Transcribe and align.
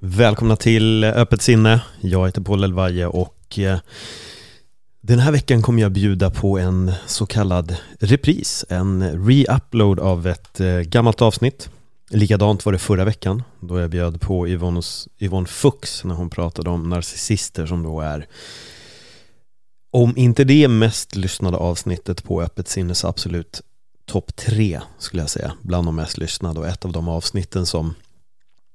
Välkomna 0.00 0.56
till 0.56 1.04
Öppet 1.04 1.42
sinne. 1.42 1.80
Jag 2.00 2.26
heter 2.26 2.40
Paul 2.40 2.64
Elvaje 2.64 3.06
och 3.06 3.58
eh, 3.58 3.78
den 5.00 5.18
här 5.18 5.32
veckan 5.32 5.62
kommer 5.62 5.82
jag 5.82 5.92
bjuda 5.92 6.30
på 6.30 6.58
en 6.58 6.92
så 7.06 7.26
kallad 7.26 7.76
repris, 8.00 8.64
en 8.68 9.02
re-upload 9.28 10.00
av 10.00 10.26
ett 10.26 10.60
eh, 10.60 10.78
gammalt 10.80 11.22
avsnitt. 11.22 11.70
Likadant 12.10 12.64
var 12.64 12.72
det 12.72 12.78
förra 12.78 13.04
veckan 13.04 13.42
då 13.60 13.78
jag 13.78 13.90
bjöd 13.90 14.20
på 14.20 14.48
Yvonne, 14.48 14.82
Yvonne 15.18 15.46
Fuchs 15.46 16.04
när 16.04 16.14
hon 16.14 16.30
pratade 16.30 16.70
om 16.70 16.88
narcissister 16.88 17.66
som 17.66 17.82
då 17.82 18.00
är 18.00 18.26
om 19.90 20.16
inte 20.16 20.44
det 20.44 20.68
mest 20.68 21.16
lyssnade 21.16 21.56
avsnittet 21.56 22.24
på 22.24 22.42
Öppet 22.42 22.68
sinne 22.68 22.94
så 22.94 23.08
absolut 23.08 23.62
topp 24.06 24.36
tre 24.36 24.80
skulle 24.98 25.22
jag 25.22 25.30
säga 25.30 25.52
bland 25.62 25.86
de 25.86 25.96
mest 25.96 26.18
lyssnade 26.18 26.60
och 26.60 26.66
ett 26.66 26.84
av 26.84 26.92
de 26.92 27.08
avsnitten 27.08 27.66
som 27.66 27.94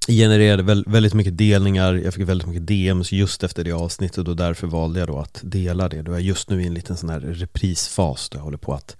genererade 0.08 0.84
väldigt 0.88 1.14
mycket 1.14 1.38
delningar, 1.38 1.94
jag 1.94 2.14
fick 2.14 2.30
väldigt 2.30 2.48
mycket 2.48 2.68
DMs 2.68 3.12
just 3.12 3.44
efter 3.44 3.64
det 3.64 3.72
avsnittet 3.72 4.28
och 4.28 4.36
därför 4.36 4.68
valde 4.68 5.00
jag 5.00 5.08
då 5.08 5.20
att 5.20 5.40
dela 5.44 5.90
det. 5.90 6.02
Då 6.02 6.12
är 6.12 6.16
jag 6.16 6.22
just 6.22 6.50
nu 6.50 6.64
i 6.64 6.68
en 6.68 6.74
liten 6.74 6.98
sån 6.98 7.10
här 7.10 7.20
reprisfas 7.20 8.30
där 8.30 8.38
jag 8.38 8.44
håller 8.44 8.58
på 8.58 8.74
att 8.74 8.98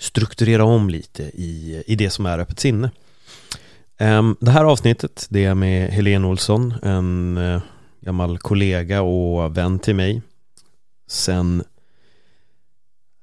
strukturera 0.00 0.64
om 0.64 0.90
lite 0.90 1.22
i, 1.22 1.82
i 1.86 1.96
det 1.96 2.10
som 2.10 2.26
är 2.26 2.38
öppet 2.38 2.60
sinne. 2.60 2.90
Ehm, 3.98 4.36
det 4.40 4.50
här 4.50 4.64
avsnittet, 4.64 5.26
det 5.30 5.44
är 5.44 5.54
med 5.54 5.90
Helene 5.90 6.26
Olsson, 6.26 6.74
en 6.82 7.36
eh, 7.36 7.60
gammal 8.00 8.38
kollega 8.38 9.02
och 9.02 9.56
vän 9.56 9.78
till 9.78 9.94
mig. 9.94 10.22
Sen, 11.08 11.64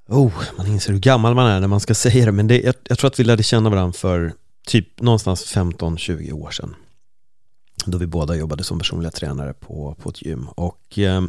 oh, 0.08 0.34
man 0.58 0.68
inser 0.68 0.94
hur 0.94 1.00
gammal 1.00 1.36
man 1.36 1.48
är 1.48 1.60
när 1.60 1.68
man 1.68 1.80
ska 1.80 1.94
säga 1.96 2.26
det, 2.26 2.32
men 2.32 2.48
det, 2.48 2.62
jag, 2.62 2.76
jag 2.84 2.98
tror 2.98 3.08
att 3.08 3.20
vi 3.20 3.24
lärde 3.24 3.44
känna 3.44 3.70
varandra 3.70 3.94
för 3.94 4.34
typ 4.68 5.02
någonstans 5.02 5.56
15-20 5.56 6.32
år 6.32 6.52
sedan 6.52 6.76
då 7.92 7.98
vi 7.98 8.08
båda 8.08 8.36
jobbade 8.36 8.64
som 8.64 8.80
personliga 8.80 9.12
tränare 9.12 9.54
på, 9.54 9.96
på 10.02 10.10
ett 10.10 10.22
gym. 10.22 10.48
Och 10.56 11.00
eh, 11.00 11.22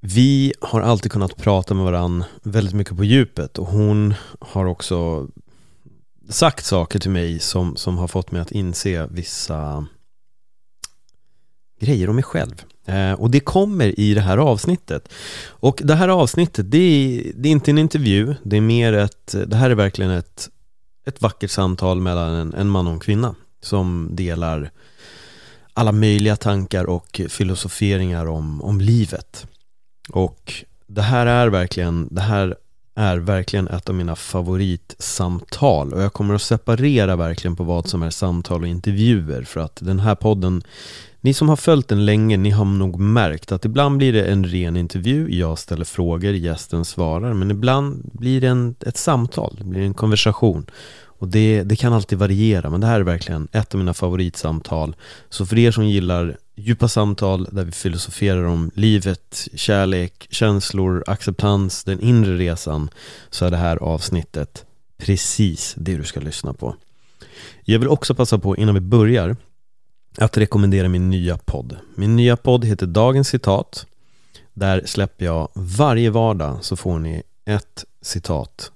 vi 0.00 0.52
har 0.60 0.80
alltid 0.80 1.12
kunnat 1.12 1.36
prata 1.36 1.74
med 1.74 1.84
varandra 1.84 2.26
väldigt 2.42 2.74
mycket 2.74 2.96
på 2.96 3.04
djupet 3.04 3.58
och 3.58 3.66
hon 3.66 4.14
har 4.40 4.64
också 4.64 5.28
sagt 6.28 6.64
saker 6.64 6.98
till 6.98 7.10
mig 7.10 7.38
som, 7.38 7.76
som 7.76 7.98
har 7.98 8.08
fått 8.08 8.30
mig 8.30 8.40
att 8.40 8.52
inse 8.52 9.06
vissa 9.06 9.86
grejer 11.80 12.08
om 12.08 12.14
mig 12.14 12.24
själv. 12.24 12.64
Eh, 12.86 13.12
och 13.12 13.30
det 13.30 13.40
kommer 13.40 14.00
i 14.00 14.14
det 14.14 14.20
här 14.20 14.38
avsnittet. 14.38 15.12
Och 15.48 15.80
det 15.84 15.94
här 15.94 16.08
avsnittet, 16.08 16.70
det 16.70 16.78
är, 16.78 17.32
det 17.34 17.48
är 17.48 17.52
inte 17.52 17.70
en 17.70 17.78
intervju, 17.78 18.34
det 18.42 18.56
är 18.56 18.60
mer 18.60 18.92
ett, 18.92 19.34
det 19.46 19.56
här 19.56 19.70
är 19.70 19.74
verkligen 19.74 20.10
ett, 20.10 20.48
ett 21.06 21.22
vackert 21.22 21.50
samtal 21.50 22.00
mellan 22.00 22.34
en, 22.34 22.54
en 22.54 22.68
man 22.68 22.86
och 22.86 22.92
en 22.92 23.00
kvinna 23.00 23.34
som 23.62 24.08
delar 24.12 24.70
alla 25.78 25.92
möjliga 25.92 26.36
tankar 26.36 26.84
och 26.84 27.20
filosoferingar 27.28 28.26
om, 28.26 28.62
om 28.62 28.80
livet. 28.80 29.46
Och 30.10 30.54
det 30.86 31.02
här 31.02 31.26
är 31.26 31.48
verkligen, 31.48 32.08
det 32.10 32.20
här 32.20 32.56
är 32.94 33.16
verkligen 33.16 33.68
ett 33.68 33.88
av 33.88 33.94
mina 33.94 34.16
favoritsamtal 34.16 35.92
och 35.92 36.02
jag 36.02 36.12
kommer 36.12 36.34
att 36.34 36.42
separera 36.42 37.16
verkligen 37.16 37.56
på 37.56 37.64
vad 37.64 37.88
som 37.88 38.02
är 38.02 38.10
samtal 38.10 38.62
och 38.62 38.68
intervjuer 38.68 39.42
för 39.42 39.60
att 39.60 39.78
den 39.80 40.00
här 40.00 40.14
podden 40.14 40.62
ni 41.20 41.34
som 41.34 41.48
har 41.48 41.56
följt 41.56 41.88
den 41.88 42.06
länge, 42.06 42.36
ni 42.36 42.50
har 42.50 42.64
nog 42.64 43.00
märkt 43.00 43.52
att 43.52 43.64
ibland 43.64 43.98
blir 43.98 44.12
det 44.12 44.24
en 44.24 44.44
ren 44.46 44.76
intervju, 44.76 45.28
jag 45.30 45.58
ställer 45.58 45.84
frågor, 45.84 46.32
gästen 46.32 46.84
svarar, 46.84 47.34
men 47.34 47.50
ibland 47.50 48.10
blir 48.12 48.40
det 48.40 48.46
en, 48.46 48.74
ett 48.86 48.96
samtal, 48.96 49.56
det 49.58 49.64
blir 49.64 49.82
en 49.82 49.94
konversation. 49.94 50.66
Och 51.18 51.28
det, 51.28 51.62
det 51.62 51.76
kan 51.76 51.92
alltid 51.92 52.18
variera, 52.18 52.70
men 52.70 52.80
det 52.80 52.86
här 52.86 53.00
är 53.00 53.04
verkligen 53.04 53.48
ett 53.52 53.74
av 53.74 53.78
mina 53.78 53.94
favoritsamtal. 53.94 54.96
Så 55.28 55.46
för 55.46 55.58
er 55.58 55.70
som 55.70 55.86
gillar 55.86 56.36
djupa 56.56 56.88
samtal 56.88 57.48
där 57.52 57.64
vi 57.64 57.72
filosoferar 57.72 58.44
om 58.44 58.70
livet, 58.74 59.48
kärlek, 59.54 60.26
känslor, 60.30 61.04
acceptans, 61.06 61.84
den 61.84 62.00
inre 62.00 62.36
resan, 62.36 62.90
så 63.30 63.46
är 63.46 63.50
det 63.50 63.56
här 63.56 63.76
avsnittet 63.76 64.64
precis 64.98 65.74
det 65.78 65.96
du 65.96 66.04
ska 66.04 66.20
lyssna 66.20 66.52
på. 66.52 66.74
Jag 67.64 67.78
vill 67.78 67.88
också 67.88 68.14
passa 68.14 68.38
på 68.38 68.56
innan 68.56 68.74
vi 68.74 68.80
börjar 68.80 69.36
att 70.18 70.36
rekommendera 70.36 70.88
min 70.88 71.10
nya 71.10 71.38
podd. 71.38 71.76
Min 71.94 72.16
nya 72.16 72.36
podd 72.36 72.64
heter 72.64 72.86
Dagens 72.86 73.28
citat. 73.28 73.86
Där 74.54 74.82
släpper 74.86 75.24
jag 75.24 75.48
varje 75.54 76.10
vardag 76.10 76.58
så 76.64 76.76
får 76.76 76.98
ni 76.98 77.22
ett 77.44 77.84
citat 78.02 78.72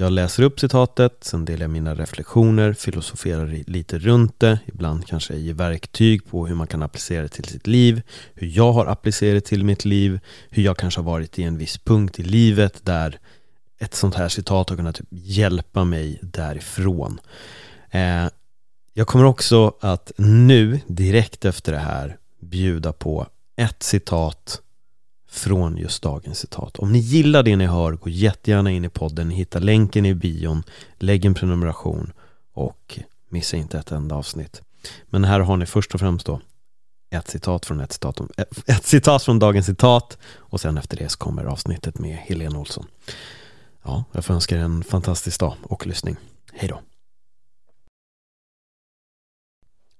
jag 0.00 0.12
läser 0.12 0.42
upp 0.42 0.60
citatet, 0.60 1.24
sen 1.24 1.44
delar 1.44 1.64
jag 1.64 1.70
mina 1.70 1.94
reflektioner, 1.94 2.72
filosoferar 2.72 3.64
lite 3.66 3.98
runt 3.98 4.40
det, 4.40 4.58
ibland 4.66 5.06
kanske 5.06 5.36
ger 5.36 5.54
verktyg 5.54 6.30
på 6.30 6.46
hur 6.46 6.54
man 6.54 6.66
kan 6.66 6.82
applicera 6.82 7.22
det 7.22 7.28
till 7.28 7.44
sitt 7.44 7.66
liv, 7.66 8.02
hur 8.34 8.46
jag 8.46 8.72
har 8.72 8.86
applicerat 8.86 9.44
det 9.44 9.48
till 9.48 9.64
mitt 9.64 9.84
liv, 9.84 10.20
hur 10.50 10.62
jag 10.62 10.76
kanske 10.76 11.00
har 11.00 11.04
varit 11.04 11.38
i 11.38 11.42
en 11.42 11.58
viss 11.58 11.78
punkt 11.78 12.18
i 12.18 12.22
livet 12.22 12.84
där 12.84 13.18
ett 13.78 13.94
sånt 13.94 14.14
här 14.14 14.28
citat 14.28 14.70
har 14.70 14.76
kunnat 14.76 14.94
typ 14.94 15.08
hjälpa 15.10 15.84
mig 15.84 16.18
därifrån. 16.22 17.20
Eh, 17.90 18.26
jag 18.92 19.06
kommer 19.06 19.24
också 19.24 19.74
att 19.80 20.12
nu, 20.16 20.80
direkt 20.86 21.44
efter 21.44 21.72
det 21.72 21.78
här, 21.78 22.16
bjuda 22.40 22.92
på 22.92 23.26
ett 23.56 23.82
citat 23.82 24.60
från 25.30 25.76
just 25.76 26.02
dagens 26.02 26.38
citat. 26.38 26.78
Om 26.78 26.92
ni 26.92 26.98
gillar 26.98 27.42
det 27.42 27.56
ni 27.56 27.66
hör, 27.66 27.92
gå 27.92 28.10
jättegärna 28.10 28.70
in 28.70 28.84
i 28.84 28.88
podden, 28.88 29.28
ni 29.28 29.34
hittar 29.34 29.60
länken 29.60 30.06
i 30.06 30.14
bion, 30.14 30.62
lägg 30.98 31.24
en 31.24 31.34
prenumeration 31.34 32.12
och 32.52 32.98
missa 33.28 33.56
inte 33.56 33.78
ett 33.78 33.92
enda 33.92 34.14
avsnitt. 34.14 34.62
Men 35.06 35.24
här 35.24 35.40
har 35.40 35.56
ni 35.56 35.66
först 35.66 35.94
och 35.94 36.00
främst 36.00 36.26
då 36.26 36.40
ett 37.10 37.28
citat 37.28 37.66
från 37.66 37.80
ett 37.80 37.92
citat, 37.92 38.20
eh, 38.20 38.44
ett 38.66 38.86
citat 38.86 39.22
från 39.22 39.38
dagens 39.38 39.66
citat 39.66 40.18
och 40.36 40.60
sen 40.60 40.78
efter 40.78 40.96
det 40.96 41.08
så 41.08 41.18
kommer 41.18 41.44
avsnittet 41.44 41.98
med 41.98 42.16
Helene 42.16 42.58
Olsson. 42.58 42.86
Ja, 43.84 44.04
jag 44.12 44.24
får 44.24 44.34
önska 44.34 44.56
er 44.56 44.60
en 44.60 44.84
fantastisk 44.84 45.40
dag 45.40 45.54
och 45.62 45.86
lyssning. 45.86 46.16
Hej 46.52 46.68
då! 46.68 46.80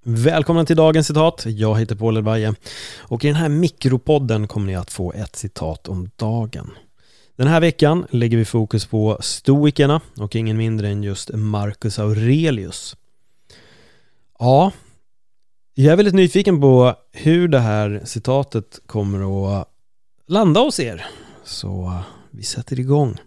Välkomna 0.03 0.65
till 0.65 0.77
dagens 0.77 1.07
citat. 1.07 1.43
Jag 1.47 1.79
heter 1.79 1.95
Paul 1.95 2.17
Elvaje 2.17 2.55
och 2.99 3.25
i 3.25 3.27
den 3.27 3.37
här 3.37 3.49
mikropodden 3.49 4.49
kommer 4.49 4.67
ni 4.67 4.75
att 4.75 4.91
få 4.91 5.13
ett 5.13 5.37
citat 5.37 5.89
om 5.89 6.11
dagen. 6.17 6.71
Den 7.37 7.47
här 7.47 7.61
veckan 7.61 8.07
lägger 8.11 8.39
vi 8.39 8.45
fokus 8.45 8.87
på 8.87 9.19
stoikerna 9.21 10.01
och 10.17 10.37
ingen 10.37 10.57
mindre 10.57 10.89
än 10.89 11.03
just 11.03 11.31
Marcus 11.35 11.99
Aurelius. 11.99 12.97
Ja, 14.39 14.73
jag 15.75 15.93
är 15.93 15.97
väldigt 15.97 16.15
nyfiken 16.15 16.61
på 16.61 16.95
hur 17.13 17.49
det 17.49 17.61
här 17.61 18.03
citatet 18.05 18.81
kommer 18.87 19.61
att 19.61 19.69
landa 20.27 20.61
hos 20.61 20.81
er. 20.81 21.07
Så 21.45 21.85
eh, 21.85 22.03
vi 22.31 22.43
sätter 22.43 22.81
igång. 22.81 23.19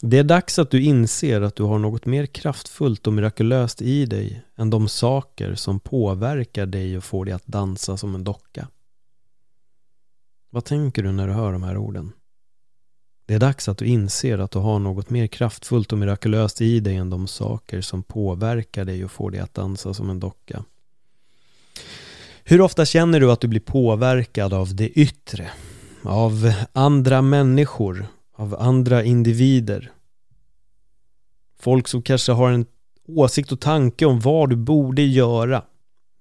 Det 0.00 0.18
är 0.18 0.24
dags 0.24 0.58
att 0.58 0.70
du 0.70 0.82
inser 0.82 1.40
att 1.40 1.56
du 1.56 1.62
har 1.62 1.78
något 1.78 2.06
mer 2.06 2.26
kraftfullt 2.26 3.06
och 3.06 3.12
mirakulöst 3.12 3.82
i 3.82 4.06
dig 4.06 4.42
än 4.56 4.70
de 4.70 4.88
saker 4.88 5.54
som 5.54 5.80
påverkar 5.80 6.66
dig 6.66 6.96
och 6.96 7.04
får 7.04 7.24
dig 7.24 7.34
att 7.34 7.46
dansa 7.46 7.96
som 7.96 8.14
en 8.14 8.24
docka. 8.24 8.68
Vad 10.50 10.64
tänker 10.64 11.02
du 11.02 11.12
när 11.12 11.26
du 11.26 11.32
hör 11.32 11.52
de 11.52 11.62
här 11.62 11.76
orden? 11.76 12.12
Det 13.26 13.34
är 13.34 13.38
dags 13.38 13.68
att 13.68 13.78
du 13.78 13.86
inser 13.86 14.38
att 14.38 14.50
du 14.50 14.58
har 14.58 14.78
något 14.78 15.10
mer 15.10 15.26
kraftfullt 15.26 15.92
och 15.92 15.98
mirakulöst 15.98 16.60
i 16.60 16.80
dig 16.80 16.96
än 16.96 17.10
de 17.10 17.26
saker 17.26 17.80
som 17.80 18.02
påverkar 18.02 18.84
dig 18.84 19.04
och 19.04 19.10
får 19.10 19.30
dig 19.30 19.40
att 19.40 19.54
dansa 19.54 19.94
som 19.94 20.10
en 20.10 20.20
docka. 20.20 20.64
Hur 22.44 22.60
ofta 22.60 22.84
känner 22.84 23.20
du 23.20 23.32
att 23.32 23.40
du 23.40 23.48
blir 23.48 23.60
påverkad 23.60 24.52
av 24.52 24.74
det 24.74 24.88
yttre? 24.88 25.50
Av 26.02 26.52
andra 26.72 27.22
människor 27.22 28.06
av 28.36 28.56
andra 28.58 29.04
individer. 29.04 29.92
Folk 31.60 31.88
som 31.88 32.02
kanske 32.02 32.32
har 32.32 32.50
en 32.50 32.66
åsikt 33.08 33.52
och 33.52 33.60
tanke 33.60 34.06
om 34.06 34.20
vad 34.20 34.50
du 34.50 34.56
borde 34.56 35.02
göra. 35.02 35.62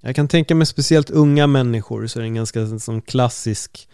Jag 0.02 0.16
kan 0.16 0.28
tänka 0.28 0.56
mig 0.56 0.68
speciellt 0.68 1.10
unga 1.10 1.48
människor 1.48 2.08
så 2.08 2.20
är 2.20 2.22
det 2.22 2.28
en 2.28 2.36
ganska 2.36 2.80
som 2.80 3.02
klassisk 3.02 3.90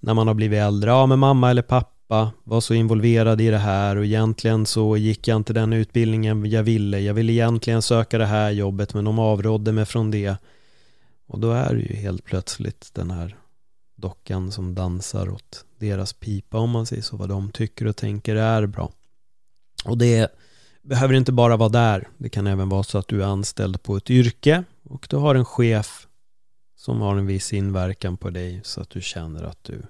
när 0.00 0.14
man 0.14 0.26
har 0.26 0.34
blivit 0.34 0.58
äldre. 0.58 0.90
Ja, 0.90 1.06
men 1.06 1.18
mamma 1.18 1.50
eller 1.50 1.62
pappa 1.62 2.32
var 2.44 2.60
så 2.60 2.74
involverad 2.74 3.40
i 3.40 3.50
det 3.50 3.58
här 3.58 3.96
och 3.96 4.04
egentligen 4.04 4.66
så 4.66 4.96
gick 4.96 5.28
jag 5.28 5.36
inte 5.36 5.52
den 5.52 5.72
utbildningen 5.72 6.50
jag 6.50 6.62
ville. 6.62 7.00
Jag 7.00 7.14
ville 7.14 7.32
egentligen 7.32 7.82
söka 7.82 8.18
det 8.18 8.26
här 8.26 8.50
jobbet 8.50 8.94
men 8.94 9.04
de 9.04 9.18
avrådde 9.18 9.72
mig 9.72 9.84
från 9.84 10.10
det. 10.10 10.36
Och 11.26 11.40
då 11.40 11.50
är 11.50 11.74
det 11.74 11.80
ju 11.80 11.96
helt 11.96 12.24
plötsligt 12.24 12.90
den 12.92 13.10
här 13.10 13.36
dockan 14.04 14.52
som 14.52 14.74
dansar 14.74 15.28
åt 15.28 15.64
deras 15.78 16.12
pipa 16.12 16.58
om 16.58 16.70
man 16.70 16.86
säger 16.86 17.02
så, 17.02 17.16
vad 17.16 17.28
de 17.28 17.52
tycker 17.52 17.86
och 17.86 17.96
tänker 17.96 18.36
är 18.36 18.66
bra. 18.66 18.92
Och 19.84 19.98
det 19.98 20.32
behöver 20.82 21.14
inte 21.14 21.32
bara 21.32 21.56
vara 21.56 21.68
där. 21.68 22.08
Det 22.18 22.28
kan 22.28 22.46
även 22.46 22.68
vara 22.68 22.82
så 22.82 22.98
att 22.98 23.08
du 23.08 23.22
är 23.22 23.26
anställd 23.26 23.82
på 23.82 23.96
ett 23.96 24.10
yrke 24.10 24.64
och 24.82 25.06
du 25.10 25.16
har 25.16 25.34
en 25.34 25.44
chef 25.44 26.06
som 26.76 27.00
har 27.00 27.16
en 27.16 27.26
viss 27.26 27.52
inverkan 27.52 28.16
på 28.16 28.30
dig 28.30 28.60
så 28.64 28.80
att 28.80 28.90
du 28.90 29.00
känner 29.00 29.42
att 29.42 29.64
du 29.64 29.82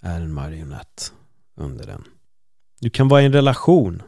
är 0.00 0.20
en 0.20 0.32
marionett 0.32 1.12
under 1.54 1.86
den. 1.86 2.04
Du 2.80 2.90
kan 2.90 3.08
vara 3.08 3.22
i 3.22 3.26
en 3.26 3.32
relation 3.32 4.02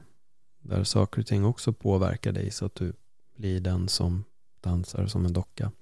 där 0.62 0.84
saker 0.84 1.20
och 1.20 1.26
ting 1.26 1.44
också 1.44 1.72
påverkar 1.72 2.32
dig 2.32 2.50
så 2.50 2.66
att 2.66 2.74
du 2.74 2.92
blir 3.36 3.60
den 3.60 3.88
som 3.88 4.24
dansar 4.60 5.06
som 5.06 5.26
en 5.26 5.32
docka. 5.32 5.72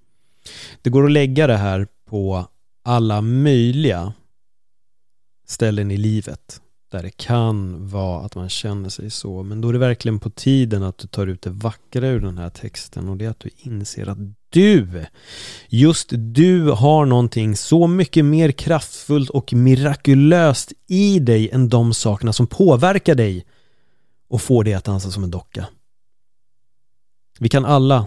Det 0.82 0.90
går 0.90 1.04
att 1.04 1.12
lägga 1.12 1.46
det 1.46 1.56
här 1.56 1.86
på 2.04 2.48
alla 2.84 3.20
möjliga 3.20 4.12
ställen 5.46 5.90
i 5.90 5.96
livet 5.96 6.60
där 6.90 7.02
det 7.02 7.10
kan 7.10 7.88
vara 7.88 8.24
att 8.24 8.36
man 8.36 8.48
känner 8.48 8.88
sig 8.88 9.10
så. 9.10 9.42
Men 9.42 9.60
då 9.60 9.68
är 9.68 9.72
det 9.72 9.78
verkligen 9.78 10.18
på 10.18 10.30
tiden 10.30 10.82
att 10.82 10.98
du 10.98 11.08
tar 11.08 11.26
ut 11.26 11.42
det 11.42 11.50
vackra 11.50 12.08
ur 12.08 12.20
den 12.20 12.38
här 12.38 12.50
texten 12.50 13.08
och 13.08 13.16
det 13.16 13.24
är 13.24 13.30
att 13.30 13.40
du 13.40 13.50
inser 13.56 14.08
att 14.08 14.18
du, 14.48 15.06
just 15.68 16.08
du 16.12 16.70
har 16.70 17.06
någonting 17.06 17.56
så 17.56 17.86
mycket 17.86 18.24
mer 18.24 18.52
kraftfullt 18.52 19.30
och 19.30 19.52
mirakulöst 19.52 20.72
i 20.86 21.18
dig 21.18 21.50
än 21.50 21.68
de 21.68 21.94
sakerna 21.94 22.32
som 22.32 22.46
påverkar 22.46 23.14
dig 23.14 23.46
och 24.28 24.42
får 24.42 24.64
dig 24.64 24.74
att 24.74 24.84
dansa 24.84 25.10
som 25.10 25.24
en 25.24 25.30
docka. 25.30 25.66
Vi 27.38 27.48
kan 27.48 27.64
alla 27.64 28.06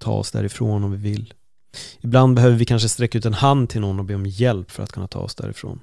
ta 0.00 0.12
oss 0.12 0.30
därifrån 0.30 0.84
om 0.84 0.90
vi 0.90 0.96
vill. 0.96 1.34
Ibland 2.00 2.34
behöver 2.34 2.56
vi 2.56 2.64
kanske 2.64 2.88
sträcka 2.88 3.18
ut 3.18 3.24
en 3.24 3.34
hand 3.34 3.68
till 3.68 3.80
någon 3.80 3.98
och 3.98 4.04
be 4.04 4.14
om 4.14 4.26
hjälp 4.26 4.70
för 4.70 4.82
att 4.82 4.92
kunna 4.92 5.06
ta 5.06 5.18
oss 5.18 5.34
därifrån. 5.34 5.80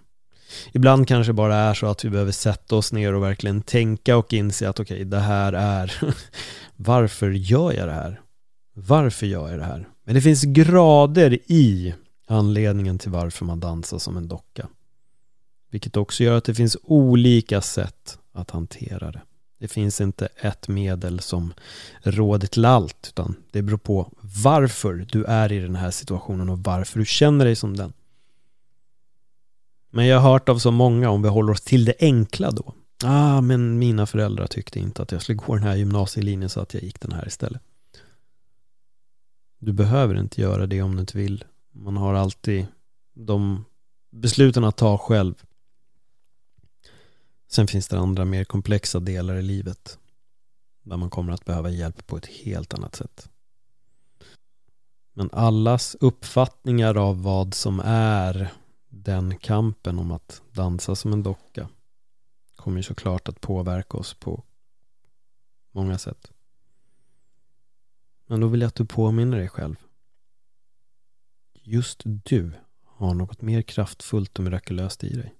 Ibland 0.71 1.07
kanske 1.07 1.29
det 1.29 1.33
bara 1.33 1.55
är 1.55 1.73
så 1.73 1.87
att 1.87 2.05
vi 2.05 2.09
behöver 2.09 2.31
sätta 2.31 2.75
oss 2.75 2.93
ner 2.93 3.13
och 3.13 3.23
verkligen 3.23 3.61
tänka 3.61 4.17
och 4.17 4.33
inse 4.33 4.69
att 4.69 4.79
okej, 4.79 4.95
okay, 4.95 5.03
det 5.03 5.19
här 5.19 5.53
är 5.53 5.93
varför 6.75 7.31
gör 7.31 7.73
jag 7.73 7.87
det 7.87 7.93
här? 7.93 8.21
Varför 8.73 9.25
gör 9.25 9.49
jag 9.49 9.59
det 9.59 9.65
här? 9.65 9.87
Men 10.03 10.15
det 10.15 10.21
finns 10.21 10.43
grader 10.43 11.37
i 11.51 11.93
anledningen 12.27 12.97
till 12.97 13.11
varför 13.11 13.45
man 13.45 13.59
dansar 13.59 13.97
som 13.97 14.17
en 14.17 14.27
docka. 14.27 14.67
Vilket 15.71 15.97
också 15.97 16.23
gör 16.23 16.37
att 16.37 16.43
det 16.43 16.55
finns 16.55 16.77
olika 16.83 17.61
sätt 17.61 18.17
att 18.33 18.51
hantera 18.51 19.11
det. 19.11 19.21
Det 19.57 19.67
finns 19.67 20.01
inte 20.01 20.27
ett 20.35 20.67
medel 20.67 21.19
som 21.19 21.53
råder 22.01 22.47
till 22.47 22.65
allt, 22.65 23.07
utan 23.09 23.35
det 23.51 23.61
beror 23.61 23.77
på 23.77 24.11
varför 24.43 25.07
du 25.11 25.23
är 25.23 25.51
i 25.51 25.59
den 25.59 25.75
här 25.75 25.91
situationen 25.91 26.49
och 26.49 26.59
varför 26.59 26.99
du 26.99 27.05
känner 27.05 27.45
dig 27.45 27.55
som 27.55 27.77
den. 27.77 27.93
Men 29.91 30.05
jag 30.05 30.19
har 30.19 30.31
hört 30.31 30.49
av 30.49 30.57
så 30.57 30.71
många, 30.71 31.09
om 31.09 31.21
vi 31.21 31.29
håller 31.29 31.53
oss 31.53 31.61
till 31.61 31.85
det 31.85 31.95
enkla 31.99 32.51
då. 32.51 32.73
Ah, 33.03 33.41
men 33.41 33.79
mina 33.79 34.05
föräldrar 34.05 34.47
tyckte 34.47 34.79
inte 34.79 35.01
att 35.01 35.11
jag 35.11 35.21
skulle 35.21 35.35
gå 35.35 35.55
den 35.55 35.63
här 35.63 35.75
gymnasielinjen 35.75 36.49
så 36.49 36.61
att 36.61 36.73
jag 36.73 36.83
gick 36.83 36.99
den 36.99 37.11
här 37.11 37.27
istället. 37.27 37.61
Du 39.59 39.73
behöver 39.73 40.19
inte 40.19 40.41
göra 40.41 40.67
det 40.67 40.81
om 40.81 40.95
du 40.95 41.01
inte 41.01 41.17
vill. 41.17 41.43
Man 41.71 41.97
har 41.97 42.13
alltid 42.13 42.67
de 43.13 43.65
besluten 44.11 44.63
att 44.63 44.77
ta 44.77 44.97
själv. 44.97 45.33
Sen 47.55 47.67
finns 47.67 47.87
det 47.87 47.99
andra 47.99 48.25
mer 48.25 48.43
komplexa 48.43 48.99
delar 48.99 49.35
i 49.35 49.41
livet 49.41 49.99
där 50.83 50.97
man 50.97 51.09
kommer 51.09 51.33
att 51.33 51.45
behöva 51.45 51.69
hjälp 51.69 52.07
på 52.07 52.17
ett 52.17 52.25
helt 52.25 52.73
annat 52.73 52.95
sätt. 52.95 53.29
Men 55.13 55.29
allas 55.31 55.95
uppfattningar 55.99 56.95
av 56.97 57.23
vad 57.23 57.53
som 57.53 57.81
är 57.85 58.53
den 58.89 59.37
kampen 59.37 59.99
om 59.99 60.11
att 60.11 60.41
dansa 60.51 60.95
som 60.95 61.13
en 61.13 61.23
docka 61.23 61.69
kommer 62.55 62.77
ju 62.77 62.83
såklart 62.83 63.29
att 63.29 63.41
påverka 63.41 63.97
oss 63.97 64.13
på 64.13 64.43
många 65.71 65.97
sätt. 65.97 66.31
Men 68.27 68.39
då 68.39 68.47
vill 68.47 68.61
jag 68.61 68.67
att 68.67 68.75
du 68.75 68.85
påminner 68.85 69.37
dig 69.37 69.49
själv. 69.49 69.75
Just 71.53 72.01
du 72.05 72.51
har 72.83 73.13
något 73.13 73.41
mer 73.41 73.61
kraftfullt 73.61 74.37
och 74.39 74.43
mirakulöst 74.43 75.03
i 75.03 75.15
dig. 75.15 75.35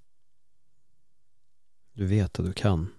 Du 1.95 2.05
vet 2.05 2.39
att 2.39 2.45
du 2.45 2.53
kan 2.53 2.89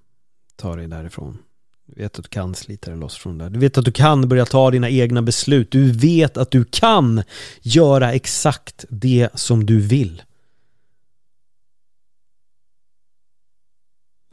ta 0.57 0.77
dig 0.77 0.89
därifrån. 0.89 1.39
Du 1.87 2.03
vet 2.03 2.19
att 2.19 2.25
du 2.25 2.29
kan 2.29 2.55
slita 2.55 2.91
dig 2.91 3.01
loss 3.01 3.17
från 3.17 3.39
det. 3.39 3.49
Du 3.49 3.59
vet 3.59 3.79
att 3.79 3.85
du 3.85 3.93
kan 3.93 4.29
börja 4.29 4.47
ta 4.47 4.71
dina 4.71 4.91
egna 4.91 5.23
beslut. 5.23 5.71
Du 5.71 5.93
vet 5.93 6.37
att 6.37 6.51
du 6.51 6.65
kan 6.65 7.23
göra 7.63 8.13
exakt 8.13 8.85
det 8.89 9.29
som 9.35 9.67
du 9.67 9.81
vill. 9.81 10.23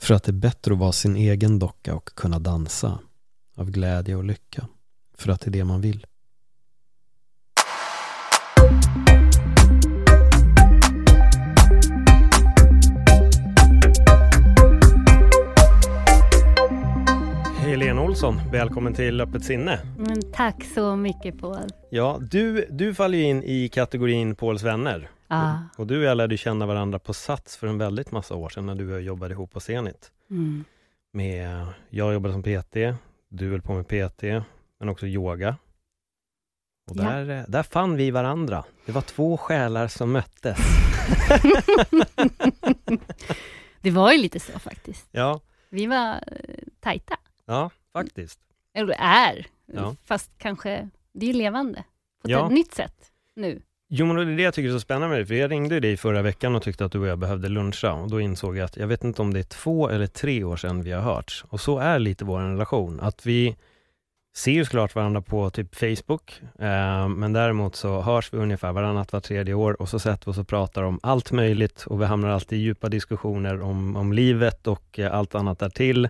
För 0.01 0.13
att 0.13 0.23
det 0.23 0.29
är 0.29 0.33
bättre 0.33 0.73
att 0.73 0.79
vara 0.79 0.91
sin 0.91 1.15
egen 1.15 1.59
docka 1.59 1.95
och 1.95 2.09
kunna 2.15 2.39
dansa 2.39 2.99
av 3.55 3.71
glädje 3.71 4.15
och 4.15 4.23
lycka. 4.23 4.67
För 5.17 5.31
att 5.31 5.41
det 5.41 5.49
är 5.49 5.51
det 5.51 5.63
man 5.63 5.81
vill. 5.81 6.05
Helene 17.83 18.01
Olsson, 18.01 18.39
välkommen 18.51 18.93
till 18.93 19.21
Öppet 19.21 19.43
sinne. 19.45 19.79
Men 19.97 20.31
tack 20.31 20.63
så 20.63 20.95
mycket 20.95 21.39
Paul. 21.39 21.57
Ja, 21.89 22.19
du, 22.31 22.65
du 22.69 22.93
faller 22.93 23.17
ju 23.17 23.23
in 23.23 23.43
i 23.43 23.69
kategorin 23.69 24.35
Pauls 24.35 24.63
vänner. 24.63 25.09
Ja. 25.27 25.59
Och 25.77 25.87
du 25.87 25.97
och 25.97 26.03
jag 26.03 26.17
lärde 26.17 26.37
känna 26.37 26.65
varandra 26.65 26.99
på 26.99 27.13
Sats 27.13 27.57
för 27.57 27.67
en 27.67 27.77
väldigt 27.77 28.11
massa 28.11 28.35
år 28.35 28.49
sedan 28.49 28.65
när 28.65 28.75
du 28.75 28.87
och 28.87 28.93
jag 28.93 29.01
jobbade 29.01 29.33
ihop 29.33 29.51
på 29.51 29.59
Zenit. 29.59 30.11
Mm. 30.29 30.63
Med, 31.13 31.65
jag 31.89 32.13
jobbade 32.13 32.33
som 32.33 32.43
PT, 32.43 32.75
du 33.29 33.51
höll 33.51 33.61
på 33.61 33.73
med 33.73 33.87
PT, 33.87 34.23
men 34.79 34.89
också 34.89 35.07
yoga. 35.07 35.57
Och 36.91 36.97
Ja. 36.97 37.03
där, 37.03 37.45
där 37.47 37.63
fann 37.63 37.95
vi 37.95 38.11
varandra. 38.11 38.63
Det 38.85 38.91
var 38.91 39.01
två 39.01 39.37
själar 39.37 39.87
som 39.87 40.11
möttes. 40.11 40.57
Det 43.81 43.91
var 43.91 44.11
ju 44.11 44.17
lite 44.17 44.39
så 44.39 44.59
faktiskt. 44.59 45.07
Ja, 45.11 45.39
Vi 45.69 45.85
var 45.85 46.13
eh, 46.13 46.19
tajta. 46.79 47.17
Ja 47.47 47.69
faktiskt. 47.93 48.39
Eller 48.73 48.95
är. 48.99 49.45
Ja. 49.65 49.95
Fast 50.05 50.31
kanske, 50.37 50.89
det 51.13 51.25
är 51.25 51.33
ju 51.33 51.37
levande. 51.37 51.83
På 52.23 52.31
Ja. 52.31 52.45
ett 52.45 52.51
nytt 52.53 52.73
sätt 52.73 53.11
nu. 53.35 53.61
Jo, 53.89 54.05
men 54.05 54.15
det 54.15 54.21
är 54.33 54.37
det 54.37 54.43
jag 54.43 54.53
tycker 54.53 54.69
är 54.69 54.73
så 54.73 54.79
spännande 54.79 55.07
med 55.07 55.19
det, 55.19 55.25
för 55.25 55.33
jag 55.35 55.51
ringde 55.51 55.79
dig 55.79 55.97
förra 55.97 56.21
veckan 56.21 56.55
och 56.55 56.63
tyckte 56.63 56.85
att 56.85 56.91
du 56.91 56.99
och 56.99 57.07
jag 57.07 57.19
behövde 57.19 57.49
luncha 57.49 57.93
och 57.93 58.09
då 58.09 58.21
insåg 58.21 58.57
jag 58.57 58.65
att 58.65 58.77
jag 58.77 58.87
vet 58.87 59.03
inte 59.03 59.21
om 59.21 59.33
det 59.33 59.39
är 59.39 59.43
två 59.43 59.89
eller 59.89 60.07
tre 60.07 60.43
år 60.43 60.55
sedan 60.57 60.83
vi 60.83 60.91
har 60.91 61.01
hörts. 61.01 61.45
Och 61.49 61.61
så 61.61 61.79
är 61.79 61.99
lite 61.99 62.25
vår 62.25 62.39
relation, 62.39 62.99
att 62.99 63.25
vi 63.25 63.55
ser 64.35 64.51
ju 64.51 64.65
såklart 64.65 64.95
varandra 64.95 65.21
på 65.21 65.49
typ 65.49 65.75
Facebook, 65.75 66.41
eh, 66.59 67.07
men 67.07 67.33
däremot 67.33 67.75
så 67.75 68.01
hörs 68.01 68.33
vi 68.33 68.37
ungefär 68.37 68.71
varannat, 68.71 69.13
var 69.13 69.19
tredje 69.19 69.53
år 69.53 69.81
och 69.81 69.89
så 69.89 69.99
sätter 69.99 70.25
vi 70.25 70.31
oss 70.31 70.37
och 70.37 70.47
pratar 70.47 70.83
om 70.83 70.99
allt 71.03 71.31
möjligt 71.31 71.83
och 71.87 72.01
vi 72.01 72.05
hamnar 72.05 72.29
alltid 72.29 72.59
i 72.59 72.61
djupa 72.61 72.89
diskussioner 72.89 73.61
om, 73.61 73.95
om 73.95 74.13
livet 74.13 74.67
och 74.67 74.99
allt 75.11 75.35
annat 75.35 75.59
därtill. 75.59 76.09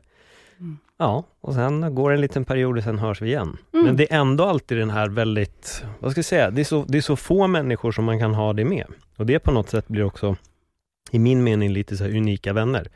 Mm. 0.59 0.77
Ja, 1.03 1.23
och 1.41 1.53
sen 1.53 1.95
går 1.95 2.11
en 2.11 2.21
liten 2.21 2.45
period 2.45 2.77
och 2.77 2.83
sen 2.83 2.99
hörs 2.99 3.21
vi 3.21 3.27
igen. 3.27 3.57
Mm. 3.73 3.85
Men 3.85 3.97
det 3.97 4.11
är 4.13 4.17
ändå 4.19 4.43
alltid 4.43 4.77
den 4.77 4.89
här 4.89 5.09
väldigt, 5.09 5.83
vad 5.99 6.11
ska 6.11 6.17
jag 6.19 6.25
säga, 6.25 6.51
det 6.51 6.61
är, 6.61 6.65
så, 6.65 6.85
det 6.87 6.97
är 6.97 7.01
så 7.01 7.15
få 7.15 7.47
människor 7.47 7.91
som 7.91 8.05
man 8.05 8.19
kan 8.19 8.33
ha 8.33 8.53
det 8.53 8.65
med. 8.65 8.85
Och 9.17 9.25
det 9.25 9.39
på 9.39 9.51
något 9.51 9.69
sätt 9.69 9.87
blir 9.87 10.03
också, 10.03 10.35
i 11.11 11.19
min 11.19 11.43
mening, 11.43 11.71
lite 11.71 11.97
så 11.97 12.03
här 12.03 12.11
unika 12.17 12.53
vänner. 12.53 12.87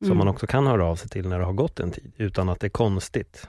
Som 0.00 0.06
Mm. 0.06 0.18
man 0.18 0.28
också 0.28 0.46
kan 0.46 0.66
höra 0.66 0.84
av 0.84 0.96
sig 0.96 1.08
till 1.08 1.28
när 1.28 1.38
det 1.38 1.44
har 1.44 1.52
gått 1.52 1.80
en 1.80 1.90
tid, 1.90 2.12
utan 2.16 2.48
att 2.48 2.60
det 2.60 2.66
är 2.66 2.70
konstigt. 2.70 3.48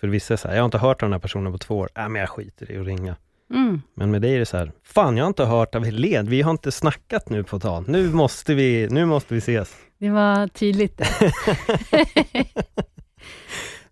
För 0.00 0.08
vissa 0.08 0.34
är 0.34 0.38
så 0.38 0.48
här, 0.48 0.54
jag 0.54 0.62
har 0.62 0.64
inte 0.66 0.78
hört 0.78 1.02
av 1.02 1.06
den 1.08 1.12
här 1.12 1.20
personen 1.20 1.52
på 1.52 1.58
två 1.58 1.78
år, 1.78 1.88
äh, 1.96 2.08
men 2.08 2.20
jag 2.20 2.28
skiter 2.30 2.70
i 2.72 2.78
att 2.78 2.86
ringa. 2.86 3.16
Mm. 3.54 3.82
Men 3.94 4.10
med 4.10 4.22
dig 4.22 4.34
är 4.34 4.38
det 4.38 4.46
så 4.46 4.56
här, 4.56 4.72
fan 4.82 5.16
jag 5.16 5.24
har 5.24 5.28
inte 5.28 5.44
hört 5.44 5.74
av 5.74 5.84
Helene, 5.84 6.30
vi 6.30 6.42
har 6.42 6.50
inte 6.50 6.72
snackat 6.72 7.28
nu 7.30 7.44
på 7.44 7.56
ett 7.56 7.62
tag. 7.62 7.88
Nu 7.88 8.10
måste 8.12 8.54
vi, 8.54 8.88
nu 8.90 9.04
måste 9.04 9.34
vi 9.34 9.38
ses. 9.38 9.76
Det 9.98 10.10
var 10.10 10.48
tydligt. 10.48 11.00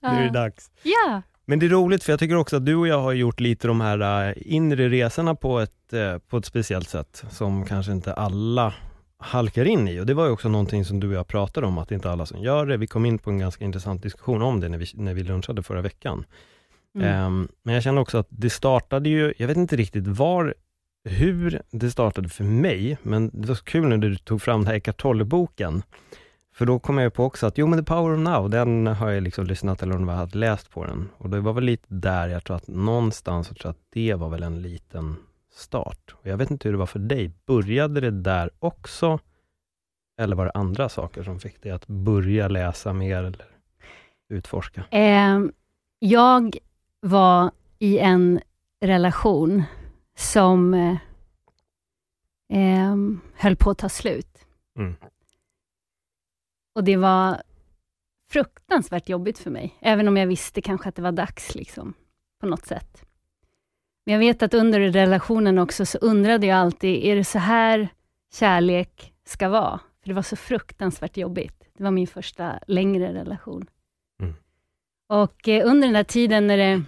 Nu 0.02 0.09
är 0.09 0.23
det 0.23 0.30
dags. 0.30 0.71
Ja. 0.82 1.23
Men 1.44 1.59
det 1.59 1.66
är 1.66 1.71
roligt 1.71 2.04
för 2.04 2.12
jag 2.12 2.21
tycker 2.21 2.37
också 2.37 2.56
att 2.56 2.66
du 2.66 2.75
och 2.75 2.88
jag 2.88 3.00
har 3.00 3.12
gjort 3.12 3.40
lite 3.40 3.68
de 3.68 3.80
här 3.80 4.28
äh, 4.28 4.35
inre 4.37 4.88
resorna 4.88 5.35
på 5.35 5.61
ett, 5.61 5.92
äh, 5.92 6.18
på 6.18 6.37
ett 6.37 6.44
speciellt 6.44 6.88
sätt 6.88 7.25
som 7.30 7.64
kanske 7.64 7.92
inte 7.92 8.12
alla 8.12 8.75
halkar 9.18 9.64
in 9.64 9.88
i 9.88 10.00
och 10.00 10.06
det 10.06 10.14
var 10.14 10.26
ju 10.26 10.30
också 10.30 10.49
någonting 10.49 10.85
som 10.85 11.00
du 11.00 11.09
och 11.09 11.14
jag 11.14 11.26
pratade 11.28 11.66
om 11.66 11.78
att 11.78 11.88
det 11.88 11.94
inte 11.94 12.11
alla 12.11 12.26
som 12.26 12.42
gör 12.42 12.66
det. 12.66 12.76
Vi 12.76 12.87
kom 12.87 13.06
in 13.06 13.18
på 13.18 13.30
en 13.30 13.38
ganska 13.38 13.64
intressant 13.64 14.02
diskussion 14.02 14.42
om 14.42 14.61
det 14.61 14.68
när 14.68 14.78
vi, 14.78 14.87
när 14.94 15.14
vi 15.14 15.23
lunchade 15.23 15.62
förra 15.62 15.80
veckan. 15.80 16.25
Mm. 16.94 17.09
Ehm, 17.09 17.49
men 17.62 17.75
jag 17.75 17.82
känner 17.82 18.00
också 18.00 18.18
att 18.18 18.26
det 18.30 18.50
startade 18.50 19.09
ju, 19.09 19.35
jag 19.38 19.49
vet 19.49 19.56
inte 19.56 19.76
riktigt 19.76 20.06
var, 20.06 20.54
hur 21.04 21.62
det 21.71 21.90
startade 21.90 22.28
för 22.28 22.44
mig, 22.44 22.99
men 23.02 23.30
det 23.32 23.49
var 23.49 23.54
så 23.54 23.64
kul 23.64 23.88
när 23.88 23.97
du 23.97 24.16
tog 24.16 24.42
fram 24.42 24.61
den 24.61 24.66
här 24.66 24.75
Eckart 24.75 25.00
Tolle-boken. 25.00 25.82
För 26.62 26.66
då 26.66 26.78
kom 26.78 26.99
jag 26.99 27.14
på 27.14 27.25
också 27.25 27.47
att, 27.47 27.59
jo 27.59 27.66
men 27.66 27.78
The 27.78 27.85
Power 27.85 28.14
of 28.14 28.19
Now, 28.19 28.50
den 28.50 28.87
har 28.87 29.11
jag 29.11 29.23
liksom 29.23 29.47
lyssnat 29.47 29.83
eller 29.83 29.97
om 29.97 30.09
jag 30.09 30.16
hade 30.16 30.38
läst 30.38 30.71
på 30.71 30.85
den. 30.85 31.09
Och 31.19 31.31
det 31.31 31.40
var 31.40 31.52
väl 31.52 31.64
lite 31.64 31.87
där, 31.88 32.28
jag 32.28 32.45
tror 32.45 32.57
att 32.57 32.69
någonstans, 32.69 33.49
jag 33.49 33.57
tror 33.59 33.71
att 33.71 33.81
det 33.90 34.14
var 34.14 34.28
väl 34.28 34.42
en 34.42 34.62
liten 34.62 35.16
start. 35.52 36.14
Och 36.14 36.26
jag 36.26 36.37
vet 36.37 36.50
inte 36.50 36.69
hur 36.69 36.73
det 36.73 36.78
var 36.78 36.87
för 36.87 36.99
dig, 36.99 37.31
började 37.47 38.00
det 38.00 38.11
där 38.11 38.50
också? 38.59 39.19
Eller 40.21 40.37
var 40.37 40.45
det 40.45 40.50
andra 40.54 40.88
saker 40.88 41.23
som 41.23 41.40
fick 41.40 41.62
dig 41.62 41.73
att 41.73 41.87
börja 41.87 42.49
läsa 42.49 42.92
mer 42.92 43.25
eller 43.25 43.47
utforska? 44.28 44.85
Eh, 44.90 45.40
jag 45.99 46.57
var 47.00 47.50
i 47.78 47.99
en 47.99 48.40
relation 48.81 49.62
som 50.16 50.75
eh, 50.75 50.97
eh, 52.59 52.97
höll 53.35 53.57
på 53.57 53.71
att 53.71 53.78
ta 53.78 53.88
slut. 53.88 54.47
Mm. 54.78 54.95
Och 56.75 56.85
det 56.85 56.97
var 56.97 57.43
fruktansvärt 58.31 59.09
jobbigt 59.09 59.38
för 59.38 59.50
mig, 59.50 59.79
även 59.81 60.09
om 60.09 60.17
jag 60.17 60.26
visste 60.26 60.62
kanske 60.62 60.88
att 60.88 60.95
det 60.95 61.02
var 61.02 61.12
dags, 61.12 61.55
liksom, 61.55 61.95
på 62.41 62.47
något 62.47 62.67
sätt. 62.67 63.05
Men 64.07 64.12
jag 64.12 64.19
vet 64.19 64.43
att 64.43 64.55
under 64.55 64.81
relationen 64.81 65.59
också, 65.59 65.87
så 65.87 65.99
undrade 65.99 66.47
jag 66.47 66.59
alltid, 66.59 67.05
är 67.05 67.17
det 67.17 67.25
så 67.25 67.38
här 67.38 67.88
kärlek 68.35 69.14
ska 69.25 69.49
vara? 69.49 69.81
För 70.00 70.09
det 70.09 70.14
var 70.14 70.23
så 70.23 70.37
fruktansvärt 70.37 71.17
jobbigt. 71.17 71.69
Det 71.73 71.85
var 71.85 71.91
min 71.91 72.07
första 72.07 72.59
längre 72.67 73.14
relation. 73.14 73.67
Mm. 74.21 74.35
Och 75.09 75.49
eh, 75.49 75.67
under 75.67 75.88
den 75.88 75.95
där 75.95 76.05
tiden 76.05 76.47
när 76.47 76.57
det 76.57 76.83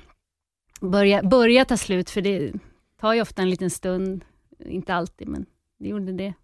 började, 0.81 1.29
började 1.29 1.69
ta 1.69 1.77
slut, 1.77 2.11
för 2.11 2.21
det 2.21 2.53
tar 3.01 3.15
ju 3.15 3.23
ofta 3.23 3.43
en 3.43 3.51
liten 3.51 3.71
stund, 3.71 4.25
inte 4.59 4.95
alltid, 4.95 5.29
men 5.29 5.47
det 5.79 5.89
gjorde 5.89 6.13
det. 6.13 6.35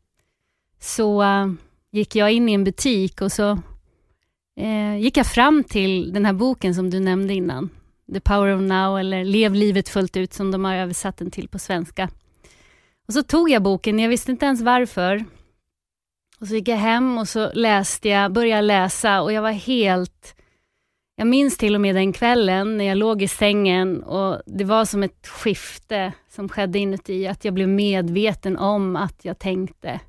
Så 0.79 1.23
uh, 1.23 1.53
gick 1.93 2.17
jag 2.17 2.33
in 2.33 2.49
i 2.49 2.53
en 2.53 2.65
butik 2.65 3.21
och 3.21 3.33
så 3.33 3.51
eh, 4.61 4.97
gick 4.97 5.17
jag 5.17 5.27
fram 5.27 5.65
till 5.65 6.13
den 6.13 6.27
här 6.27 6.33
boken 6.33 6.75
som 6.75 6.91
du 6.91 7.01
nämnde 7.01 7.35
innan. 7.35 7.71
The 8.13 8.21
Power 8.21 8.55
of 8.55 8.61
Now, 8.61 8.99
eller 8.99 9.25
Lev 9.25 9.55
livet 9.55 9.89
fullt 9.89 10.17
ut, 10.17 10.33
som 10.33 10.51
de 10.51 10.65
har 10.65 10.75
översatt 10.75 11.17
den 11.17 11.31
till 11.31 11.49
på 11.49 11.59
svenska. 11.59 12.09
Och 13.09 13.15
så 13.15 13.23
tog 13.23 13.51
jag 13.51 13.63
boken, 13.63 13.99
jag 13.99 14.09
visste 14.09 14.31
inte 14.31 14.47
ens 14.47 14.61
varför. 14.61 15.25
Och 16.41 16.47
så 16.47 16.55
gick 16.55 16.69
jag 16.69 16.77
hem 16.77 17.19
och 17.19 17.29
så 17.29 17.51
läste 17.53 18.09
jag, 18.09 18.33
började 18.33 18.63
läsa 18.63 19.23
och 19.23 19.33
jag 19.33 19.43
var 19.43 19.51
helt... 19.51 20.35
Jag 21.17 21.27
minns 21.27 21.59
till 21.59 21.75
och 21.75 21.81
med 21.81 21.95
den 21.95 22.13
kvällen 22.13 22.77
när 22.77 22.85
jag 22.85 22.99
låg 22.99 23.23
i 23.23 23.29
sängen 23.29 24.03
och 24.03 24.43
det 24.47 24.65
var 24.65 24.85
som 24.85 25.03
ett 25.03 25.27
skifte 25.27 26.13
som 26.29 26.49
skedde 26.49 26.79
inuti, 26.79 27.27
att 27.27 27.45
jag 27.45 27.55
blev 27.55 27.69
medveten 27.69 28.57
om 28.57 28.97
att 28.97 29.25
jag 29.25 29.39
tänkte. 29.39 30.01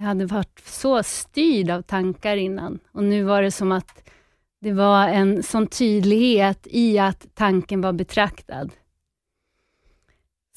Jag 0.00 0.06
hade 0.06 0.26
varit 0.26 0.62
så 0.66 1.02
styrd 1.02 1.70
av 1.70 1.82
tankar 1.82 2.36
innan 2.36 2.78
och 2.92 3.04
nu 3.04 3.22
var 3.22 3.42
det 3.42 3.50
som 3.50 3.72
att 3.72 4.08
det 4.60 4.72
var 4.72 5.08
en 5.08 5.42
sån 5.42 5.66
tydlighet 5.66 6.66
i 6.70 6.98
att 6.98 7.26
tanken 7.34 7.80
var 7.80 7.92
betraktad. 7.92 8.70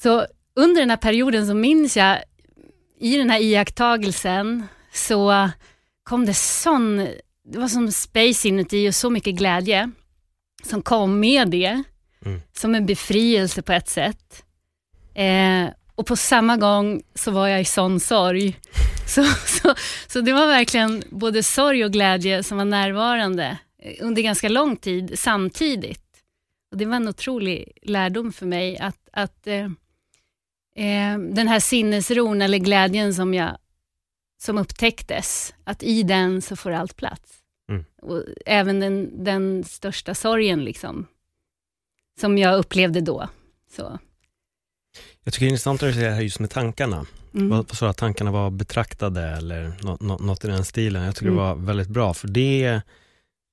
Så 0.02 0.26
under 0.56 0.80
den 0.82 0.90
här 0.90 0.96
perioden 0.96 1.46
så 1.46 1.54
minns 1.54 1.96
jag, 1.96 2.18
i 2.98 3.16
den 3.18 3.30
här 3.30 3.40
iakttagelsen, 3.40 4.66
så 4.92 5.50
kom 6.02 6.26
det 6.26 6.34
sån, 6.34 6.96
det 7.44 7.58
var 7.58 7.68
som 7.68 7.92
space 7.92 8.48
inuti 8.48 8.88
och 8.88 8.94
så 8.94 9.10
mycket 9.10 9.34
glädje 9.34 9.90
som 10.62 10.82
kom 10.82 11.20
med 11.20 11.50
det, 11.50 11.82
Mm. 12.26 12.40
som 12.52 12.74
en 12.74 12.86
befrielse 12.86 13.62
på 13.62 13.72
ett 13.72 13.88
sätt. 13.88 14.44
Eh, 15.14 15.68
och 15.96 16.06
på 16.06 16.16
samma 16.16 16.56
gång 16.56 17.02
så 17.14 17.30
var 17.30 17.48
jag 17.48 17.60
i 17.60 17.64
sån 17.64 18.00
sorg. 18.00 18.60
Så, 19.06 19.24
så, 19.24 19.74
så 20.06 20.20
det 20.20 20.32
var 20.32 20.46
verkligen 20.46 21.02
både 21.10 21.42
sorg 21.42 21.84
och 21.84 21.92
glädje 21.92 22.42
som 22.42 22.58
var 22.58 22.64
närvarande 22.64 23.58
eh, 23.82 23.94
under 24.00 24.22
ganska 24.22 24.48
lång 24.48 24.76
tid 24.76 25.18
samtidigt. 25.18 26.04
Och 26.70 26.78
Det 26.78 26.84
var 26.84 26.96
en 26.96 27.08
otrolig 27.08 27.78
lärdom 27.82 28.32
för 28.32 28.46
mig 28.46 28.78
att, 28.78 29.08
att 29.12 29.46
eh, 29.46 29.64
eh, 30.76 31.18
den 31.18 31.48
här 31.48 31.60
sinnesron 31.60 32.42
eller 32.42 32.58
glädjen 32.58 33.14
som, 33.14 33.34
jag, 33.34 33.58
som 34.42 34.58
upptäcktes, 34.58 35.54
att 35.64 35.82
i 35.82 36.02
den 36.02 36.42
så 36.42 36.56
får 36.56 36.70
allt 36.70 36.96
plats. 36.96 37.32
Mm. 37.68 37.84
Och 38.02 38.24
även 38.46 38.80
den, 38.80 39.24
den 39.24 39.64
största 39.64 40.14
sorgen 40.14 40.64
liksom, 40.64 41.06
som 42.20 42.38
jag 42.38 42.58
upplevde 42.58 43.00
då. 43.00 43.28
Så. 43.76 43.98
Jag 45.24 45.32
tycker 45.34 45.46
det 45.46 45.48
är 45.48 45.50
intressant 45.50 45.82
att 45.82 45.88
du 45.88 45.92
säger 45.94 46.08
det 46.08 46.14
här 46.14 46.22
just 46.22 46.40
med 46.40 46.50
tankarna. 46.50 47.06
Mm. 47.34 47.48
Vad 47.48 47.76
sa 47.76 47.88
att 47.88 47.96
tankarna 47.96 48.30
var 48.30 48.50
betraktade 48.50 49.22
eller 49.22 49.72
nå- 49.82 49.96
nå- 50.00 50.18
något 50.18 50.44
i 50.44 50.48
den 50.48 50.64
stilen? 50.64 51.02
Jag 51.04 51.14
tycker 51.14 51.26
Mm. 51.26 51.36
det 51.36 51.42
var 51.42 51.54
väldigt 51.54 51.88
bra, 51.88 52.14
för 52.14 52.28
det 52.28 52.80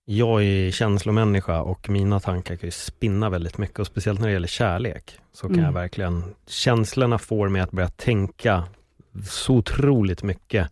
jag 0.06 0.44
är 0.44 0.72
känslomänniska 0.72 1.62
och 1.62 1.90
mina 1.90 2.20
tankar 2.20 2.56
kan 2.56 2.68
ju 2.68 2.72
spinna 2.72 3.30
väldigt 3.30 3.58
mycket 3.58 3.80
och 3.80 3.88
speciellt 3.88 4.20
när 4.20 4.28
det 4.28 4.34
gäller 4.34 4.48
kärlek 4.48 5.12
så 5.34 5.42
kan 5.48 5.54
Mm. 5.54 5.66
jag 5.66 5.72
verkligen, 5.74 6.24
känslorna 6.48 7.20
får 7.20 7.50
mig 7.50 7.62
att 7.62 7.72
börja 7.72 7.90
tänka 7.90 8.64
så 9.30 9.54
otroligt 9.56 10.24
mycket. 10.24 10.68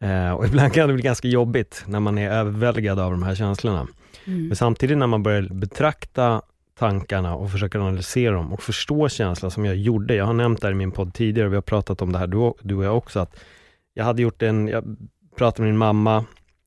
Eh, 0.00 0.30
och 0.30 0.44
ibland 0.46 0.72
kan 0.72 0.88
det 0.88 0.94
bli 0.94 1.02
ganska 1.02 1.28
jobbigt 1.28 1.84
när 1.86 2.00
man 2.00 2.18
är 2.18 2.30
överväldigad 2.30 2.98
av 2.98 3.10
de 3.10 3.22
här 3.22 3.34
känslorna. 3.34 3.86
Mm. 4.24 4.46
Men 4.46 4.56
samtidigt 4.56 4.98
när 4.98 5.06
man 5.06 5.22
börjar 5.22 5.42
betrakta 5.42 6.42
tankarna 6.78 7.34
och 7.34 7.50
försöker 7.50 7.78
analysera 7.78 8.34
dem 8.34 8.52
och 8.52 8.62
förstå 8.62 9.08
känslan 9.08 9.50
som 9.50 9.64
jag 9.64 9.76
gjorde. 9.76 10.14
Jag 10.14 10.24
har 10.24 10.32
nämnt 10.32 10.60
det 10.60 10.66
här 10.66 10.72
i 10.72 10.76
min 10.76 10.92
podd 10.92 11.14
tidigare, 11.14 11.48
vi 11.48 11.54
har 11.54 11.62
pratat 11.62 12.02
om 12.02 12.12
det 12.12 12.18
här 12.18 12.26
du, 12.26 12.52
du 12.60 12.74
och 12.74 12.84
jag 12.84 12.96
också, 12.96 13.20
att 13.20 13.40
jag 13.94 14.04
hade 14.04 14.22
gjort 14.22 14.42
en, 14.42 14.68
jag 14.68 14.96
pratade 15.36 15.62
med 15.62 15.70
min 15.70 15.78
mamma 15.78 16.24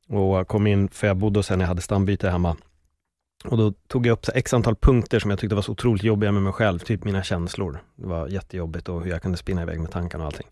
och 0.07 0.47
kom 0.47 0.67
in, 0.67 0.89
för 0.89 1.07
jag 1.07 1.17
bodde 1.17 1.39
hos 1.39 1.49
henne, 1.49 1.63
jag 1.63 1.67
hade 1.67 1.81
stambyte 1.81 2.29
hemma. 2.29 2.55
Och 3.45 3.57
då 3.57 3.71
tog 3.71 4.05
jag 4.05 4.13
upp 4.13 4.25
så 4.25 4.31
x 4.35 4.53
antal 4.53 4.75
punkter 4.75 5.19
som 5.19 5.29
jag 5.29 5.39
tyckte 5.39 5.55
var 5.55 5.61
så 5.61 5.71
otroligt 5.71 6.03
jobbiga 6.03 6.31
med 6.31 6.43
mig 6.43 6.53
själv, 6.53 6.79
typ 6.79 7.03
mina 7.03 7.23
känslor. 7.23 7.79
Det 7.95 8.07
var 8.07 8.27
jättejobbigt 8.27 8.89
och 8.89 9.03
hur 9.03 9.11
jag 9.11 9.21
kunde 9.21 9.37
spinna 9.37 9.61
iväg 9.61 9.79
med 9.79 9.91
tankarna 9.91 10.23
och 10.23 10.27
allting. 10.27 10.47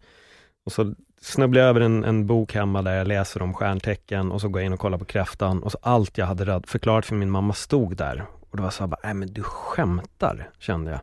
Och 0.66 0.72
så 0.72 0.94
snubblade 1.22 1.66
jag 1.66 1.70
över 1.70 1.82
en, 1.82 2.04
en 2.04 2.28
bok 2.28 2.54
hemma 2.54 2.82
där 2.82 2.96
jag 2.96 3.08
läser 3.08 3.42
om 3.42 3.54
stjärntecken 3.54 4.32
och 4.32 4.42
så 4.42 4.50
går 4.50 4.62
jag 4.62 4.66
in 4.66 4.74
och 4.74 4.80
kollar 4.80 4.98
på 4.98 5.06
kräftan 5.06 5.64
och 5.64 5.72
så 5.72 5.78
allt 5.82 6.18
jag 6.18 6.26
hade 6.26 6.62
förklarat 6.68 7.06
för 7.06 7.16
min 7.16 7.30
mamma 7.30 7.54
stod 7.54 7.98
där. 7.98 8.26
Och 8.50 8.58
det 8.58 8.64
var 8.64 8.70
så 8.70 8.84
här, 8.84 8.88
bara, 8.88 9.00
nej 9.04 9.14
men 9.14 9.34
du 9.34 9.44
skämtar, 9.44 10.50
kände 10.60 10.92
jag. 10.92 11.00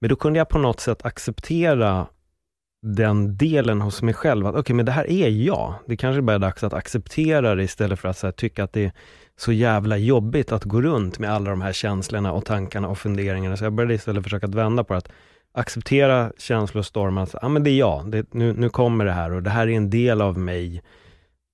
Men 0.00 0.08
då 0.08 0.16
kunde 0.16 0.38
jag 0.38 0.48
på 0.48 0.58
något 0.58 0.80
sätt 0.80 1.04
acceptera 1.04 2.06
den 2.82 3.36
delen 3.36 3.80
hos 3.80 4.02
mig 4.02 4.14
själv, 4.14 4.46
att 4.46 4.54
okej 4.54 4.76
men 4.76 4.86
det 4.86 4.92
här 4.92 5.10
är 5.10 5.28
jag. 5.28 5.74
Det 5.86 5.96
kanske 5.96 6.22
bara 6.22 6.34
är 6.34 6.38
dags 6.38 6.64
att 6.64 6.72
acceptera 6.72 7.54
det 7.54 7.62
istället 7.62 8.00
för 8.00 8.08
att 8.08 8.18
så 8.18 8.26
här, 8.26 8.32
tycka 8.32 8.64
att 8.64 8.72
det 8.72 8.84
är 8.84 8.92
så 9.36 9.52
jävla 9.52 9.96
jobbigt 9.96 10.52
att 10.52 10.64
gå 10.64 10.80
runt 10.80 11.18
med 11.18 11.32
alla 11.32 11.50
de 11.50 11.62
här 11.62 11.72
känslorna 11.72 12.32
och 12.32 12.44
tankarna 12.44 12.88
och 12.88 12.98
funderingarna. 12.98 13.56
Så 13.56 13.64
jag 13.64 13.72
började 13.72 13.94
istället 13.94 14.22
försöka 14.22 14.46
att 14.46 14.54
vända 14.54 14.84
på 14.84 14.92
det, 14.92 14.98
att 14.98 15.08
acceptera 15.54 16.32
känslostormar, 16.38 17.22
att 17.22 17.32
ja 17.32 17.38
ah, 17.42 17.48
men 17.48 17.64
det 17.64 17.70
är 17.70 17.78
jag, 17.78 18.10
det, 18.10 18.34
nu, 18.34 18.52
nu 18.52 18.68
kommer 18.68 19.04
det 19.04 19.12
här 19.12 19.32
och 19.32 19.42
det 19.42 19.50
här 19.50 19.68
är 19.68 19.76
en 19.76 19.90
del 19.90 20.22
av 20.22 20.38
mig. 20.38 20.82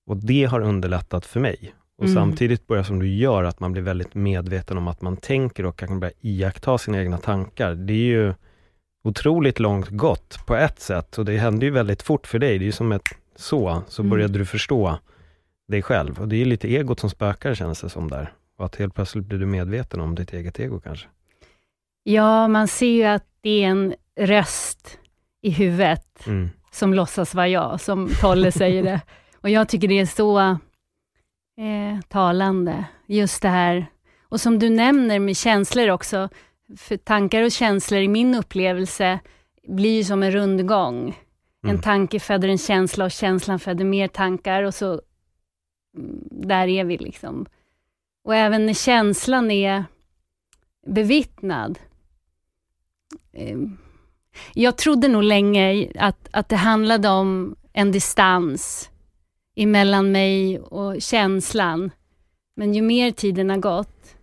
Och 0.07 0.17
det 0.17 0.45
har 0.45 0.61
underlättat 0.61 1.25
för 1.25 1.39
mig. 1.39 1.73
Och 1.99 2.05
Mm. 2.05 2.15
samtidigt 2.15 2.67
börjar 2.67 2.83
som 2.83 2.99
du 2.99 3.07
gör, 3.07 3.43
att 3.43 3.59
man 3.59 3.71
blir 3.71 3.81
väldigt 3.83 4.15
medveten 4.15 4.77
om 4.77 4.87
att 4.87 5.01
man 5.01 5.17
tänker 5.17 5.65
och 5.65 5.75
kan 5.77 5.99
börja 5.99 6.13
iaktta 6.21 6.77
sina 6.77 6.99
egna 7.01 7.17
tankar. 7.17 7.75
Det 7.75 7.93
är 7.93 7.97
ju 7.97 8.33
otroligt 9.03 9.59
långt 9.59 9.89
gått 9.89 10.45
på 10.45 10.55
ett 10.55 10.79
sätt 10.79 11.17
och 11.17 11.25
det 11.25 11.37
hände 11.37 11.65
ju 11.65 11.71
väldigt 11.71 12.01
fort 12.01 12.27
för 12.27 12.39
dig. 12.39 12.57
Det 12.59 12.63
är 12.63 12.65
ju 12.65 12.71
som 12.71 12.91
ett 12.91 13.03
så, 13.35 13.83
så 13.87 14.01
Mm. 14.01 14.09
började 14.09 14.37
du 14.39 14.45
förstå 14.45 14.99
dig 15.67 15.81
själv. 15.81 16.19
Och 16.19 16.27
det 16.27 16.35
är 16.35 16.37
ju 16.37 16.45
lite 16.45 16.67
egot 16.67 16.99
som 16.99 17.09
spökar 17.09 17.55
känns 17.55 17.81
det 17.81 17.89
som 17.89 18.09
där. 18.09 18.33
Och 18.57 18.65
att 18.65 18.75
helt 18.75 18.95
plötsligt 18.95 19.25
blir 19.25 19.39
du 19.39 19.45
medveten 19.45 19.99
om 19.99 20.15
ditt 20.15 20.33
eget 20.33 20.59
ego 20.59 20.79
kanske. 20.79 21.07
Ja, 22.03 22.47
man 22.47 22.67
ser 22.67 22.91
ju 22.91 23.03
att 23.03 23.25
det 23.41 23.63
är 23.63 23.67
en 23.67 23.95
röst 24.19 24.97
i 25.41 25.49
huvudet 25.51 26.27
Mm. 26.27 26.49
som 26.71 26.93
låtsas 26.93 27.35
vara 27.35 27.47
jag, 27.47 27.81
som 27.81 28.09
Tolle 28.21 28.51
säger 28.51 28.83
det. 28.83 29.01
Och 29.41 29.49
jag 29.49 29.69
tycker 29.69 29.87
det 29.87 29.99
är 29.99 30.05
så 30.05 30.57
eh, 31.59 31.99
talande, 32.07 32.85
just 33.07 33.41
det 33.41 33.49
här. 33.49 33.85
Och 34.29 34.41
som 34.41 34.59
du 34.59 34.69
nämner 34.69 35.19
med 35.19 35.37
känslor 35.37 35.89
också, 35.89 36.29
för 36.77 36.97
tankar 36.97 37.43
och 37.43 37.51
känslor 37.51 38.01
i 38.01 38.07
min 38.07 38.35
upplevelse 38.35 39.19
blir 39.67 40.03
som 40.03 40.23
en 40.23 40.31
rundgång. 40.31 40.99
Mm. 41.63 41.75
En 41.75 41.81
tanke 41.81 42.19
föder 42.19 42.47
en 42.47 42.57
känsla 42.57 43.05
och 43.05 43.11
känslan 43.11 43.59
föder 43.59 43.85
mer 43.85 44.07
tankar 44.07 44.63
och 44.63 44.73
så 44.73 45.01
mm, 45.97 46.27
där 46.31 46.67
är 46.67 46.83
vi 46.83 46.97
liksom. 46.97 47.45
Och 48.23 48.35
även 48.35 48.65
när 48.65 48.73
känslan 48.73 49.51
är 49.51 49.85
bevittnad. 50.87 51.79
Eh, 53.33 53.57
Jag 54.53 54.77
trodde 54.77 55.07
nog 55.07 55.23
länge 55.23 55.91
att, 55.99 56.29
att 56.31 56.49
det 56.49 56.55
handlade 56.55 57.09
om 57.09 57.55
en 57.73 57.91
distans 57.91 58.89
emellan 59.63 60.11
mig 60.11 60.59
och 60.59 61.01
känslan. 61.01 61.91
Men 62.55 62.73
ju 62.73 62.81
mer 62.81 63.11
tiden 63.11 63.49
har 63.49 63.57
gått 63.57 64.15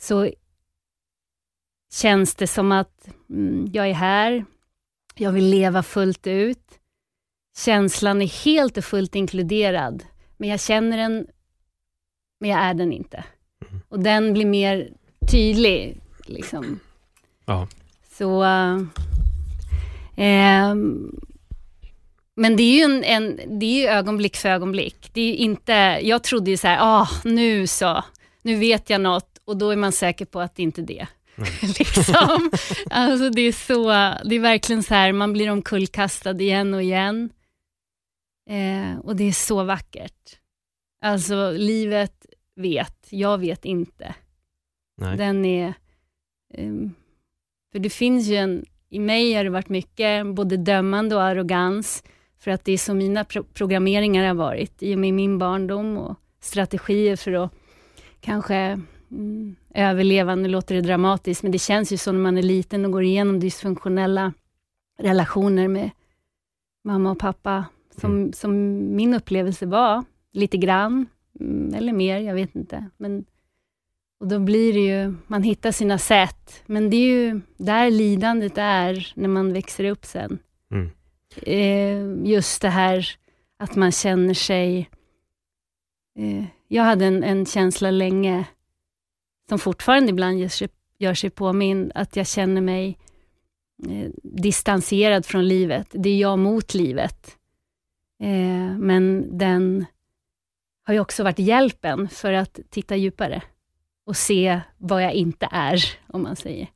så 0.00 0.30
känns 1.92 2.34
det 2.34 2.46
som 2.46 2.72
att 2.72 3.08
mm, 3.30 3.66
jag 3.72 3.88
är 3.88 3.94
här, 3.94 4.44
jag 5.14 5.32
vill 5.32 5.50
leva 5.50 5.82
fullt 5.82 6.26
ut. 6.26 6.80
Känslan 7.56 8.22
är 8.22 8.44
helt 8.44 8.76
och 8.76 8.84
fullt 8.84 9.14
inkluderad, 9.14 10.04
men 10.36 10.48
jag 10.48 10.60
känner 10.60 10.98
en 10.98 11.26
men 12.40 12.50
jag 12.50 12.60
är 12.60 12.74
den 12.74 12.92
inte. 12.92 13.24
Mm. 13.68 13.82
Och 13.88 14.00
den 14.00 14.32
blir 14.32 14.46
mer 14.46 14.92
tydlig. 15.30 16.00
Liksom. 16.26 16.80
Ja. 17.44 17.68
Så... 18.12 18.44
Uh, 18.44 18.82
ehm, 20.16 21.20
men 22.36 22.56
det 22.56 22.62
är 22.62 22.76
ju 22.76 22.82
en, 22.82 23.04
en, 23.04 23.58
det 23.58 23.86
är 23.86 23.96
ögonblick 23.96 24.36
för 24.36 24.48
ögonblick. 24.48 25.10
Det 25.12 25.20
är 25.20 25.34
inte, 25.34 25.72
jag 26.02 26.22
trodde 26.22 26.50
ju 26.50 26.56
så 26.56 26.66
här, 26.66 26.78
ah, 26.80 27.08
nu 27.24 27.66
så, 27.66 28.04
nu 28.42 28.56
vet 28.56 28.90
jag 28.90 29.00
något 29.00 29.38
och 29.44 29.56
då 29.56 29.70
är 29.70 29.76
man 29.76 29.92
säker 29.92 30.24
på 30.24 30.40
att 30.40 30.56
det 30.56 30.62
inte 30.62 30.80
är 30.80 30.86
det. 30.86 31.06
liksom. 31.78 32.50
alltså 32.90 33.30
det 33.30 33.42
är 33.42 33.52
så, 33.52 33.88
det 34.28 34.36
är 34.36 34.40
verkligen 34.40 34.82
så 34.82 34.94
här, 34.94 35.12
man 35.12 35.32
blir 35.32 35.50
omkullkastad 35.50 36.40
igen 36.40 36.74
och 36.74 36.82
igen. 36.82 37.30
Eh, 38.50 38.98
och 38.98 39.16
det 39.16 39.24
är 39.24 39.32
så 39.32 39.64
vackert. 39.64 40.38
Alltså 41.04 41.50
livet 41.50 42.26
vet, 42.56 43.06
jag 43.10 43.38
vet 43.38 43.64
inte. 43.64 44.14
Nej. 45.00 45.16
Den 45.16 45.44
är... 45.44 45.74
Um, 46.58 46.94
för 47.72 47.78
det 47.78 47.90
finns 47.90 48.26
ju 48.26 48.36
en... 48.36 48.64
I 48.88 48.98
mig 48.98 49.34
har 49.34 49.44
det 49.44 49.50
varit 49.50 49.68
mycket 49.68 50.26
både 50.34 50.56
dömande 50.56 51.16
och 51.16 51.22
arrogans, 51.22 52.02
för 52.38 52.50
att 52.50 52.64
det 52.64 52.72
är 52.72 52.78
så 52.78 52.94
mina 52.94 53.24
pro 53.24 53.42
programmeringar 53.42 54.26
har 54.26 54.34
varit, 54.34 54.82
i 54.82 54.94
och 54.94 54.98
med 54.98 55.14
min 55.14 55.38
barndom 55.38 55.96
och 55.98 56.16
strategier 56.40 57.16
för 57.16 57.32
att 57.32 57.52
kanske 58.20 58.80
mm, 59.10 59.56
överleva. 59.74 60.34
Nu 60.34 60.48
låter 60.48 60.74
det 60.74 60.80
dramatiskt, 60.80 61.42
men 61.42 61.52
det 61.52 61.58
känns 61.58 61.92
ju 61.92 61.96
så 61.96 62.12
när 62.12 62.18
man 62.20 62.38
är 62.38 62.42
liten 62.42 62.84
och 62.84 62.92
går 62.92 63.02
igenom 63.02 63.40
dysfunktionella 63.40 64.32
relationer 64.98 65.68
med 65.68 65.90
mamma 66.84 67.10
och 67.10 67.18
pappa, 67.18 67.64
som, 68.00 68.12
Mm. 68.12 68.32
som 68.32 68.52
min 68.96 69.14
upplevelse 69.14 69.66
var, 69.66 70.04
lite 70.32 70.56
grann, 70.56 71.06
mm, 71.40 71.74
eller 71.74 71.92
mer, 71.92 72.18
jag 72.18 72.34
vet 72.34 72.56
inte. 72.56 72.84
Men, 72.96 73.24
och 74.20 74.28
då 74.28 74.38
blir 74.38 74.72
det 74.72 74.80
ju, 74.80 75.14
man 75.26 75.42
hittar 75.42 75.72
sina 75.72 75.98
sätt, 75.98 76.62
men 76.66 76.90
det 76.90 76.96
är 76.96 77.10
ju 77.10 77.40
där 77.56 77.90
lidandet 77.90 78.58
är 78.58 79.12
när 79.14 79.28
man 79.28 79.52
växer 79.52 79.84
upp 79.84 80.04
sen. 80.04 80.38
Mm. 80.70 80.90
Eh, 81.42 82.24
just 82.24 82.62
det 82.62 82.68
här 82.68 83.08
att 83.58 83.76
man 83.76 83.92
känner 83.92 84.34
sig... 84.34 84.90
Eh, 86.18 86.44
jag 86.68 86.82
hade 86.82 87.04
en, 87.04 87.24
en 87.24 87.46
känsla 87.46 87.90
länge, 87.90 88.44
som 89.48 89.58
fortfarande 89.58 90.10
ibland 90.10 90.38
gör 90.38 90.48
sig, 90.48 90.68
gör 90.98 91.14
sig 91.14 91.30
påminn, 91.30 91.92
att 91.94 92.16
jag 92.16 92.26
känner 92.26 92.60
mig 92.60 92.98
eh, 93.88 94.10
distanserad 94.22 95.26
från 95.26 95.48
livet. 95.48 95.86
Det 95.90 96.08
är 96.08 96.18
jag 96.18 96.38
mot 96.38 96.74
livet. 96.74 97.36
Eh, 98.22 98.78
men 98.78 99.28
den 99.38 99.86
har 100.86 100.94
ju 100.94 101.00
också 101.00 101.24
varit 101.24 101.38
hjälpen 101.38 102.08
för 102.08 102.32
att 102.32 102.60
titta 102.70 102.96
djupare 102.96 103.42
och 104.06 104.16
se 104.16 104.60
vad 104.78 105.02
jag 105.02 105.12
inte 105.12 105.48
är, 105.52 105.84
om 106.06 106.22
man 106.22 106.36
säger. 106.36 106.68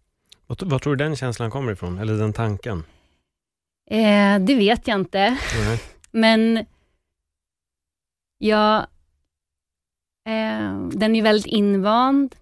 Var 0.46 0.56
vad 0.60 0.82
tror 0.82 0.96
du 0.96 1.04
den 1.04 1.16
känslan 1.16 1.50
kommer 1.50 1.72
ifrån? 1.72 1.98
Eller 1.98 2.18
den 2.18 2.32
tanken? 2.32 2.84
Eh, 3.90 4.38
det 4.40 4.54
vet 4.54 4.88
jag 4.88 5.00
inte, 5.00 5.38
Nej. 5.54 5.80
men 6.10 6.66
jag... 8.38 8.78
Eh, 10.26 10.88
den 10.92 11.16
är 11.16 11.22
väldigt 11.22 11.46
invand. 11.46 12.36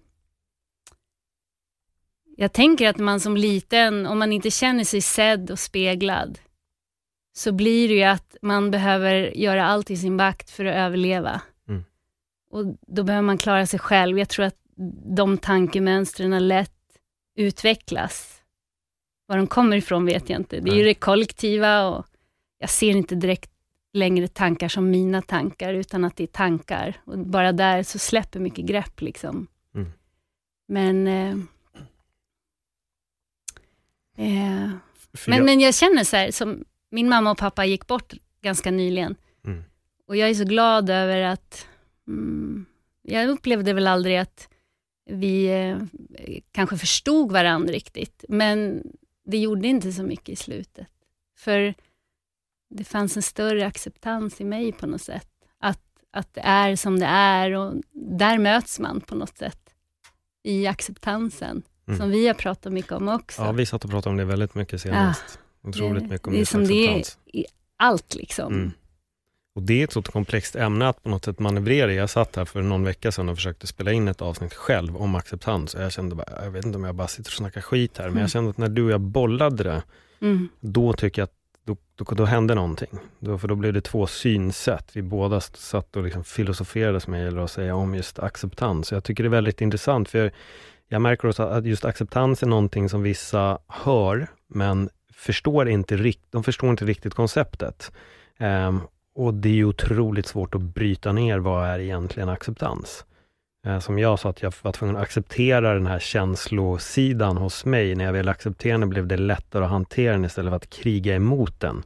Jag 2.37 2.53
tänker 2.53 2.89
att 2.89 2.97
man 2.97 3.19
som 3.19 3.37
liten, 3.37 4.05
om 4.05 4.19
man 4.19 4.31
inte 4.31 4.51
känner 4.51 4.83
sig 4.83 5.01
sedd 5.01 5.51
och 5.51 5.59
speglad, 5.59 6.39
så 7.33 7.51
blir 7.51 7.87
det 7.87 7.93
ju 7.93 8.03
att 8.03 8.35
man 8.41 8.71
behöver 8.71 9.13
göra 9.37 9.65
allt 9.65 9.91
i 9.91 9.97
sin 9.97 10.15
makt 10.15 10.49
för 10.49 10.65
att 10.65 10.75
överleva. 10.75 11.41
Mm. 11.67 11.83
Och 12.49 12.77
då 12.87 13.03
behöver 13.03 13.25
man 13.25 13.37
klara 13.37 13.65
sig 13.65 13.79
själv. 13.79 14.19
Jag 14.19 14.29
tror 14.29 14.45
att 14.45 14.57
de 15.15 15.37
tankemönstren 15.37 16.47
lätt 16.47 16.71
utvecklas. 17.35 18.38
Var 19.29 19.37
de 19.37 19.47
kommer 19.47 19.77
ifrån 19.77 20.05
vet 20.05 20.29
jag 20.29 20.39
inte. 20.39 20.59
Det 20.59 20.71
är 20.71 20.75
ju 20.75 20.83
det 20.83 20.93
kollektiva 20.93 21.87
och 21.87 22.05
jag 22.57 22.69
ser 22.69 22.89
inte 22.91 23.15
direkt 23.15 23.51
längre 23.93 24.27
tankar 24.27 24.67
som 24.67 24.89
mina 24.89 25.21
tankar, 25.21 25.73
utan 25.73 26.05
att 26.05 26.15
det 26.15 26.23
är 26.23 26.27
tankar. 26.27 27.01
Och 27.05 27.19
bara 27.19 27.51
där 27.51 27.83
så 27.83 27.99
släpper 27.99 28.39
mycket 28.39 28.65
grepp. 28.65 29.01
liksom. 29.01 29.47
Mm. 29.75 29.91
Men, 30.67 31.07
eh, 31.07 31.35
eh, 34.17 34.69
men, 35.27 35.37
jag- 35.37 35.45
men 35.45 35.59
jag 35.59 35.73
känner 35.75 36.03
så 36.03 36.15
här, 36.15 36.31
som 36.31 36.63
min 36.91 37.09
mamma 37.09 37.31
och 37.31 37.37
pappa 37.37 37.65
gick 37.65 37.87
bort 37.87 38.13
ganska 38.41 38.71
nyligen. 38.71 39.15
Mm. 39.45 39.63
Och 40.07 40.15
jag 40.17 40.29
är 40.29 40.33
så 40.33 40.43
glad 40.43 40.89
över 40.89 41.21
att, 41.21 41.67
mm, 42.07 42.65
jag 43.01 43.29
upplevde 43.29 43.73
väl 43.73 43.87
aldrig 43.87 44.17
att 44.17 44.49
vi 45.09 45.45
eh, 45.47 45.77
kanske 46.51 46.77
förstod 46.77 47.31
varandra 47.31 47.73
riktigt, 47.73 48.25
men 48.29 48.83
det 49.31 49.37
gjorde 49.37 49.67
inte 49.67 49.91
så 49.93 50.03
mycket 50.03 50.29
i 50.29 50.35
slutet. 50.35 50.87
För 51.37 51.73
det 52.69 52.83
fanns 52.83 53.15
en 53.17 53.23
större 53.23 53.65
acceptans 53.67 54.41
i 54.41 54.43
mig 54.43 54.71
på 54.71 54.87
något 54.87 55.01
sätt. 55.01 55.27
Att, 55.59 55.81
att 56.11 56.33
det 56.33 56.41
är 56.41 56.75
som 56.75 56.99
det 56.99 57.05
är 57.05 57.51
och 57.51 57.73
där 57.93 58.37
möts 58.37 58.79
man 58.79 59.01
på 59.01 59.15
något 59.15 59.37
sätt 59.37 59.73
i 60.43 60.67
acceptansen, 60.67 61.63
Mm. 61.87 61.99
som 61.99 62.09
vi 62.09 62.27
har 62.27 62.33
pratat 62.33 62.73
mycket 62.73 62.91
om 62.91 63.07
också. 63.07 63.41
Ja, 63.41 63.51
vi 63.51 63.65
satt 63.65 63.83
och 63.85 63.89
pratade 63.91 64.11
om 64.11 64.17
det 64.17 64.25
väldigt 64.25 64.55
mycket 64.55 64.81
senast. 64.81 65.39
Otroligt 65.63 66.03
Det- 66.03 66.09
mycket 66.09 66.27
om 66.27 66.33
det 66.33 66.39
just 66.39 66.51
som 66.51 66.67
det 66.67 66.73
är 66.73 66.99
acceptans. 66.99 67.17
i 67.33 67.45
allt 67.77 68.15
liksom. 68.15 68.53
Mm. 68.53 68.71
Och 69.59 69.63
det 69.65 69.79
är 69.79 69.83
ett 69.83 69.91
så 69.93 70.01
komplext 70.01 70.55
ämne 70.55 70.87
att 70.89 71.03
på 71.03 71.09
något 71.09 71.25
sätt 71.25 71.39
manövrera. 71.39 71.93
Jag 71.93 72.09
satt 72.09 72.35
här 72.35 72.45
för 72.45 72.61
någon 72.61 72.83
vecka 72.83 73.11
sedan 73.11 73.29
och 73.29 73.35
försökte 73.35 73.67
spela 73.67 73.91
in 73.91 74.07
ett 74.07 74.21
avsnitt 74.21 74.53
själv 74.53 74.97
om 74.97 75.15
acceptans. 75.15 75.73
Och 75.73 75.81
jag 75.81 75.91
kände 75.91 76.15
bara, 76.15 76.43
jag 76.43 76.51
vet 76.51 76.65
inte 76.65 76.77
om 76.77 76.83
jag 76.83 76.95
bara 76.95 77.07
sitter 77.07 77.29
och 77.29 77.33
snackar 77.33 77.61
skit 77.61 77.97
här, 77.97 78.03
men 78.05 78.11
Mm. 78.11 78.21
jag 78.21 78.29
kände 78.29 78.49
att 78.49 78.57
när 78.57 78.69
du 78.69 78.83
och 78.85 78.91
jag 78.91 79.01
bollade 79.01 79.63
det, 79.63 79.83
Mm. 80.21 80.49
då 80.59 80.93
tycker 80.93 81.21
jag 81.21 81.23
att 81.27 81.33
då, 81.65 81.77
då, 81.95 82.15
då 82.15 82.25
hände 82.25 82.55
någonting. 82.55 82.89
Då, 83.19 83.37
för 83.37 83.47
då 83.47 83.55
blev 83.55 83.73
det 83.73 83.81
två 83.81 84.07
synsätt. 84.07 84.89
Vi 84.93 85.01
båda 85.01 85.41
satt 85.41 85.95
och 85.95 86.03
liksom 86.03 86.23
filosoferade 86.23 86.99
som 86.99 87.13
jag 87.13 87.25
gillar 87.25 87.43
att 87.43 87.51
säga 87.51 87.75
om 87.75 87.95
just 87.95 88.19
acceptans. 88.19 88.91
Jag 88.91 89.03
tycker 89.03 89.23
det 89.23 89.27
är 89.27 89.41
väldigt 89.41 89.61
intressant, 89.61 90.09
för 90.09 90.31
jag 90.87 91.01
märker 91.01 91.27
också 91.27 91.43
att 91.43 91.65
just 91.65 91.85
acceptans 91.85 92.43
är 92.43 92.47
någonting 92.47 92.89
som 92.89 93.01
vissa 93.03 93.57
hör, 93.67 94.27
men 94.47 94.89
förstår 95.13 95.69
inte 95.69 95.97
rikt, 95.97 96.23
de 96.31 96.43
förstår 96.43 96.69
inte 96.69 96.85
riktigt 96.85 97.13
konceptet. 97.13 97.91
Ehm, 98.37 98.81
och 99.19 99.33
det 99.33 99.49
är 99.49 99.53
ju 99.53 99.65
otroligt 99.65 100.27
svårt 100.27 100.55
att 100.55 100.61
bryta 100.61 101.11
ner 101.11 101.39
vad 101.39 101.67
är 101.67 101.79
egentligen 101.79 102.29
acceptans. 102.29 103.05
Eh, 103.65 103.79
som 103.79 103.99
jag 103.99 104.19
sa, 104.19 104.29
att 104.29 104.41
jag 104.41 104.53
var 104.61 104.71
tvungen 104.71 104.95
att 104.95 105.01
acceptera 105.01 105.73
den 105.73 105.85
här 105.85 105.99
känslosidan 105.99 107.37
hos 107.37 107.65
mig. 107.65 107.95
När 107.95 108.05
jag 108.05 108.13
väl 108.13 108.29
accepterade 108.29 108.81
den 108.81 108.89
blev 108.89 109.07
det 109.07 109.17
lättare 109.17 109.63
att 109.63 109.69
hantera 109.69 110.11
den 110.11 110.25
istället 110.25 110.51
för 110.51 110.55
att 110.55 110.69
kriga 110.69 111.15
emot 111.15 111.59
den. 111.59 111.83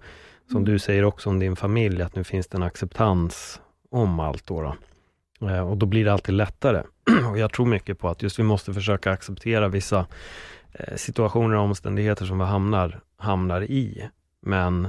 Som 0.48 0.58
Mm. 0.58 0.66
du 0.66 0.80
säger 0.80 1.06
också 1.06 1.30
om 1.30 1.40
din 1.40 1.56
familj, 1.56 2.02
att 2.02 2.16
nu 2.16 2.24
finns 2.24 2.48
det 2.48 2.58
en 2.58 2.64
acceptans 2.64 3.62
om 3.92 4.20
allt. 4.20 4.48
Då, 4.48 4.62
då. 4.62 5.48
Eh, 5.50 5.70
och 5.70 5.78
då 5.78 5.86
blir 5.86 6.06
det 6.06 6.14
alltid 6.14 6.36
lättare. 6.36 6.84
och 7.32 7.38
jag 7.38 7.54
tror 7.54 7.66
mycket 7.66 8.00
på 8.00 8.10
att 8.10 8.24
just 8.24 8.40
vi 8.40 8.44
måste 8.44 8.74
försöka 8.74 9.12
acceptera 9.12 9.68
vissa 9.68 10.06
eh, 10.74 10.96
situationer 10.96 11.56
och 11.56 11.64
omständigheter 11.64 12.26
som 12.26 12.40
vi 12.40 12.46
hamnar, 12.46 13.00
hamnar 13.18 13.62
i. 13.62 14.10
Men 14.42 14.88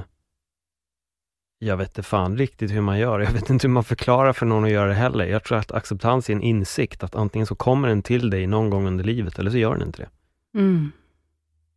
jag 1.65 1.77
vet 1.77 1.89
inte 1.89 2.03
fan 2.03 2.37
riktigt 2.37 2.71
hur 2.71 2.81
man 2.81 2.99
gör. 2.99 3.19
Jag 3.19 3.31
vet 3.31 3.49
inte 3.49 3.67
hur 3.67 3.73
man 3.73 3.83
förklarar 3.83 4.33
för 4.33 4.45
någon 4.45 4.63
att 4.63 4.71
göra 4.71 4.87
det 4.87 4.93
heller. 4.93 5.25
Jag 5.25 5.43
tror 5.43 5.57
att 5.57 5.71
acceptans 5.71 6.29
är 6.29 6.33
en 6.33 6.41
insikt, 6.41 7.03
att 7.03 7.15
antingen 7.15 7.47
så 7.47 7.55
kommer 7.55 7.87
den 7.87 8.01
till 8.01 8.29
dig 8.29 8.47
någon 8.47 8.69
gång 8.69 8.87
under 8.87 9.03
livet, 9.03 9.39
eller 9.39 9.51
så 9.51 9.57
gör 9.57 9.75
den 9.75 9.87
inte 9.87 10.01
det. 10.01 10.09
Mm. 10.59 10.91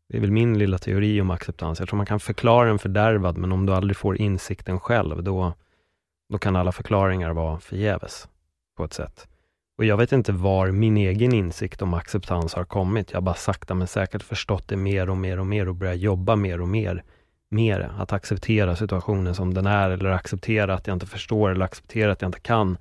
Det 0.08 0.16
är 0.16 0.20
väl 0.20 0.30
min 0.30 0.58
lilla 0.58 0.78
teori 0.78 1.20
om 1.20 1.30
acceptans. 1.30 1.78
Jag 1.78 1.88
tror 1.88 1.96
man 1.96 2.06
kan 2.06 2.20
förklara 2.20 2.68
den 2.68 2.78
fördärvad, 2.78 3.38
men 3.38 3.52
om 3.52 3.66
du 3.66 3.72
aldrig 3.72 3.96
får 3.96 4.16
insikten 4.16 4.80
själv, 4.80 5.22
då, 5.22 5.52
då 6.28 6.38
kan 6.38 6.56
alla 6.56 6.72
förklaringar 6.72 7.32
vara 7.32 7.60
förgäves 7.60 8.28
på 8.76 8.84
ett 8.84 8.92
sätt. 8.92 9.28
Och 9.78 9.84
jag 9.84 9.96
vet 9.96 10.12
inte 10.12 10.32
var 10.32 10.70
min 10.70 10.96
egen 10.96 11.32
insikt 11.32 11.82
om 11.82 11.94
acceptans 11.94 12.54
har 12.54 12.64
kommit. 12.64 13.10
Jag 13.10 13.16
har 13.16 13.22
bara 13.22 13.34
sakta 13.34 13.74
men 13.74 13.86
säkert 13.86 14.22
förstått 14.22 14.68
det 14.68 14.76
mer 14.76 15.10
och 15.10 15.16
mer 15.16 15.38
och 15.38 15.46
mer 15.46 15.68
och 15.68 15.74
börjat 15.74 15.98
jobba 15.98 16.36
mer 16.36 16.60
och 16.60 16.68
mer 16.68 17.04
med 17.50 17.80
det. 17.80 17.90
Att 17.98 18.12
acceptera 18.12 18.76
situationen 18.76 19.34
som 19.34 19.54
den 19.54 19.66
är, 19.66 19.90
eller 19.90 20.10
acceptera 20.10 20.74
att 20.74 20.86
jag 20.86 20.94
inte 20.94 21.06
förstår, 21.06 21.50
eller 21.50 21.64
acceptera 21.64 22.12
att 22.12 22.22
jag 22.22 22.28
inte 22.28 22.40
kan 22.40 22.78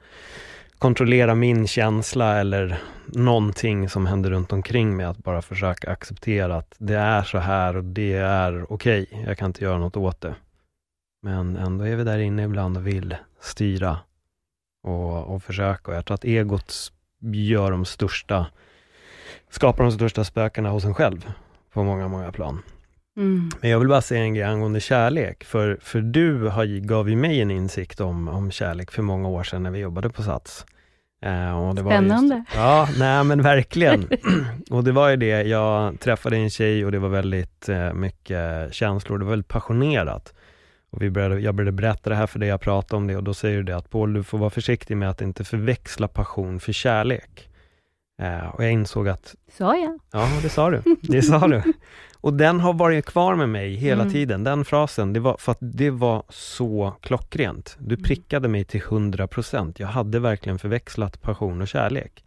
kontrollera 0.78 1.36
min 1.36 1.68
känsla 1.68 2.40
eller 2.40 2.80
någonting 3.06 3.90
som 3.90 4.06
händer 4.06 4.30
runt 4.30 4.54
omkring 4.54 4.98
mig. 4.98 5.06
Att 5.06 5.18
bara 5.18 5.42
försöka 5.42 5.92
acceptera 5.92 6.56
att 6.56 6.76
det 6.78 6.96
är 6.96 7.24
så 7.24 7.38
här 7.38 7.78
och 7.78 7.84
det 7.84 8.14
är 8.14 8.74
okej. 8.74 9.24
Jag 9.28 9.38
kan 9.38 9.46
inte 9.46 9.64
göra 9.64 9.78
något 9.78 9.98
åt 9.98 10.22
det. 10.22 10.36
Men 11.22 11.58
ändå 11.58 11.88
är 11.88 11.96
vi 11.96 12.04
där 12.04 12.20
inne 12.20 12.44
ibland 12.44 12.78
och 12.78 12.88
vill 12.88 13.16
styra 13.40 14.00
och, 14.84 15.36
och 15.36 15.44
försöka. 15.44 15.92
Och 15.92 15.98
jag 15.98 16.06
tror 16.06 16.16
att 16.16 16.26
egot 16.26 16.92
gör 17.20 17.72
de 17.72 17.86
största, 17.86 18.46
skapar 19.50 19.84
de 19.84 19.92
största 19.92 20.24
spökena 20.24 20.70
hos 20.70 20.86
en 20.86 20.94
själv 20.94 21.32
på 21.74 21.84
många, 21.84 22.08
många 22.08 22.32
plan. 22.32 22.62
Mm. 23.18 23.50
Men 23.62 23.70
jag 23.70 23.80
vill 23.80 23.88
bara 23.88 24.02
säga 24.02 24.22
en 24.22 24.34
grej 24.34 24.44
angående 24.44 24.80
kärlek, 24.80 25.44
för, 25.44 25.78
för 25.82 26.02
du 26.02 26.48
har, 26.48 26.66
gav 26.80 27.10
ju 27.10 27.16
mig 27.16 27.42
en 27.42 27.52
insikt 27.52 28.02
om, 28.02 28.28
om 28.28 28.52
kärlek 28.52 28.92
för 28.92 29.02
många 29.02 29.30
år 29.30 29.44
sedan 29.44 29.64
när 29.64 29.72
vi 29.72 29.80
jobbade 29.80 30.10
på 30.10 30.24
Sats. 30.24 30.66
Eh, 31.22 31.60
och 31.60 31.76
det 31.76 31.82
Spännande. 31.82 32.36
Var 32.36 32.40
just, 32.40 32.56
ja, 32.56 32.90
nej 33.00 33.24
men 33.24 33.42
verkligen. 33.42 34.08
och 34.70 34.84
det 34.84 34.92
var 34.92 35.10
ju 35.10 35.16
det, 35.16 35.42
jag 35.42 36.00
träffade 36.00 36.38
en 36.38 36.50
tjej 36.50 36.86
och 36.86 36.92
det 36.92 37.00
var 37.00 37.10
väldigt 37.10 37.70
eh, 37.70 37.94
mycket 37.94 38.74
känslor, 38.74 39.18
det 39.18 39.26
var 39.26 39.32
väldigt 39.32 39.48
passionerat. 39.48 40.34
Och 40.90 41.02
vi 41.02 41.10
började, 41.10 41.40
jag 41.40 41.56
började 41.56 41.72
berätta 41.72 42.10
det 42.10 42.16
här 42.16 42.28
för 42.28 42.40
dig, 42.40 42.50
jag 42.50 42.62
pratade 42.62 42.98
om 42.98 43.08
det 43.08 43.16
och 43.16 43.24
då 43.24 43.34
säger 43.34 43.58
du 43.58 43.64
det 43.64 43.78
att 43.78 43.90
Paul, 43.90 44.14
du 44.14 44.24
får 44.24 44.38
vara 44.38 44.50
försiktig 44.50 44.98
med 44.98 45.10
att 45.10 45.22
inte 45.22 45.44
förväxla 45.44 46.08
passion 46.08 46.60
för 46.60 46.74
kärlek. 46.74 47.50
Eh, 48.22 48.48
och 48.48 48.64
jag 48.64 48.72
insåg 48.72 49.10
att... 49.10 49.36
Sa 49.58 49.78
jag? 49.78 50.00
Ja, 50.12 50.28
det 50.42 50.50
sa 50.50 50.70
du. 50.70 50.82
Det 51.02 51.22
sa 51.22 51.48
du. 51.48 51.62
Och 52.22 52.34
den 52.34 52.60
har 52.60 52.74
varit 52.74 53.06
kvar 53.06 53.36
med 53.36 53.50
mig 53.50 53.76
hela 53.76 54.02
Mm. 54.02 54.14
tiden, 54.14 54.44
den 54.44 54.66
frasen. 54.66 55.14
Det 55.14 55.20
var 55.20 55.36
för 55.40 55.52
att 55.52 55.58
det 55.62 55.90
var 55.90 56.24
så 56.30 56.94
klockrent. 57.02 57.78
Du 57.80 57.96
Mm. 57.96 58.04
prickade 58.04 58.48
mig 58.48 58.64
till 58.66 58.82
100%. 58.82 59.80
Jag 59.80 59.88
hade 59.88 60.20
verkligen 60.20 60.60
förväxlat 60.60 61.22
passion 61.22 61.62
och 61.62 61.68
kärlek. 61.68 62.24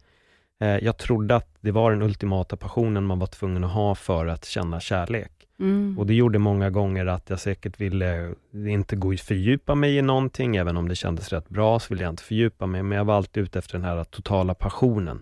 Eh, 0.61 0.67
jag 0.77 0.97
trodde 0.97 1.35
att 1.35 1.47
det 1.61 1.71
var 1.71 1.91
den 1.91 2.01
ultimata 2.01 2.57
passionen 2.57 3.03
man 3.03 3.19
var 3.19 3.27
tvungen 3.27 3.63
att 3.63 3.71
ha 3.71 3.95
för 3.95 4.27
att 4.27 4.45
känna 4.45 4.79
kärlek. 4.79 5.31
Mm. 5.59 5.99
Och 5.99 6.05
det 6.07 6.13
gjorde 6.13 6.39
många 6.39 6.69
gånger 6.69 7.05
att 7.05 7.29
jag 7.29 7.39
säkert 7.39 7.81
ville 7.81 8.33
inte 8.67 8.95
gå 8.95 9.13
och 9.13 9.19
fördjupa 9.19 9.75
mig 9.75 9.97
i 9.97 10.01
någonting, 10.01 10.55
även 10.55 10.77
om 10.77 10.87
det 10.87 10.95
kändes 10.95 11.29
rätt 11.29 11.49
bra 11.49 11.79
så 11.79 11.93
ville 11.93 12.03
jag 12.03 12.11
inte 12.13 12.23
fördjupa 12.23 12.65
mig, 12.65 12.83
men 12.83 12.97
jag 12.97 13.05
var 13.05 13.15
alltid 13.15 13.43
ute 13.43 13.59
efter 13.59 13.73
den 13.77 13.83
här 13.85 14.03
totala 14.03 14.53
passionen. 14.53 15.21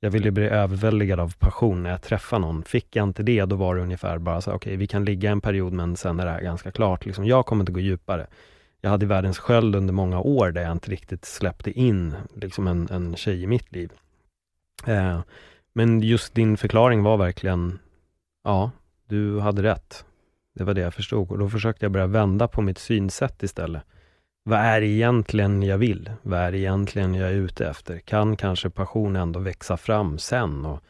Jag 0.00 0.10
ville 0.10 0.30
bli 0.30 0.44
överväldigad 0.44 1.20
av 1.20 1.34
passion 1.38 1.82
när 1.82 1.90
jag 1.90 2.02
träffade 2.02 2.40
någon. 2.40 2.62
Fick 2.62 2.96
jag 2.96 3.04
inte 3.08 3.22
det, 3.22 3.44
då 3.44 3.56
var 3.56 3.76
det 3.76 3.82
ungefär 3.82 4.18
bara 4.18 4.40
så, 4.40 4.52
okej, 4.52 4.76
vi 4.76 4.86
kan 4.86 5.04
ligga 5.04 5.30
en 5.30 5.40
period, 5.40 5.72
men 5.72 5.96
sen 5.96 6.20
är 6.20 6.26
det 6.26 6.32
här 6.32 6.40
ganska 6.40 6.70
klart. 6.70 7.06
Liksom, 7.06 7.24
jag 7.26 7.46
kommer 7.46 7.62
inte 7.62 7.72
gå 7.72 7.80
djupare. 7.80 8.26
Jag 8.80 8.90
hade 8.90 9.06
världens 9.06 9.38
sköld 9.38 9.76
under 9.76 9.92
många 9.94 10.20
år, 10.20 10.50
där 10.50 10.62
jag 10.62 10.72
inte 10.72 10.90
riktigt 10.90 11.24
släppte 11.24 11.70
in 11.70 12.14
liksom 12.34 12.66
en, 12.66 12.88
en 12.90 13.16
tjej 13.16 13.42
i 13.42 13.46
mitt 13.46 13.72
liv. 13.72 13.92
Eh, 14.86 15.20
men 15.72 16.00
just 16.00 16.34
din 16.34 16.56
förklaring 16.56 17.02
var 17.02 17.16
verkligen, 17.16 17.78
ja, 18.44 18.70
du 19.06 19.40
hade 19.40 19.62
rätt. 19.62 20.04
Det 20.54 20.64
var 20.64 20.74
det 20.74 20.80
jag 20.80 20.94
förstod 20.94 21.30
och 21.30 21.38
då 21.38 21.48
försökte 21.48 21.84
jag 21.84 21.92
börja 21.92 22.06
vända 22.06 22.48
på 22.48 22.62
mitt 22.62 22.78
synsätt 22.78 23.42
istället. 23.42 23.82
Vad 24.48 24.58
är 24.58 24.80
det 24.80 24.86
egentligen 24.86 25.62
jag 25.62 25.78
vill? 25.78 26.10
Vad 26.22 26.40
är 26.40 26.52
det 26.52 26.58
egentligen 26.58 27.14
jag 27.14 27.28
är 27.30 27.34
ute 27.34 27.68
efter? 27.68 27.98
Kan 27.98 28.36
kanske 28.36 28.70
passion 28.70 29.16
ändå 29.16 29.40
växa 29.40 29.76
fram 29.76 30.18
sen? 30.18 30.64
Och, 30.64 30.80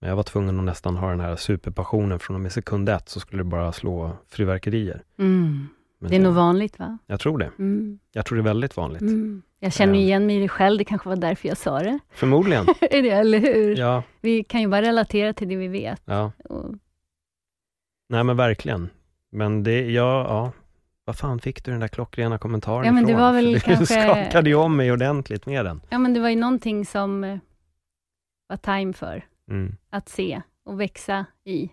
men 0.00 0.08
jag 0.08 0.16
var 0.16 0.22
tvungen 0.22 0.58
att 0.58 0.64
nästan 0.64 0.96
ha 0.96 1.10
den 1.10 1.20
här 1.20 1.36
superpassionen 1.36 2.18
från 2.18 2.34
och 2.34 2.40
med 2.40 2.52
sekund 2.52 2.88
ett, 2.88 3.08
så 3.08 3.20
skulle 3.20 3.40
det 3.40 3.44
bara 3.48 3.72
slå 3.72 4.10
fyrverkerier. 4.28 5.02
Mm. 5.18 5.68
Det 6.00 6.16
är 6.16 6.20
nog 6.20 6.30
jag, 6.32 6.34
vanligt 6.36 6.78
va? 6.78 6.98
jag 7.06 7.20
tror 7.20 7.38
det. 7.38 7.50
Mm. 7.58 7.98
Jag 8.12 8.26
tror 8.26 8.36
det 8.36 8.42
är 8.42 8.44
väldigt 8.44 8.76
vanligt. 8.76 9.00
Mm. 9.02 9.42
Jag 9.60 9.72
känner 9.72 9.94
Ja. 9.94 10.00
igen 10.00 10.26
mig 10.26 10.36
i 10.36 10.40
det 10.40 10.48
själv, 10.48 10.78
det 10.78 10.84
kanske 10.84 11.08
var 11.08 11.16
därför 11.16 11.48
jag 11.48 11.56
sa 11.58 11.78
det. 11.78 11.98
Förmodligen. 12.10 12.66
är 12.80 13.02
det, 13.02 13.10
eller 13.10 13.38
hur? 13.38 13.76
Ja, 13.76 14.02
Vi 14.20 14.44
kan 14.44 14.60
ju 14.60 14.68
bara 14.68 14.82
relatera 14.82 15.32
till 15.32 15.48
det 15.48 15.56
vi 15.56 15.68
vet. 15.68 16.02
ja. 16.04 16.32
Och, 16.44 16.74
Nej 18.08 18.24
men 18.24 18.36
verkligen. 18.36 18.88
Men 19.32 19.62
det, 19.62 19.90
ja, 19.90 20.24
ja. 20.28 20.52
Vad 21.04 21.16
fan 21.18 21.38
fick 21.40 21.64
du 21.64 21.70
den 21.70 21.80
där 21.80 21.88
klockrena 21.88 22.38
kommentaren 22.38 22.84
Ja, 22.86 22.92
men 22.92 23.04
det 23.04 23.10
ifrån? 23.10 23.22
var 23.22 23.32
väl 23.32 23.44
Du 23.52 23.60
kanske- 23.60 23.86
skakade 23.86 24.48
ju 24.50 24.54
om 24.56 24.76
mig 24.76 24.92
ordentligt 24.92 25.46
med 25.46 25.64
den. 25.64 25.80
ja, 25.90 25.98
men 25.98 26.14
det 26.14 26.20
var 26.20 26.28
ju 26.28 26.36
någonting 26.36 26.86
som 26.86 27.24
eh, 27.24 27.38
var 28.48 28.56
time 28.56 28.92
för 28.92 29.26
Mm. 29.50 29.76
att 29.90 30.08
se 30.08 30.42
och 30.64 30.80
växa 30.80 31.26
i 31.44 31.70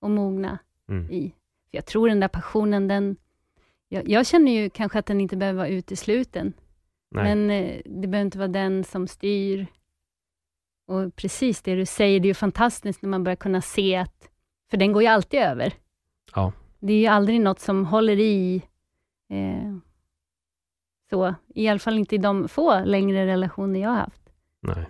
och 0.00 0.10
mogna 0.10 0.58
Mm. 0.88 1.10
i. 1.12 1.28
För 1.70 1.76
jag 1.78 1.86
tror 1.86 2.08
den 2.08 2.20
där 2.20 2.28
passionen, 2.28 2.88
den... 2.88 3.16
Jag, 3.88 4.08
jag 4.08 4.26
känner 4.26 4.52
ju 4.52 4.70
kanske 4.70 4.98
att 4.98 5.06
den 5.06 5.20
inte 5.20 5.36
behöver 5.36 5.56
vara 5.58 5.68
utesluten, 5.68 6.52
Nej. 7.10 7.24
men 7.24 7.50
eh, 7.50 7.80
det 7.84 8.06
behöver 8.08 8.24
inte 8.26 8.38
vara 8.38 8.48
den 8.48 8.84
som 8.84 9.06
styr. 9.08 9.66
Och 10.86 11.16
precis 11.16 11.62
det 11.62 11.74
du 11.74 11.86
säger, 11.86 12.20
det 12.20 12.26
är 12.26 12.30
ju 12.30 12.34
fantastiskt 12.34 13.02
när 13.02 13.08
man 13.10 13.24
börjar 13.24 13.36
kunna 13.36 13.60
se 13.60 13.96
att, 13.96 14.30
för 14.70 14.76
den 14.76 14.92
går 14.92 15.02
ju 15.02 15.08
alltid 15.08 15.40
över. 15.40 15.72
Ja. 16.34 16.52
Det 16.80 16.92
är 16.92 16.98
ju 16.98 17.06
aldrig 17.06 17.40
något 17.40 17.60
som 17.60 17.86
håller 17.86 18.20
i, 18.20 18.62
eh, 19.30 19.76
så, 21.10 21.34
i 21.54 21.68
alla 21.68 21.78
fall 21.78 21.98
inte 21.98 22.14
i 22.14 22.18
de 22.18 22.48
få 22.48 22.84
längre 22.84 23.26
relationer 23.26 23.80
jag 23.80 23.88
har 23.88 23.96
haft. 23.96 24.22
Nej. 24.60 24.86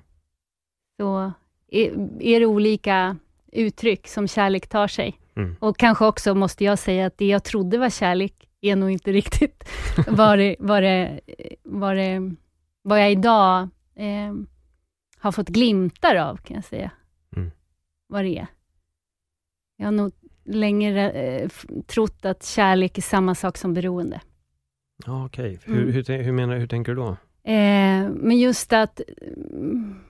Så 0.96 1.32
är, 1.68 2.22
är 2.22 2.40
det 2.40 2.46
olika 2.46 3.16
uttryck 3.52 4.08
som 4.08 4.28
kärlek 4.28 4.66
tar 4.66 4.88
sig. 4.88 5.20
Mm. 5.36 5.56
Och 5.60 5.76
kanske 5.76 6.06
också 6.06 6.34
måste 6.34 6.64
jag 6.64 6.78
säga 6.78 7.06
att 7.06 7.18
det 7.18 7.26
jag 7.26 7.44
trodde 7.44 7.78
var 7.78 7.90
kärlek 7.90 8.48
är 8.60 8.76
nog 8.76 8.90
inte 8.90 9.12
riktigt 9.22 9.68
vad 10.08 10.38
det, 10.38 10.56
vad 10.58 10.82
det, 10.82 11.20
vad 11.62 11.96
det, 11.96 12.34
vad 12.82 13.00
jag 13.00 13.12
idag 13.12 13.68
eh, 13.94 14.34
har 15.18 15.32
fått 15.32 15.48
glimtar 15.48 16.16
av, 16.16 16.36
kan 16.36 16.54
jag 16.54 16.64
säga. 16.64 16.90
Mm. 17.36 17.50
Vad 18.06 18.24
det 18.24 18.38
är. 18.38 18.46
Jag 19.76 19.86
har 19.86 19.92
nog 19.92 20.12
länge 20.44 21.10
eh, 21.10 21.48
trott 21.86 22.24
att 22.24 22.44
kärlek 22.44 22.98
är 22.98 23.02
samma 23.02 23.34
sak 23.34 23.58
som 23.58 23.74
beroende. 23.74 24.20
Ja, 25.06 25.26
okej. 25.26 25.60
Mm. 25.66 25.78
Hur, 25.78 25.92
hur, 25.92 26.02
tän- 26.02 26.22
hur, 26.22 26.32
menar, 26.32 26.56
hur 26.56 26.66
tänker 26.66 26.94
du 26.94 26.96
då? 27.02 27.08
Eh, 27.50 28.08
men 28.10 28.38
just 28.38 28.72
att 28.72 29.00
mm, 29.50 30.00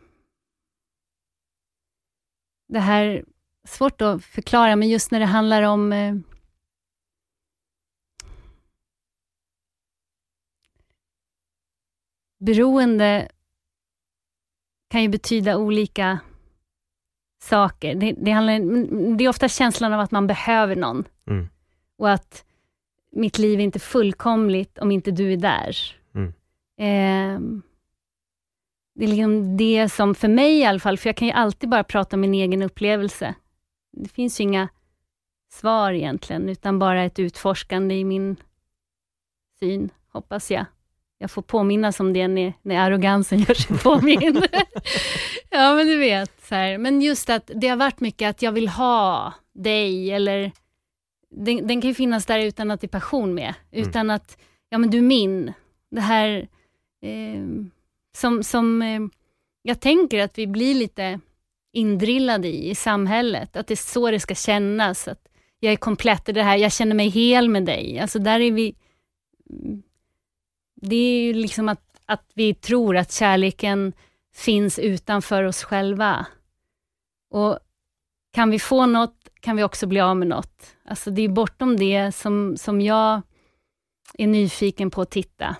det 2.68 2.80
här, 2.80 3.24
svårt 3.64 4.00
att 4.00 4.24
förklara, 4.24 4.76
men 4.76 4.88
just 4.88 5.10
när 5.10 5.20
det 5.20 5.26
handlar 5.26 5.62
om 5.62 5.92
eh, 5.92 6.14
beroende 12.38 13.28
kan 14.90 15.02
ju 15.02 15.08
betyda 15.08 15.56
olika 15.56 16.18
saker. 17.44 17.94
Det, 17.94 18.12
det, 18.12 18.30
handlar, 18.30 18.58
det 19.16 19.24
är 19.24 19.28
ofta 19.28 19.48
känslan 19.48 19.92
av 19.92 20.00
att 20.00 20.10
man 20.10 20.26
behöver 20.26 20.76
någon 20.76 21.04
Mm. 21.26 21.48
och 21.98 22.10
att 22.10 22.44
mitt 23.12 23.38
liv 23.38 23.60
är 23.60 23.64
inte 23.64 23.78
fullkomligt 23.78 24.78
om 24.78 24.90
inte 24.90 25.10
du 25.10 25.32
är 25.32 25.36
där. 25.36 25.76
Mm. 26.14 26.32
Ehm, 26.78 27.62
det 28.94 29.04
är 29.04 29.08
liksom 29.08 29.56
det 29.56 29.88
som, 29.88 30.14
för 30.14 30.28
mig 30.28 30.58
i 30.58 30.64
alla 30.64 30.78
fall, 30.80 30.98
för 30.98 31.08
jag 31.08 31.16
kan 31.16 31.28
ju 31.28 31.34
alltid 31.34 31.68
bara 31.68 31.84
prata 31.84 32.16
om 32.16 32.20
min 32.20 32.34
egen 32.34 32.62
upplevelse. 32.62 33.34
Det 33.92 34.08
finns 34.08 34.40
ju 34.40 34.44
inga 34.44 34.68
svar 35.52 35.92
egentligen, 35.92 36.48
utan 36.48 36.78
bara 36.78 37.04
ett 37.04 37.18
utforskande 37.18 37.94
i 37.94 38.04
min 38.04 38.36
syn, 39.60 39.90
hoppas 40.12 40.50
jag. 40.50 40.64
Jag 41.18 41.30
får 41.30 41.42
påminnas 41.42 42.00
om 42.00 42.12
det 42.12 42.28
när, 42.28 42.52
när 42.62 42.76
arrogansen 42.76 43.38
gör 43.38 43.54
sig 43.54 43.78
påmind. 43.78 44.36
ja, 45.54 45.74
men 45.74 45.86
du 45.86 45.96
vet. 45.96 46.44
Så 46.48 46.54
här. 46.54 46.78
Men 46.78 47.02
just 47.02 47.30
att 47.30 47.50
det 47.54 47.68
har 47.68 47.76
varit 47.76 48.00
mycket 48.00 48.30
att 48.30 48.42
jag 48.42 48.52
vill 48.52 48.68
ha 48.68 49.32
dig, 49.54 50.10
eller 50.10 50.52
den, 51.30 51.66
den 51.66 51.80
kan 51.80 51.88
ju 51.88 51.94
finnas 51.94 52.26
där 52.26 52.38
utan 52.38 52.70
att 52.70 52.80
det 52.80 52.86
är 52.86 52.88
passion 52.88 53.34
med. 53.34 53.54
Utan 53.70 54.10
att, 54.10 54.38
ja 54.68 54.78
men 54.78 54.90
du 54.90 54.98
är 54.98 55.02
min. 55.02 55.52
Det 55.90 56.00
här 56.00 56.48
eh, 57.02 57.44
som, 58.16 58.42
som 58.42 58.82
eh, 58.82 59.00
jag 59.62 59.80
tänker 59.80 60.22
att 60.22 60.38
vi 60.38 60.46
blir 60.46 60.74
lite 60.74 61.20
indrillade 61.72 62.48
i, 62.48 62.70
i 62.70 62.74
samhället. 62.74 63.56
Att 63.56 63.66
det 63.66 63.74
är 63.74 63.92
så 63.92 64.10
det 64.10 64.20
ska 64.20 64.34
kännas. 64.34 65.08
Att 65.08 65.28
jag 65.60 65.72
är 65.72 65.76
komplett 65.76 66.28
i 66.28 66.32
det 66.32 66.42
här, 66.42 66.56
jag 66.56 66.72
känner 66.72 66.94
mig 66.94 67.08
hel 67.08 67.48
med 67.48 67.64
dig. 67.64 67.98
Alltså 67.98 68.18
där 68.18 68.40
är 68.40 68.52
vi... 68.52 68.74
Det 70.74 70.96
är 70.96 71.22
ju 71.22 71.32
liksom 71.32 71.68
att, 71.68 72.00
att 72.06 72.30
vi 72.34 72.54
tror 72.54 72.96
att 72.96 73.12
kärleken 73.12 73.92
finns 74.34 74.78
utanför 74.78 75.44
oss 75.44 75.64
själva. 75.64 76.26
Och 77.30 77.58
kan 78.32 78.50
vi 78.50 78.58
få 78.58 78.86
något 78.86 79.24
kan 79.44 79.56
vi 79.56 79.62
också 79.62 79.86
bli 79.86 80.00
av 80.00 80.16
med 80.16 80.28
något. 80.28 80.76
Alltså 80.88 81.10
det 81.10 81.22
är 81.22 81.28
bortom 81.28 81.76
det 81.76 82.12
som, 82.12 82.56
som 82.56 82.80
jag 82.80 83.22
är 84.18 84.26
nyfiken 84.26 84.90
på 84.90 85.02
att 85.02 85.10
titta. 85.10 85.56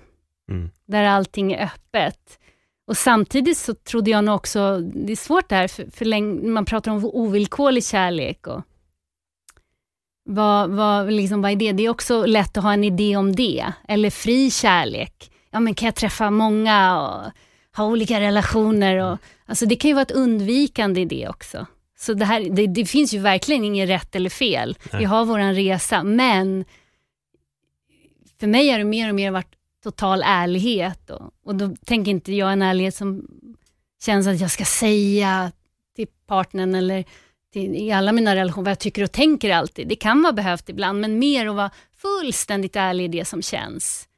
Mm. 0.50 0.70
Där 0.87 1.04
allting 1.04 1.52
är 1.52 1.64
öppet. 1.64 2.38
Och 2.87 2.96
samtidigt 2.96 3.58
så 3.58 3.74
trodde 3.74 4.10
jag 4.10 4.24
nog 4.24 4.34
också, 4.34 4.78
det 4.78 5.12
är 5.12 5.16
svårt 5.16 5.48
det 5.48 5.54
här, 5.54 5.68
för, 5.68 5.90
för 5.90 6.04
länge, 6.04 6.48
man 6.48 6.64
pratar 6.64 6.90
om 6.92 7.04
ovillkorlig 7.04 7.84
kärlek 7.84 8.46
och 8.46 8.62
vad, 10.24 10.70
vad, 10.70 11.12
liksom, 11.12 11.42
vad 11.42 11.50
är 11.50 11.56
det? 11.56 11.72
Det 11.72 11.82
är 11.82 11.90
också 11.90 12.26
lätt 12.26 12.56
att 12.56 12.64
ha 12.64 12.72
en 12.72 12.84
idé 12.84 13.16
om 13.16 13.37
det. 13.37 13.72
Eller 13.88 14.10
fri 14.10 14.50
kärlek. 14.50 15.30
Ja, 15.50 15.60
men 15.60 15.74
kan 15.74 15.87
jag 15.87 15.94
träffa 15.94 16.30
många 16.30 17.00
och 17.00 17.32
ha 17.76 17.87
olika 17.87 18.20
relationer? 18.20 18.96
Och, 18.96 19.18
alltså 19.46 19.66
det 19.66 19.76
kan 19.76 19.88
ju 19.88 19.94
vara 19.94 20.02
ett 20.02 20.10
undvikande 20.10 21.00
i 21.00 21.04
det 21.04 21.28
också. 21.28 21.66
Så 21.98 22.14
det, 22.14 22.24
här, 22.24 22.40
det, 22.50 22.66
det 22.66 22.87
finns 22.87 23.14
ju 23.14 23.18
verkligen 23.18 23.64
inget 23.64 23.88
rätt 23.88 24.16
eller 24.16 24.30
fel. 24.30 24.76
Nej. 24.92 25.00
Vi 25.00 25.04
har 25.04 25.24
vår 25.24 25.52
resa, 25.52 26.02
men 26.02 26.64
för 28.40 28.46
mig 28.46 28.70
har 28.70 28.78
det 28.78 28.84
mer 28.84 29.08
och 29.08 29.14
mer 29.14 29.30
varit 29.30 29.54
total 29.82 30.22
ärlighet. 30.26 31.10
Och, 31.10 31.30
och 31.44 31.54
då 31.54 31.76
tänker 31.87 32.10
inte 32.10 32.32
jag 32.32 32.52
en 32.52 32.62
ärlighet 32.62 32.94
som 32.94 33.26
känns 34.04 34.26
att 34.26 34.40
jag 34.40 34.50
ska 34.50 34.64
säga 34.64 35.52
till 35.96 36.06
partnern 36.26 36.74
eller 36.74 37.04
till, 37.52 37.74
i 37.74 37.92
alla 37.92 38.12
mina 38.12 38.37
relationer 38.37 38.64
vad 38.64 38.70
jag 38.70 38.78
tycker 38.78 39.02
och 39.02 39.12
tänker 39.12 39.50
alltid. 39.50 39.88
Det 39.88 39.96
kan 39.96 40.22
vara 40.22 40.32
behövt 40.32 40.68
ibland, 40.68 41.00
men 41.00 41.18
mer 41.18 41.46
att 41.46 41.56
vara 41.56 41.70
fullständigt 41.96 42.76
ärlig 42.76 43.04
i 43.04 43.08
det 43.08 43.24
som 43.24 43.42
känns. 43.42 44.08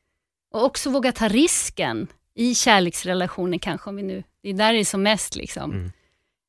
Och 0.53 0.65
också 0.65 0.91
våga 0.91 1.13
ta 1.13 1.29
risken 1.29 2.09
i 2.37 2.55
kärleksrelationer 2.55 3.59
kanske, 3.59 3.91
om 3.91 3.97
vi 3.97 4.03
nu 4.03 4.23
Det 4.43 4.49
är 4.49 4.55
där 4.55 4.73
det 4.73 4.81
är 4.81 4.85
som 4.85 5.03
mest. 5.03 5.37
Liksom. 5.37 5.71
Mm. 5.73 5.93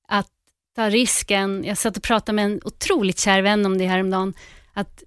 Att 0.08 0.28
ta 0.76 0.90
risken. 0.90 1.64
Jag 1.64 1.78
satt 1.78 1.98
och 1.98 2.04
pratade 2.04 2.36
med 2.36 2.46
en 2.46 2.62
otroligt 2.64 3.20
kär 3.20 3.42
vän 3.42 3.66
om 3.66 3.78
det 3.78 3.86
häromdagen. 3.86 4.34
Att 4.74 5.04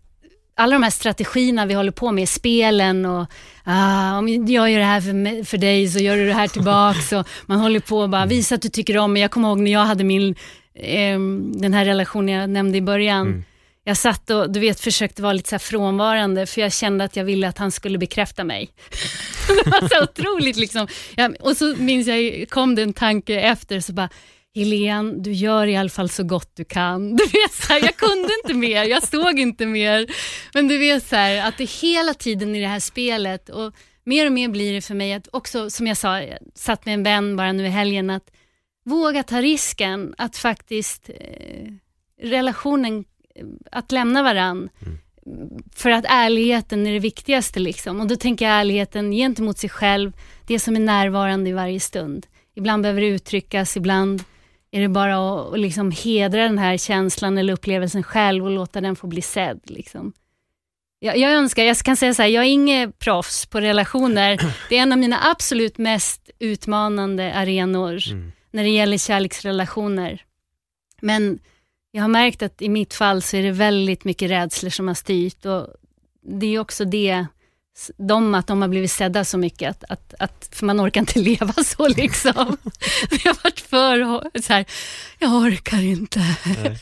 alla 0.55 0.73
de 0.73 0.83
här 0.83 0.91
strategierna 0.91 1.67
vi 1.67 1.75
håller 1.75 1.93
på 1.93 2.13
med, 2.13 2.29
spelen 2.29 3.07
och 3.07 3.27
ah, 3.65 4.19
om 4.19 4.29
jag 4.29 4.71
gör 4.71 4.79
det 4.79 4.85
här 4.85 5.01
för, 5.01 5.13
mig, 5.13 5.45
för 5.45 5.59
dig 5.59 5.89
så 5.89 5.99
gör 5.99 6.17
du 6.17 6.27
det 6.27 6.35
här 6.35 6.49
tillbaks. 6.49 7.13
och 7.13 7.29
man 7.47 7.59
håller 7.59 7.81
på 7.81 7.99
och 7.99 8.11
bara 8.11 8.27
visa 8.27 8.55
att 8.55 8.63
du 8.63 8.69
tycker 8.69 8.99
om 8.99 9.13
mig. 9.13 9.23
Jag 9.23 9.31
kommer 9.31 9.49
ihåg 9.49 9.61
när 9.61 9.71
jag 9.71 9.85
hade 9.85 10.05
min, 10.05 10.35
eh, 10.75 11.19
den 11.61 11.75
här 11.75 11.85
relationen 11.85 12.35
jag 12.35 12.51
nämnde 12.51 12.79
i 12.79 12.83
början. 12.83 13.27
Mm. 13.27 13.45
Jag 13.91 13.97
satt 13.97 14.31
och 14.31 14.53
du 14.53 14.61
vet, 14.61 14.81
försökte 14.81 15.23
vara 15.23 15.33
lite 15.33 15.49
så 15.49 15.55
här 15.55 15.59
frånvarande 15.59 16.47
för 16.47 16.61
jag 16.61 16.73
kände 16.73 17.05
att 17.05 17.17
jag 17.17 17.25
ville 17.25 17.49
att 17.49 17.59
han 17.59 17.71
skulle 17.71 17.99
bekräfta 17.99 18.45
mig. 18.45 18.71
det 19.65 19.71
var 19.71 19.89
så 19.89 20.03
otroligt 20.03 20.57
liksom. 20.57 20.87
Ja, 21.17 21.31
och 21.41 21.57
så 21.57 21.77
minns 21.77 22.07
jag, 22.07 22.47
kom 22.51 22.75
det 22.75 22.83
en 22.83 22.93
tanke 22.93 23.41
efter, 23.41 23.81
så 23.81 23.93
bara, 23.93 24.09
Helene, 24.55 25.15
du 25.17 25.33
gör 25.33 25.67
i 25.67 25.77
alla 25.77 25.89
fall 25.89 26.09
så 26.09 26.25
gott 26.25 26.57
du 26.57 26.65
kan. 26.65 27.17
Du 27.17 27.25
vet, 27.25 27.53
så 27.53 27.73
här, 27.73 27.81
jag 27.81 27.97
kunde 27.97 28.29
inte 28.45 28.55
mer, 28.55 28.85
jag 28.85 29.09
såg 29.09 29.39
inte 29.39 29.67
mer. 29.67 30.07
Men 30.55 30.69
du 30.69 30.79
vet 30.79 31.07
så 31.07 31.17
här, 31.17 31.49
att 31.49 31.59
det 31.59 31.71
hela 31.71 32.15
tiden 32.15 32.57
i 32.57 32.61
det 32.61 32.69
här 32.69 32.81
spelet 32.81 33.49
och 33.49 33.75
mer 34.05 34.27
och 34.27 34.33
mer 34.33 34.49
blir 34.49 34.73
det 34.73 34.81
för 34.81 34.95
mig 34.95 35.13
att 35.13 35.29
också, 35.33 35.71
som 35.71 35.87
jag 35.87 35.97
sa, 35.97 36.23
jag 36.23 36.39
satt 36.55 36.87
med 36.87 36.95
en 36.95 37.03
vän 37.03 37.37
bara 37.37 37.53
nu 37.53 37.67
i 37.67 37.69
helgen, 37.69 38.11
att 38.11 38.31
våga 38.85 39.23
ta 39.23 39.41
risken 39.41 40.15
att 40.19 40.37
faktiskt 40.37 41.11
eh, 41.11 41.73
relationen, 42.23 43.05
att 43.71 43.93
lämna 43.93 44.23
varann. 44.23 44.69
För 45.75 45.91
att 45.91 46.05
ärligheten 46.09 46.87
är 46.87 46.93
det 46.93 46.99
viktigaste. 46.99 47.61
Liksom. 47.61 48.01
Och 48.01 48.07
då 48.07 48.17
tänker 48.17 48.45
jag 48.45 48.55
ärligheten 48.55 49.13
gentemot 49.13 49.59
sig 49.59 49.71
själv, 49.71 50.13
det 50.47 50.59
som 50.59 50.77
är 50.77 50.81
närvarande 50.81 51.51
i 51.51 51.53
varje 51.53 51.81
stund. 51.81 52.27
Ibland 52.55 52.83
behöver 52.83 53.01
det 53.01 53.07
uttryckas, 53.07 53.77
ibland 53.77 54.25
är 54.71 54.81
det 54.81 54.89
bara 54.89 55.41
att, 55.41 55.53
att 55.53 55.61
liksom 55.61 55.91
hedra 55.91 56.43
den 56.43 56.59
här 56.59 56.77
känslan 56.77 57.39
eller 57.39 57.53
upplevelsen 57.53 58.03
själv 58.03 58.45
och 58.45 58.51
låta 58.51 58.81
den 58.81 58.97
få 58.97 59.07
bli 59.07 59.23
sedd. 59.23 59.61
Liksom. 59.65 60.13
Jag, 60.99 61.17
jag 61.19 61.33
önskar, 61.33 61.65
jag 61.65 61.77
kan 61.77 61.97
säga 61.97 62.15
så 62.15 62.23
här, 62.23 62.29
jag 62.29 62.45
är 62.45 62.49
inget 62.49 62.99
proffs 62.99 63.47
på 63.47 63.61
relationer. 63.61 64.41
Det 64.69 64.79
är 64.79 64.83
en 64.83 64.93
av 64.93 64.99
mina 64.99 65.19
absolut 65.31 65.79
mest 65.79 66.31
utmanande 66.39 67.35
arenor 67.35 67.99
Mm. 68.11 68.33
när 68.51 68.63
det 68.63 68.71
gäller 68.71 68.99
kärleksrelationer. 68.99 70.23
Men 71.01 71.39
jag 71.93 72.03
har 72.03 72.09
märkt 72.09 72.43
att 72.43 72.63
i 72.63 72.69
mitt 72.69 72.95
fall 72.95 73.23
så 73.23 73.37
är 73.37 73.43
det 73.43 73.53
väldigt 73.53 74.05
mycket 74.05 74.31
rädslor 74.31 74.71
som 74.71 74.89
har 74.89 74.95
styrt 74.95 75.47
och 75.47 75.67
det 76.23 76.55
är 76.55 76.59
också 76.59 76.85
det, 76.85 77.27
de, 77.97 78.35
att 78.35 78.47
de 78.47 78.63
har 78.63 78.69
blivit 78.69 78.91
sedda 78.91 79.25
så 79.25 79.39
mycket, 79.39 79.71
att, 79.71 79.85
att, 79.89 80.15
att, 80.19 80.49
för 80.53 80.67
man 80.67 80.81
orkar 80.81 81.01
inte 81.01 81.19
leva 81.31 81.53
så 81.53 81.89
liksom. 81.89 82.57
Vi 83.11 83.19
har 83.25 83.45
varit 83.45 83.61
för 83.61 84.41
så 84.41 84.53
här, 84.53 84.65
jag 85.19 85.33
orkar 85.33 85.83
inte. 85.83 86.37
Nej, 86.47 86.81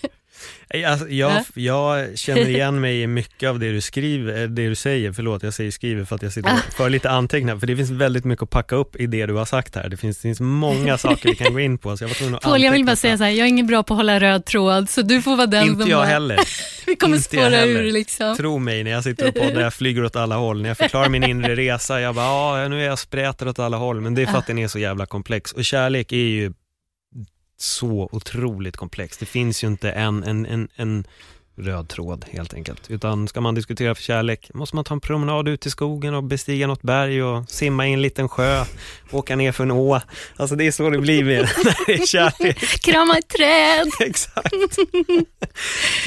Alltså, 0.87 1.09
jag, 1.09 1.33
Ja. 1.33 1.45
jag 1.55 2.19
känner 2.19 2.49
igen 2.49 2.81
mig 2.81 3.03
i 3.03 3.07
mycket 3.07 3.49
av 3.49 3.59
det 3.59 3.73
du 3.73 3.81
skriver, 3.81 4.43
eh, 4.43 4.49
det 4.49 4.69
du 4.69 4.75
säger, 4.75 5.13
förlåt 5.13 5.43
jag 5.43 5.55
säger 5.55 5.71
skriver 5.71 6.05
för 6.05 6.17
att 6.17 6.23
jag 6.23 6.33
sitter 6.33 6.51
Ah. 6.51 6.59
för 6.77 6.91
lite 6.91 7.11
anteckningar, 7.11 7.57
för 7.57 7.67
det 7.67 7.77
finns 7.77 7.91
väldigt 7.91 8.25
mycket 8.25 8.43
att 8.43 8.51
packa 8.51 8.77
upp 8.77 8.97
i 8.97 9.07
det 9.07 9.27
du 9.27 9.35
har 9.35 9.45
sagt 9.45 9.75
här. 9.75 9.89
Det 9.89 9.97
finns, 9.97 10.17
det 10.17 10.23
finns 10.23 10.41
många 10.41 10.99
saker 10.99 11.29
vi 11.29 11.35
kan 11.37 11.53
gå 11.53 11.61
in 11.61 11.79
på, 11.79 11.97
så 11.97 12.05
jag 12.05 12.09
var 12.31 12.39
Paul, 12.39 12.63
jag 12.63 12.73
vill 12.73 12.85
bara 12.85 12.97
säga 12.97 13.19
så 13.19 13.25
här, 13.25 13.31
jag 13.31 13.45
är 13.45 13.49
ingen 13.49 13.67
bra 13.67 13.83
på 13.83 13.95
att 13.95 13.99
hålla 13.99 14.21
röd 14.21 14.45
tråd, 14.45 14.91
så 14.91 15.03
du 15.03 15.23
får 15.23 15.37
vara 15.37 15.47
den 15.47 15.67
Inte 15.67 15.81
som 15.83 15.91
jag 15.91 15.99
bara, 16.01 16.07
heller. 16.07 16.39
vi 16.87 16.97
kommer 16.97 17.17
Inte 17.17 17.37
jag 17.37 17.47
spåra 17.53 17.65
ur 17.65 17.93
liksom. 17.93 18.37
Tro 18.37 18.59
mig 18.59 18.85
när 18.85 18.91
jag 18.91 19.05
sitter 19.05 19.29
och 19.29 19.35
poddar, 19.35 19.61
jag 19.61 19.75
flyger 19.75 20.05
åt 20.05 20.17
alla 20.17 20.37
håll. 20.37 20.63
När 20.63 20.69
jag 20.69 20.77
förklarar 20.79 21.09
min 21.09 21.25
inre 21.25 21.57
resa, 21.57 22.01
jag 22.01 22.15
bara, 22.15 22.61
ja 22.63 22.69
nu 22.69 22.81
är 22.83 22.87
jag 22.87 22.99
sprätad 22.99 23.49
åt 23.49 23.59
alla 23.59 23.77
håll, 23.77 24.01
men 24.01 24.15
det 24.15 24.23
är 24.23 24.27
för 24.27 24.35
Ah. 24.35 24.39
att 24.39 24.47
den 24.47 24.59
är 24.59 24.69
så 24.69 24.79
jävla 24.79 25.07
komplex. 25.07 25.53
Och 25.53 25.65
kärlek 25.65 26.13
är 26.13 26.17
ju 26.17 26.53
så 27.61 28.09
otroligt 28.13 28.77
komplex. 28.77 29.17
Det 29.19 29.27
finns 29.27 29.65
ju 29.65 29.69
inte 29.69 29.91
en, 29.91 30.25
en, 30.25 30.47
en, 30.47 30.69
en 30.77 31.05
röd 31.57 31.89
tråd 31.89 32.25
helt 32.31 32.55
enkelt. 32.55 32.91
Utan 32.91 33.29
ska 33.29 33.41
man 33.41 33.55
diskutera 33.55 33.95
för 33.95 34.03
kärlek 34.03 34.51
måste 34.55 34.77
man 34.77 34.85
ta 34.85 34.95
en 34.95 35.01
promenad 35.01 35.49
ut 35.49 35.67
i 35.67 35.71
skogen 35.71 36.15
och 36.15 36.25
bestiga 36.25 36.67
något 36.67 36.83
berg 36.83 37.23
och 37.23 37.51
simma 37.51 37.89
i 37.89 37.93
en 37.93 38.03
liten 38.03 38.29
sjö, 38.29 38.65
åka 39.11 39.37
ner 39.37 39.53
för 39.53 39.65
en 39.65 39.71
å. 39.71 40.01
Alltså 40.37 40.57
det 40.57 40.67
är 40.67 40.71
så 40.73 40.91
det 40.91 40.99
blir 40.99 41.25
med- 41.25 41.49
när 41.65 41.87
det 41.87 41.93
är 42.03 42.07
kärlek. 42.07 42.59
Krama 42.59 43.19
ett 43.19 43.29
träd. 43.29 43.87
Exakt. 44.09 44.55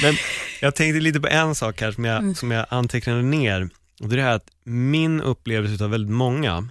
Men 0.02 0.14
jag 0.60 0.74
tänkte 0.74 1.00
lite 1.00 1.20
på 1.20 1.28
en 1.28 1.54
sak 1.54 1.80
här 1.80 1.92
som 1.92 2.04
jag, 2.04 2.36
som 2.36 2.50
jag 2.50 2.66
antecknade 2.68 3.22
ner. 3.22 3.68
Och 4.00 4.08
det 4.08 4.14
är 4.14 4.16
det 4.16 4.22
här 4.22 4.34
att 4.36 4.46
min 4.64 5.20
upplevelse 5.20 5.84
av 5.84 5.90
väldigt 5.90 6.14
många, 6.14 6.68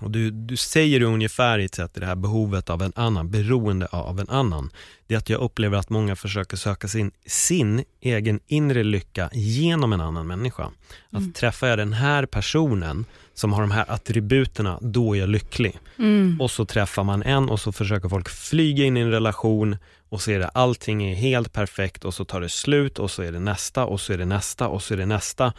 och 0.00 0.10
du, 0.10 0.30
du 0.30 0.56
säger 0.56 1.02
ungefär 1.02 1.58
i 1.58 1.64
ett 1.64 1.74
sätt 1.74 1.94
det 1.94 2.06
här 2.06 2.16
behovet 2.16 2.70
av 2.70 2.82
en 2.82 2.92
annan, 2.96 3.30
beroende 3.30 3.86
av 3.86 4.20
en 4.20 4.28
annan. 4.28 4.70
Det 5.06 5.14
är 5.14 5.18
att 5.18 5.28
jag 5.28 5.40
upplever 5.40 5.78
att 5.78 5.90
många 5.90 6.16
försöker 6.16 6.56
söka 6.56 6.88
sin, 6.88 7.10
sin 7.26 7.84
egen 8.00 8.40
inre 8.46 8.82
lycka 8.82 9.30
genom 9.32 9.92
en 9.92 10.00
annan 10.00 10.26
människa. 10.26 10.70
Att 11.10 11.34
träffar 11.34 11.66
jag 11.66 11.78
den 11.78 11.92
här 11.92 12.26
personen 12.26 13.04
som 13.34 13.52
har 13.52 13.60
de 13.60 13.70
här 13.70 13.84
attributerna, 13.88 14.78
då 14.82 15.16
är 15.16 15.20
jag 15.20 15.28
lycklig. 15.28 15.78
Mm. 15.98 16.40
Och 16.40 16.50
så 16.50 16.64
träffar 16.64 17.04
man 17.04 17.22
en 17.22 17.48
och 17.48 17.60
så 17.60 17.72
försöker 17.72 18.08
folk 18.08 18.28
flyga 18.28 18.84
in 18.84 18.96
i 18.96 19.00
en 19.00 19.10
relation 19.10 19.76
och 20.08 20.22
så 20.22 20.30
är 20.30 20.38
det 20.38 20.48
allting 20.48 21.04
är 21.04 21.14
helt 21.14 21.52
perfekt 21.52 22.04
och 22.04 22.14
så 22.14 22.24
tar 22.24 22.40
det 22.40 22.48
slut 22.48 22.98
och 22.98 23.10
så 23.10 23.22
är 23.22 23.32
det 23.32 23.40
nästa 23.40 23.84
och 23.84 24.00
så 24.00 24.12
är 24.12 24.18
det 24.18 24.24
nästa 24.24 24.68
och 24.68 24.82
så 24.82 24.94
är 24.94 24.98
det 24.98 25.06
nästa. 25.06 25.52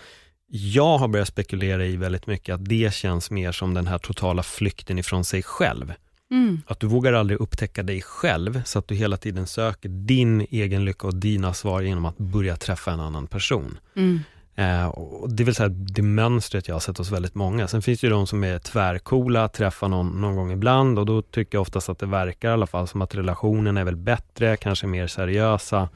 Jag 0.54 0.98
har 0.98 1.08
börjat 1.08 1.28
spekulera 1.28 1.86
i 1.86 1.96
väldigt 1.98 2.28
mycket 2.28 2.56
att 2.56 2.66
det 2.66 2.94
känns 2.94 3.32
mer 3.32 3.52
som 3.52 3.74
den 3.74 3.88
här 3.88 3.98
totala 3.98 4.44
flykten 4.44 5.00
ifrån 5.00 5.24
sig 5.24 5.44
själv. 5.44 5.94
Mm. 6.32 6.62
Att 6.68 6.80
du 6.80 6.88
vågar 6.88 7.14
aldrig 7.14 7.40
upptäcka 7.40 7.84
dig 7.84 8.02
själv 8.02 8.62
så 8.66 8.80
att 8.80 8.88
du 8.88 8.96
hela 8.96 9.18
tiden 9.18 9.48
söker 9.48 9.90
din 9.90 10.42
egen 10.42 10.86
lycka 10.86 11.08
och 11.08 11.16
dina 11.16 11.54
svar 11.54 11.82
genom 11.82 12.06
att 12.06 12.18
börja 12.18 12.56
träffa 12.56 12.92
en 12.92 13.00
annan 13.00 13.28
person. 13.28 13.78
Mm. 13.96 14.20
Eh, 14.56 14.88
och 14.88 15.34
det 15.34 15.44
vill 15.44 15.56
säga 15.56 15.70
det 15.70 16.02
mönstret 16.02 16.68
jag 16.68 16.76
har 16.76 16.80
sett 16.80 16.98
hos 16.98 17.12
väldigt 17.12 17.36
många. 17.36 17.68
Sen 17.68 17.82
finns 17.82 18.00
det 18.00 18.08
ju 18.08 18.14
de 18.14 18.28
som 18.28 18.44
är 18.44 18.60
tvärcoola, 18.60 19.48
träffar 19.48 19.88
någon, 19.88 20.22
någon 20.22 20.36
gång 20.36 20.52
ibland 20.52 21.00
och 21.00 21.06
då 21.06 21.22
tycker 21.22 21.56
jag 21.56 21.62
oftast 21.62 21.90
att 21.90 22.00
det 22.00 22.06
verkar 22.06 22.50
i 22.50 22.52
alla 22.54 22.68
fall 22.68 22.88
som 22.88 23.02
att 23.02 23.16
relationen 23.16 23.78
är 23.78 23.84
väl 23.84 23.96
bättre, 23.96 24.58
kanske 24.58 24.88
mer 24.88 25.08
seriösa. 25.08 25.90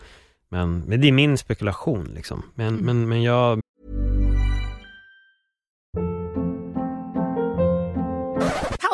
Men, 0.49 0.79
men 0.79 1.01
det 1.01 1.07
är 1.07 1.11
min 1.11 1.37
spekulation 1.37 2.11
liksom. 2.15 2.43
Men, 2.55 2.67
Mm. 2.67 2.85
men, 2.85 3.09
men 3.09 3.23
jag, 3.23 3.59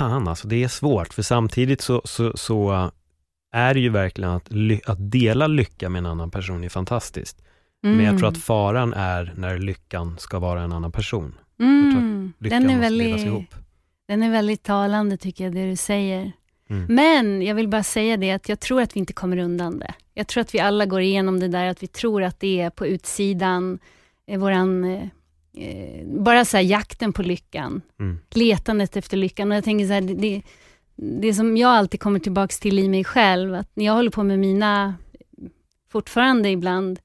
Fan 0.00 0.28
alltså 0.28 0.48
det 0.48 0.64
är 0.64 0.68
svårt 0.68 1.14
för 1.14 1.22
samtidigt 1.22 1.80
så, 1.80 2.02
så, 2.04 2.36
så 2.36 2.90
är 3.52 3.74
det 3.74 3.80
ju 3.80 3.88
verkligen 3.88 4.30
att, 4.30 4.50
att 4.86 5.10
dela 5.10 5.46
lycka 5.46 5.88
med 5.88 5.98
en 5.98 6.06
annan 6.06 6.30
person 6.30 6.64
är 6.64 6.68
fantastiskt. 6.68 7.42
Men 7.82 8.04
jag 8.04 8.18
tror 8.18 8.28
att 8.28 8.38
faran 8.38 8.94
är 8.94 9.34
när 9.36 9.58
lyckan 9.58 10.16
ska 10.18 10.38
vara 10.38 10.62
en 10.62 10.72
annan 10.72 10.92
person. 10.92 11.34
Mm. 11.60 12.32
Den 12.38 12.70
är, 12.70 12.80
väldigt, 12.80 13.18
ihop. 13.18 13.54
den 14.08 14.22
är 14.22 14.30
väldigt 14.30 14.62
talande 14.62 15.16
tycker 15.16 15.44
jag, 15.44 15.54
det 15.54 15.70
du 15.70 15.76
säger. 15.76 16.32
Mm. 16.70 16.86
Men 16.94 17.42
jag 17.42 17.54
vill 17.54 17.68
bara 17.68 17.82
säga 17.82 18.16
det 18.16 18.30
att 18.30 18.48
jag 18.48 18.60
tror 18.60 18.82
att 18.82 18.96
vi 18.96 19.00
inte 19.00 19.12
kommer 19.12 19.36
undan 19.36 19.78
det. 19.78 19.94
Jag 20.14 20.26
tror 20.26 20.40
att 20.40 20.54
vi 20.54 20.60
alla 20.60 20.86
går 20.86 21.00
igenom 21.00 21.40
det 21.40 21.48
där 21.48 21.66
att 21.66 21.82
vi 21.82 21.86
tror 21.86 22.22
att 22.22 22.40
det 22.40 22.60
är 22.60 22.70
på 22.70 22.86
utsidan, 22.86 23.78
eh, 24.26 24.40
våran, 24.40 24.84
eh, 24.84 25.08
eh, 25.60 26.06
bara 26.06 26.44
så 26.44 26.56
här 26.56 26.64
jakten 26.64 27.12
på 27.12 27.22
lyckan, 27.22 27.82
Mm. 28.00 28.18
letandet 28.30 28.96
efter 28.96 29.16
lyckan. 29.16 29.50
Och 29.50 29.56
jag 29.56 29.64
tänker 29.64 29.86
så 29.86 29.92
här, 29.92 30.00
det, 30.00 30.42
det, 30.96 31.34
som 31.34 31.56
jag 31.56 31.70
alltid 31.70 32.00
kommer 32.00 32.18
tillbaks 32.18 32.60
till 32.60 32.78
i 32.78 32.88
mig 32.88 33.04
själv, 33.04 33.54
att 33.54 33.70
när 33.74 33.84
jag 33.84 33.92
håller 33.92 34.10
på 34.10 34.22
med 34.22 34.38
mina, 34.38 34.94
fortfarande 35.92 36.50
ibland, 36.50 37.00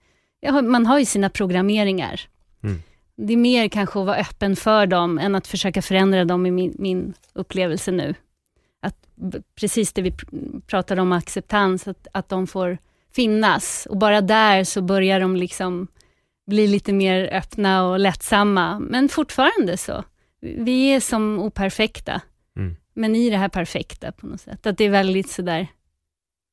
har, 0.48 0.62
man 0.62 0.86
har 0.86 1.00
ju 1.00 1.06
sina 1.06 1.30
programmeringar. 1.30 2.22
Mm. 2.64 2.82
Det 3.18 3.34
är 3.34 3.38
mer 3.38 3.68
kanske 3.68 4.00
att 4.00 4.06
vara 4.06 4.18
öppen 4.18 4.56
för 4.56 4.88
dem, 4.88 5.20
än 5.20 5.36
att 5.36 5.48
försöka 5.48 5.82
förändra 5.82 6.26
dem 6.26 6.46
i 6.46 6.52
min, 6.52 6.76
min 6.80 7.14
upplevelse 7.34 7.92
nu. 7.92 8.14
Att 8.82 9.08
precis 9.60 9.94
det 9.94 10.02
vi 10.02 10.10
pr- 10.10 10.62
pratade 10.62 11.02
om, 11.02 11.12
acceptans, 11.12 11.88
att, 11.88 12.08
att 12.12 12.30
de 12.30 12.48
får 12.48 12.78
finnas. 13.16 13.88
Och 13.90 13.98
bara 13.98 14.22
där 14.22 14.64
så 14.64 14.82
börjar 14.82 15.20
de 15.20 15.36
liksom 15.36 15.88
bli 16.48 16.68
lite 16.68 16.94
mer 16.94 17.30
öppna 17.34 17.88
och 17.88 18.00
lättsamma. 18.00 18.80
Men 18.80 19.10
fortfarande 19.10 19.78
så. 19.78 20.04
Vi 20.42 20.94
är 20.94 21.00
som 21.00 21.40
operfekta. 21.40 22.22
Mm. 22.58 22.76
Men 22.94 23.16
i 23.16 23.30
det 23.30 23.38
här 23.38 23.50
perfekta 23.50 24.12
på 24.12 24.28
något 24.28 24.42
sätt. 24.42 24.66
Att 24.66 24.78
det 24.78 24.84
är 24.84 24.90
väldigt 24.90 25.30
sådär. 25.30 25.68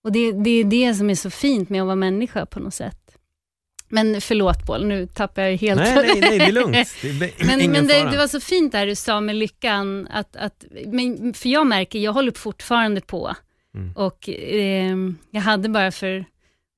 Och 0.04 0.12
det, 0.12 0.32
det 0.32 0.50
är 0.50 0.64
det 0.64 0.94
som 0.94 1.10
är 1.10 1.14
så 1.14 1.30
fint 1.30 1.68
med 1.68 1.80
att 1.80 1.86
vara 1.86 1.96
människa 1.96 2.46
på 2.46 2.60
något 2.60 2.74
sätt. 2.74 3.02
Men 3.88 4.20
förlåt 4.20 4.66
Paul, 4.66 4.86
nu 4.86 5.06
tappar 5.06 5.42
jag 5.42 5.56
helt. 5.56 5.80
Nej, 5.80 5.94
nej, 5.96 6.20
nej, 6.20 6.38
det 6.38 6.44
är 6.44 6.52
lugnt. 6.52 6.74
Det 7.02 7.08
är 7.08 7.46
Men, 7.46 7.60
ingen 7.60 7.72
men 7.72 7.86
det, 7.86 8.10
det 8.10 8.16
var 8.16 8.28
så 8.28 8.40
fint 8.40 8.72
där 8.72 8.86
du 8.86 8.94
sa 8.94 9.20
med 9.20 9.36
lyckan, 9.36 10.08
att, 10.10 10.36
att, 10.36 10.64
men, 10.86 11.34
för 11.34 11.48
jag 11.48 11.66
märker, 11.66 11.98
jag 11.98 12.12
håller 12.12 12.32
fortfarande 12.32 13.00
på. 13.00 13.34
Mm. 13.74 13.92
Och 13.96 14.28
eh, 14.28 14.96
jag 15.30 15.40
hade 15.40 15.68
bara 15.68 15.90
för, 15.90 16.24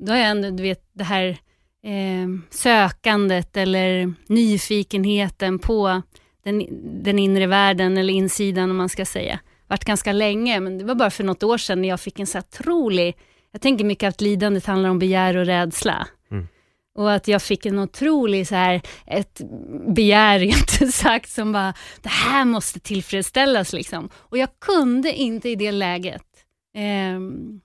då 0.05 0.13
har 0.13 0.19
jag 0.19 0.29
ändå, 0.29 0.51
du 0.51 0.63
vet, 0.63 0.91
det 0.93 1.05
här 1.05 1.39
eh, 1.85 2.29
sökandet 2.51 3.57
eller 3.57 4.15
nyfikenheten 4.27 5.59
på 5.59 6.03
den, 6.45 6.67
den 7.03 7.19
inre 7.19 7.47
världen 7.47 7.99
eller 7.99 8.13
insidan 8.13 8.71
om 8.71 8.77
man 8.77 8.89
ska 8.89 9.05
säga. 9.05 9.41
Vart 9.67 9.85
ganska 9.85 10.13
länge, 10.13 10.61
men 10.61 10.79
det 10.79 10.85
var 10.85 10.95
bara 10.95 11.11
för 11.11 11.25
något 11.25 11.43
år 11.43 11.59
sedan 11.59 11.83
när 11.83 11.89
jag 11.89 12.01
fick 12.01 12.19
en 12.19 12.27
så 12.27 12.39
otrolig, 12.39 13.17
jag 13.53 13.61
tänker 13.61 13.85
mycket 13.85 14.09
att 14.09 14.21
lidandet 14.21 14.67
handlar 14.67 14.91
om 14.91 14.99
begär 14.99 15.37
och 15.37 15.47
rädsla. 15.47 16.09
Mm. 16.31 16.49
Och 16.95 17.13
att 17.13 17.29
jag 17.29 17.43
fick 17.43 17.67
en 17.67 17.79
otrolig 17.79 18.49
så 18.49 18.55
här, 18.55 18.83
ett 19.07 19.41
begär 19.89 20.43
inte 20.43 20.93
sagt 20.93 21.31
som 21.31 21.53
bara, 21.53 21.75
det 22.03 22.09
här 22.09 22.45
måste 22.45 22.81
tillfredsställas 22.81 23.73
liksom. 23.73 24.11
Och 24.15 24.39
jag 24.39 24.49
kunde 24.61 25.13
inte 25.13 25.49
i 25.49 25.57
det 25.57 25.73
läget 25.73 26.27
ehm, 26.75 27.61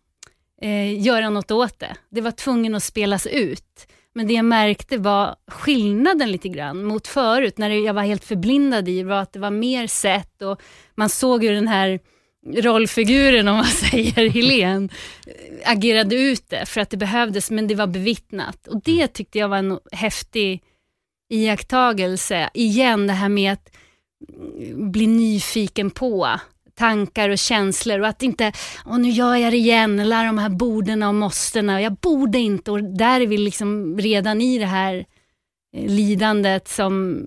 eh, 0.61 1.01
göra 1.01 1.29
något 1.29 1.51
åt 1.51 1.79
det. 1.79 1.95
Det 2.09 2.21
var 2.21 2.31
tvungen 2.31 2.75
att 2.75 2.83
spelas 2.83 3.27
ut. 3.27 3.87
Men 4.15 4.27
det 4.27 4.33
jag 4.33 4.45
märkte 4.45 4.97
var 4.97 5.35
skillnaden 5.47 6.31
lite 6.31 6.49
grann 6.49 6.83
mot 6.83 7.07
förut, 7.07 7.57
när 7.57 7.69
jag 7.69 7.93
var 7.93 8.03
helt 8.03 8.25
förblindad 8.25 8.89
i, 8.89 9.03
var 9.03 9.21
att 9.21 9.33
det 9.33 9.39
var 9.39 9.51
mer 9.51 9.87
sett 9.87 10.41
och 10.41 10.61
man 10.95 11.09
såg 11.09 11.43
hur 11.43 11.53
den 11.53 11.67
här 11.67 11.99
rollfiguren, 12.45 13.47
om 13.47 13.55
man 13.55 13.65
säger, 13.91 14.29
Helen 14.29 14.89
agerade 15.65 16.15
ut 16.15 16.49
det 16.49 16.65
för 16.65 16.81
att 16.81 16.89
det 16.89 16.97
behövdes, 16.97 17.51
men 17.51 17.67
det 17.67 17.75
var 17.75 17.87
bevittnat. 17.87 18.67
Och 18.67 18.81
det 18.83 19.07
tyckte 19.07 19.39
jag 19.39 19.49
var 19.49 19.57
en 19.57 19.79
häftig 19.91 20.63
iakttagelse. 21.29 22.49
Igen, 22.53 23.07
det 23.07 23.13
här 23.13 23.29
med 23.29 23.53
att 23.53 23.75
mm, 24.39 24.91
bli 24.91 25.07
nyfiken 25.07 25.91
på 25.91 26.39
tankar 26.79 27.29
och 27.29 27.37
känslor 27.37 27.99
och 27.99 28.07
att 28.07 28.23
inte, 28.23 28.51
åh 28.85 28.99
nu 28.99 29.09
gör 29.09 29.35
jag 29.35 29.53
det 29.53 29.57
igen, 29.57 29.99
eller 29.99 30.25
de 30.25 30.37
här 30.37 30.49
bordena 30.49 31.07
och 31.07 31.15
måstena, 31.15 31.81
jag 31.81 31.93
borde 31.93 32.39
inte 32.39 32.71
och 32.71 32.83
där 32.83 33.21
är 33.21 33.27
vi 33.27 33.37
liksom 33.37 33.97
redan 33.97 34.41
i 34.41 34.57
det 34.57 34.65
här 34.65 35.05
eh, 35.75 35.85
lidandet 35.85 36.67
som 36.67 37.25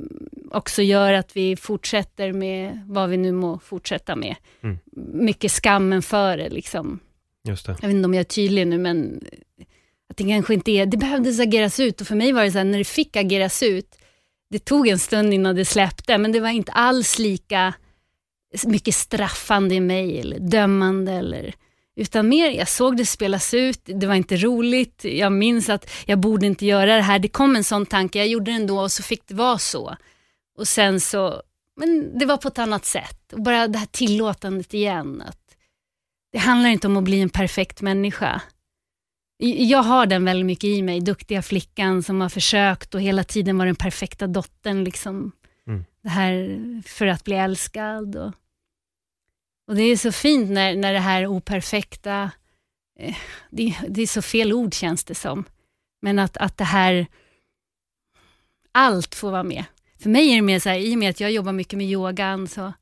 också 0.51 0.83
gör 0.83 1.13
att 1.13 1.37
vi 1.37 1.57
fortsätter 1.57 2.33
med 2.33 2.81
vad 2.87 3.11
vi 3.11 3.17
nu 3.17 3.33
må 3.33 3.59
fortsätta 3.59 4.17
med. 4.17 4.37
Mm. 4.63 4.79
Mycket 5.13 5.53
skammen 5.53 6.03
för 6.03 6.37
det 6.37 6.49
liksom. 6.49 7.01
Just 7.49 7.67
det. 7.67 7.77
Jag 7.81 7.89
vet 7.89 7.97
inte 7.97 8.07
om 8.07 8.15
jag 8.15 8.21
är 8.21 8.25
tydlig 8.25 8.67
nu, 8.67 8.79
men 8.79 9.21
att 10.11 10.17
det 10.17 10.25
kanske 10.25 10.55
inte 10.55 10.71
är, 10.71 10.87
det 10.87 10.97
behövdes 10.97 11.41
ageras 11.41 11.81
ut 11.81 12.01
och 12.01 12.07
för 12.07 12.15
mig 12.15 12.33
var 12.33 12.45
det 12.45 12.53
så 12.53 12.59
här, 12.59 12.65
när 12.65 12.79
det 12.79 12.85
fick 12.85 13.17
ageras 13.17 13.63
ut, 13.63 13.99
det 14.51 14.59
tog 14.59 14.89
en 14.89 14.99
stund 14.99 15.35
innan 15.35 15.57
det 15.57 15.65
släppte, 15.65 16.19
men 16.19 16.33
det 16.33 16.41
var 16.41 16.49
inte 16.49 16.73
alls 16.73 17.19
lika 17.19 17.75
mycket 18.65 18.95
straffande 18.95 19.75
eller 19.75 20.39
dömande 20.39 21.13
eller 21.13 21.55
utan 21.97 22.29
mer, 22.29 22.51
jag 22.51 22.69
såg 22.69 22.97
det 22.97 23.07
spelas 23.07 23.55
ut, 23.55 23.81
det 23.85 24.07
var 24.07 24.15
inte 24.15 24.37
roligt, 24.37 25.05
jag 25.05 25.33
minns 25.33 25.69
att 25.69 25.91
jag 26.07 26.19
borde 26.19 26.47
inte 26.47 26.67
göra 26.67 26.97
det 26.97 27.03
här, 27.03 27.19
det 27.19 27.29
kom 27.29 27.57
en 27.57 27.65
sån 27.65 27.87
tanke, 27.87 28.19
jag 28.19 28.29
gjorde 28.29 28.51
det 28.51 28.57
ändå 28.57 28.81
och 28.81 28.93
så 28.93 29.03
fick 29.03 29.27
det 29.27 29.35
vara 29.35 29.59
så. 29.59 29.97
Och 30.59 30.69
sen 30.69 31.01
så, 31.01 31.43
men 31.77 32.19
det 32.19 32.27
var 32.27 32.37
på 32.37 32.49
ett 32.49 32.59
annat 32.59 32.85
sätt. 32.85 33.33
Och 33.33 33.43
bara 33.43 33.69
det 33.69 33.79
här 33.79 33.87
tillåtandet 33.87 34.75
igen, 34.75 35.23
att 35.27 35.57
det 36.33 36.39
handlar 36.39 36.71
inte 36.71 36.87
om 36.87 36.97
att 36.97 37.05
bli 37.05 37.21
en 37.21 37.31
perfekt 37.31 37.83
människa. 37.83 38.41
Jag 39.39 39.83
har 39.83 40.07
den 40.07 40.25
väldigt 40.25 40.47
mycket 40.47 40.65
i 40.65 40.83
mig, 40.83 41.01
duktiga 41.01 41.43
flickan 41.43 42.03
som 42.03 42.21
har 42.21 42.29
försökt 42.29 42.95
och 42.95 43.01
hela 43.01 43.25
tiden 43.25 43.59
var 43.59 43.67
den 43.67 43.77
perfekta 43.77 44.27
dottern. 44.27 44.85
Liksom. 44.85 45.33
Mm. 45.67 45.85
Det 46.03 46.09
här 46.09 46.83
för 46.87 47.07
att 47.07 47.25
bli 47.25 47.35
älskad. 47.35 48.17
Och, 48.17 48.33
och 49.73 49.77
det 49.79 49.83
är 49.83 49.97
så 49.97 50.13
fint 50.13 50.51
när, 50.51 50.77
när 50.77 50.93
det 50.93 50.99
här 50.99 51.27
operfekta, 51.27 52.31
eh, 52.99 53.17
det, 53.51 53.77
det 53.89 54.03
är 54.03 54.07
så 54.07 54.23
fel 54.23 54.53
ord 54.53 54.75
känns 54.75 55.05
det 55.05 55.15
som, 55.15 55.45
men 56.03 56.19
att, 56.19 56.37
att 56.37 56.59
det 56.59 56.65
här, 56.65 57.07
allt 58.73 59.15
får 59.15 59.31
vara 59.31 59.43
med. 59.43 59.65
För 59.99 60.11
mig 60.11 60.31
är 60.31 60.37
det 60.37 60.43
mer 60.43 60.59
så 60.59 60.69
här, 60.69 60.79
i 60.79 60.95
och 60.95 60.99
med 60.99 61.11
att 61.11 61.21
jag 61.21 61.31
jobbar 61.33 61.53
mycket 61.53 61.77
med 61.77 61.87
yogan, 61.87 62.49
så 62.49 62.73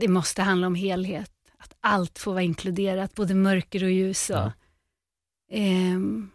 det 0.00 0.08
måste 0.08 0.42
handla 0.42 0.66
om 0.66 0.74
helhet. 0.74 1.32
Att 1.56 1.76
allt 1.80 2.18
får 2.18 2.32
vara 2.32 2.42
inkluderat, 2.42 3.14
både 3.14 3.34
mörker 3.34 3.84
och 3.84 3.90
ljus. 3.90 4.30
Och, 4.30 4.36
Ja. 4.36 4.52
ehm, 5.50 6.30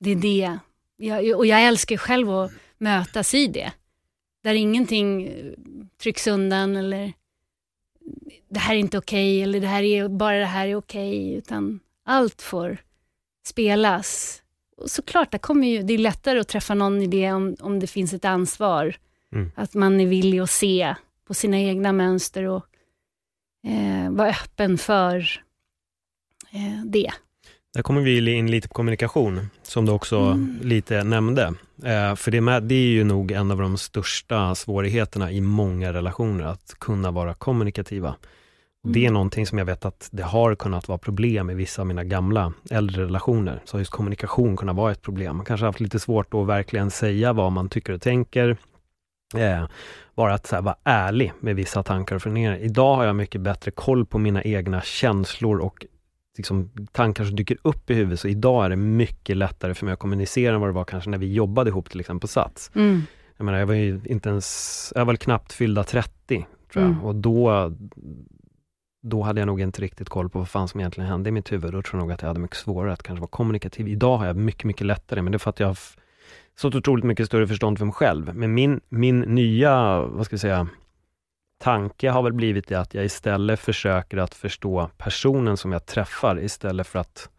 det 0.00 0.10
är 0.10 0.16
det. 0.16 0.58
Jag, 0.96 1.36
och 1.36 1.46
jag 1.46 1.62
älskar 1.62 1.96
själv 1.96 2.30
att 2.30 2.52
mötas 2.78 3.34
i 3.34 3.46
det. 3.46 3.72
Där 4.42 4.54
ingenting 4.54 5.26
eh, 5.26 5.52
trycks 5.98 6.26
undan 6.26 6.76
eller 6.76 7.12
det 8.48 8.58
här 8.58 8.74
är 8.74 8.78
inte 8.78 8.98
okej 8.98 9.42
eller 9.42 9.60
det 9.60 9.66
här 9.66 9.82
är, 9.82 10.08
bara 10.08 10.38
det 10.38 10.44
här 10.44 10.68
är 10.68 10.76
okej, 10.76 11.34
utan 11.34 11.80
allt 12.04 12.42
får 12.42 12.78
spelas. 13.46 14.42
Och 14.76 14.90
såklart, 14.90 15.30
det, 15.30 15.38
kommer 15.38 15.68
ju, 15.68 15.82
det 15.82 15.94
är 15.94 15.98
lättare 15.98 16.38
att 16.38 16.48
träffa 16.48 16.74
någon 16.74 17.02
i 17.02 17.06
det 17.06 17.32
om, 17.32 17.56
om 17.60 17.80
det 17.80 17.86
finns 17.86 18.12
ett 18.12 18.24
ansvar. 18.24 18.96
Mm. 19.32 19.50
Att 19.54 19.74
man 19.74 20.00
är 20.00 20.06
villig 20.06 20.38
att 20.38 20.50
se 20.50 20.94
på 21.26 21.34
sina 21.34 21.58
egna 21.58 21.92
mönster 21.92 22.42
och 22.42 22.66
eh, 23.66 24.10
vara 24.10 24.28
öppen 24.28 24.78
för 24.78 25.42
eh, 26.50 26.84
det. 26.84 27.10
Där 27.76 27.82
kommer 27.82 28.00
vi 28.00 28.30
in 28.32 28.50
lite 28.50 28.68
på 28.68 28.74
kommunikation, 28.74 29.50
som 29.62 29.86
du 29.86 29.92
också 29.92 30.16
Mm. 30.18 30.58
lite 30.62 31.04
nämnde. 31.04 31.54
Eh, 31.84 32.14
för 32.14 32.30
det, 32.30 32.40
med, 32.40 32.62
det 32.62 32.74
är 32.74 32.88
ju 32.88 33.04
nog 33.04 33.32
en 33.32 33.50
av 33.50 33.58
de 33.58 33.78
största 33.78 34.54
svårigheterna 34.54 35.32
i 35.32 35.40
många 35.40 35.92
relationer, 35.92 36.44
att 36.44 36.74
kunna 36.78 37.10
vara 37.10 37.34
kommunikativa. 37.34 38.16
Och 38.84 38.90
Det 38.90 38.98
är 39.00 39.02
Mm. 39.02 39.14
någonting 39.14 39.46
som 39.46 39.58
jag 39.58 39.64
vet 39.64 39.84
att 39.84 40.08
det 40.12 40.22
har 40.22 40.54
kunnat 40.54 40.88
vara 40.88 40.98
problem 40.98 41.50
i 41.50 41.54
vissa 41.54 41.82
av 41.82 41.86
mina 41.86 42.04
gamla 42.04 42.52
äldre 42.70 43.02
relationer. 43.04 43.62
Så 43.64 43.78
just 43.78 43.90
kommunikation 43.90 44.56
kunnat 44.56 44.76
vara 44.76 44.92
ett 44.92 45.02
problem. 45.02 45.36
Man 45.36 45.46
kanske 45.46 45.64
har 45.64 45.68
haft 45.68 45.80
lite 45.80 45.98
svårt 45.98 46.34
att 46.34 46.46
verkligen 46.46 46.90
säga 46.90 47.32
vad 47.32 47.52
man 47.52 47.68
tycker 47.68 47.92
och 47.92 48.02
tänker. 48.02 48.56
Eh, 49.36 49.66
bara 50.14 50.34
att 50.34 50.50
här, 50.50 50.62
vara 50.62 50.76
ärlig 50.84 51.32
med 51.40 51.56
vissa 51.56 51.82
tankar 51.82 52.16
och 52.16 52.22
funderingar. 52.22 52.56
Idag 52.56 52.96
har 52.96 53.04
jag 53.04 53.16
mycket 53.16 53.40
bättre 53.40 53.70
koll 53.70 54.06
på 54.06 54.18
mina 54.18 54.42
egna 54.42 54.80
känslor 54.82 55.58
och 55.58 55.86
liksom, 56.36 56.70
tankar 56.92 57.24
som 57.24 57.36
dyker 57.36 57.56
upp 57.62 57.90
i 57.90 57.94
huvudet. 57.94 58.20
Så 58.20 58.28
idag 58.28 58.64
är 58.64 58.70
det 58.70 58.76
mycket 58.76 59.36
lättare 59.36 59.74
för 59.74 59.84
mig 59.84 59.92
att 59.92 59.98
kommunicera 59.98 60.54
än 60.54 60.60
vad 60.60 60.68
det 60.68 60.74
var 60.74 60.84
kanske 60.84 61.10
när 61.10 61.18
vi 61.18 61.32
jobbade 61.32 61.70
ihop 61.70 61.90
till 61.90 62.00
exempel 62.00 62.20
på 62.20 62.28
Sats. 62.28 62.70
Mm. 62.74 63.02
Jag 63.36 63.44
menar, 63.44 63.58
jag 63.58 63.66
var 63.66 63.74
ju 63.74 64.00
inte 64.04 64.28
ens, 64.28 64.92
jag 64.94 65.00
var 65.00 65.12
väl 65.12 65.16
knappt 65.16 65.52
fyllda 65.52 65.84
30 65.84 66.46
tror 66.72 66.84
jag. 66.84 66.92
Mm. 66.92 67.04
Och 67.04 67.14
då, 67.14 67.72
då 69.02 69.22
hade 69.22 69.40
jag 69.40 69.46
nog 69.46 69.60
inte 69.60 69.82
riktigt 69.82 70.08
koll 70.08 70.28
på 70.28 70.38
vad 70.38 70.48
fan 70.48 70.68
som 70.68 70.80
egentligen 70.80 71.10
hände 71.10 71.28
i 71.28 71.32
mitt 71.32 71.52
huvud. 71.52 71.72
Då 71.72 71.82
tror 71.82 72.00
jag 72.00 72.06
nog 72.06 72.12
att 72.12 72.22
jag 72.22 72.28
hade 72.28 72.40
mycket 72.40 72.56
svårare 72.56 72.92
att 72.92 73.02
kanske 73.02 73.20
vara 73.20 73.30
kommunikativ. 73.30 73.88
Idag 73.88 74.16
har 74.16 74.26
jag 74.26 74.36
mycket, 74.36 74.64
mycket 74.64 74.86
lättare, 74.86 75.22
men 75.22 75.32
det 75.32 75.36
är 75.36 75.38
för 75.38 75.50
att 75.50 75.60
jag 75.60 75.66
har 75.66 75.78
så 76.58 76.68
otroligt 76.68 77.04
mycket 77.04 77.26
större 77.26 77.46
förstånd 77.46 77.78
för 77.78 77.84
mig 77.84 77.94
själv. 77.94 78.34
Men 78.34 78.54
min, 78.54 78.80
min 78.88 79.20
nya, 79.20 80.00
vad 80.00 80.26
ska 80.26 80.34
jag 80.34 80.40
säga, 80.40 80.68
tanke 81.58 82.10
har 82.10 82.22
väl 82.22 82.32
blivit 82.32 82.68
det 82.68 82.80
att 82.80 82.94
jag 82.94 83.04
istället 83.04 83.60
försöker 83.60 84.16
att 84.16 84.34
förstå 84.34 84.90
personen 84.98 85.56
som 85.56 85.72
jag 85.72 85.86
träffar 85.86 86.40
istället 86.40 86.86
för 86.86 86.98
att 86.98 87.30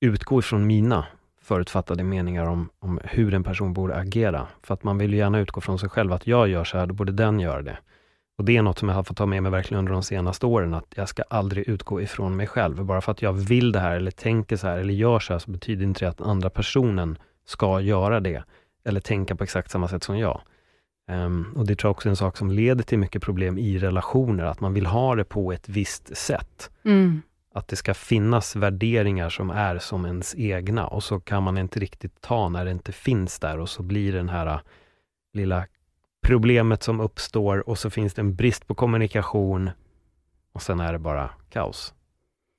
utgå 0.00 0.38
ifrån 0.38 0.66
mina 0.66 1.06
förutfattade 1.42 2.04
meningar 2.04 2.46
om, 2.46 2.68
om 2.78 3.00
hur 3.04 3.34
en 3.34 3.44
person 3.44 3.72
borde 3.72 3.94
agera. 3.96 4.46
För 4.62 4.74
att 4.74 4.84
man 4.84 4.98
vill 4.98 5.12
ju 5.12 5.18
gärna 5.18 5.38
utgå 5.38 5.60
från 5.60 5.78
sig 5.78 5.88
själv, 5.88 6.12
att 6.12 6.26
jag 6.26 6.48
gör 6.48 6.64
så 6.64 6.78
här, 6.78 6.86
då 6.86 6.94
borde 6.94 7.12
den 7.12 7.40
göra 7.40 7.62
det. 7.62 7.78
Och 8.38 8.44
det 8.44 8.56
är 8.56 8.62
något 8.62 8.78
som 8.78 8.88
jag 8.88 8.96
har 8.96 9.02
fått 9.02 9.16
ta 9.16 9.26
med 9.26 9.42
mig 9.42 9.52
verkligen 9.52 9.78
under 9.78 9.92
de 9.92 10.02
senaste 10.02 10.46
åren, 10.46 10.74
att 10.74 10.94
jag 10.94 11.08
ska 11.08 11.22
aldrig 11.30 11.68
utgå 11.68 12.00
ifrån 12.00 12.36
mig 12.36 12.46
själv. 12.46 12.84
Bara 12.84 13.00
för 13.00 13.12
att 13.12 13.22
jag 13.22 13.32
vill 13.32 13.72
det 13.72 13.80
här, 13.80 13.96
eller 13.96 14.10
tänker 14.10 14.56
så 14.56 14.66
här, 14.66 14.78
eller 14.78 14.94
gör 14.94 15.18
så 15.18 15.32
här, 15.32 15.38
så 15.38 15.50
betyder 15.50 15.84
inte 15.84 16.04
det 16.04 16.08
att 16.08 16.20
andra 16.20 16.50
personen 16.50 17.18
ska 17.46 17.80
göra 17.80 18.20
det. 18.20 18.44
eller 18.84 19.00
tänka 19.00 19.36
på 19.36 19.44
exakt 19.44 19.70
samma 19.70 19.88
sätt 19.88 20.02
som 20.02 20.18
jag. 20.18 20.40
Um, 21.12 21.52
och 21.56 21.66
det 21.66 21.76
tror 21.76 21.88
jag 21.88 21.90
också 21.96 22.08
är 22.08 22.10
en 22.10 22.16
sak 22.16 22.36
som 22.36 22.50
leder 22.50 22.84
till 22.84 22.98
mycket 22.98 23.22
problem 23.22 23.58
i 23.58 23.78
relationer, 23.78 24.44
att 24.44 24.60
man 24.60 24.74
vill 24.74 24.86
ha 24.86 25.14
det 25.14 25.24
på 25.24 25.52
ett 25.52 25.68
visst 25.68 26.16
sätt. 26.16 26.70
Mm. 26.84 27.22
Att 27.54 27.68
det 27.68 27.76
ska 27.76 27.94
finnas 27.94 28.56
värderingar 28.56 29.28
som 29.28 29.50
är 29.50 29.78
som 29.78 30.06
ens 30.06 30.34
egna 30.38 30.86
och 30.86 31.02
så 31.04 31.20
kan 31.20 31.42
man 31.42 31.58
inte 31.58 31.80
riktigt 31.80 32.20
ta 32.20 32.48
när 32.48 32.64
det 32.64 32.70
inte 32.70 32.92
finns 32.92 33.38
där 33.38 33.58
och 33.58 33.68
så 33.68 33.82
blir 33.82 34.12
det 34.12 34.18
den 34.18 34.28
här 34.28 34.46
äh, 34.46 34.60
lilla 35.32 35.66
problemet 36.26 36.82
som 36.82 37.00
uppstår 37.00 37.68
och 37.68 37.78
så 37.78 37.90
finns 37.90 38.14
det 38.14 38.22
en 38.22 38.34
brist 38.34 38.66
på 38.66 38.74
kommunikation 38.74 39.70
och 40.52 40.62
sen 40.62 40.80
är 40.80 40.92
det 40.92 40.98
bara 40.98 41.30
kaos. 41.50 41.94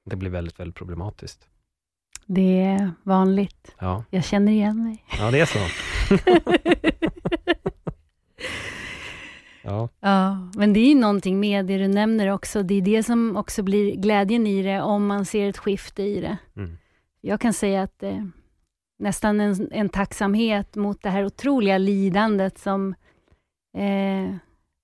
Det 0.05 0.15
blir 0.15 0.29
väldigt, 0.29 0.59
väldigt 0.59 0.75
problematiskt. 0.75 1.47
Det 2.25 2.61
är 2.63 2.91
vanligt. 3.03 3.75
Ja, 3.79 4.03
Jag 4.09 4.23
känner 4.23 4.51
igen 4.51 4.83
mig. 4.83 5.03
ja 5.19 5.31
det 5.31 5.39
är 5.39 5.45
så. 5.45 5.59
ja. 9.65 9.89
Ja, 9.99 10.49
men 10.55 10.73
det 10.73 10.79
är 10.79 10.89
ju 10.89 10.95
någonting 10.95 11.39
med 11.39 11.65
det 11.65 11.77
du 11.77 11.87
nämner 11.87 12.27
också. 12.27 12.63
Det 12.63 12.73
är 12.75 12.81
det 12.81 13.03
som 13.03 13.37
också 13.37 13.63
blir 13.63 13.95
glädjen 13.95 14.47
i 14.47 14.63
det, 14.63 14.81
om 14.81 15.07
man 15.07 15.25
ser 15.25 15.49
ett 15.49 15.57
skifte 15.57 16.03
i 16.03 16.21
det. 16.21 16.37
Mm. 16.55 16.77
Jag 17.21 17.41
kan 17.41 17.53
säga 17.53 17.83
att 17.83 18.03
eh, 18.03 18.23
nästan 18.99 19.39
en, 19.41 19.71
en 19.71 19.89
tacksamhet 19.89 20.75
mot 20.75 21.01
det 21.01 21.09
här 21.09 21.25
otroliga 21.25 21.77
lidandet 21.77 22.57
som... 22.57 22.95
Eh, 23.77 24.35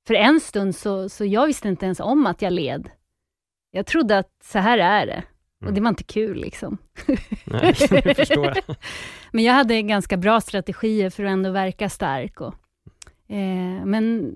för 0.07 0.13
en 0.13 0.39
stund 0.39 0.75
så, 0.75 1.09
så 1.09 1.25
jag 1.25 1.47
visste 1.47 1.67
inte 1.67 1.85
ens 1.85 1.99
om 1.99 2.25
att 2.27 2.41
jag 2.41 2.53
led. 2.53 2.89
Jag 3.71 3.85
trodde 3.85 4.17
att 4.17 4.31
så 4.43 4.59
här 4.59 4.77
är 4.77 5.05
det. 5.05 5.23
Och 5.61 5.67
Mm. 5.67 5.75
det 5.75 5.81
var 5.81 5.89
inte 5.89 6.03
kul 6.03 6.37
liksom. 6.37 6.77
Nej, 7.45 7.75
det 7.89 8.15
förstår 8.15 8.45
jag. 8.45 8.57
Men 9.31 9.43
jag 9.43 9.53
hade 9.53 9.81
ganska 9.81 10.17
bra 10.17 10.41
strategier 10.41 11.09
för 11.09 11.23
att 11.23 11.29
ändå 11.31 11.51
verka 11.51 11.89
stark. 11.89 12.41
Och, 12.41 12.53
eh, 13.31 13.85
men 13.85 14.35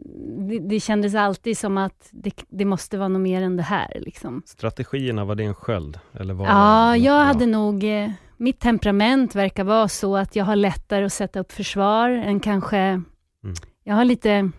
det, 0.50 0.60
det 0.60 0.80
kändes 0.80 1.16
alltid 1.16 1.58
som 1.58 1.78
att 1.78 2.10
det, 2.12 2.43
det 2.50 2.66
måste 2.66 2.98
vara 2.98 3.08
något 3.08 3.22
mer 3.22 3.41
än 3.41 3.58
det 3.58 3.64
här. 3.64 4.02
Liksom. 4.06 4.43
Strategierna, 4.46 5.26
var 5.26 5.36
det 5.36 5.43
en 5.43 5.54
sköld? 5.56 6.00
Eller 6.14 6.34
var 6.34 6.46
Ja, 6.46 6.98
jag 6.98 7.20
bra? 7.20 7.24
hade 7.24 7.46
nog... 7.46 7.84
Eh, 7.84 8.12
mitt 8.38 8.60
temperament 8.60 9.36
verkar 9.36 9.64
vara 9.64 9.88
så 9.88 10.18
att 10.18 10.36
jag 10.36 10.46
har 10.46 10.56
lättare 10.56 11.06
att 11.06 11.14
sätta 11.14 11.39
upp 11.39 11.52
försvar 11.52 12.10
än 12.10 12.39
kanske... 12.39 12.78
Mm. 12.78 13.56
Jag 13.84 13.96
har 13.96 14.06
lite... 14.06 14.52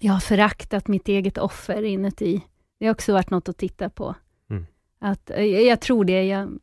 Jag 0.00 0.12
har 0.12 0.20
föraktat 0.20 0.88
mitt 0.88 1.08
eget 1.08 1.38
offer 1.38 1.82
inuti. 1.82 2.40
Det 2.78 2.86
har 2.86 2.92
också 2.92 3.12
varit 3.12 3.30
något 3.30 3.48
att 3.48 3.58
titta 3.58 3.88
på. 3.88 4.14
Mm. 4.50 4.66
Att, 5.00 5.30
eh, 5.30 5.44
jag 5.44 5.80
tror 5.80 6.04
det. 6.04 6.24
Jag 6.24 6.58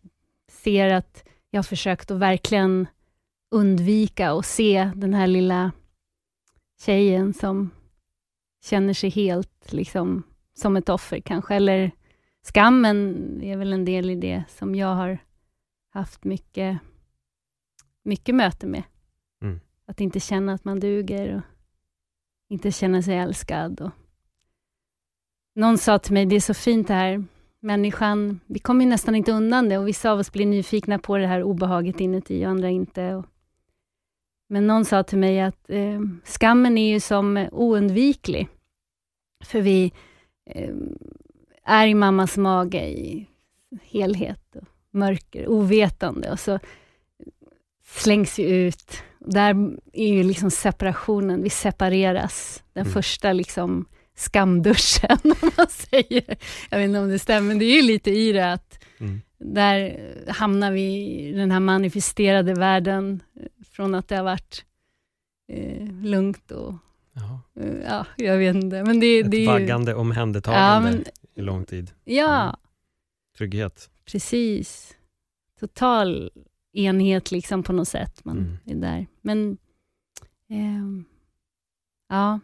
ser 0.51 0.93
att 0.93 1.23
jag 1.51 1.57
har 1.57 1.63
försökt 1.63 2.11
att 2.11 2.17
verkligen 2.17 2.87
undvika 3.51 4.33
och 4.33 4.45
se 4.45 4.91
den 4.95 5.13
här 5.13 5.27
lilla 5.27 5.71
tjejen 6.79 7.33
som 7.33 7.69
känner 8.61 8.93
sig 8.93 9.09
helt 9.09 9.73
liksom, 9.73 10.23
som 10.53 10.77
ett 10.77 10.89
offer 10.89 11.19
kanske. 11.19 11.55
Eller 11.55 11.91
skammen 12.53 13.17
är 13.43 13.57
väl 13.57 13.73
en 13.73 13.85
del 13.85 14.09
i 14.09 14.15
det 14.15 14.43
som 14.49 14.75
jag 14.75 14.95
har 14.95 15.17
haft 15.89 16.23
mycket, 16.23 16.79
mycket 18.03 18.35
möte 18.35 18.67
med. 18.67 18.83
Mm. 19.41 19.59
Att 19.85 20.01
inte 20.01 20.19
känna 20.19 20.53
att 20.53 20.65
man 20.65 20.79
duger 20.79 21.35
och 21.35 21.41
inte 22.49 22.71
känna 22.71 23.01
sig 23.01 23.17
älskad. 23.17 23.81
Och 23.81 23.91
Någon 25.55 25.77
sa 25.77 25.99
till 25.99 26.13
mig, 26.13 26.25
det 26.25 26.35
är 26.35 26.39
så 26.39 26.53
fint 26.53 26.87
det 26.87 26.93
här, 26.93 27.23
människan, 27.59 28.39
vi 28.45 28.59
kommer 28.59 28.85
nästan 28.85 29.15
inte 29.15 29.31
undan 29.31 29.69
det 29.69 29.77
och 29.77 29.87
vissa 29.87 30.11
av 30.11 30.19
oss 30.19 30.31
blir 30.31 30.45
nyfikna 30.45 30.99
på 30.99 31.17
det 31.17 31.27
här 31.27 31.43
obehaget 31.43 31.99
inuti 31.99 32.45
och 32.45 32.49
andra 32.49 32.69
inte. 32.69 33.15
Och, 33.15 33.25
men 34.49 34.67
någon 34.67 34.85
sa 34.85 35.03
till 35.03 35.17
mig 35.17 35.41
att 35.41 35.69
eh, 35.69 35.99
skammen 36.25 36.77
är 36.77 36.89
ju 36.93 36.99
som 36.99 37.47
oundviklig. 37.51 38.47
För 39.45 39.61
vi 39.61 39.91
eh, 40.49 40.73
är 41.65 41.87
i 41.87 41.93
mammas 41.93 42.37
mage 42.37 42.87
i 42.87 43.27
helhet 43.83 44.55
och 44.55 44.63
mörker, 44.91 45.47
ovetande 45.47 46.31
och 46.31 46.39
så 46.39 46.59
slängs 47.85 48.39
vi 48.39 48.43
ut. 48.43 49.03
Där 49.19 49.55
är 49.93 50.07
ju 50.13 50.23
liksom 50.23 50.51
separationen, 50.51 51.43
vi 51.43 51.49
separeras. 51.49 52.63
Den 52.73 52.81
Mm. 52.83 52.93
första 52.93 53.33
liksom 53.33 53.85
skamduschen, 54.15 55.17
om 55.41 55.51
man 55.57 55.67
säger. 55.69 56.37
Jag 56.69 56.77
vet 56.79 56.87
inte 56.87 56.99
om 56.99 57.09
det 57.09 57.19
stämmer, 57.19 57.47
men 57.47 57.59
det 57.59 57.65
är 57.65 57.75
ju 57.75 57.81
lite 57.81 58.11
i 58.11 58.31
det 58.31 58.51
att 58.53 58.79
Mm. 58.99 59.21
där 59.37 59.99
hamnar 60.27 60.71
vi 60.71 60.81
i 61.19 61.31
den 61.31 61.51
här 61.51 61.59
manifesterade 61.59 62.53
världen, 62.53 63.19
från 63.79 63.95
att 63.95 64.07
det 64.07 64.15
har 64.15 64.23
varit 64.23 64.65
eh, 65.47 65.87
lugnt 66.03 66.51
och 66.51 66.73
Ja. 67.13 67.41
eh, 67.61 67.77
ja, 67.87 68.05
jag 68.17 68.37
vet 68.37 68.55
inte. 68.55 68.83
Men 68.83 68.99
det, 68.99 69.19
Ett 69.19 69.31
det 69.31 69.37
är 69.37 69.41
ju... 69.41 69.47
vaggande 69.47 69.95
omhändertagande 69.95 70.89
Ja, 70.89 70.95
men, 70.95 71.03
i 71.35 71.41
lång 71.41 71.65
tid. 71.65 71.91
ja 72.03 72.43
Mm. 72.43 72.55
Trygghet. 73.37 73.89
precis. 74.05 74.97
Total 75.59 76.31
enhet 76.73 77.31
liksom 77.31 77.63
på 77.63 77.73
något 77.73 77.87
sätt. 77.87 78.25
Man 78.25 78.37
Mm. 78.37 78.57
är 78.65 78.75
där. 78.75 79.07
Men 79.21 79.57
ehm, 80.49 81.05
ja, 82.09 82.39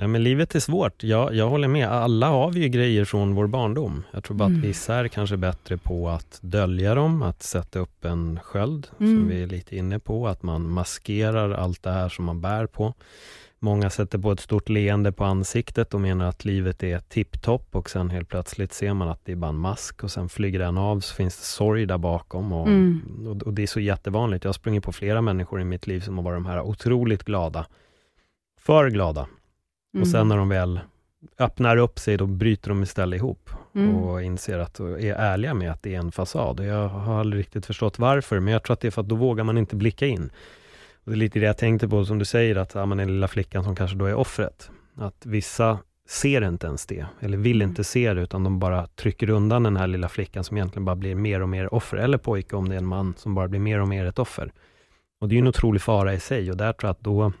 Ja, 0.00 0.06
men 0.06 0.22
livet 0.24 0.54
är 0.54 0.60
svårt. 0.60 1.02
Jag, 1.02 1.34
jag 1.34 1.48
håller 1.48 1.68
med. 1.68 1.88
Alla 1.88 2.26
har 2.28 2.50
vi 2.50 2.60
ju 2.60 2.68
grejer 2.68 3.04
från 3.04 3.34
vår 3.34 3.46
barndom. 3.46 4.04
Jag 4.12 4.24
tror 4.24 4.36
bara 4.36 4.48
Mm. 4.48 4.58
att 4.60 4.64
vissa 4.64 4.94
är 4.94 5.08
kanske 5.08 5.36
bättre 5.36 5.76
på 5.76 6.08
att 6.08 6.38
dölja 6.42 6.94
dem, 6.94 7.22
att 7.22 7.42
sätta 7.42 7.78
upp 7.78 8.04
en 8.04 8.40
sköld, 8.42 8.86
Mm. 9.00 9.16
som 9.16 9.28
vi 9.28 9.42
är 9.42 9.46
lite 9.46 9.76
inne 9.76 9.98
på, 9.98 10.28
att 10.28 10.42
man 10.42 10.70
maskerar 10.70 11.50
allt 11.50 11.82
det 11.82 11.90
här 11.90 12.08
som 12.08 12.24
man 12.24 12.40
bär 12.40 12.66
på. 12.66 12.94
Många 13.60 13.90
sätter 13.90 14.18
på 14.18 14.32
ett 14.32 14.40
stort 14.40 14.68
leende 14.68 15.12
på 15.12 15.24
ansiktet 15.24 15.94
och 15.94 16.00
menar 16.00 16.26
att 16.28 16.44
livet 16.44 16.82
är 16.82 16.98
tipptopp 16.98 17.76
och 17.76 17.90
sen 17.90 18.10
helt 18.10 18.28
plötsligt 18.28 18.72
ser 18.72 18.94
man 18.94 19.08
att 19.08 19.24
det 19.24 19.32
är 19.32 19.36
bara 19.36 19.48
en 19.48 19.58
mask 19.58 20.04
och 20.04 20.10
sen 20.10 20.28
flyger 20.28 20.58
den 20.58 20.78
av 20.78 21.00
så 21.00 21.14
finns 21.14 21.36
det 21.38 21.44
sorg 21.44 21.86
där 21.86 21.98
bakom 21.98 22.52
och, 22.52 22.66
Mm. 22.68 23.02
och, 23.26 23.42
och 23.42 23.52
det 23.54 23.62
är 23.62 23.66
så 23.66 23.80
jättevanligt. 23.80 24.44
Jag 24.44 24.48
har 24.48 24.52
sprungit 24.54 24.84
på 24.84 24.92
flera 24.92 25.20
människor 25.20 25.60
i 25.60 25.64
mitt 25.64 25.86
liv 25.86 26.00
som 26.00 26.16
har 26.18 26.24
varit 26.24 26.36
de 26.36 26.46
här 26.46 26.60
otroligt 26.62 27.24
glada, 27.24 27.66
för 28.60 28.90
glada 28.90 29.26
mm. 29.94 30.02
och 30.02 30.08
sen 30.08 30.28
när 30.28 30.36
de 30.36 30.48
väl 30.48 30.80
öppnar 31.38 31.76
upp 31.76 31.98
sig, 31.98 32.16
då 32.16 32.26
bryter 32.26 32.68
de 32.68 32.82
istället 32.82 33.16
ihop 33.18 33.50
Mm. 33.74 33.96
och 33.96 34.22
inser 34.22 34.58
att, 34.58 34.80
och 34.80 35.00
är 35.00 35.14
ärliga 35.14 35.54
med 35.54 35.70
att 35.70 35.82
det 35.82 35.94
är 35.94 35.98
en 35.98 36.12
fasad. 36.12 36.60
Och 36.60 36.66
jag 36.66 36.88
har 36.88 37.20
aldrig 37.20 37.40
riktigt 37.40 37.66
förstått 37.66 37.98
varför, 37.98 38.40
men 38.40 38.52
jag 38.52 38.62
tror 38.62 38.74
att 38.74 38.80
det 38.80 38.88
är 38.88 38.90
för 38.90 39.02
att 39.02 39.08
då 39.08 39.14
vågar 39.14 39.44
man 39.44 39.58
inte 39.58 39.76
blicka 39.76 40.06
in. 40.06 40.30
Och 41.04 41.10
det 41.10 41.14
är 41.14 41.16
lite 41.16 41.38
det 41.38 41.46
jag 41.46 41.58
tänkte 41.58 41.88
på, 41.88 42.04
som 42.04 42.18
du 42.18 42.24
säger, 42.24 42.56
att 42.56 42.74
ja, 42.74 42.86
man 42.86 43.00
är 43.00 43.04
den 43.04 43.14
lilla 43.14 43.28
flickan 43.28 43.64
som 43.64 43.76
kanske 43.76 43.96
då 43.96 44.04
är 44.04 44.14
offret. 44.14 44.70
Att 44.96 45.26
vissa 45.26 45.78
ser 46.08 46.48
inte 46.48 46.66
ens 46.66 46.86
det, 46.86 47.06
eller 47.20 47.38
vill 47.38 47.56
Mm. 47.62 47.68
inte 47.70 47.84
se 47.84 48.14
det, 48.14 48.20
utan 48.22 48.44
de 48.44 48.58
bara 48.58 48.86
trycker 48.86 49.30
undan 49.30 49.62
den 49.62 49.76
här 49.76 49.86
lilla 49.86 50.08
flickan 50.08 50.44
som 50.44 50.56
egentligen 50.56 50.84
bara 50.84 50.96
blir 50.96 51.14
mer 51.14 51.42
och 51.42 51.48
mer 51.48 51.74
offer, 51.74 51.96
eller 51.96 52.18
pojke 52.18 52.56
om 52.56 52.68
det 52.68 52.74
är 52.74 52.78
en 52.78 52.86
man 52.86 53.14
som 53.16 53.34
bara 53.34 53.48
blir 53.48 53.60
mer 53.60 53.80
och 53.80 53.88
mer 53.88 54.04
ett 54.06 54.18
offer. 54.18 54.52
Och 55.20 55.28
det 55.28 55.32
är 55.32 55.36
ju 55.36 55.40
en 55.40 55.48
otrolig 55.48 55.82
fara 55.82 56.14
i 56.14 56.20
sig 56.20 56.50
och 56.50 56.56
där 56.56 56.72
tror 56.72 56.88
jag 56.88 56.92
att 56.92 57.00
då, 57.00 57.32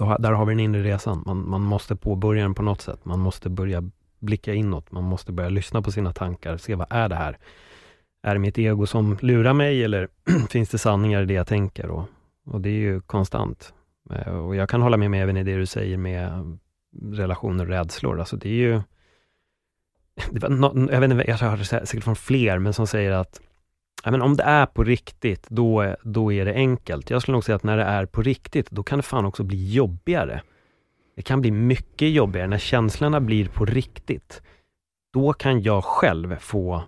då 0.00 0.16
där 0.18 0.32
har 0.32 0.46
vi 0.46 0.52
den 0.52 0.60
inre 0.60 0.82
resan. 0.82 1.22
Man, 1.26 1.48
man 1.48 1.60
måste 1.60 1.96
påbörja 1.96 2.42
den 2.42 2.54
på 2.54 2.62
något 2.62 2.80
sätt. 2.80 3.04
Man 3.04 3.20
måste 3.20 3.50
börja 3.50 3.90
blicka 4.18 4.54
inåt. 4.54 4.92
Man 4.92 5.04
måste 5.04 5.32
börja 5.32 5.48
lyssna 5.48 5.82
på 5.82 5.92
sina 5.92 6.12
tankar. 6.12 6.56
Se 6.56 6.74
vad 6.74 6.86
är 6.90 7.08
det 7.08 7.14
här? 7.14 7.38
Är 8.22 8.34
det 8.34 8.38
mitt 8.38 8.58
ego 8.58 8.86
som 8.86 9.18
lurar 9.20 9.52
mig 9.52 9.84
eller 9.84 10.08
finns 10.50 10.68
det 10.68 10.78
sanningar 10.78 11.22
i 11.22 11.26
det 11.26 11.34
jag 11.34 11.46
tänker? 11.46 11.90
Och, 11.90 12.04
och 12.46 12.60
det 12.60 12.68
är 12.68 12.80
ju 12.80 13.00
konstant. 13.00 13.74
Eh, 14.10 14.32
och 14.32 14.56
jag 14.56 14.68
kan 14.68 14.82
hålla 14.82 14.96
med 14.96 15.10
mig 15.10 15.20
även 15.20 15.36
i 15.36 15.44
det 15.44 15.56
du 15.56 15.66
säger 15.66 15.96
med 15.96 16.58
relationer 17.12 17.64
och 17.64 17.70
rädslor. 17.70 18.20
Alltså 18.20 18.36
det 18.36 18.48
är 18.48 18.52
ju... 18.52 18.80
Det 20.30 20.42
var 20.42 20.48
no, 20.48 20.92
jag, 20.92 21.00
vet 21.00 21.10
inte, 21.10 21.24
jag 21.30 21.38
har 21.38 21.48
hört 21.48 21.58
det 21.58 21.86
säkert 21.86 22.04
från 22.04 22.16
fler, 22.16 22.58
men 22.58 22.72
som 22.72 22.86
säger 22.86 23.12
att 23.12 23.40
ja, 24.04 24.10
men 24.10 24.22
om 24.22 24.36
det 24.36 24.42
är 24.42 24.66
på 24.66 24.84
riktigt, 24.84 25.46
då, 25.48 25.96
då 26.02 26.32
är 26.32 26.44
det 26.44 26.54
enkelt. 26.54 27.10
Jag 27.10 27.22
skulle 27.22 27.32
nog 27.32 27.44
säga 27.44 27.56
att 27.56 27.62
när 27.62 27.76
det 27.76 27.84
är 27.84 28.06
på 28.06 28.22
riktigt, 28.22 28.70
då 28.70 28.82
kan 28.82 28.98
det 28.98 29.02
fan 29.02 29.24
också 29.24 29.42
bli 29.42 29.72
jobbigare. 29.72 30.42
Det 31.16 31.22
kan 31.22 31.40
bli 31.40 31.50
mycket 31.50 32.10
jobbigare 32.10 32.46
när 32.46 32.58
känslorna 32.58 33.20
blir 33.20 33.48
på 33.48 33.64
riktigt. 33.64 34.42
Då 35.12 35.32
kan 35.32 35.62
jag 35.62 35.84
själv 35.84 36.36
få 36.36 36.82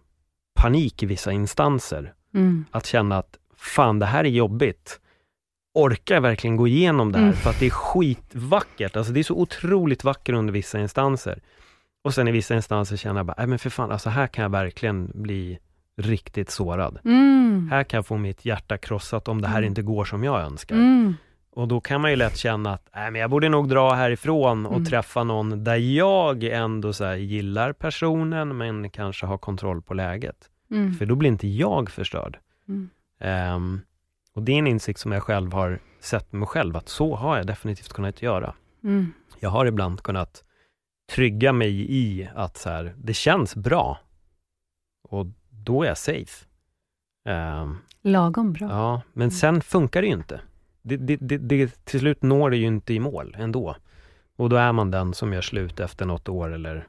panik 0.61 1.03
i 1.03 1.07
vissa 1.07 1.33
instanser. 1.33 2.15
Mm. 2.35 2.65
Att 2.71 2.87
känna 2.87 3.19
att 3.19 3.39
fan, 3.57 3.99
det 3.99 4.07
här 4.07 4.25
är 4.25 4.29
jobbigt. 4.29 5.01
Orkar 5.75 6.15
jag 6.15 6.23
verkligen 6.23 6.57
gå 6.57 6.69
igenom 6.69 7.13
det 7.13 7.19
här? 7.19 7.27
Mm. 7.27 7.37
För 7.37 7.51
att 7.51 7.61
det 7.61 7.67
är 7.67 7.71
skitvackert. 7.71 8.97
Alltså 8.97 9.13
det 9.13 9.21
är 9.21 9.25
så 9.25 9.35
otroligt 9.35 10.05
vackert 10.05 10.35
under 10.35 10.53
vissa 10.53 10.81
instanser. 10.81 11.43
Och 12.05 12.15
sen 12.15 12.29
i 12.29 12.33
vissa 12.33 12.55
instanser 12.55 12.97
känner 12.97 13.19
jag 13.19 13.27
bara, 13.27 13.35
nej 13.39 13.47
men 13.47 13.59
för 13.59 13.71
fan, 13.71 13.91
alltså 13.91 14.11
här 14.11 14.27
kan 14.27 14.43
jag 14.43 14.51
verkligen 14.51 15.11
bli 15.15 15.59
riktigt 15.97 16.51
sårad. 16.51 16.99
Mm. 17.05 17.69
Här 17.71 17.85
kan 17.85 17.99
jag 17.99 18.07
få 18.07 18.17
mitt 18.17 18.45
hjärta 18.45 18.79
krossat 18.79 19.29
om 19.29 19.41
det 19.43 19.49
här 19.49 19.59
Mm. 19.59 19.69
inte 19.69 19.83
går 19.83 20.05
som 20.05 20.25
jag 20.25 20.41
önskar. 20.41 20.75
Mm. 20.77 21.15
Och 21.55 21.69
då 21.69 21.81
kan 21.81 22.01
man 22.01 22.11
ju 22.11 22.17
lätt 22.17 22.37
känna 22.37 22.73
att, 22.73 22.89
nej 22.95 23.11
men 23.11 23.21
jag 23.21 23.31
borde 23.31 23.49
nog 23.49 23.69
dra 23.69 23.93
härifrån 23.95 24.67
och 24.67 24.73
Mm. 24.73 24.85
träffa 24.85 25.25
någon 25.25 25.65
där 25.65 25.77
jag 25.77 26.45
ändå 26.45 26.93
så 26.93 27.15
gillar 27.15 27.73
personen, 27.73 28.57
men 28.57 28.91
kanske 28.91 29.27
har 29.27 29.39
kontroll 29.39 29.83
på 29.83 29.95
läget. 29.95 30.37
Mm. 30.71 30.95
För 30.95 31.07
då 31.07 31.15
blir 31.15 31.31
inte 31.31 31.49
jag 31.49 31.91
förstörd. 31.91 32.39
Ehm, 33.21 33.81
Och 34.35 34.43
det 34.43 34.53
är 34.53 34.59
en 34.59 34.67
insikt 34.67 35.01
som 35.01 35.13
jag 35.13 35.23
själv 35.23 35.53
har 35.53 35.79
sett 36.01 36.33
mig 36.33 36.47
själv, 36.49 36.77
att 36.77 36.89
så 36.89 37.17
har 37.17 37.37
jag 37.37 37.47
definitivt 37.47 37.93
kunnat 37.93 38.23
göra. 38.23 38.55
Jag 39.41 39.51
har 39.51 39.67
ibland 39.67 40.03
kunnat 40.03 40.45
trygga 41.13 41.53
mig 41.53 41.87
i 41.93 42.29
att 42.35 42.57
så 42.57 42.69
här, 42.71 42.95
det 42.99 43.15
känns 43.15 43.57
bra. 43.57 43.99
Och 45.09 45.27
då 45.65 45.83
är 45.83 45.87
jag 45.89 45.99
safe. 45.99 46.45
Um, 47.29 47.79
Lagom 48.03 48.53
bra. 48.53 48.67
ja, 48.71 49.03
men 49.13 49.31
sen 49.31 49.61
funkar 49.61 50.03
det 50.03 50.07
ju 50.09 50.15
inte. 50.15 50.41
Det, 50.83 50.97
det, 50.97 51.17
det, 51.17 51.39
det, 51.39 51.85
till 51.85 52.01
slut 52.01 52.23
når 52.23 52.51
det 52.51 52.57
ju 52.57 52.67
inte 52.67 52.95
i 52.95 53.01
mål 53.01 53.37
ändå. 53.39 53.77
Och 54.37 54.49
då 54.49 54.57
är 54.57 54.73
man 54.73 54.91
den 54.91 55.15
som 55.15 55.33
gör 55.33 55.41
slut 55.41 55.81
efter 55.81 56.07
något 56.07 56.29
år 56.29 56.55
eller, 56.55 56.87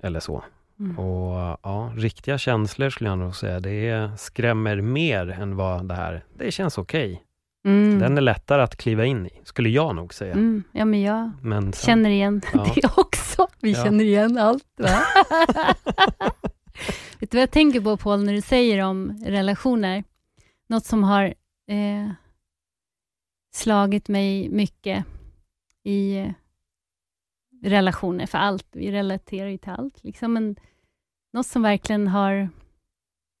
eller 0.00 0.20
så. 0.20 0.44
Mm. 0.80 0.98
Och 0.98 1.58
ja, 1.62 1.92
riktiga 1.96 2.38
känslor 2.38 2.90
skulle 2.90 3.10
jag 3.10 3.18
nog 3.18 3.36
säga, 3.36 3.60
det 3.60 4.10
skrämmer 4.18 4.80
mer 4.80 5.30
än 5.30 5.56
vad 5.56 5.88
det 5.88 5.94
här, 5.94 6.24
det 6.38 6.50
känns 6.50 6.78
okej. 6.78 7.22
Mm. 7.64 7.98
Den 7.98 8.16
är 8.18 8.22
lättare 8.22 8.62
att 8.62 8.76
kliva 8.76 9.04
in 9.04 9.26
i, 9.26 9.30
skulle 9.44 9.68
jag 9.68 9.96
nog 9.96 10.14
säga. 10.14 10.32
Mm. 10.32 10.62
Ja, 10.72 10.84
men 10.84 11.02
jag 11.02 11.30
Men 11.42 11.62
sen, 11.72 11.86
känner 11.86 12.10
igen 12.10 12.42
Ja. 12.54 12.66
det 12.74 12.90
också. 12.96 13.46
Vi 13.60 13.72
Ja. 13.72 13.84
känner 13.84 14.04
igen 14.04 14.38
allt. 14.38 14.64
Va? 14.76 14.88
Vet 17.20 17.30
du 17.30 17.36
vad 17.36 17.42
jag 17.42 17.50
tänker 17.50 17.80
på, 17.80 17.96
Paul, 17.96 18.24
när 18.24 18.32
du 18.32 18.40
säger 18.40 18.84
om 18.84 19.18
relationer? 19.24 20.04
Något 20.66 20.84
som 20.84 21.04
har 21.04 21.34
eh, 21.66 22.10
slagit 23.54 24.08
mig 24.08 24.48
mycket 24.48 25.04
i 25.82 26.16
eh, 26.16 26.32
relationer, 27.62 28.26
för 28.26 28.38
allt. 28.38 28.66
Vi 28.72 28.92
relaterar 28.92 29.48
ju 29.48 29.58
till 29.58 29.70
allt. 29.70 30.04
Liksom. 30.04 30.32
Men 30.32 30.56
något 31.32 31.46
som 31.46 31.62
verkligen 31.62 32.08
har 32.08 32.48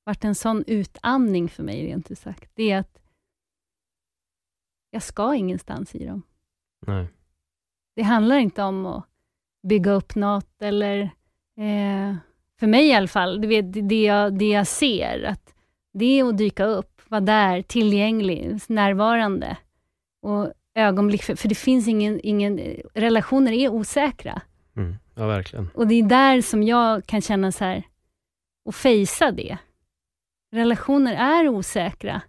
varit 0.04 0.24
en 0.24 0.34
sån 0.34 0.64
utandning 0.66 1.48
för 1.48 1.62
mig, 1.62 1.86
rent 1.86 2.10
ut 2.10 2.18
sagt, 2.18 2.50
det 2.54 2.70
är 2.70 2.78
att 2.78 2.98
jag 4.90 5.02
ska 5.02 5.34
ingenstans 5.34 5.94
i 5.94 6.06
dem. 6.06 6.22
nej. 6.86 7.08
Det 7.94 8.02
handlar 8.02 8.36
inte 8.36 8.62
om 8.62 8.86
att 8.86 9.06
bygga 9.62 9.92
upp 9.92 10.14
något 10.14 10.62
eller, 10.62 11.00
eh, 11.56 12.16
för 12.62 12.66
mig 12.66 12.88
i 12.88 12.94
alla 12.94 13.08
fall, 13.08 13.40
du 13.40 13.48
vet, 13.48 13.72
det, 13.72 13.80
det, 13.80 14.02
jag, 14.02 14.38
det 14.38 14.48
jag 14.48 14.66
ser, 14.66 15.24
att 15.24 15.54
det 15.94 16.20
är 16.20 16.24
att 16.24 16.38
dyka 16.38 16.64
upp, 16.64 17.00
vara 17.08 17.20
där, 17.20 17.62
tillgänglig, 17.62 18.58
närvarande 18.68 19.56
och 20.22 20.52
ögonblick, 20.74 21.22
för, 21.22 21.34
för 21.34 21.48
det 21.48 21.54
finns 21.54 21.88
ingen, 21.88 22.20
ingen, 22.22 22.60
relationer 22.94 23.52
är 23.52 23.68
osäkra. 23.68 24.42
Mm. 24.76 24.96
Ja, 25.14 25.26
verkligen. 25.26 25.70
Och 25.74 25.86
det 25.86 25.94
är 25.94 26.02
där 26.02 26.42
som 26.42 26.62
jag 26.62 27.06
kan 27.06 27.20
känna 27.20 27.52
så 27.52 27.64
här, 27.64 27.82
och 28.64 28.74
fejsa 28.74 29.30
det. 29.30 29.58
Relationer 30.52 31.14
är 31.14 31.48
osäkra. 31.48 32.22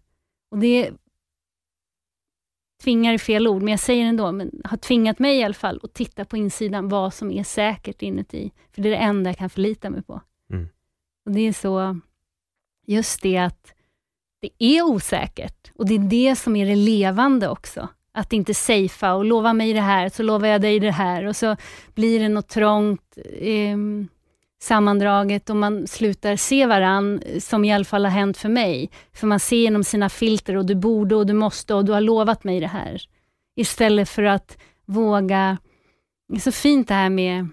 Och 0.51 0.57
det 0.57 0.91
tvingar 2.83 3.13
är 3.13 3.17
fel 3.17 3.47
ord, 3.47 3.61
men 3.61 3.71
jag 3.71 3.79
säger 3.79 4.05
ändå, 4.05 4.31
men 4.31 4.61
har 4.63 4.77
tvingat 4.77 5.19
mig 5.19 5.37
i 5.37 5.43
alla 5.43 5.53
fall 5.53 5.79
att 5.83 5.93
titta 5.93 6.25
på 6.25 6.37
insidan 6.37 6.89
vad 6.89 7.13
som 7.13 7.31
är 7.31 7.43
säkert 7.43 8.01
inuti. 8.01 8.51
För 8.71 8.81
det 8.81 8.89
är 8.89 8.91
det 8.91 8.97
enda 8.97 9.29
jag 9.29 9.37
kan 9.37 9.49
förlita 9.49 9.89
mig 9.89 10.03
på. 10.03 10.21
Mm. 10.49 10.67
Och 11.25 11.31
det 11.31 11.39
är 11.39 11.53
så, 11.53 11.99
just 12.87 13.21
det 13.21 13.37
att 13.37 13.73
det 14.41 14.49
är 14.59 14.81
osäkert 14.81 15.71
och 15.75 15.85
det 15.85 15.95
är 15.95 15.99
det 15.99 16.35
som 16.35 16.55
är 16.55 16.65
det 16.65 16.75
levande 16.75 17.49
också. 17.49 17.87
Att 18.11 18.33
inte 18.33 18.53
safea 18.53 19.13
och 19.13 19.25
lova 19.25 19.53
mig 19.53 19.73
det 19.73 19.81
här, 19.81 20.09
så 20.09 20.23
lovar 20.23 20.47
jag 20.47 20.61
dig 20.61 20.79
det 20.79 20.91
här 20.91 21.25
och 21.25 21.35
så 21.35 21.55
blir 21.93 22.19
det 22.19 22.29
något 22.29 22.47
trångt 22.47 23.17
eh, 23.39 23.77
sammandraget 24.63 25.49
och 25.49 25.55
man 25.55 25.87
slutar 25.87 26.35
se 26.35 26.65
varann, 26.65 27.23
som 27.39 27.65
i 27.65 27.73
alla 27.73 27.85
fall 27.85 28.05
har 28.05 28.11
hänt 28.11 28.37
för 28.37 28.49
mig. 28.49 28.89
För 29.13 29.27
man 29.27 29.39
ser 29.39 29.57
genom 29.57 29.83
sina 29.83 30.09
filter 30.09 30.57
och 30.57 30.65
du 30.65 30.75
borde 30.75 31.15
och 31.15 31.25
du 31.25 31.33
måste 31.33 31.73
och 31.73 31.85
du 31.85 31.91
har 31.91 32.01
lovat 32.01 32.43
mig 32.43 32.59
det 32.59 32.67
här. 32.67 33.01
Istället 33.55 34.09
för 34.09 34.23
att 34.23 34.57
våga, 34.85 35.57
det 36.27 36.35
är 36.35 36.39
så 36.39 36.51
fint 36.51 36.87
det 36.87 36.93
här 36.93 37.09
med 37.09 37.47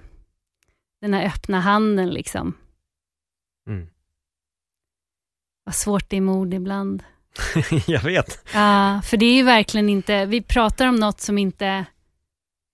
den 1.01 1.15
här 1.15 1.27
öppna 1.27 1.61
handen 1.61 2.11
liksom. 2.11 2.55
Mm. 3.69 3.89
Vad 5.65 5.75
svårt 5.75 6.11
det 6.11 6.17
är 6.17 6.21
med 6.21 6.35
ord 6.35 6.55
ibland. 6.55 7.03
jag 7.87 8.03
vet. 8.03 8.49
Ja, 8.55 9.01
för 9.05 9.17
det 9.17 9.27
är 9.27 9.35
ju 9.35 9.43
verkligen 9.43 9.89
inte, 9.89 10.27
vi 10.27 10.43
pratar 10.43 10.87
om 10.87 10.97
något 10.97 11.21
som 11.21 11.39
inte, 11.39 11.85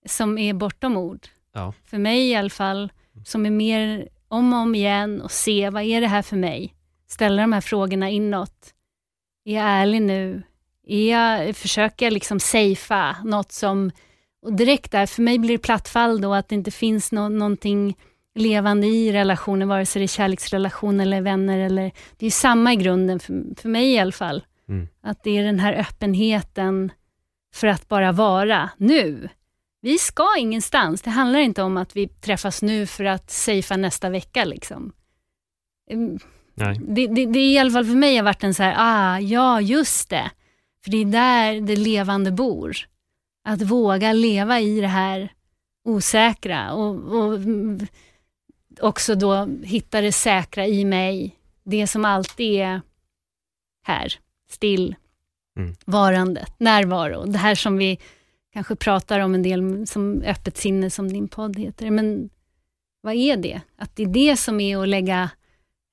som 0.05 0.37
är 0.37 0.53
bortom 0.53 0.97
ord. 0.97 1.27
Ja. 1.53 1.73
För 1.85 1.97
mig 1.97 2.29
i 2.29 2.35
alla 2.35 2.49
fall, 2.49 2.91
som 3.25 3.45
är 3.45 3.51
mer 3.51 4.07
om 4.27 4.53
och 4.53 4.59
om 4.59 4.75
igen 4.75 5.21
och 5.21 5.31
se, 5.31 5.69
vad 5.69 5.83
är 5.83 6.01
det 6.01 6.07
här 6.07 6.21
för 6.21 6.35
mig? 6.37 6.73
Ställa 7.07 7.41
de 7.41 7.53
här 7.53 7.61
frågorna 7.61 8.09
inåt. 8.09 8.73
Är 9.45 9.53
jag 9.53 9.63
ärlig 9.63 10.01
nu? 10.01 10.43
Är 10.87 11.11
jag, 11.11 11.55
försöker 11.55 12.05
jag 12.05 12.13
liksom 12.13 12.39
safea 12.39 13.15
något 13.23 13.51
som, 13.51 13.91
och 14.41 14.53
direkt 14.53 14.91
där, 14.91 15.05
för 15.05 15.21
mig 15.21 15.39
blir 15.39 15.57
det 15.57 15.63
plattfall 15.63 16.21
då, 16.21 16.33
att 16.33 16.49
det 16.49 16.55
inte 16.55 16.71
finns 16.71 17.11
nå, 17.11 17.29
någonting 17.29 17.97
levande 18.35 18.87
i 18.87 19.11
relationen, 19.11 19.67
vare 19.67 19.85
sig 19.85 19.99
det 19.99 20.05
är 20.05 20.07
kärleksrelation 20.07 20.99
eller 20.99 21.21
vänner, 21.21 21.59
eller, 21.59 21.91
det 22.17 22.25
är 22.25 22.31
samma 22.31 22.73
i 22.73 22.75
grunden, 22.75 23.19
för, 23.19 23.43
för 23.61 23.69
mig 23.69 23.93
i 23.93 23.99
alla 23.99 24.11
fall. 24.11 24.43
Mm. 24.69 24.87
Att 25.01 25.23
det 25.23 25.37
är 25.37 25.43
den 25.43 25.59
här 25.59 25.73
öppenheten 25.73 26.91
för 27.53 27.67
att 27.67 27.87
bara 27.87 28.11
vara 28.11 28.69
nu. 28.77 29.29
Vi 29.87 29.97
ska 29.97 30.27
ingenstans. 30.37 31.01
Det 31.01 31.09
handlar 31.09 31.39
inte 31.39 31.63
om 31.63 31.77
att 31.77 31.95
vi 31.95 32.07
träffas 32.07 32.61
nu 32.61 32.87
för 32.87 33.03
att 33.03 33.31
safea 33.31 33.77
nästa 33.77 34.09
vecka. 34.09 34.45
Liksom. 34.45 34.93
Mm, 35.91 36.19
Nej. 36.53 36.81
Det, 36.87 37.07
det, 37.07 37.25
det 37.25 37.39
är 37.39 37.53
i 37.53 37.57
alla 37.57 37.71
fall 37.71 37.85
för 37.85 37.95
mig 37.95 38.17
har 38.17 38.23
varit 38.23 38.43
en 38.43 38.53
så 38.53 38.63
här, 38.63 38.75
ah, 38.77 39.19
ja 39.19 39.61
just 39.61 40.09
det. 40.09 40.31
För 40.83 40.91
det 40.91 40.97
är 40.97 41.05
där 41.05 41.61
det 41.61 41.75
levande 41.75 42.31
bor. 42.31 42.77
Att 43.43 43.61
våga 43.61 44.13
leva 44.13 44.59
i 44.59 44.81
det 44.81 44.87
här 44.87 45.33
osäkra 45.83 46.73
och, 46.73 46.95
och 46.95 47.35
mm, 47.35 47.87
också 48.81 49.15
då 49.15 49.47
hitta 49.63 50.01
det 50.01 50.11
säkra 50.11 50.67
i 50.67 50.85
mig. 50.85 51.35
Det 51.63 51.87
som 51.87 52.05
alltid 52.05 52.61
är 52.61 52.81
här, 53.83 54.13
still, 54.49 54.95
Mm. 55.57 55.75
varandet, 55.85 56.59
närvaro. 56.59 57.25
Det 57.25 57.37
här 57.37 57.55
som 57.55 57.77
vi 57.77 57.99
kanske 58.57 58.75
pratar 58.75 59.19
om 59.19 59.35
en 59.35 59.43
del 59.43 59.87
som 59.87 60.21
öppet 60.21 60.57
sinne, 60.57 60.89
som 60.89 61.13
din 61.13 61.27
podd 61.27 61.59
heter. 61.59 61.91
Men 61.91 62.29
vad 63.01 63.13
är 63.13 63.37
det? 63.37 63.61
Att 63.77 63.95
det 63.95 64.03
är 64.03 64.07
det 64.07 64.37
som 64.37 64.59
är 64.59 64.77
att 64.77 64.87
lägga 64.87 65.29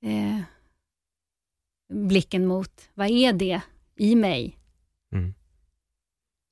eh, 0.02 0.40
blicken 1.92 2.46
mot. 2.46 2.88
Vad 2.94 3.10
är 3.10 3.32
det 3.32 3.60
i 3.96 4.14
mig? 4.14 4.58
Mm. 5.12 5.34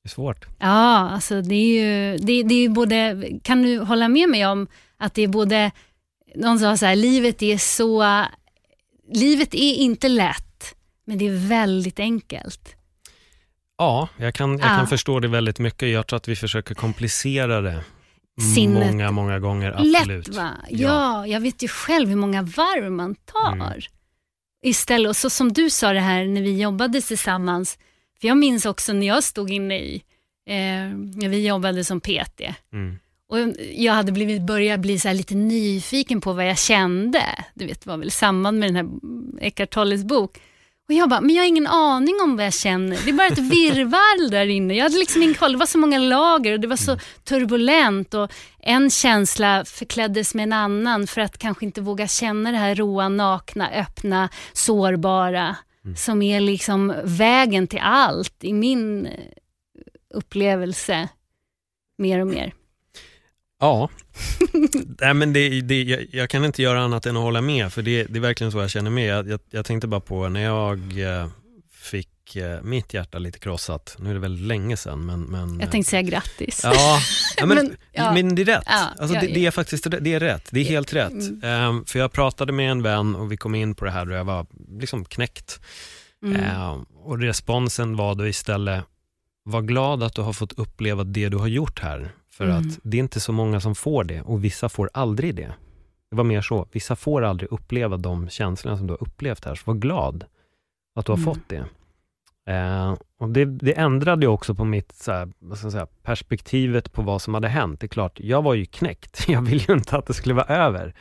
Det 0.02 0.06
är 0.06 0.08
svårt. 0.08 0.46
Ja, 0.58 1.10
alltså 1.10 1.42
det 1.42 1.54
är 1.54 1.82
ju, 1.82 2.16
det, 2.16 2.42
det 2.42 2.54
är 2.54 2.68
både, 2.68 3.28
kan 3.42 3.62
du 3.62 3.78
hålla 3.78 4.08
med 4.08 4.28
mig 4.28 4.46
om 4.46 4.66
att 4.96 5.14
det 5.14 5.22
är 5.22 5.28
både, 5.28 5.70
någon 6.34 6.58
sa 6.58 6.76
så 6.76 6.86
här, 6.86 6.96
livet 6.96 7.42
är 7.42 7.58
så, 7.58 8.24
livet 9.12 9.54
är 9.54 9.74
inte 9.74 10.08
lätt, 10.08 10.74
men 11.04 11.18
det 11.18 11.26
är 11.26 11.48
väldigt 11.48 12.00
enkelt. 12.00 12.76
Ja, 13.82 14.08
jag 14.16 14.34
kan, 14.34 14.50
jag 14.50 14.60
Ja. 14.60 14.76
kan 14.76 14.86
förstå 14.86 15.20
det 15.20 15.28
väldigt 15.28 15.58
mycket. 15.58 15.88
Jag 15.88 16.06
tror 16.06 16.16
att 16.16 16.28
vi 16.28 16.36
försöker 16.36 16.74
komplicera 16.74 17.60
det 17.60 17.84
Sinnet. 18.54 18.86
många, 18.86 19.10
många 19.10 19.38
gånger. 19.38 19.72
Absolut. 19.72 20.28
Lätt 20.28 20.36
va? 20.36 20.50
Ja. 20.70 20.78
Ja. 20.78 21.26
jag 21.26 21.40
vet 21.40 21.62
ju 21.62 21.68
själv 21.68 22.08
hur 22.08 22.16
många 22.16 22.42
varv 22.42 22.92
man 22.92 23.14
tar. 23.14 23.52
Mm. 23.52 23.80
Istället, 24.64 25.08
och 25.08 25.16
så 25.16 25.30
som 25.30 25.52
du 25.52 25.70
sa 25.70 25.92
det 25.92 26.00
här 26.00 26.24
när 26.24 26.42
vi 26.42 26.60
jobbade 26.60 27.00
tillsammans, 27.00 27.78
för 28.20 28.28
jag 28.28 28.36
minns 28.36 28.66
också 28.66 28.92
när 28.92 29.06
jag 29.06 29.24
stod 29.24 29.50
inne 29.50 29.78
i, 29.78 30.02
eh, 30.48 30.54
när 31.16 31.28
vi 31.28 31.46
jobbade 31.46 31.84
som 31.84 32.00
PT, 32.00 32.54
Mm. 32.72 32.98
och 33.28 33.38
jag 33.74 33.92
hade 33.92 34.12
blivit, 34.12 34.42
börjat 34.42 34.80
bli 34.80 34.98
så 34.98 35.12
lite 35.12 35.34
nyfiken 35.34 36.20
på 36.20 36.32
vad 36.32 36.48
jag 36.48 36.58
kände. 36.58 37.22
Du 37.54 37.66
vet, 37.66 37.80
det 37.84 37.90
var 37.90 37.96
väl 37.96 38.08
i 38.08 38.10
samband 38.10 38.58
med 38.58 38.68
den 38.68 38.76
här 38.76 38.86
Eckart 39.46 39.70
Tolles 39.70 40.04
bok. 40.04 40.38
Och 40.88 40.94
jag 40.94 41.08
bara, 41.08 41.20
men 41.20 41.34
jag 41.34 41.42
har 41.42 41.48
ingen 41.48 41.66
aning 41.66 42.14
om 42.22 42.36
vad 42.36 42.46
jag 42.46 42.54
känner. 42.54 42.98
Det 43.04 43.10
är 43.10 43.14
bara 43.14 43.26
ett 43.26 43.38
virrvarr 43.52 44.30
där 44.30 44.46
inne. 44.46 44.74
Jag 44.74 44.82
hade 44.82 44.98
liksom 44.98 45.22
ingen 45.22 45.34
koll. 45.34 45.52
Det 45.52 45.58
var 45.58 45.66
så 45.66 45.78
många 45.78 45.98
lager 45.98 46.52
och 46.52 46.60
det 46.60 46.66
var 46.66 46.76
så 46.76 46.98
turbulent. 47.24 48.14
Och 48.14 48.32
en 48.58 48.90
känsla 48.90 49.64
förkläddes 49.64 50.34
med 50.34 50.42
en 50.42 50.52
annan 50.52 51.06
för 51.06 51.20
att 51.20 51.38
kanske 51.38 51.64
inte 51.64 51.80
våga 51.80 52.08
känna 52.08 52.50
det 52.50 52.56
här 52.58 52.74
råa, 52.74 53.08
nakna, 53.08 53.70
öppna, 53.70 54.28
sårbara. 54.52 55.56
Som 55.96 56.22
är 56.22 56.40
liksom 56.40 56.94
vägen 57.04 57.66
till 57.66 57.80
allt 57.82 58.44
i 58.44 58.52
min 58.52 59.06
eh, 59.06 59.12
upplevelse. 60.14 61.08
Mer 61.98 62.18
och 62.20 62.26
mer. 62.26 62.54
Ja, 63.60 63.88
Nej, 65.00 65.14
men 65.14 65.32
det, 65.32 65.60
det, 65.60 65.82
jag, 65.82 66.06
jag 66.12 66.30
kan 66.30 66.44
inte 66.44 66.62
göra 66.62 66.80
annat 66.80 67.06
än 67.06 67.16
att 67.16 67.22
hålla 67.22 67.40
med, 67.40 67.72
för 67.72 67.82
det, 67.82 68.04
det 68.04 68.18
är 68.18 68.20
verkligen 68.20 68.52
så 68.52 68.58
jag 68.58 68.70
känner 68.70 68.90
med. 68.90 69.06
Jag, 69.06 69.28
jag, 69.28 69.40
jag 69.50 69.64
tänkte 69.64 69.86
bara 69.86 70.00
på 70.00 70.28
när 70.28 70.42
jag 70.42 70.78
eh, 71.00 71.28
fick 71.72 72.36
eh, 72.36 72.62
mitt 72.62 72.94
hjärta 72.94 73.18
lite 73.18 73.38
krossat, 73.38 73.96
nu 73.98 74.10
är 74.10 74.14
det 74.14 74.20
väldigt 74.20 74.46
länge 74.46 74.76
sedan, 74.76 75.06
men... 75.06 75.22
men 75.22 75.60
Jag 75.60 75.70
tänkte 75.70 75.90
säga 75.90 76.02
grattis. 76.02 76.60
Ja, 76.64 77.00
men, 77.46 77.48
Men, 77.48 77.76
ja. 77.92 78.12
men 78.12 78.34
det 78.34 78.42
är 78.42 78.46
rätt. 78.46 78.62
Ja, 78.66 78.88
alltså, 78.98 79.20
det, 79.20 79.26
det 79.26 79.46
är 79.46 79.50
faktiskt 79.50 79.86
det 80.00 80.14
är 80.14 80.20
rätt. 80.20 80.48
Det 80.50 80.60
är 80.60 80.64
helt 80.64 80.92
rätt. 80.92 81.12
Mm. 81.12 81.40
Ehm, 81.42 81.84
för 81.84 81.98
jag 81.98 82.12
pratade 82.12 82.52
med 82.52 82.70
en 82.70 82.82
vän 82.82 83.14
och 83.14 83.32
vi 83.32 83.36
kom 83.36 83.54
in 83.54 83.74
på 83.74 83.84
det 83.84 83.90
här 83.90 84.10
och 84.10 84.16
jag 84.16 84.24
var 84.24 84.46
liksom 84.80 85.04
knäckt. 85.04 85.60
Mm. 86.24 86.42
Eh, 86.42 86.76
och 87.04 87.18
responsen 87.18 87.96
var 87.96 88.14
då 88.14 88.26
istället, 88.26 88.84
var 89.44 89.62
glad 89.62 90.02
att 90.02 90.14
du 90.14 90.22
har 90.22 90.32
fått 90.32 90.52
uppleva 90.52 91.04
det 91.04 91.28
du 91.28 91.36
har 91.36 91.46
gjort 91.46 91.80
här. 91.80 92.12
För 92.34 92.44
Mm. 92.44 92.56
att 92.58 92.78
det 92.82 92.96
är 92.96 93.00
inte 93.00 93.20
så 93.20 93.32
många 93.32 93.60
som 93.60 93.74
får 93.74 94.04
det 94.04 94.20
och 94.22 94.44
vissa 94.44 94.68
får 94.68 94.90
aldrig 94.94 95.34
det. 95.34 95.52
Det 96.10 96.16
var 96.16 96.24
mer 96.24 96.40
så, 96.40 96.66
vissa 96.72 96.96
får 96.96 97.22
aldrig 97.22 97.52
uppleva 97.52 97.96
de 97.96 98.28
känslorna 98.28 98.76
som 98.78 98.86
du 98.86 98.92
har 98.92 99.02
upplevt 99.02 99.44
här. 99.44 99.54
Så 99.54 99.62
var 99.66 99.74
glad 99.74 100.24
att 100.94 101.06
du 101.06 101.12
har 101.12 101.16
Mm. 101.18 101.24
fått 101.34 101.48
det. 101.48 101.64
Eh, 102.52 102.94
och 103.18 103.28
det, 103.28 103.44
det 103.44 103.72
ändrade 103.78 104.26
ju 104.26 104.28
också 104.32 104.54
på 104.54 104.64
mitt 104.64 104.92
så 104.92 105.12
här, 105.12 105.32
vad 105.38 105.58
ska 105.58 105.64
jag 105.66 105.72
säga, 105.72 105.86
perspektivet 106.02 106.92
på 106.92 107.02
vad 107.02 107.22
som 107.22 107.34
hade 107.34 107.48
hänt. 107.48 107.80
Det 107.80 107.86
är 107.86 107.88
klart, 107.88 108.20
jag 108.20 108.42
var 108.42 108.54
ju 108.54 108.64
knäckt. 108.66 109.24
Jag 109.28 109.42
ville 109.42 109.64
ju 109.68 109.74
inte 109.74 109.96
att 109.96 110.06
det 110.06 110.14
skulle 110.14 110.34
vara 110.34 110.46
över. 110.46 110.94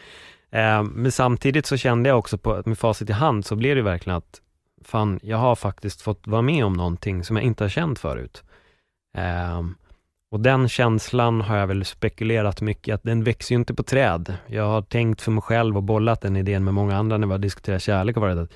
Eh, 0.51 0.84
men 0.84 1.11
samtidigt 1.11 1.65
så 1.65 1.77
kände 1.77 2.09
jag 2.09 2.19
också 2.19 2.38
på, 2.38 2.63
med 2.65 2.77
facit 2.77 3.09
i 3.09 3.13
hand, 3.13 3.45
så 3.45 3.55
blev 3.55 3.75
det 3.75 3.82
verkligen 3.82 4.17
att 4.17 4.41
fan, 4.86 5.19
jag 5.23 5.38
har 5.38 5.55
faktiskt 5.55 6.01
fått 6.01 6.27
vara 6.27 6.41
med 6.41 6.65
om 6.65 6.73
någonting 6.73 7.23
som 7.23 7.36
jag 7.36 7.45
inte 7.45 7.63
har 7.63 7.69
känt 7.69 7.99
förut. 7.99 8.43
Eh, 9.17 9.61
och 10.32 10.39
den 10.39 10.69
känslan 10.69 11.41
har 11.41 11.57
jag 11.57 11.67
väl 11.67 11.86
spekulerat 11.86 12.61
mycket, 12.61 12.95
att 12.95 13.03
den 13.03 13.23
växer 13.23 13.55
ju 13.55 13.59
inte 13.59 13.73
på 13.73 13.84
träd. 13.84 14.38
Jag 14.47 14.67
har 14.67 14.82
tänkt 14.82 15.21
för 15.21 15.32
mig 15.32 15.41
själv 15.41 15.77
och 15.77 15.84
bollat 15.84 16.21
den 16.21 16.36
idén 16.36 16.63
med 16.63 16.73
många 16.73 16.97
andra 16.97 17.17
när 17.17 17.27
vi 17.27 17.32
har 17.32 17.39
diskuterat 17.39 17.82
kärlek 17.82 18.17
och 18.17 18.21
varit 18.21 18.38
att 18.38 18.53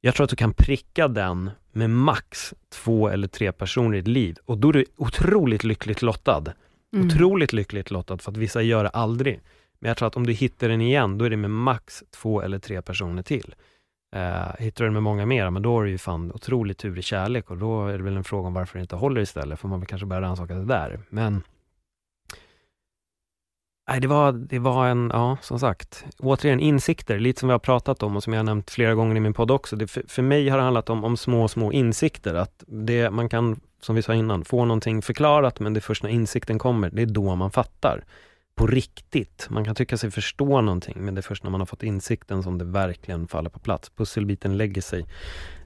jag 0.00 0.14
tror 0.14 0.24
att 0.24 0.30
du 0.30 0.36
kan 0.36 0.52
pricka 0.52 1.08
den 1.08 1.50
med 1.72 1.90
max 1.90 2.54
två 2.72 3.08
eller 3.08 3.28
tre 3.28 3.52
personer 3.52 3.96
i 3.96 4.00
ditt 4.00 4.08
liv 4.08 4.36
och 4.44 4.58
då 4.58 4.68
är 4.68 4.72
du 4.72 4.84
otroligt 4.96 5.64
lyckligt 5.64 6.02
lottad. 6.02 6.44
Mm. 6.92 7.06
Otroligt 7.06 7.52
lyckligt 7.52 7.90
lottad 7.90 8.18
för 8.18 8.30
att 8.30 8.36
vissa 8.36 8.62
gör 8.62 8.84
det 8.84 8.90
aldrig. 8.90 9.40
Men 9.78 9.88
jag 9.88 9.96
tror 9.96 10.08
att 10.08 10.16
om 10.16 10.26
du 10.26 10.32
hittar 10.32 10.68
den 10.68 10.80
igen, 10.80 11.18
då 11.18 11.24
är 11.24 11.30
det 11.30 11.36
med 11.36 11.50
max 11.50 12.04
två 12.10 12.42
eller 12.42 12.58
tre 12.58 12.82
personer 12.82 13.22
till. 13.22 13.54
Eh, 14.16 14.52
hittar 14.58 14.84
du 14.84 14.86
den 14.86 14.92
med 14.92 15.02
många 15.02 15.26
mer, 15.26 15.50
men 15.50 15.62
då 15.62 15.80
är 15.80 15.84
det 15.84 15.90
ju 15.90 15.98
fan 15.98 16.32
otroligt 16.32 16.78
tur 16.78 16.98
i 16.98 17.02
kärlek 17.02 17.50
och 17.50 17.58
då 17.58 17.86
är 17.86 17.98
det 17.98 18.04
väl 18.04 18.16
en 18.16 18.24
fråga 18.24 18.48
om 18.48 18.54
varför 18.54 18.78
det 18.78 18.82
inte 18.82 18.96
håller 18.96 19.20
istället, 19.20 19.60
för 19.60 19.68
man 19.68 19.80
vill 19.80 19.88
kanske 19.88 20.06
börja 20.06 20.22
rannsaka 20.22 20.54
det 20.54 20.64
där. 20.64 21.00
Men 21.08 21.42
Nej, 23.88 24.00
det 24.00 24.08
var, 24.08 24.32
det 24.32 24.58
var 24.58 24.86
en, 24.86 25.10
ja, 25.14 25.36
som 25.40 25.58
sagt, 25.58 26.04
återigen 26.18 26.60
insikter, 26.60 27.18
lite 27.18 27.40
som 27.40 27.48
vi 27.48 27.52
har 27.52 27.58
pratat 27.58 28.02
om 28.02 28.16
och 28.16 28.22
som 28.22 28.32
jag 28.32 28.40
har 28.40 28.44
nämnt 28.44 28.70
flera 28.70 28.94
gånger 28.94 29.16
i 29.16 29.20
min 29.20 29.34
podd 29.34 29.50
också. 29.50 29.76
Det, 29.76 29.86
för, 29.86 30.02
för 30.08 30.22
mig 30.22 30.48
har 30.48 30.58
det 30.58 30.64
handlat 30.64 30.90
om, 30.90 31.04
om 31.04 31.16
små, 31.16 31.48
små 31.48 31.72
insikter, 31.72 32.34
att 32.34 32.64
det, 32.66 33.10
man 33.10 33.28
kan, 33.28 33.60
som 33.80 33.96
vi 33.96 34.02
sa 34.02 34.14
innan, 34.14 34.44
få 34.44 34.64
någonting 34.64 35.02
förklarat, 35.02 35.60
men 35.60 35.74
det 35.74 35.78
är 35.78 35.82
först 35.82 36.02
när 36.02 36.10
insikten 36.10 36.58
kommer, 36.58 36.90
det 36.90 37.02
är 37.02 37.06
då 37.06 37.34
man 37.34 37.50
fattar. 37.50 38.04
På 38.58 38.66
riktigt. 38.66 39.46
Man 39.50 39.64
kan 39.64 39.74
tycka 39.74 39.96
sig 39.96 40.10
förstå 40.10 40.60
någonting, 40.60 40.96
men 41.04 41.14
det 41.14 41.20
är 41.20 41.22
först 41.22 41.42
när 41.44 41.50
man 41.50 41.60
har 41.60 41.66
fått 41.66 41.82
insikten 41.82 42.42
som 42.42 42.58
det 42.58 42.64
verkligen 42.64 43.28
faller 43.28 43.50
på 43.50 43.58
plats. 43.58 43.90
Pusselbiten 43.90 44.56
lägger 44.56 44.82
sig 44.82 45.06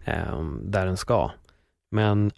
eh, 0.04 0.42
där 0.62 0.86
den 0.86 0.96
ska. 0.96 1.30
Men 1.90 2.30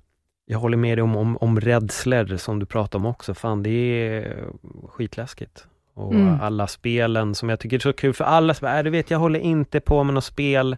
jag 0.46 0.58
håller 0.58 0.76
med 0.76 0.98
dig 0.98 1.02
om, 1.02 1.16
om, 1.16 1.36
om 1.36 1.60
rädslor 1.60 2.36
som 2.36 2.58
du 2.58 2.66
pratar 2.66 2.98
om 2.98 3.06
också. 3.06 3.34
Fan, 3.34 3.62
det 3.62 3.70
är 3.70 4.44
skitläskigt. 4.88 5.66
Och 5.94 6.14
Mm. 6.14 6.40
alla 6.40 6.66
spelen 6.66 7.34
som 7.34 7.48
jag 7.48 7.60
tycker 7.60 7.76
är 7.76 7.80
så 7.80 7.92
kul, 7.92 8.14
för 8.14 8.24
alla 8.24 8.54
som 8.54 8.68
äh, 8.68 8.82
du 8.82 8.90
vet, 8.90 9.10
jag 9.10 9.18
håller 9.18 9.40
inte 9.40 9.80
på 9.80 10.04
med 10.04 10.14
något 10.14 10.24
spel. 10.24 10.76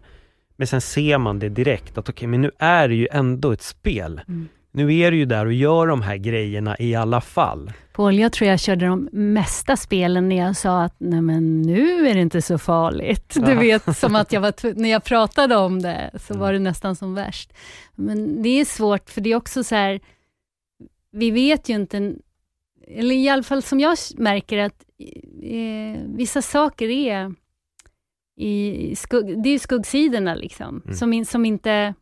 Men 0.55 0.67
sen 0.67 0.81
ser 0.81 1.17
man 1.17 1.39
det 1.39 1.49
direkt, 1.49 1.97
att 1.97 2.09
okej, 2.09 2.27
men 2.27 2.41
nu 2.41 2.51
är 2.57 2.87
det 2.87 2.95
ju 2.95 3.07
ändå 3.11 3.51
ett 3.51 3.61
spel. 3.61 4.21
Mm. 4.27 4.47
Nu 4.77 4.97
är 4.97 5.11
du 5.11 5.17
ju 5.17 5.25
där 5.25 5.45
och 5.45 5.53
gör 5.53 5.87
de 5.87 6.01
här 6.01 6.17
grejerna 6.17 6.75
i 6.79 6.95
alla 6.95 7.21
fall. 7.21 7.71
Paul, 7.93 8.19
jag 8.19 8.31
tror 8.31 8.49
jag 8.49 8.59
körde 8.59 8.85
de 8.85 9.09
mesta 9.11 9.77
spelen 9.77 10.29
när 10.29 10.35
jag 10.37 10.55
sa 10.55 10.83
att 10.83 10.95
nej 10.97 11.21
men 11.21 11.61
nu 11.61 12.07
är 12.07 12.13
det 12.15 12.21
inte 12.21 12.41
så 12.41 12.57
farligt. 12.57 13.37
Du 13.45 13.55
vet, 13.55 13.97
som 13.97 14.15
att 14.15 14.31
jag 14.33 14.41
var 14.41 14.73
när 14.79 14.89
jag 14.89 15.03
pratade 15.03 15.55
om 15.55 15.81
det, 15.81 16.11
så 16.19 16.33
Mm. 16.33 16.41
var 16.41 16.53
det 16.53 16.59
nästan 16.59 16.95
som 16.95 17.13
värst. 17.15 17.53
Men 17.95 18.43
det 18.43 18.49
är 18.49 18.65
svårt, 18.65 19.09
för 19.09 19.21
det 19.21 19.31
är 19.31 19.35
också 19.35 19.63
så 19.63 19.75
här, 19.75 19.99
vi 21.11 21.31
vet 21.31 21.69
ju 21.69 21.73
inte, 21.75 22.13
eller 22.87 23.15
i 23.15 23.29
alla 23.29 23.43
fall 23.43 23.61
som 23.61 23.79
jag 23.79 23.97
märker 24.17 24.57
att 24.57 24.83
eh, 25.43 26.01
vissa 26.15 26.41
saker 26.41 26.89
är 26.89 27.33
i 28.39 28.95
skugg, 28.95 29.43
det 29.43 29.49
är 29.49 29.59
skuggsidorna 29.59 30.35
liksom, 30.35 30.81
Mm. 30.85 30.97
som, 30.97 31.13
in, 31.13 31.25
som 31.25 31.45
inte 31.45 31.93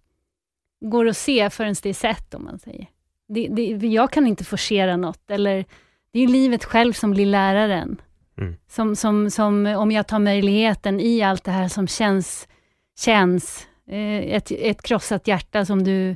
går 0.90 1.08
att 1.08 1.18
se 1.18 1.50
förrän 1.50 1.76
det 1.84 1.90
är 1.90 1.94
sett, 1.94 2.34
om 2.34 2.44
man 2.44 2.60
säger. 2.60 2.88
Det, 3.28 3.48
det, 3.48 3.88
jag 3.88 4.12
kan 4.12 4.28
inte 4.28 4.44
forcera 4.44 4.98
något, 4.98 5.32
eller 5.32 5.66
det 6.14 6.20
är 6.20 6.28
livet 6.28 6.64
själv 6.64 6.94
som 6.94 7.12
blir 7.12 7.26
läraren. 7.26 8.02
Mm. 8.38 8.56
Som, 8.68 8.96
som, 8.96 9.32
som 9.32 9.66
om 9.66 9.92
jag 9.92 10.08
tar 10.08 10.20
möjligheten 10.20 11.00
i 11.00 11.22
allt 11.22 11.44
det 11.44 11.52
här 11.52 11.68
som 11.68 11.88
känns, 11.88 12.48
känns 13.00 13.68
eh, 13.88 14.36
ett, 14.36 14.52
ett 14.52 14.82
krossat 14.82 15.28
hjärta 15.28 15.66
som 15.66 15.84
du, 15.84 16.16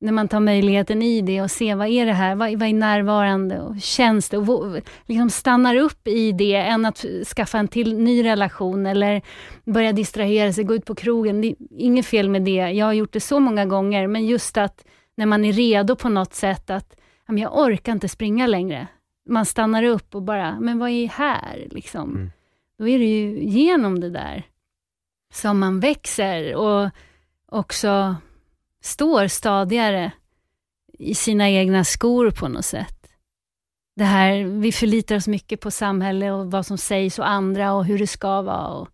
när 0.00 0.12
man 0.12 0.28
tar 0.28 0.40
möjligheten 0.40 1.02
i 1.02 1.20
det 1.20 1.42
och 1.42 1.50
ser 1.50 1.76
vad 1.76 1.88
är 1.88 2.06
det 2.06 2.12
här, 2.12 2.34
vad, 2.34 2.58
vad 2.58 2.68
är 2.68 2.72
närvarande 2.72 3.60
och 3.60 3.80
känns 3.80 4.28
det 4.28 4.38
och 4.38 4.80
liksom 5.06 5.30
stannar 5.30 5.76
upp 5.76 6.08
i 6.08 6.32
det 6.32 6.54
än 6.54 6.86
att 6.86 7.04
skaffa 7.36 7.58
en 7.58 7.68
till 7.68 7.98
ny 7.98 8.24
relation 8.24 8.86
eller 8.86 9.22
börja 9.64 9.92
distrahera 9.92 10.52
sig, 10.52 10.64
gå 10.64 10.74
ut 10.74 10.84
på 10.84 10.94
krogen. 10.94 11.40
Det 11.40 11.48
är 11.48 11.56
inget 11.70 12.06
fel 12.06 12.28
med 12.28 12.42
det, 12.42 12.70
jag 12.70 12.86
har 12.86 12.92
gjort 12.92 13.12
det 13.12 13.20
så 13.20 13.40
många 13.40 13.66
gånger, 13.66 14.06
men 14.06 14.26
just 14.26 14.56
att 14.56 14.84
när 15.16 15.26
man 15.26 15.44
är 15.44 15.52
redo 15.52 15.96
på 15.96 16.08
något 16.08 16.34
sätt 16.34 16.70
att 16.70 16.96
"Ja, 17.26 17.32
men 17.32 17.42
jag 17.42 17.58
orkar 17.58 17.92
inte 17.92 18.08
springa 18.08 18.46
längre. 18.46 18.86
Man 19.28 19.46
stannar 19.46 19.82
upp 19.82 20.14
och 20.14 20.22
bara, 20.22 20.60
men 20.60 20.78
vad 20.78 20.90
är 20.90 21.08
här? 21.08 21.68
Liksom. 21.70 22.10
Mm. 22.10 22.30
Då 22.78 22.88
är 22.88 22.98
det 22.98 23.04
ju 23.04 23.44
genom 23.44 24.00
det 24.00 24.10
där 24.10 24.42
som 25.32 25.58
man 25.58 25.80
växer 25.80 26.54
och 26.54 26.90
också 27.48 28.16
står 28.80 29.28
stadigare 29.28 30.12
i 30.98 31.14
sina 31.14 31.50
egna 31.50 31.84
skor 31.84 32.30
på 32.30 32.48
något 32.48 32.64
sätt. 32.64 32.96
Det 33.96 34.04
här, 34.04 34.44
vi 34.44 34.72
förlitar 34.72 35.16
oss 35.16 35.28
mycket 35.28 35.60
på 35.60 35.70
samhälle 35.70 36.30
och 36.30 36.50
vad 36.50 36.66
som 36.66 36.78
sägs 36.78 37.18
och 37.18 37.28
andra 37.28 37.72
och 37.72 37.84
hur 37.84 37.98
det 37.98 38.06
ska 38.06 38.42
vara. 38.42 38.68
Och 38.68 38.88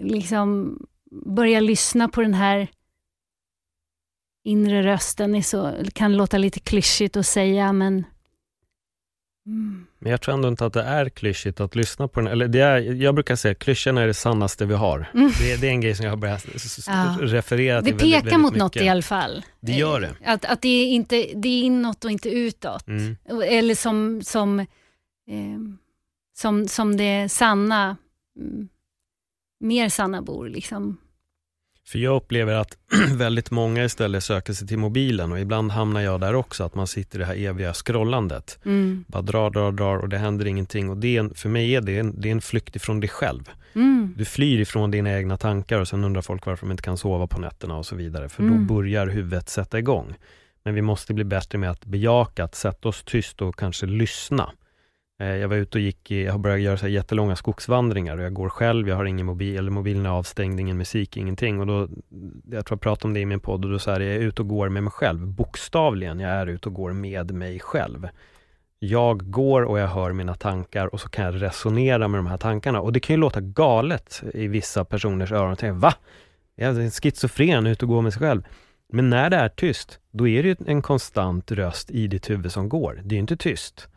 liksom 0.00 0.78
börja 1.10 1.60
lyssna 1.60 2.08
på 2.08 2.20
den 2.22 2.34
här 2.34 2.68
inre 4.44 4.82
rösten 4.82 5.34
är 5.34 5.42
så, 5.42 5.74
kan 5.94 6.16
låta 6.16 6.38
lite 6.38 6.60
klyschigt 6.60 7.16
att 7.16 7.26
säga, 7.26 7.72
men 7.72 8.04
mm, 9.48 9.86
Men 9.98 10.10
jag 10.10 10.20
tror 10.20 10.34
ändå 10.34 10.48
inte 10.48 10.66
att 10.66 10.72
det 10.72 10.82
är 10.82 11.08
klyschigt 11.08 11.60
att 11.60 11.74
lyssna 11.76 12.08
på 12.08 12.20
den. 12.20 12.32
Eller 12.32 12.48
det 12.48 12.60
är, 12.60 12.78
jag 13.02 13.14
brukar 13.14 13.36
säga 13.36 13.52
att 13.52 13.58
klyschan 13.58 13.98
är 13.98 14.06
det 14.06 14.14
sannaste 14.14 14.66
vi 14.66 14.74
har. 14.74 15.10
Mm. 15.14 15.30
Det, 15.40 15.52
är- 15.52 15.58
det 15.58 15.66
är 15.66 15.70
en 15.70 15.80
grej 15.80 15.94
som 15.94 16.04
jag 16.04 16.12
har 16.12 16.16
börjat 16.16 16.46
Ja. 16.86 17.16
referera 17.20 17.82
till 17.82 17.92
det 17.92 17.98
väldigt, 17.98 17.98
pekar 17.98 18.24
väldigt 18.24 18.40
mot 18.40 18.56
något 18.56 18.74
mycket. 18.74 18.86
i 18.86 18.88
alla 18.88 19.02
fall. 19.02 19.42
Det 19.60 19.72
gör 19.72 20.00
det. 20.00 20.14
Att, 20.24 20.44
att 20.44 20.62
det, 20.62 20.68
är 20.68 20.86
inte, 20.86 21.16
det 21.34 21.48
är 21.48 21.62
inåt 21.62 22.04
och 22.04 22.10
inte 22.10 22.28
utåt. 22.30 22.88
Mm. 22.88 23.16
Eller 23.48 23.74
som, 23.74 24.22
som, 24.22 24.60
eh, 24.60 24.66
som, 26.38 26.68
som 26.68 26.96
det 26.96 27.28
sanna, 27.28 27.96
mm, 28.40 28.68
mer 29.60 29.88
sanna 29.88 30.22
bor. 30.22 30.48
Liksom. 30.48 30.96
För 31.88 31.98
jag 31.98 32.16
upplever 32.16 32.54
att 32.54 32.76
väldigt 33.16 33.50
många 33.50 33.84
istället 33.84 34.24
söker 34.24 34.52
sig 34.52 34.68
till 34.68 34.78
mobilen 34.78 35.32
och 35.32 35.40
ibland 35.40 35.72
hamnar 35.72 36.00
jag 36.00 36.20
där 36.20 36.34
också, 36.34 36.64
att 36.64 36.74
man 36.74 36.86
sitter 36.86 37.18
i 37.18 37.20
det 37.20 37.26
här 37.26 37.36
eviga 37.36 37.72
scrollandet. 37.74 38.58
Mm. 38.64 39.04
Bara 39.08 39.22
drar, 39.22 39.50
drar, 39.50 39.72
drar 39.72 39.96
och 39.96 40.08
det 40.08 40.18
händer 40.18 40.46
ingenting. 40.46 40.90
Och 40.90 40.96
det 40.96 41.16
en, 41.16 41.34
för 41.34 41.48
mig 41.48 41.74
är 41.74 41.80
det 41.80 41.98
en, 41.98 42.20
det 42.20 42.28
är 42.28 42.32
en 42.32 42.40
flykt 42.40 42.76
ifrån 42.76 43.00
dig 43.00 43.08
själv. 43.08 43.50
Mm. 43.74 44.14
Du 44.16 44.24
flyr 44.24 44.60
ifrån 44.60 44.90
dina 44.90 45.18
egna 45.18 45.36
tankar 45.36 45.80
och 45.80 45.88
sen 45.88 46.04
undrar 46.04 46.22
folk 46.22 46.46
varför 46.46 46.66
de 46.66 46.70
inte 46.70 46.82
kan 46.82 46.98
sova 46.98 47.26
på 47.26 47.40
nätterna 47.40 47.76
och 47.76 47.86
så 47.86 47.96
vidare. 47.96 48.28
För 48.28 48.42
Mm. 48.42 48.66
då 48.66 48.74
börjar 48.74 49.06
huvudet 49.06 49.48
sätta 49.48 49.78
igång. 49.78 50.14
Men 50.64 50.74
vi 50.74 50.82
måste 50.82 51.14
bli 51.14 51.24
bättre 51.24 51.58
med 51.58 51.70
att 51.70 51.84
bejaka, 51.84 52.44
att 52.44 52.54
sätta 52.54 52.88
oss 52.88 53.02
tyst 53.02 53.42
och 53.42 53.56
kanske 53.56 53.86
lyssna. 53.86 54.50
Eh, 55.20 55.36
jag 55.36 55.48
var 55.48 55.56
ute 55.56 55.78
och 55.78 55.82
gick, 55.82 56.10
i, 56.10 56.24
jag 56.24 56.32
har 56.32 56.38
börjat 56.38 56.60
göra 56.60 56.76
så 56.76 56.82
här 56.86 56.92
jättelånga 56.92 57.36
skogsvandringar 57.36 58.16
och 58.16 58.24
jag 58.24 58.32
går 58.32 58.48
själv, 58.48 58.88
jag 58.88 58.96
har 58.96 59.04
ingen 59.04 59.26
mobil, 59.26 59.58
eller 59.58 59.70
mobilen 59.70 60.06
är 60.06 60.10
avstängd, 60.10 60.60
ingen 60.60 60.76
musik, 60.76 61.16
ingenting. 61.16 61.60
Och 61.60 61.66
då, 61.66 61.88
jag 62.50 62.66
tror 62.66 62.76
jag 62.76 62.80
pratade 62.80 63.08
om 63.08 63.14
det 63.14 63.20
i 63.20 63.26
min 63.26 63.40
podd 63.40 63.64
och 63.64 63.70
då 63.70 63.78
sa 63.78 63.90
jag, 63.90 64.02
jag 64.02 64.14
är 64.14 64.20
ute 64.20 64.42
och 64.42 64.48
går 64.48 64.68
med 64.68 64.82
mig 64.82 64.90
själv, 64.90 65.26
bokstavligen, 65.26 66.20
jag 66.20 66.30
är 66.30 66.46
ute 66.46 66.68
och 66.68 66.74
går 66.74 66.92
med 66.92 67.34
mig 67.34 67.60
själv. 67.60 68.08
Jag 68.78 69.30
går 69.30 69.62
och 69.62 69.78
jag 69.78 69.88
hör 69.88 70.12
mina 70.12 70.34
tankar 70.34 70.86
och 70.86 71.00
så 71.00 71.08
kan 71.08 71.24
jag 71.24 71.42
resonera 71.42 72.08
med 72.08 72.18
de 72.18 72.26
här 72.26 72.36
tankarna. 72.36 72.80
Och 72.80 72.92
det 72.92 73.00
kan 73.00 73.14
ju 73.14 73.20
låta 73.20 73.40
galet 73.40 74.22
i 74.34 74.48
vissa 74.48 74.84
personers 74.84 75.32
öron. 75.32 75.52
Och 75.52 75.58
tänka, 75.58 75.78
va? 75.78 75.94
Jag 76.54 76.76
är 76.76 76.80
en 76.80 76.90
schizofren, 76.90 77.66
ute 77.66 77.84
och 77.84 77.88
går 77.88 78.02
med 78.02 78.12
sig 78.12 78.20
själv. 78.20 78.42
Men 78.92 79.10
när 79.10 79.30
det 79.30 79.36
är 79.36 79.48
tyst, 79.48 79.98
då 80.10 80.28
är 80.28 80.42
det 80.42 80.48
ju 80.48 80.56
en 80.66 80.82
konstant 80.82 81.50
röst 81.52 81.90
i 81.90 82.06
ditt 82.06 82.30
huvud 82.30 82.52
som 82.52 82.68
går. 82.68 83.00
Det 83.04 83.14
är 83.14 83.16
ju 83.16 83.20
inte 83.20 83.36
tyst. 83.36 83.88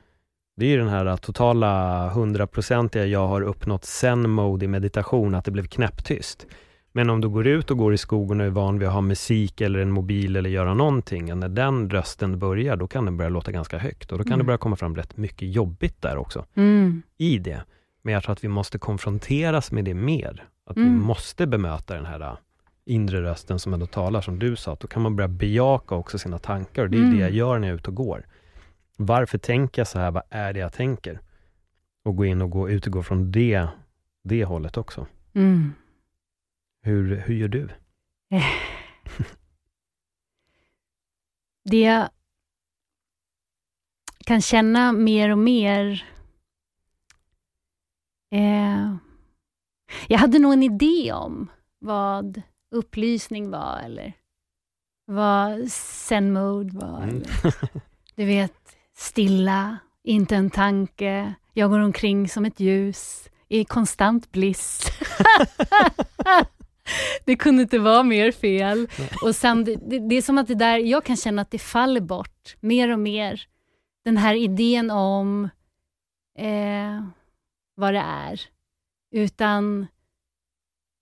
Det 0.56 0.66
är 0.66 0.70
ju 0.70 0.78
den 0.78 0.88
här 0.89 1.18
totala 1.18 2.10
hundraprocentiga 2.10 3.06
jag 3.06 3.28
har 3.28 3.41
uppnått 3.41 3.86
zen-mode 3.86 4.66
i 4.66 4.68
meditation, 4.68 5.36
att 5.36 5.45
det 5.45 5.52
blev 5.52 5.68
knäpptyst. 5.68 6.47
Men 6.93 7.10
om 7.10 7.22
du 7.22 7.30
går 7.30 7.47
ut 7.47 7.72
och 7.72 7.78
går 7.78 7.93
i 7.93 7.97
skogen 7.97 8.39
och 8.41 8.45
är 8.45 8.49
van 8.49 8.80
vid 8.80 8.88
att 8.88 8.93
ha 8.93 9.02
musik 9.02 9.62
eller 9.62 9.80
en 9.80 9.91
mobil 9.91 10.36
eller 10.36 10.49
göra 10.49 10.74
någonting, 10.74 11.32
och 11.32 11.38
när 11.38 11.49
den 11.49 11.89
rösten 11.89 12.39
börjar, 12.39 12.76
då 12.76 12.88
kan 12.88 13.06
den 13.06 13.18
börja 13.18 13.30
låta 13.30 13.52
ganska 13.52 13.78
högt 13.78 14.12
och 14.12 14.18
då 14.18 14.24
kan 14.24 14.30
det 14.30 14.36
Mm. 14.36 14.45
börja 14.45 14.58
komma 14.58 14.76
fram 14.76 14.95
rätt 14.95 15.18
mycket 15.18 15.54
jobbigt 15.56 16.02
där 16.02 16.18
också, 16.18 16.45
Mm. 16.56 17.02
i 17.18 17.38
det. 17.38 17.62
Men 18.02 18.14
jag 18.14 18.24
tror 18.24 18.34
att 18.34 18.43
vi 18.43 18.47
måste 18.47 18.80
konfronteras 18.80 19.72
med 19.72 19.86
det 19.86 19.93
mer. 19.93 20.43
Att 20.66 20.78
vi 20.78 20.82
Mm. 20.82 21.02
måste 21.02 21.47
bemöta 21.47 21.93
den 21.95 22.06
här 22.06 22.36
inre 22.86 23.22
rösten 23.22 23.60
som 23.60 23.74
ändå 23.74 23.86
talar, 23.86 24.22
som 24.22 24.39
du 24.39 24.56
sa, 24.56 24.78
då 24.80 24.88
kan 24.88 25.02
man 25.02 25.16
börja 25.16 25.28
bejaka 25.28 25.95
också 25.95 26.18
sina 26.18 26.38
tankar 26.38 26.84
och 26.84 26.89
det 26.89 26.97
är 26.97 27.02
mm. 27.04 27.14
det 27.16 27.22
jag 27.22 27.32
gör 27.32 27.60
när 27.60 27.68
jag 27.68 27.74
är 27.74 27.78
ute 27.80 27.89
och 27.89 27.95
går. 27.95 28.26
Varför 29.06 29.38
tänker 29.38 29.80
jag 29.80 29.88
så 29.88 29.99
här? 29.99 30.12
Vad 30.12 30.24
är 30.30 30.54
det 30.54 30.60
jag 30.60 30.74
tänker? 30.74 31.22
Och 32.04 32.16
gå 32.16 32.26
in 32.26 32.41
och 32.41 32.49
gå, 32.49 32.70
utgå 32.70 33.04
från 33.04 33.32
det, 33.32 33.68
det 34.24 34.45
hållet 34.45 34.78
också. 34.78 35.08
Mm. 35.34 35.74
Hur, 36.82 37.16
hur 37.16 37.36
gör 37.36 37.47
du? 37.47 37.70
det 41.64 41.82
jag 41.82 42.10
kan 44.26 44.41
känna 44.41 44.91
mer 44.91 45.30
och 45.30 45.38
mer 45.38 46.06
eh, 48.32 48.95
jag 50.08 50.18
hade 50.18 50.39
nog 50.39 50.54
en 50.54 50.64
idé 50.64 51.14
om 51.14 51.52
vad 51.80 52.41
upplysning 52.72 53.49
var 53.49 53.80
eller 53.86 54.14
vad 55.06 55.72
zen-mode 55.72 56.78
var. 56.78 57.04
Mm. 57.04 57.24
du 58.16 58.26
vet, 58.26 58.61
stilla, 59.02 59.78
inte 60.04 60.36
en 60.36 60.49
tanke. 60.49 61.34
Jag 61.54 61.70
går 61.70 61.80
omkring 61.80 62.30
som 62.30 62.45
ett 62.45 62.60
ljus 62.60 63.30
i 63.47 63.66
konstant 63.66 64.32
bliss. 64.32 64.86
det 67.26 67.36
kunde 67.36 67.62
inte 67.64 67.80
vara 67.80 68.04
mer 68.04 68.32
fel. 68.32 68.88
Och 69.24 69.36
sen, 69.36 69.64
det, 69.64 69.76
det, 70.10 70.16
är 70.16 70.22
som 70.22 70.38
att 70.38 70.47
det 70.47 70.56
där, 70.56 70.78
jag 70.78 71.04
kan 71.04 71.18
känna 71.18 71.41
att 71.41 71.52
det 71.52 71.60
faller 71.60 72.02
bort 72.02 72.56
mer 72.60 72.89
och 72.89 72.99
mer. 72.99 73.45
Den 74.06 74.18
här 74.18 74.36
idén 74.36 74.91
om 74.91 75.49
eh, 76.38 77.06
vad 77.76 77.93
det 77.93 77.99
är. 77.99 78.41
Utan 79.12 79.88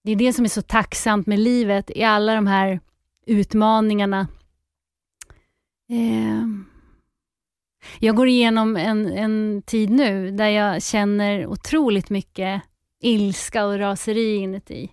det 0.03 0.11
är 0.11 0.15
det 0.15 0.33
som 0.33 0.45
är 0.45 0.49
så 0.49 0.61
tacksamt 0.61 1.27
med 1.27 1.39
livet, 1.39 1.91
i 1.95 2.03
alla 2.03 2.35
de 2.35 2.47
här 2.47 2.79
utmaningarna. 3.25 4.27
Eh, 5.89 6.68
jag 7.99 8.15
går 8.15 8.27
igenom 8.27 8.77
en, 8.77 9.05
en 9.13 9.61
tid 9.65 9.89
nu 9.89 10.31
där 10.31 10.49
jag 10.49 10.83
känner 10.83 11.47
otroligt 11.47 12.09
mycket 12.09 12.61
ilska 13.01 13.65
och 13.65 13.79
raseri 13.79 14.35
inuti. 14.35 14.91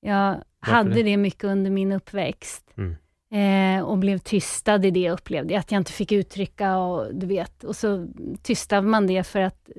Jag 0.00 0.42
Varför 0.60 0.72
hade 0.74 0.94
det? 0.94 1.02
det 1.02 1.16
mycket 1.16 1.44
under 1.44 1.70
min 1.70 1.92
uppväxt. 1.92 2.74
Mm. 2.76 2.96
Eh, 3.32 3.84
och 3.84 3.98
blev 3.98 4.18
tystad 4.18 4.84
i 4.84 4.90
det 4.90 5.00
jag 5.00 5.12
upplevde, 5.12 5.58
att 5.58 5.72
jag 5.72 5.80
inte 5.80 5.92
fick 5.92 6.12
uttrycka 6.12 6.76
och 6.76 7.14
du 7.14 7.26
vet, 7.26 7.64
och 7.64 7.76
så 7.76 8.08
tystade 8.42 8.86
man 8.86 9.06
det 9.06 9.24
för 9.24 9.40
att 9.40 9.70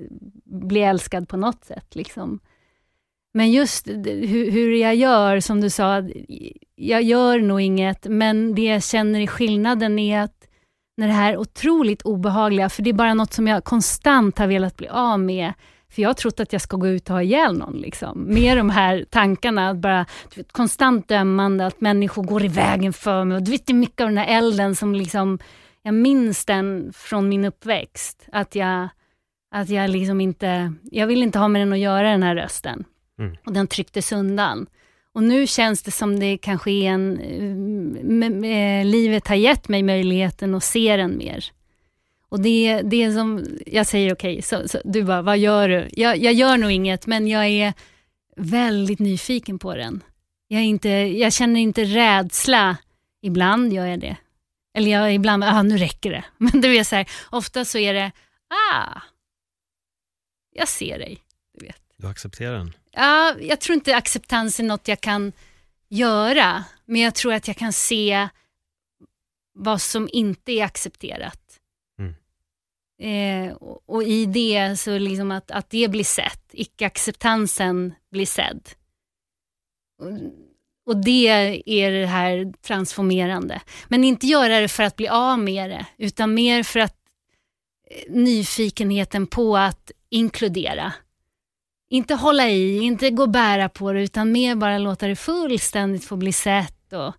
bli 0.45 0.79
älskad 0.79 1.29
på 1.29 1.37
något 1.37 1.65
sätt. 1.65 1.95
Liksom. 1.95 2.39
Men 3.33 3.51
just 3.51 3.87
hur, 3.87 4.51
hur 4.51 4.75
jag 4.75 4.95
gör, 4.95 5.39
som 5.39 5.61
du 5.61 5.69
sa, 5.69 6.03
jag 6.75 7.03
gör 7.03 7.39
nog 7.39 7.61
inget, 7.61 8.05
men 8.09 8.55
det 8.55 8.63
jag 8.63 8.83
känner 8.83 9.19
i 9.19 9.27
skillnaden 9.27 9.99
är 9.99 10.19
att 10.19 10.42
när 10.97 11.07
det 11.07 11.13
här 11.13 11.37
otroligt 11.37 12.01
obehagliga, 12.01 12.69
för 12.69 12.83
det 12.83 12.89
är 12.89 12.93
bara 12.93 13.13
något 13.13 13.33
som 13.33 13.47
jag 13.47 13.63
konstant 13.63 14.37
har 14.37 14.47
velat 14.47 14.77
bli 14.77 14.87
av 14.87 15.19
med, 15.19 15.53
för 15.89 16.01
jag 16.01 16.09
har 16.09 16.13
trott 16.13 16.39
att 16.39 16.53
jag 16.53 16.61
ska 16.61 16.77
gå 16.77 16.87
ut 16.87 17.09
och 17.09 17.15
ha 17.15 17.21
ihjäl 17.21 17.57
någon. 17.57 17.77
Liksom. 17.77 18.23
Med 18.27 18.57
de 18.57 18.69
här 18.69 19.05
tankarna, 19.09 19.73
bara 19.73 20.05
vet, 20.35 20.51
konstant 20.51 21.07
dömande, 21.07 21.65
att 21.65 21.81
människor 21.81 22.23
går 22.23 22.43
i 22.43 22.47
vägen 22.47 22.93
för 22.93 23.23
mig. 23.23 23.37
Och 23.37 23.43
du 23.43 23.51
vet, 23.51 23.65
det 23.65 23.73
är 23.73 23.75
mycket 23.75 24.01
av 24.01 24.07
den 24.07 24.17
här 24.17 24.37
elden 24.37 24.75
som 24.75 24.95
liksom, 24.95 25.39
jag 25.81 25.93
minns 25.93 26.45
den 26.45 26.93
från 26.93 27.29
min 27.29 27.45
uppväxt. 27.45 28.27
Att 28.31 28.55
jag, 28.55 28.87
att 29.55 29.69
jag 29.69 29.89
liksom 29.89 30.21
inte, 30.21 30.73
jag 30.83 31.07
vill 31.07 31.23
inte 31.23 31.39
ha 31.39 31.47
med 31.47 31.61
den 31.61 31.73
att 31.73 31.79
göra 31.79 32.11
den 32.11 32.23
här 32.23 32.35
rösten. 32.35 32.83
Mm. 33.19 33.35
Och 33.45 33.53
den 33.53 33.67
trycktes 33.67 34.11
undan. 34.11 34.67
Och 35.13 35.23
nu 35.23 35.47
känns 35.47 35.83
det 35.83 35.91
som 35.91 36.19
det 36.19 36.37
kanske 36.37 36.71
är 36.71 36.89
en... 36.89 37.19
Eh, 37.19 38.51
eh, 38.51 38.85
livet 38.85 39.27
har 39.27 39.35
gett 39.35 39.67
mig 39.67 39.83
möjligheten 39.83 40.55
att 40.55 40.63
se 40.63 40.97
den 40.97 41.17
mer. 41.17 41.45
Och 42.29 42.39
det, 42.39 42.81
det 42.81 43.03
är 43.03 43.11
som, 43.11 43.45
jag 43.65 43.87
säger 43.87 44.13
okej, 44.13 44.33
okay, 44.33 44.41
så, 44.41 44.67
så, 44.67 44.81
du 44.83 45.03
bara, 45.03 45.21
vad 45.21 45.37
gör 45.37 45.69
du? 45.69 45.89
Jag, 45.91 46.17
jag 46.17 46.33
gör 46.33 46.57
nog 46.57 46.71
inget, 46.71 47.07
men 47.07 47.27
jag 47.27 47.47
är 47.47 47.73
väldigt 48.35 48.99
nyfiken 48.99 49.59
på 49.59 49.75
den. 49.75 50.03
Jag, 50.47 50.61
är 50.61 50.65
inte, 50.65 50.89
jag 50.89 51.33
känner 51.33 51.59
inte 51.59 51.83
rädsla. 51.83 52.77
Ibland 53.21 53.73
gör 53.73 53.85
jag 53.85 53.99
det. 53.99 54.17
Eller 54.73 54.91
jag, 54.91 55.13
ibland, 55.13 55.43
ah, 55.43 55.61
nu 55.61 55.77
räcker 55.77 56.11
det. 56.11 56.23
Men 56.37 56.61
du 56.61 56.69
vet 56.69 56.87
så 56.87 56.95
här, 56.95 57.09
ofta 57.29 57.65
så 57.65 57.77
är 57.77 57.93
det, 57.93 58.11
ah, 58.47 59.01
jag 60.53 60.67
ser 60.67 60.99
dig. 60.99 61.19
Du, 61.57 61.65
vet. 61.65 61.81
du 61.97 62.07
accepterar 62.07 62.57
den? 62.57 62.73
Ja, 62.95 63.35
jag 63.39 63.61
tror 63.61 63.73
inte 63.73 63.95
acceptans 63.95 64.59
är 64.59 64.63
något 64.63 64.87
jag 64.87 65.01
kan 65.01 65.31
göra, 65.89 66.63
men 66.85 67.01
jag 67.01 67.15
tror 67.15 67.33
att 67.33 67.47
jag 67.47 67.57
kan 67.57 67.73
se 67.73 68.27
vad 69.53 69.81
som 69.81 70.09
inte 70.11 70.51
är 70.51 70.63
accepterat. 70.63 71.59
Mm. 71.99 72.15
Eh, 72.99 73.55
och, 73.55 73.83
och, 73.85 74.03
i 74.03 74.25
det, 74.25 74.79
så 74.79 74.97
liksom 74.97 75.31
att, 75.31 75.51
att 75.51 75.69
det 75.69 75.87
blir 75.87 76.03
sett, 76.03 76.49
icke-acceptansen 76.51 77.93
blir 78.11 78.25
sedd. 78.25 78.69
Och, 80.01 80.11
och 80.85 81.03
det 81.03 81.27
är 81.65 81.91
det 81.91 82.07
här 82.07 82.53
transformerande. 82.61 83.61
Men 83.87 84.03
inte 84.03 84.27
göra 84.27 84.59
det 84.59 84.67
för 84.67 84.83
att 84.83 84.95
bli 84.95 85.07
av 85.07 85.39
med 85.39 85.69
det, 85.69 85.85
utan 85.97 86.33
mer 86.33 86.63
för 86.63 86.79
att 86.79 86.97
eh, 87.89 88.13
nyfikenheten 88.13 89.27
på 89.27 89.57
att 89.57 89.91
inkludera 90.09 90.93
inte 91.93 92.15
hålla 92.15 92.49
i, 92.49 92.77
inte 92.77 93.09
gå 93.09 93.23
och 93.23 93.29
bära 93.29 93.69
på 93.69 93.93
det, 93.93 94.01
utan 94.01 94.31
mer 94.31 94.55
bara 94.55 94.77
låta 94.77 95.07
det 95.07 95.15
fullständigt 95.15 96.05
få 96.05 96.15
bli 96.15 96.33
sett 96.33 96.93
och 96.93 97.13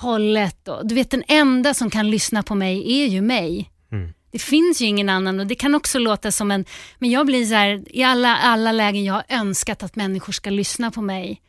hållet. 0.00 0.68
Och, 0.68 0.86
du 0.86 0.94
vet, 0.94 1.10
den 1.10 1.22
enda 1.28 1.74
som 1.74 1.90
kan 1.90 2.10
lyssna 2.10 2.42
på 2.42 2.54
mig 2.54 3.02
är 3.02 3.06
ju 3.06 3.20
mig. 3.20 3.70
Mm. 3.92 4.12
Det 4.30 4.38
finns 4.38 4.80
ju 4.82 4.86
ingen 4.86 5.08
annan 5.08 5.40
och 5.40 5.46
det 5.46 5.54
kan 5.54 5.74
också 5.74 5.98
låta 5.98 6.32
som 6.32 6.50
en... 6.50 6.64
Men 6.98 7.10
jag 7.10 7.26
blir 7.26 7.46
så 7.46 7.54
här, 7.54 7.96
i 7.96 8.02
alla, 8.02 8.36
alla 8.36 8.72
lägen 8.72 9.04
jag 9.04 9.14
har 9.14 9.24
önskat 9.28 9.82
att 9.82 9.96
människor 9.96 10.32
ska 10.32 10.50
lyssna 10.50 10.90
på 10.90 11.02
mig. 11.02 11.42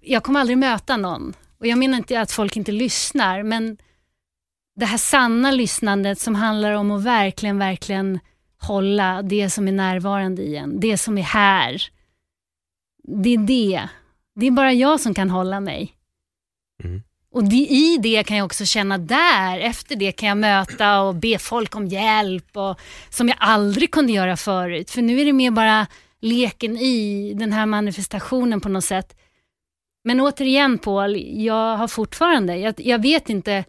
Jag 0.00 0.22
kommer 0.22 0.40
aldrig 0.40 0.58
möta 0.58 0.96
någon. 0.96 1.34
Och 1.58 1.66
Jag 1.66 1.78
menar 1.78 1.98
inte 1.98 2.20
att 2.20 2.32
folk 2.32 2.56
inte 2.56 2.72
lyssnar, 2.72 3.42
men 3.42 3.76
det 4.76 4.86
här 4.86 4.98
sanna 4.98 5.50
lyssnandet 5.50 6.20
som 6.20 6.34
handlar 6.34 6.72
om 6.72 6.90
att 6.90 7.04
verkligen, 7.04 7.58
verkligen 7.58 8.20
hålla 8.66 9.22
det 9.22 9.50
som 9.50 9.68
är 9.68 9.72
närvarande 9.72 10.42
i 10.42 10.56
en, 10.56 10.80
det 10.80 10.98
som 10.98 11.18
är 11.18 11.22
här. 11.22 11.82
Det 13.02 13.34
är 13.34 13.38
det. 13.38 13.88
Det 14.34 14.46
är 14.46 14.50
bara 14.50 14.72
jag 14.72 15.00
som 15.00 15.14
kan 15.14 15.30
hålla 15.30 15.60
mig. 15.60 15.94
Mm. 16.84 17.02
Och 17.30 17.44
det, 17.44 17.56
i 17.56 17.98
det 18.02 18.24
kan 18.24 18.36
jag 18.36 18.44
också 18.44 18.64
känna 18.64 18.98
där, 18.98 19.58
efter 19.58 19.96
det 19.96 20.12
kan 20.12 20.28
jag 20.28 20.38
möta 20.38 21.00
och 21.00 21.14
be 21.14 21.38
folk 21.38 21.76
om 21.76 21.86
hjälp, 21.86 22.56
och, 22.56 22.80
som 23.10 23.28
jag 23.28 23.36
aldrig 23.40 23.90
kunde 23.90 24.12
göra 24.12 24.36
förut. 24.36 24.90
För 24.90 25.02
nu 25.02 25.20
är 25.20 25.24
det 25.24 25.32
mer 25.32 25.50
bara 25.50 25.86
leken 26.20 26.76
i 26.76 27.32
den 27.34 27.52
här 27.52 27.66
manifestationen 27.66 28.60
på 28.60 28.68
något 28.68 28.84
sätt. 28.84 29.16
Men 30.04 30.20
återigen 30.20 30.78
Paul, 30.78 31.16
jag 31.44 31.76
har 31.76 31.88
fortfarande, 31.88 32.56
jag, 32.56 32.74
jag 32.76 33.02
vet 33.02 33.30
inte 33.30 33.64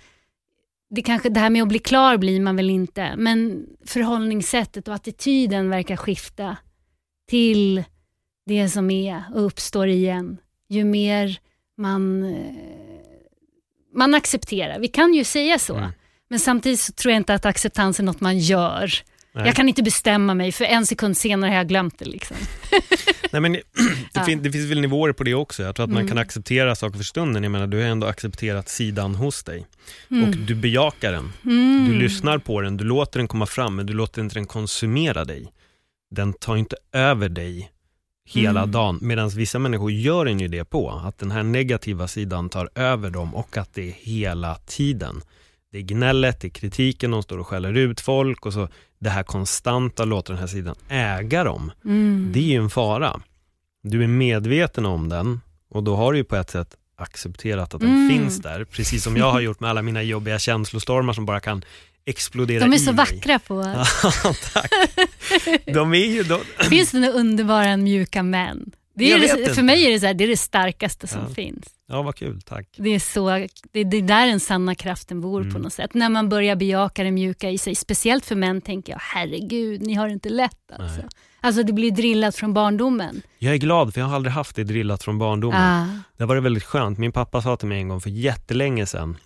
det, 0.96 1.02
kanske, 1.02 1.30
det 1.30 1.40
här 1.40 1.50
med 1.50 1.62
att 1.62 1.68
bli 1.68 1.80
klar 1.80 2.18
blir 2.18 2.42
man 2.42 2.56
väl 2.56 2.70
inte, 2.70 3.16
men 3.18 3.66
förhållningssättet 3.86 4.88
och 4.88 4.94
attityden 4.94 5.70
verkar 5.70 5.96
skifta 5.96 6.58
till 7.30 7.84
det 8.46 8.70
som 8.70 8.92
är 8.92 9.24
och 9.34 9.46
uppstår 9.46 9.88
igen. 9.88 10.38
Ju 10.70 10.84
mer 10.84 11.40
man, 11.78 12.24
eh, 12.24 12.54
man 13.94 14.14
accepterar. 14.14 14.80
Vi 14.80 14.88
kan 14.88 15.14
ju 15.14 15.24
säga 15.24 15.60
så, 15.60 15.76
mm. 15.76 15.90
men 16.30 16.40
samtidigt 16.40 16.80
så 16.80 16.94
tror 16.94 17.12
jag 17.12 17.20
inte 17.20 17.34
att 17.34 17.46
acceptans 17.46 18.00
är 18.00 18.04
något 18.04 18.22
man 18.22 18.38
gör. 18.38 18.92
Nej. 19.32 19.46
Jag 19.46 19.56
kan 19.56 19.70
inte 19.70 19.84
bestämma 19.84 20.34
mig, 20.34 20.52
för 20.52 20.66
en 20.66 20.86
sekund 20.86 21.18
senare 21.18 21.50
har 21.50 21.58
jag 21.58 21.68
glömt 21.68 22.00
det. 22.00 22.06
Liksom. 22.06 22.38
Nej, 23.36 23.42
men 23.42 23.52
det, 23.54 23.62
ja. 24.14 24.24
fin, 24.24 24.44
det, 24.44 24.52
finns 24.52 24.72
väl 24.72 24.82
nivåer 24.82 25.12
på 25.12 25.24
det 25.24 25.34
också. 25.34 25.64
Jag 25.64 25.76
tror 25.76 25.84
att 25.84 25.90
man 25.90 26.02
mm. 26.02 26.08
kan 26.08 26.18
acceptera 26.18 26.76
saker 26.76 26.98
för 26.98 27.04
stunden. 27.04 27.44
Jag 27.44 27.52
menar, 27.52 27.68
du 27.68 27.78
har 27.78 27.86
ändå 27.86 28.08
accepterat 28.08 28.70
sidan 28.70 29.16
hos 29.16 29.44
dig. 29.44 29.66
Mm. 30.12 30.30
Och 30.30 30.36
du 30.36 30.56
bejakar 30.56 31.12
den. 31.12 31.32
Mm. 31.46 31.90
Du 31.90 32.00
lyssnar 32.00 32.38
på 32.38 32.62
den, 32.62 32.78
du 32.78 32.84
låter 32.84 33.20
den 33.20 33.28
komma 33.28 33.46
fram, 33.46 33.76
men 33.76 33.86
du 33.86 33.94
låter 33.94 34.22
inte 34.22 34.36
den 34.36 34.46
konsumera 34.46 35.26
dig. 35.26 35.52
Den 36.16 36.34
tar 36.34 36.56
inte 36.56 36.76
över 36.92 37.30
dig 37.30 37.72
hela 38.30 38.60
mm. 38.60 38.72
dagen, 38.72 39.00
medan 39.02 39.30
vissa 39.30 39.60
människor 39.60 39.92
gör 39.92 40.26
en 40.26 40.40
ju 40.40 40.48
det 40.48 40.66
på. 40.66 40.90
Att 40.90 41.18
den 41.18 41.32
här 41.32 41.44
negativa 41.44 42.08
sidan 42.08 42.50
tar 42.50 42.70
över 42.76 43.10
dem 43.10 43.36
och 43.36 43.58
att 43.58 43.74
det 43.74 43.88
är 43.88 43.94
hela 43.98 44.56
tiden. 44.56 45.22
Det 45.72 45.78
är 45.78 45.82
gnället, 45.82 46.42
det 46.42 46.48
är 46.48 46.50
kritiken, 46.50 47.12
de 47.12 47.24
står 47.24 47.38
och 47.38 47.48
skäller 47.48 47.74
ut 47.74 48.02
folk 48.02 48.46
och 48.46 48.54
så 48.54 48.70
det 49.06 49.12
här 49.12 49.24
konstanta 49.24 50.06
låter 50.06 50.34
den 50.34 50.40
här 50.40 50.48
sidan 50.48 50.76
äga 50.90 51.44
dem. 51.44 51.72
Mm. 51.86 52.30
Det 52.34 52.40
är 52.40 52.44
ju 52.44 52.56
en 52.56 52.70
fara. 52.70 53.22
Du 53.84 54.04
är 54.04 54.08
medveten 54.08 54.86
om 54.86 55.10
den 55.10 55.42
och 55.70 55.84
då 55.84 55.96
har 55.96 56.12
du 56.12 56.18
ju 56.18 56.24
på 56.24 56.36
ett 56.36 56.50
sätt 56.50 56.76
accepterat 56.98 57.74
att 57.74 57.82
den 57.82 57.90
mm. 57.90 58.10
finns 58.10 58.38
där. 58.38 58.64
Precis 58.64 59.04
som 59.04 59.18
jag 59.18 59.32
har 59.32 59.40
gjort 59.40 59.60
med 59.60 59.70
alla 59.70 59.82
mina 59.82 60.04
jobbiga 60.04 60.40
känslostormar 60.40 61.14
som 61.14 61.26
bara 61.26 61.40
kan 61.40 61.66
explodera 62.06 62.60
De 62.60 62.74
är 62.74 62.78
så 62.78 62.92
vackra 62.92 63.40
på 63.40 63.64
Tack. 64.54 64.72
De 65.66 65.94
är 65.94 66.06
ju... 66.06 66.24
De... 66.24 66.40
Finns 66.70 66.92
det 66.92 67.00
några 67.00 67.14
underbara 67.14 67.78
mjuka 67.78 68.24
män? 68.24 68.72
Det 68.96 69.12
är 69.12 69.20
det, 69.20 69.56
för 69.56 69.64
mig 69.64 69.86
är 69.86 69.92
det, 69.92 70.00
så 70.00 70.06
här, 70.06 70.14
det 70.14 70.24
är 70.24 70.28
det 70.28 70.38
starkaste 70.38 71.08
som 71.08 71.22
ja. 71.28 71.34
finns. 71.34 71.66
Ja, 71.88 72.02
vad 72.02 72.16
kul. 72.16 72.42
Tack. 72.42 72.68
Det 72.78 72.90
är, 72.90 73.00
så, 73.00 73.30
det, 73.72 73.84
det 73.84 73.98
är 73.98 74.02
där 74.02 74.28
den 74.28 74.40
sanna 74.40 74.76
kraften 74.76 75.22
bor 75.22 75.42
Mm. 75.42 75.54
på 75.54 75.60
något 75.60 75.74
sätt. 75.74 75.94
När 75.94 76.10
man 76.10 76.30
börjar 76.30 76.56
bejaka 76.56 77.04
det 77.04 77.12
mjuka 77.12 77.50
i 77.50 77.58
sig. 77.58 77.76
Speciellt 77.76 78.26
för 78.26 78.36
män 78.36 78.62
tänker 78.62 78.94
jag, 78.94 79.00
herregud, 79.02 79.82
ni 79.88 79.94
har 79.94 80.08
det 80.08 80.14
inte 80.14 80.30
lätt 80.30 80.72
alltså. 80.72 80.98
Nej. 81.02 81.10
Alltså 81.42 81.64
det 81.64 81.74
blir 81.74 81.92
drillat 81.92 82.36
från 82.36 82.54
barndomen. 82.54 83.22
Jag 83.40 83.54
är 83.54 83.58
glad 83.58 83.94
för 83.94 84.02
jag 84.02 84.08
har 84.08 84.16
aldrig 84.16 84.34
haft 84.34 84.56
det 84.56 84.64
drillat 84.64 85.04
från 85.04 85.18
barndomen. 85.20 85.62
Ah. 85.62 85.88
Det 86.18 86.26
var 86.26 86.36
väldigt 86.36 86.64
skönt. 86.64 86.98
Min 86.98 87.12
pappa 87.12 87.42
sa 87.42 87.58
till 87.58 87.68
mig 87.68 87.78
en 87.80 87.88
gång 87.90 88.02
för 88.02 88.10
jättelänge 88.10 88.86
sedan, 88.86 89.18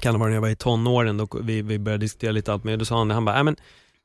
kan 0.00 0.12
det 0.14 0.18
vara 0.20 0.28
när 0.28 0.34
jag 0.36 0.42
var 0.42 0.48
i 0.48 0.56
tonåren, 0.56 1.16
då 1.16 1.28
vi, 1.42 1.62
vi 1.62 1.78
började 1.78 2.04
diskutera 2.04 2.32
lite 2.32 2.52
allt 2.52 2.64
möjligt, 2.64 2.78
då 2.78 2.84
sa 2.84 2.98
han 2.98 3.08
det, 3.08 3.14
han 3.14 3.24
bara, 3.24 3.34
"Nej, 3.34 3.44
men 3.44 3.56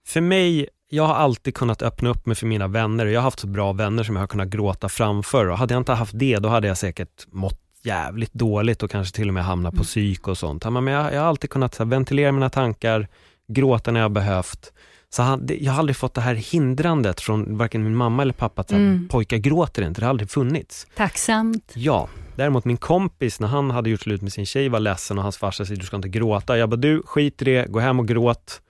för 0.08 0.22
mig, 0.22 0.68
jag 0.90 1.04
har 1.04 1.16
alltid 1.16 1.56
kunnat 1.56 1.82
öppna 1.82 2.10
upp 2.10 2.26
mig 2.26 2.36
för 2.36 2.46
mina 2.48 2.68
vänner 2.68 3.06
och 3.06 3.12
jag 3.12 3.20
har 3.20 3.24
haft 3.24 3.40
så 3.40 3.48
bra 3.48 3.74
vänner 3.74 4.04
som 4.04 4.16
jag 4.16 4.22
har 4.24 4.28
kunnat 4.28 4.48
gråta 4.48 4.90
framför 4.90 5.46
och 5.50 5.58
hade 5.58 5.74
jag 5.74 5.82
inte 5.82 5.94
haft 5.94 6.20
det, 6.20 6.38
då 6.38 6.50
hade 6.50 6.68
jag 6.68 6.78
säkert 6.78 7.26
mått 7.32 7.62
jävligt 7.88 8.34
dåligt 8.34 8.84
och 8.84 8.92
kanske 8.92 9.16
till 9.16 9.28
och 9.28 9.34
med 9.34 9.44
hamnat 9.44 9.76
på 9.76 9.84
psyk 9.84 10.28
och 10.28 10.38
sånt. 10.38 10.72
Men 10.72 10.88
jag, 10.88 11.14
jag 11.14 11.22
har 11.22 11.28
alltid 11.28 11.50
kunnat 11.50 11.76
så 11.76 11.84
här, 11.84 11.90
ventilera 11.90 12.32
mina 12.32 12.50
tankar, 12.50 13.08
gråta 13.48 13.92
när 13.92 14.00
jag 14.00 14.06
har 14.06 14.10
behövt. 14.10 14.74
Så 15.10 15.24
han, 15.24 15.48
jag 15.60 15.72
har 15.72 15.80
aldrig 15.80 15.96
fått 15.96 16.14
det 16.14 16.22
här 16.22 16.36
hindrandet 16.36 17.22
från 17.22 17.58
varken 17.58 17.84
min 17.84 17.96
mamma 17.96 18.22
eller 18.22 18.34
pappa 18.34 18.62
att 18.62 18.72
Mm. 18.72 19.08
pojkar 19.08 19.38
gråter 19.38 19.82
inte, 19.84 20.02
det 20.02 20.06
har 20.06 20.10
aldrig 20.10 20.30
funnits. 20.30 20.88
Tacksamt. 20.96 21.72
Ja, 21.76 22.08
däremot 22.36 22.66
min 22.66 22.78
kompis 22.78 23.40
när 23.40 23.48
han 23.48 23.72
hade 23.72 23.90
gjort 23.90 24.02
slut 24.02 24.22
med 24.22 24.34
sin 24.34 24.46
tjej 24.46 24.70
var 24.70 24.80
ledsen 24.80 25.18
och 25.18 25.24
hans 25.24 25.38
farsa 25.38 25.66
säger 25.66 25.80
du 25.80 25.86
ska 25.86 25.96
inte 25.96 26.10
gråta. 26.10 26.58
Jag 26.58 26.70
bara 26.70 26.76
du, 26.76 27.02
skit 27.06 27.42
i 27.42 27.46
det, 27.46 27.66
gå 27.72 27.80
hem 27.80 28.00
och 28.00 28.08
gråt. 28.08 28.62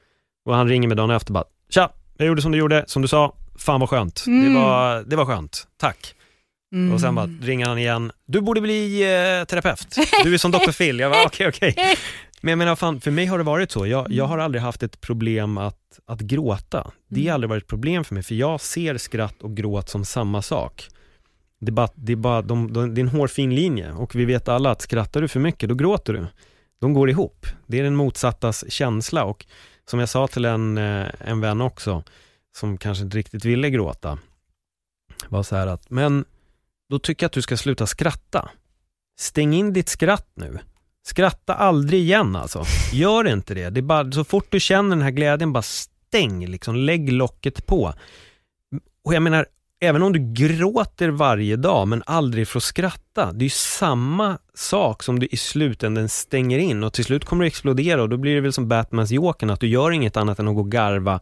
Och 0.46 0.56
han 0.56 0.68
ringer 0.68 0.88
mig 0.88 0.98
dagen 0.98 1.10
efter 1.10 1.30
och 1.32 1.34
bara, 1.34 1.46
tja, 1.70 1.90
jag 2.18 2.28
gjorde 2.28 2.42
som 2.42 2.52
du 2.52 2.58
gjorde, 2.58 2.84
som 2.88 3.02
du 3.02 3.08
sa, 3.08 3.36
fan 3.58 3.80
vad 3.80 3.90
skönt. 3.90 4.24
Mm. 4.28 4.54
Det, 4.54 4.60
var, 4.60 5.04
det 5.08 5.16
var 5.16 5.26
skönt, 5.26 5.68
tack. 5.78 6.14
Mm. 6.74 6.94
Och 6.94 7.02
sen 7.02 7.16
bara 7.16 7.26
ringer 7.42 7.66
han 7.66 7.78
igen, 7.78 8.12
du 8.26 8.42
borde 8.42 8.62
bli 8.62 9.02
eh, 9.04 9.46
terapeut, 9.46 9.96
du 10.24 10.34
är 10.34 10.38
som 10.38 10.52
Dr. 10.52 10.72
Phil. 10.72 11.00
Jag 11.00 11.12
bara 11.12 11.26
okej, 11.26 11.48
okej. 11.48 11.76
Men 12.42 12.50
jag 12.52 12.58
menar 12.58 12.76
fan, 12.76 13.02
för 13.02 13.12
mig 13.12 13.26
har 13.26 13.38
det 13.38 13.44
varit 13.44 13.72
så, 13.72 13.88
jag, 13.88 14.12
jag 14.12 14.26
har 14.26 14.38
aldrig 14.38 14.62
haft 14.62 14.84
ett 14.84 15.02
problem 15.02 15.58
att, 15.58 16.00
att 16.06 16.20
gråta. 16.20 16.92
Det 17.10 17.20
Mm. 17.20 17.28
har 17.28 17.34
aldrig 17.34 17.50
varit 17.50 17.64
ett 17.64 17.70
problem 17.70 18.04
för 18.04 18.14
mig, 18.14 18.24
för 18.24 18.36
jag 18.36 18.62
ser 18.62 18.98
skratt 18.98 19.42
och 19.42 19.56
gråt 19.58 19.90
som 19.90 20.06
samma 20.06 20.42
sak. 20.42 20.88
Det 21.60 21.70
är 21.70 21.72
bara, 21.74 21.90
det 21.96 22.12
är, 22.12 22.16
bara 22.16 22.42
de, 22.42 22.74
de, 22.74 22.94
det 22.96 23.02
är 23.02 23.04
en 23.04 23.10
hårfin 23.10 23.56
linje 23.56 23.92
och 23.92 24.16
vi 24.16 24.26
vet 24.26 24.48
alla 24.48 24.72
att 24.72 24.82
skrattar 24.82 25.22
du 25.22 25.28
för 25.28 25.40
mycket, 25.40 25.70
då 25.70 25.76
gråter 25.76 26.14
du. 26.14 26.26
De 26.82 26.94
går 26.94 27.10
ihop. 27.10 27.46
Det 27.68 27.80
är 27.80 27.84
den 27.84 27.96
motsattas 27.96 28.72
känsla 28.72 29.24
och 29.24 29.46
som 29.90 30.00
jag 30.00 30.10
sa 30.10 30.28
till 30.28 30.46
en, 30.46 30.78
eh, 30.78 31.06
en 31.20 31.42
vän 31.42 31.62
också, 31.62 32.04
som 32.58 32.78
kanske 32.78 33.04
inte 33.04 33.18
riktigt 33.18 33.46
ville 33.46 33.70
gråta, 33.70 34.18
var 35.30 35.44
så 35.44 35.56
här 35.56 35.68
att, 35.68 35.90
men 35.90 36.26
då 36.90 37.00
tycker 37.00 37.24
jag 37.24 37.28
att 37.28 37.34
du 37.34 37.42
ska 37.42 37.58
sluta 37.58 37.88
skratta. 37.88 38.50
Stäng 39.20 39.54
in 39.54 39.74
ditt 39.74 39.90
skratt 39.90 40.32
nu. 40.36 40.60
Skratta 41.08 41.54
aldrig 41.54 42.02
igen 42.02 42.36
alltså. 42.36 42.64
Gör 42.94 43.28
inte 43.28 43.54
det. 43.54 43.70
det 43.70 43.80
är 43.80 43.82
bara, 43.82 44.12
så 44.12 44.24
fort 44.24 44.48
du 44.50 44.60
känner 44.60 44.90
den 44.90 45.02
här 45.02 45.12
glädjen, 45.12 45.54
bara 45.54 45.62
stäng, 45.62 46.48
liksom, 46.48 46.76
lägg 46.76 47.12
locket 47.12 47.66
på. 47.66 47.94
Och 49.04 49.14
jag 49.14 49.24
menar, 49.24 49.46
även 49.80 50.04
om 50.04 50.14
du 50.14 50.34
gråter 50.34 51.10
varje 51.10 51.56
dag 51.56 51.88
men 51.88 52.04
aldrig 52.06 52.48
får 52.48 52.60
skratta, 52.60 53.32
det 53.32 53.44
är 53.44 53.46
ju 53.46 53.50
samma 53.50 54.38
sak 54.54 55.04
som 55.04 55.20
du 55.20 55.28
i 55.28 55.38
slutändan 55.38 56.10
stänger 56.10 56.60
in 56.60 56.84
och 56.84 56.94
till 56.94 57.06
slut 57.06 57.26
kommer 57.26 57.44
du 57.44 57.48
explodera 57.48 58.02
och 58.02 58.10
då 58.10 58.18
blir 58.18 58.36
det 58.36 58.42
väl 58.42 58.54
som 58.54 58.68
Batmans 58.68 59.12
Jokern, 59.12 59.50
att 59.50 59.60
du 59.60 59.68
gör 59.68 59.92
inget 59.92 60.18
annat 60.18 60.40
än 60.40 60.48
att 60.48 60.56
gå 60.56 60.62
och 60.62 60.72
garva 60.72 61.20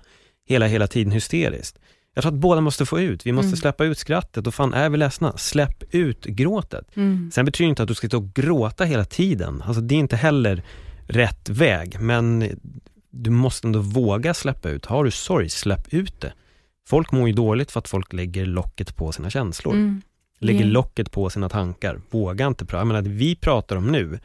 hela, 0.47 0.67
hela 0.67 0.87
tiden 0.87 1.11
hysteriskt. 1.11 1.79
Jag 2.17 2.21
tror 2.21 2.33
att 2.33 2.39
båda 2.39 2.61
måste 2.61 2.85
få 2.85 2.99
ut, 2.99 3.25
vi 3.25 3.31
måste 3.31 3.47
Mm. 3.47 3.57
släppa 3.57 3.85
ut 3.85 3.97
skrattet 3.97 4.47
och 4.47 4.53
fan 4.55 4.73
är 4.73 4.89
vi 4.89 4.97
ledsna, 4.97 5.37
släpp 5.37 5.83
ut 5.91 6.25
gråtet. 6.25 6.87
Mm. 6.97 7.31
Sen 7.33 7.45
betyder 7.45 7.67
det 7.67 7.69
inte 7.69 7.81
att 7.83 7.87
du 7.87 7.95
ska 7.95 8.07
stå 8.07 8.17
och 8.17 8.33
gråta 8.33 8.83
hela 8.83 9.05
tiden, 9.05 9.61
alltså 9.65 9.81
det 9.81 9.95
är 9.95 9.99
inte 9.99 10.15
heller 10.15 10.63
rätt 11.07 11.49
väg, 11.49 11.99
men 11.99 12.49
du 13.11 13.29
måste 13.29 13.67
ändå 13.67 13.79
våga 13.79 14.33
släppa 14.33 14.69
ut. 14.69 14.85
Har 14.85 15.03
du 15.03 15.11
sorg, 15.11 15.49
släpp 15.49 15.93
ut 15.93 16.21
det. 16.21 16.33
Folk 16.87 17.11
mår 17.11 17.27
ju 17.27 17.33
dåligt 17.33 17.71
för 17.71 17.79
att 17.79 17.87
folk 17.87 18.13
lägger 18.13 18.45
locket 18.45 18.95
på 18.95 19.11
sina 19.11 19.29
känslor. 19.29 19.73
Mm. 19.73 20.01
Lägger 20.39 20.59
Yeah. 20.59 20.71
locket 20.71 21.11
på 21.11 21.29
sina 21.29 21.49
tankar. 21.49 22.01
Våga 22.09 22.47
inte 22.47 22.65
prata. 22.65 22.77
Jag 22.77 22.87
menar, 22.87 23.01
det 23.01 23.09
vi 23.09 23.35
pratar 23.35 23.75
om 23.75 23.87
nu, 23.91 24.19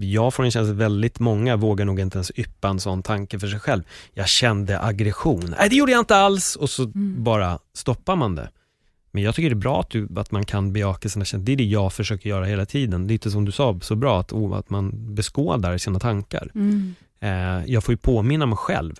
jag 0.00 0.34
får 0.34 0.44
en 0.44 0.50
känsla 0.50 0.72
att 0.72 0.78
väldigt 0.78 1.18
många 1.20 1.56
vågar 1.56 1.84
nog 1.84 2.00
inte 2.00 2.16
ens 2.18 2.32
yppa 2.36 2.68
en 2.68 2.80
sån 2.80 3.02
tanke 3.02 3.38
för 3.38 3.46
sig 3.46 3.60
själv. 3.60 3.82
Jag 4.14 4.28
kände 4.28 4.80
aggression. 4.80 5.54
Nej, 5.58 5.68
det 5.68 5.76
gjorde 5.76 5.92
jag 5.92 5.98
inte 6.00 6.16
alls. 6.16 6.56
Och 6.56 6.70
så 6.70 6.82
Mm. 6.82 7.24
bara 7.24 7.58
stoppar 7.74 8.16
man 8.16 8.34
det. 8.34 8.50
Men 9.10 9.22
jag 9.22 9.34
tycker 9.34 9.50
det 9.50 9.54
är 9.54 9.56
bra 9.56 9.80
att, 9.80 9.90
du, 9.90 10.08
att 10.16 10.30
man 10.30 10.44
kan 10.44 10.72
bejaka 10.72 11.08
sina 11.08 11.24
känslor. 11.24 11.46
Det 11.46 11.52
är 11.52 11.56
det 11.56 11.64
jag 11.64 11.92
försöker 11.92 12.28
göra 12.30 12.44
hela 12.44 12.66
tiden. 12.66 13.06
Lite 13.06 13.30
som 13.30 13.44
du 13.44 13.52
sa 13.52 13.78
så 13.82 13.96
bra, 13.96 14.20
att, 14.20 14.32
oh, 14.32 14.56
att 14.56 14.70
man 14.70 15.14
beskådar 15.14 15.78
sina 15.78 15.98
tankar. 15.98 16.50
Mm. 16.54 16.94
Eh, 17.20 17.64
jag 17.72 17.84
får 17.84 17.92
ju 17.92 17.96
påminna 17.98 18.46
mig 18.46 18.56
själv 18.56 18.94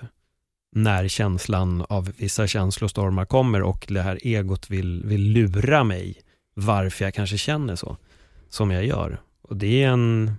när 0.73 1.09
känslan 1.09 1.85
av 1.89 2.13
vissa 2.17 2.47
känslostormar 2.47 3.25
kommer 3.25 3.63
och 3.63 3.85
det 3.89 4.03
här 4.03 4.19
egot 4.23 4.71
vill, 4.71 5.03
vill 5.05 5.23
lura 5.23 5.85
mig 5.85 6.15
varför 6.55 7.05
jag 7.05 7.15
kanske 7.15 7.39
känner 7.39 7.77
så, 7.77 7.97
som 8.49 8.71
jag 8.71 8.85
gör. 8.87 9.21
Och 9.43 9.57
det 9.57 9.83
är 9.83 9.89
en 9.89 10.33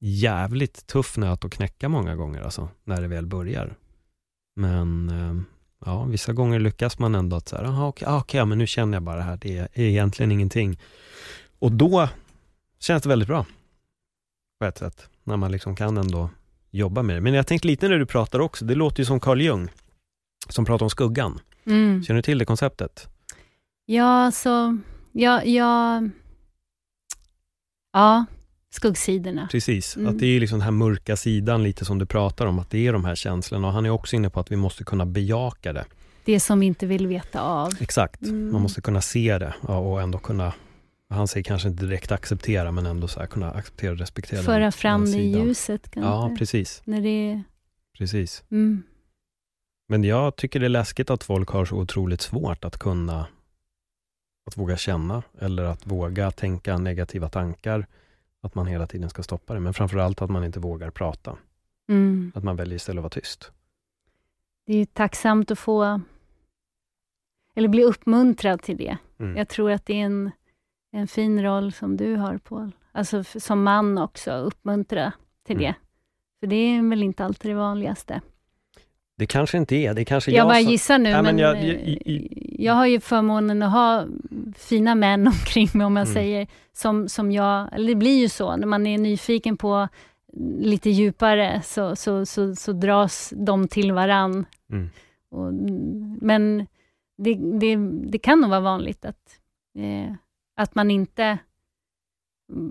jävligt 0.00 0.86
tuff 0.86 1.16
nöt 1.16 1.44
att 1.44 1.52
knäcka 1.52 1.88
många 1.88 2.16
gånger 2.16 2.42
alltså, 2.42 2.68
när 2.84 3.02
det 3.02 3.08
väl 3.08 3.26
börjar. 3.26 3.76
Men 4.56 5.08
eh, 5.08 5.42
ja, 5.84 6.04
vissa 6.04 6.32
gånger 6.32 6.60
lyckas 6.60 6.98
man 6.98 7.14
ändå 7.14 7.36
att 7.36 7.48
säga, 7.48 7.62
jaha 7.62 7.86
okej, 7.86 8.08
ah, 8.08 8.18
okej, 8.18 8.46
men 8.46 8.58
nu 8.58 8.66
känner 8.66 8.96
jag 8.96 9.02
bara 9.02 9.16
det 9.16 9.22
här, 9.22 9.38
det 9.42 9.58
är 9.58 9.80
egentligen 9.80 10.32
ingenting. 10.32 10.80
Och 11.58 11.72
då 11.72 12.08
känns 12.78 13.02
det 13.02 13.08
väldigt 13.08 13.28
bra, 13.28 13.46
på 14.60 14.66
ett 14.66 14.78
sätt, 14.78 15.08
när 15.24 15.36
man 15.36 15.52
liksom 15.52 15.76
kan 15.76 15.96
ändå 15.96 16.30
jobba 16.70 17.02
med 17.02 17.16
det. 17.16 17.20
Men 17.20 17.34
jag 17.34 17.46
tänkte 17.46 17.68
lite 17.68 17.88
när 17.88 17.98
du 17.98 18.06
pratar 18.06 18.38
också, 18.38 18.64
det 18.64 18.74
låter 18.74 18.98
ju 18.98 19.04
som 19.04 19.20
Carl 19.20 19.40
Jung, 19.40 19.68
som 20.48 20.64
pratar 20.64 20.86
om 20.86 20.90
skuggan. 20.90 21.40
Mm. 21.64 22.02
Känner 22.04 22.18
du 22.18 22.22
till 22.22 22.38
det 22.38 22.44
konceptet? 22.44 23.08
Ja, 23.86 24.30
så... 24.32 24.78
Ja, 25.12 25.44
ja, 25.44 26.02
ja, 27.92 28.24
skuggsidorna. 28.76 29.48
Precis, 29.52 29.96
Mm. 29.96 30.08
att 30.08 30.18
det 30.18 30.26
är 30.26 30.40
liksom 30.40 30.58
den 30.58 30.64
här 30.64 30.70
mörka 30.72 31.16
sidan 31.16 31.62
lite 31.62 31.84
som 31.84 31.98
du 31.98 32.06
pratar 32.06 32.46
om, 32.46 32.58
att 32.58 32.70
det 32.70 32.86
är 32.86 32.92
de 32.92 33.04
här 33.04 33.14
känslorna 33.14 33.66
och 33.66 33.72
han 33.72 33.86
är 33.86 33.90
också 33.90 34.16
inne 34.16 34.30
på 34.30 34.40
att 34.40 34.50
vi 34.52 34.56
måste 34.56 34.84
kunna 34.84 35.06
bejaka 35.06 35.72
det. 35.72 35.84
Det 36.24 36.40
som 36.40 36.60
vi 36.60 36.66
inte 36.66 36.86
vill 36.86 37.06
veta 37.06 37.40
av. 37.40 37.72
Exakt, 37.80 38.22
Mm. 38.22 38.52
man 38.52 38.62
måste 38.62 38.80
kunna 38.80 39.00
se 39.00 39.38
det 39.38 39.54
och 39.62 40.02
ändå 40.02 40.18
kunna, 40.18 40.52
han 41.10 41.28
säger 41.28 41.44
kanske 41.44 41.68
inte 41.68 41.84
direkt 41.84 42.12
acceptera, 42.12 42.72
men 42.72 42.86
ändå 42.86 43.08
så 43.08 43.20
kunna 43.26 43.50
acceptera 43.50 43.92
och 43.92 43.98
respektera 43.98 44.42
Föra 44.42 44.58
den, 44.58 44.72
fram 44.72 45.04
den 45.04 45.12
det 45.12 45.18
i 45.18 45.30
ljuset 45.38 45.90
kanske. 45.90 46.10
Ja, 46.10 46.34
precis, 46.38 46.82
När 46.84 47.00
det 47.00 47.42
precis. 47.98 48.44
Mm. 48.50 48.82
Men 49.88 50.04
jag 50.04 50.36
tycker 50.36 50.60
det 50.60 50.66
är 50.66 50.70
läskigt 50.70 51.10
att 51.10 51.24
folk 51.24 51.48
har 51.48 51.64
så 51.64 51.76
otroligt 51.76 52.20
svårt 52.20 52.64
att 52.64 52.78
kunna 52.78 53.26
att 54.46 54.56
våga 54.56 54.76
känna 54.76 55.22
eller 55.40 55.62
att 55.64 55.86
våga 55.86 56.30
tänka 56.30 56.78
negativa 56.78 57.28
tankar. 57.28 57.86
Att 58.42 58.54
man 58.54 58.66
hela 58.66 58.86
tiden 58.86 59.10
ska 59.10 59.22
stoppa 59.22 59.54
det. 59.54 59.60
Men 59.60 59.74
framförallt 59.74 60.22
att 60.22 60.30
man 60.30 60.44
inte 60.44 60.60
vågar 60.60 60.90
prata. 60.90 61.36
Mm. 61.88 62.32
Att 62.34 62.44
man 62.44 62.56
väljer 62.56 62.76
istället 62.76 62.98
att 62.98 63.02
vara 63.02 63.10
tyst. 63.10 63.52
Det 64.66 64.74
är 64.76 64.84
tacksamt 64.86 65.50
att 65.50 65.58
få, 65.58 66.00
eller 67.54 67.68
bli 67.68 67.82
uppmuntrad 67.84 68.62
till 68.62 68.76
det. 68.76 68.96
Mm. 69.18 69.36
Jag 69.36 69.48
tror 69.48 69.70
att 69.70 69.86
det 69.86 70.00
är 70.00 70.04
en, 70.04 70.30
en 70.92 71.08
fin 71.08 71.42
roll 71.42 71.72
som 71.72 71.96
du 71.96 72.16
har, 72.16 72.38
Paul. 72.38 72.72
Alltså 72.92 73.24
som 73.24 73.62
man 73.62 73.98
också, 73.98 74.32
uppmuntra 74.32 75.12
till 75.44 75.56
Mm. 75.56 75.66
det. 75.66 75.74
För 76.40 76.46
det 76.46 76.56
är 76.56 76.88
väl 76.90 77.02
inte 77.02 77.24
alltid 77.24 77.50
det 77.50 77.54
vanligaste. 77.54 78.20
Det 79.18 79.26
kanske 79.26 79.58
inte 79.58 79.76
är, 79.76 79.94
det 79.94 80.04
kanske 80.04 80.30
Jag, 80.30 80.38
jag, 80.38 80.48
bara 80.48 80.62
som... 80.62 80.70
gissar 80.72 80.98
nu, 80.98 81.08
Ja, 81.10 81.22
men 81.22 81.24
men, 81.24 81.38
jag- 81.38 81.64
jag, 81.64 81.98
jag- 82.04 82.28
jag, 82.58 82.74
har 82.74 82.86
ju 82.86 83.00
förmånen 83.00 83.62
att 83.62 83.72
ha 83.72 84.04
fina 84.56 84.94
män 84.94 85.26
omkring 85.26 85.68
mig, 85.74 85.86
om 85.86 85.96
jag 85.96 86.06
Mm. 86.06 86.14
säger, 86.14 86.46
som, 86.72 87.08
som 87.08 87.32
jag, 87.32 87.68
eller 87.74 87.88
det 87.88 87.94
blir 87.94 88.18
ju 88.20 88.28
så, 88.28 88.56
när 88.56 88.66
man 88.66 88.86
är 88.86 88.98
nyfiken 88.98 89.56
på 89.56 89.88
lite 90.58 90.90
djupare, 90.90 91.62
så, 91.64 91.96
så, 91.96 92.26
så, 92.26 92.54
så 92.56 92.72
dras 92.72 93.32
de 93.36 93.68
till 93.68 93.92
varann. 93.92 94.46
Mm. 94.72 94.90
Och, 95.30 95.52
men 96.22 96.66
det, 97.18 97.34
det, 97.34 97.76
det 98.10 98.18
kan 98.18 98.40
nog 98.40 98.50
vara 98.50 98.60
vanligt 98.60 99.04
att, 99.04 99.38
eh, 99.78 100.14
att 100.56 100.74
man 100.74 100.90
inte 100.90 101.38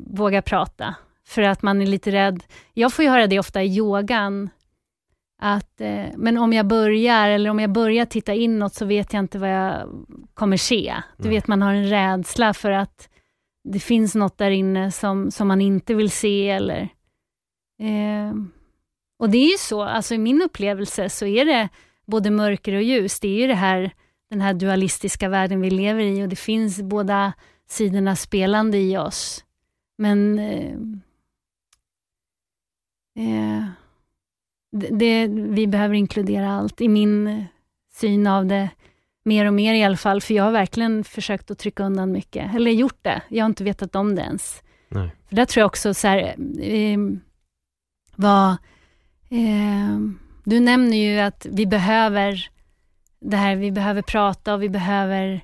vågar 0.07 0.41
prata, 0.41 0.95
för 1.27 1.41
att 1.41 1.61
man 1.61 1.81
är 1.81 1.85
lite 1.85 2.11
rädd. 2.11 2.43
Jag 2.73 2.93
får 2.93 3.05
ju 3.05 3.11
höra 3.11 3.27
det 3.27 3.39
ofta 3.39 3.63
i 3.63 3.77
yogan, 3.77 4.49
att 5.41 5.81
eh, 5.81 6.05
men 6.17 6.38
om 6.38 6.53
jag 6.53 6.67
börjar, 6.67 7.29
eller 7.29 7.49
om 7.49 7.59
jag 7.59 7.71
börjar 7.71 8.05
titta 8.05 8.33
inåt, 8.33 8.73
så 8.73 8.86
vet 8.86 9.13
jag 9.13 9.19
inte 9.19 9.39
vad 9.39 9.49
jag 9.49 9.89
kommer 10.33 10.57
se. 10.57 10.95
Du 11.17 11.23
Nej. 11.23 11.36
vet, 11.36 11.47
man 11.47 11.61
har 11.61 11.73
en 11.73 11.89
rädsla 11.89 12.53
för 12.53 12.71
att 12.71 13.09
det 13.63 13.79
finns 13.79 14.15
något 14.15 14.38
där 14.38 14.51
inne 14.51 14.91
som, 14.91 15.31
som 15.31 15.47
man 15.47 15.61
inte 15.61 15.93
vill 15.93 16.11
se, 16.11 16.49
eller... 16.49 16.81
Eh, 17.81 18.33
och 19.19 19.29
det 19.29 19.38
är 19.38 19.51
ju 19.51 19.57
så, 19.57 19.81
alltså 19.81 20.13
i 20.13 20.17
min 20.17 20.41
upplevelse 20.41 21.09
så 21.09 21.25
är 21.25 21.45
det 21.45 21.69
både 22.05 22.31
mörker 22.31 22.75
och 22.75 22.81
ljus. 22.81 23.19
Det 23.19 23.27
är 23.27 23.41
ju 23.41 23.47
det 23.47 23.55
här, 23.55 23.91
den 24.29 24.41
här 24.41 24.53
dualistiska 24.53 25.29
världen 25.29 25.61
vi 25.61 25.69
lever 25.69 26.03
i 26.03 26.23
och 26.23 26.29
det 26.29 26.36
finns 26.36 26.81
båda 26.81 27.33
sidorna 27.67 28.15
spelande 28.15 28.77
i 28.77 28.97
oss. 28.97 29.43
Men 29.97 30.39
eh, 30.39 30.75
eh, 33.17 33.65
det, 34.91 35.28
vi 35.28 35.67
behöver 35.67 35.95
inkludera 35.95 36.51
allt, 36.51 36.82
i 36.82 36.88
min 36.88 37.45
syn 37.93 38.28
av 38.28 38.45
det, 38.45 38.69
mer 39.26 39.45
och 39.45 39.53
mer 39.53 39.73
i 39.73 39.84
alla 39.84 39.97
fall, 39.97 40.21
för 40.21 40.34
jag 40.34 40.43
har 40.43 40.51
verkligen 40.51 41.03
försökt 41.03 41.51
att 41.51 41.59
trycka 41.59 41.84
undan 41.84 42.11
mycket, 42.11 42.55
eller 42.55 42.71
gjort 42.71 42.99
det. 43.01 43.21
Jag 43.30 43.43
har 43.43 43.49
inte 43.49 43.63
vetat 43.63 43.95
om 43.95 44.15
det 44.15 44.21
ens. 44.21 44.61
Nej. 44.89 45.09
För 45.30 45.36
där 45.36 45.45
tror 45.45 45.61
jag 45.61 45.67
också 45.67 45.93
så 45.93 46.07
här, 46.07 46.36
eh, 46.61 46.97
vad, 48.15 48.49
eh, 49.30 49.99
du 50.43 50.59
nämner 50.59 50.97
ju 50.97 51.19
att 51.19 51.47
vi 51.51 51.65
behöver 51.65 52.49
det 53.21 53.38
här, 53.38 53.55
vi 53.55 53.71
behöver 53.71 54.01
prata 54.01 54.53
och 54.53 54.63
vi 54.63 54.69
behöver 54.69 55.41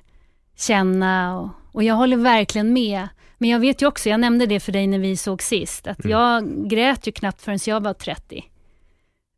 känna 0.56 1.38
och, 1.40 1.48
och 1.72 1.82
jag 1.82 1.94
håller 1.94 2.16
verkligen 2.16 2.72
med. 2.72 3.08
Men 3.38 3.50
jag 3.50 3.60
vet 3.60 3.82
ju 3.82 3.86
också, 3.86 4.08
jag 4.08 4.20
nämnde 4.20 4.46
det 4.46 4.60
för 4.60 4.72
dig 4.72 4.86
när 4.86 4.98
vi 4.98 5.16
såg 5.16 5.42
sist, 5.42 5.86
att 5.86 6.04
Mm. 6.04 6.10
jag 6.10 6.68
grät 6.68 7.06
ju 7.06 7.12
knappt 7.12 7.42
förrän 7.42 7.58
jag 7.66 7.80
var 7.82 7.94
30. 7.94 8.44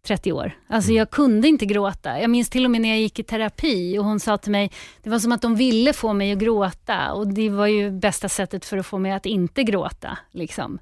30 0.05 0.33
år. 0.33 0.53
Alltså 0.69 0.91
Mm. 0.91 0.99
jag 0.99 1.11
kunde 1.11 1.49
inte 1.49 1.67
gråta. 1.67 2.21
Jag 2.21 2.31
minns 2.31 2.51
till 2.51 2.65
och 2.65 2.71
med 2.71 2.81
när 2.81 2.89
jag 2.89 2.99
gick 2.99 3.19
i 3.19 3.23
terapi 3.23 3.99
och 3.99 4.05
hon 4.05 4.21
sa 4.21 4.39
till 4.39 4.53
mig, 4.53 4.71
det 5.03 5.11
var 5.11 5.19
som 5.19 5.33
att 5.33 5.43
de 5.43 5.57
ville 5.57 5.93
få 5.93 6.13
mig 6.13 6.33
att 6.33 6.39
gråta 6.39 7.13
och 7.13 7.27
det 7.29 7.51
var 7.51 7.67
ju 7.67 7.91
bästa 7.91 8.29
sättet 8.29 8.65
för 8.65 8.79
att 8.79 8.87
få 8.87 8.99
mig 8.99 9.13
att 9.13 9.27
inte 9.27 9.63
gråta. 9.63 10.19
Liksom. 10.33 10.79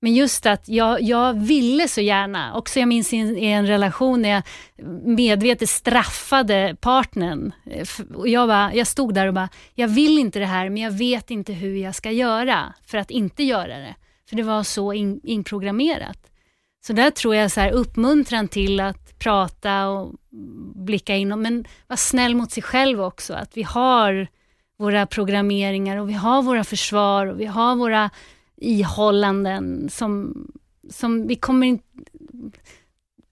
Men 0.00 0.14
just 0.14 0.46
att 0.46 0.68
jag, 0.68 1.02
jag 1.02 1.34
ville 1.34 1.88
så 1.88 2.00
gärna, 2.00 2.54
också 2.56 2.78
jag 2.78 2.88
minns 2.88 3.12
i 3.12 3.16
en, 3.16 3.36
i 3.38 3.46
en 3.46 3.66
relation 3.66 4.22
när 4.22 4.28
jag 4.28 4.42
medvetet 5.04 5.68
straffade 5.68 6.76
partnern. 6.80 7.52
Eh, 7.70 7.86
Och 8.14 8.28
jag, 8.28 8.48
bara, 8.48 8.74
jag 8.74 8.86
stod 8.86 9.14
där 9.14 9.26
och 9.26 9.34
bara, 9.34 9.48
jag 9.74 9.88
vill 9.88 10.18
inte 10.18 10.38
det 10.38 10.46
här 10.46 10.68
men 10.68 10.82
jag 10.82 10.90
vet 10.90 11.30
inte 11.30 11.52
hur 11.52 11.76
jag 11.76 11.94
ska 11.94 12.10
göra 12.10 12.72
för 12.86 12.98
att 12.98 13.10
inte 13.10 13.42
göra 13.42 13.78
det. 13.78 13.94
För 14.28 14.36
det 14.36 14.42
var 14.42 14.62
så 14.62 14.92
in, 14.92 15.20
inprogrammerat. 15.24 16.18
Så 16.86 16.92
där 16.92 17.10
tror 17.10 17.34
jag 17.34 17.50
så 17.50 17.60
här 17.60 17.70
uppmuntran 17.70 18.48
till 18.48 18.80
att 18.80 19.18
prata 19.18 19.88
och 19.88 20.14
blicka 20.74 21.16
in, 21.16 21.28
men 21.28 21.64
vara 21.86 21.96
snäll 21.96 22.34
mot 22.34 22.52
sig 22.52 22.62
själv 22.62 23.00
också. 23.00 23.34
Att 23.34 23.56
vi 23.56 23.62
har 23.62 24.28
våra 24.78 25.06
programmeringar 25.06 25.96
och 25.96 26.08
vi 26.08 26.12
har 26.12 26.42
våra 26.42 26.64
försvar 26.64 27.26
och 27.26 27.40
vi 27.40 27.46
har 27.46 27.76
våra 27.76 28.10
ihållanden 28.56 29.88
som, 29.90 30.34
som 30.90 31.26
vi 31.26 31.36
kommer 31.36 31.66
inte... 31.66 31.84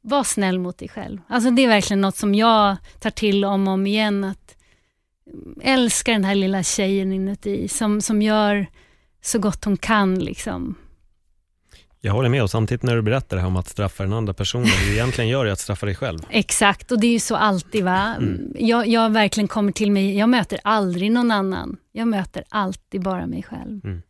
Var 0.01 0.25
snäll 0.25 0.59
mot 0.59 0.79
dig 0.79 0.89
själv. 0.89 1.21
Alltså 1.29 1.51
det 1.51 1.63
är 1.63 1.69
verkligen 1.69 2.01
något 2.01 2.17
som 2.17 2.35
jag 2.35 2.77
tar 3.01 3.11
till 3.11 3.45
om 3.45 3.69
och 3.69 3.75
om 3.75 3.87
igen. 3.87 4.25
Att 4.25 4.57
älska 5.63 6.13
den 6.13 6.25
här 6.25 6.35
lilla 6.35 6.63
tjejen 6.63 7.13
inuti 7.13 7.69
som, 7.69 8.01
som 8.01 8.23
gör 8.23 8.67
så 9.23 9.39
gott 9.39 9.65
hon 9.65 9.77
kan. 9.77 10.19
Liksom. 10.19 10.77
Jag 12.05 12.13
håller 12.13 12.29
med 12.29 12.43
och 12.43 12.51
samtidigt 12.51 12.83
när 12.83 12.97
du 12.97 13.03
berättar 13.03 13.37
det 13.37 13.41
här 13.41 13.49
om 13.49 13.57
att 13.57 13.69
straffa 13.69 14.03
den 14.03 14.13
andra 14.13 14.35
personen, 14.35 14.67
det 14.67 14.87
du 14.87 14.93
egentligen 14.93 15.31
gör 15.31 15.47
är 15.47 15.51
att 15.51 15.59
straffa 15.59 15.87
dig 15.87 15.95
själv. 15.95 16.19
Exakt, 16.31 16.93
och 16.93 17.01
det 17.01 17.07
är 17.07 17.13
ju 17.13 17.19
så 17.19 17.37
alltid. 17.37 17.85
va. 17.85 18.17
Jag, 18.55 18.87
jag 18.87 19.11
verkligen 19.11 19.49
kommer 19.49 19.73
till 19.73 19.93
mig, 19.93 20.19
jag 20.19 20.29
möter 20.29 20.61
aldrig 20.65 21.13
någon 21.13 21.31
annan. 21.31 21.77
Jag 21.93 22.09
möter 22.09 22.45
alltid 22.49 23.03
bara 23.03 23.27
mig 23.27 23.43
själv. 23.43 23.85
Mm. 23.85 24.03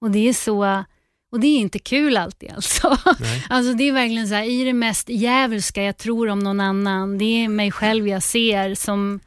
Och 0.00 0.10
det 0.10 0.28
är 0.28 0.32
så, 0.32 0.84
och 1.32 1.40
det 1.40 1.46
är 1.46 1.58
inte 1.58 1.78
kul 1.78 2.16
alltid 2.16 2.52
alltså. 2.52 2.96
Nej. 3.20 3.44
Alltså 3.48 3.72
det 3.72 3.88
är 3.88 3.92
verkligen 3.92 4.28
så 4.28 4.34
här, 4.34 4.50
i 4.50 4.64
det 4.64 4.72
mest 4.72 5.08
djävulska 5.08 5.82
jag 5.82 5.96
tror 5.96 6.28
om 6.28 6.38
någon 6.38 6.60
annan, 6.60 7.18
det 7.18 7.44
är 7.44 7.48
mig 7.48 7.70
själv 7.70 8.08
jag 8.08 8.22
ser 8.22 8.74
som 8.74 9.20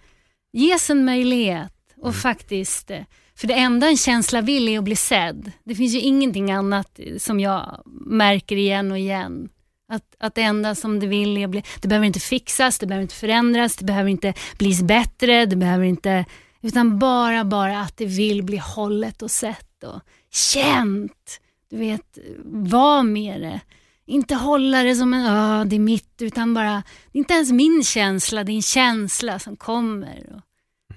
ges 0.53 0.89
en 0.89 1.05
möjlighet 1.05 1.73
och 2.01 2.15
faktiskt, 2.15 2.91
eh, 2.91 3.01
för 3.35 3.47
det 3.47 3.53
enda 3.53 3.87
en 3.87 3.97
känsla 3.97 4.41
vill 4.41 4.67
är 4.67 4.77
att 4.77 4.83
bli 4.83 4.95
sedd. 4.95 5.51
Det 5.63 5.75
finns 5.75 5.93
ju 5.95 5.99
ingenting 5.99 6.51
annat 6.51 6.99
eh, 6.99 7.17
som 7.17 7.39
jag 7.39 7.81
märker 8.05 8.55
igen 8.55 8.91
och 8.91 8.97
igen. 8.99 9.49
Att, 9.89 10.15
att 10.19 10.35
det 10.35 10.41
enda 10.41 10.75
som 10.75 10.99
det 10.99 11.07
vill 11.07 11.37
är 11.37 11.43
att 11.45 11.51
bli, 11.51 11.63
det 11.81 11.87
behöver 11.87 12.07
inte 12.07 12.19
fixas, 12.19 12.79
det 12.79 12.87
behöver 12.87 13.01
inte 13.01 13.15
förändras, 13.15 13.75
det 13.75 13.85
behöver 13.85 14.09
inte 14.09 14.33
bli 14.57 14.83
bättre, 14.83 15.45
det 15.45 15.55
behöver 15.55 15.85
inte, 15.85 16.25
utan 16.61 16.99
bara, 16.99 17.45
bara 17.45 17.81
att 17.81 17.97
det 17.97 18.05
vill 18.05 18.43
bli 18.43 18.57
hållet 18.57 19.21
och 19.21 19.31
sett 19.31 19.83
och 19.83 19.99
känt. 20.31 21.39
Du 21.69 21.77
vet, 21.77 22.17
var 22.45 23.03
med 23.03 23.41
det. 23.41 23.59
Inte 24.05 24.35
hålla 24.35 24.83
det 24.83 24.95
som 24.95 25.13
en, 25.13 25.25
"Ah, 25.25 25.65
det 25.65 25.75
är 25.75 25.79
mitt, 25.79 26.21
utan 26.21 26.53
bara, 26.53 26.83
det 27.11 27.17
är 27.17 27.19
inte 27.19 27.33
ens 27.33 27.51
min 27.51 27.83
känsla, 27.83 28.43
det 28.43 28.51
är 28.51 28.55
en 28.55 28.61
känsla 28.61 29.39
som 29.39 29.57
kommer. 29.57 30.33
Och 30.35 30.41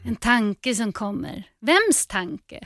en 0.05 0.17
tanke 0.17 0.75
som 0.75 0.93
kommer. 0.93 1.43
Vems 1.61 2.07
tanke? 2.07 2.61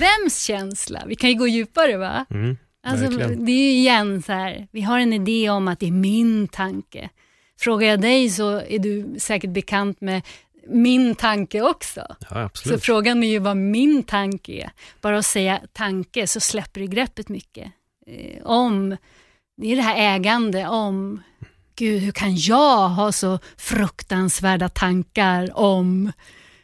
Vems 0.00 0.42
känsla? 0.42 1.02
Vi 1.06 1.14
kan 1.16 1.30
ju 1.30 1.36
gå 1.36 1.46
djupare 1.46 1.96
va? 1.96 2.26
Mm, 2.30 2.56
Alltså, 2.84 3.06
det 3.18 3.52
är 3.52 3.56
ju 3.64 3.70
igen 3.70 4.22
så 4.22 4.32
här, 4.32 4.68
vi 4.70 4.80
har 4.80 4.98
en 4.98 5.12
idé 5.12 5.50
om 5.50 5.68
att 5.68 5.80
det 5.80 5.86
är 5.86 5.90
min 5.92 6.48
tanke. 6.48 7.08
Frågar 7.60 7.88
jag 7.88 8.00
dig 8.00 8.30
så 8.30 8.60
är 8.60 8.78
du 8.78 9.14
säkert 9.18 9.50
bekant 9.50 10.00
med 10.00 10.22
min 10.68 11.14
tanke 11.14 11.62
också. 11.62 12.16
Ja, 12.30 12.50
Så 12.54 12.78
frågan 12.78 13.22
är 13.22 13.28
ju 13.28 13.38
vad 13.38 13.56
min 13.56 14.02
tanke 14.02 14.52
är. 14.52 14.70
Bara 15.00 15.18
att 15.18 15.26
säga 15.26 15.60
tanke 15.72 16.26
så 16.26 16.40
släpper 16.40 16.80
det 16.80 16.86
greppet 16.86 17.28
mycket. 17.28 17.72
Eh, 18.06 18.42
om, 18.46 18.96
det 19.56 19.72
är 19.72 19.76
det 19.76 19.82
här 19.82 20.14
ägande 20.16 20.66
om, 20.68 21.22
gud 21.76 22.02
hur 22.02 22.12
kan 22.12 22.36
jag 22.36 22.88
ha 22.88 23.12
så 23.12 23.38
fruktansvärda 23.56 24.68
tankar 24.68 25.58
om, 25.58 26.12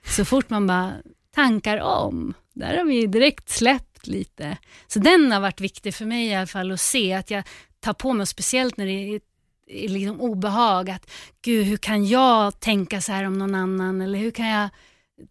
så 0.09 0.25
fort 0.25 0.51
man 0.51 0.67
bara 0.67 0.93
tankar 1.35 1.79
om, 1.81 2.35
där 2.55 2.77
har 2.77 2.85
vi 2.85 3.07
direkt 3.07 3.49
släppt 3.49 4.07
lite. 4.07 4.57
Så 4.87 4.99
den 4.99 5.33
har 5.33 5.41
varit 5.41 5.61
viktig 5.61 5.95
för 5.95 6.05
mig 6.05 6.27
i 6.27 6.35
alla 6.35 6.47
fall 6.47 6.73
att 6.73 6.81
se 6.81 7.13
att 7.13 7.31
jag 7.31 7.45
tar 7.81 7.93
på 7.93 8.13
mig, 8.13 8.27
speciellt 8.27 8.77
när 8.77 8.87
det 8.87 9.21
är 9.67 9.89
liksom 9.89 10.21
obehag, 10.21 10.91
att 10.91 11.11
gud 11.43 11.67
hur 11.67 11.77
kan 11.77 12.07
jag 12.07 12.61
tänka 12.61 13.01
så 13.01 13.13
här 13.13 13.25
om 13.25 13.39
någon 13.39 13.55
annan 13.55 14.01
eller 14.01 14.19
hur 14.19 14.31
kan 14.31 14.49
jag 14.49 14.69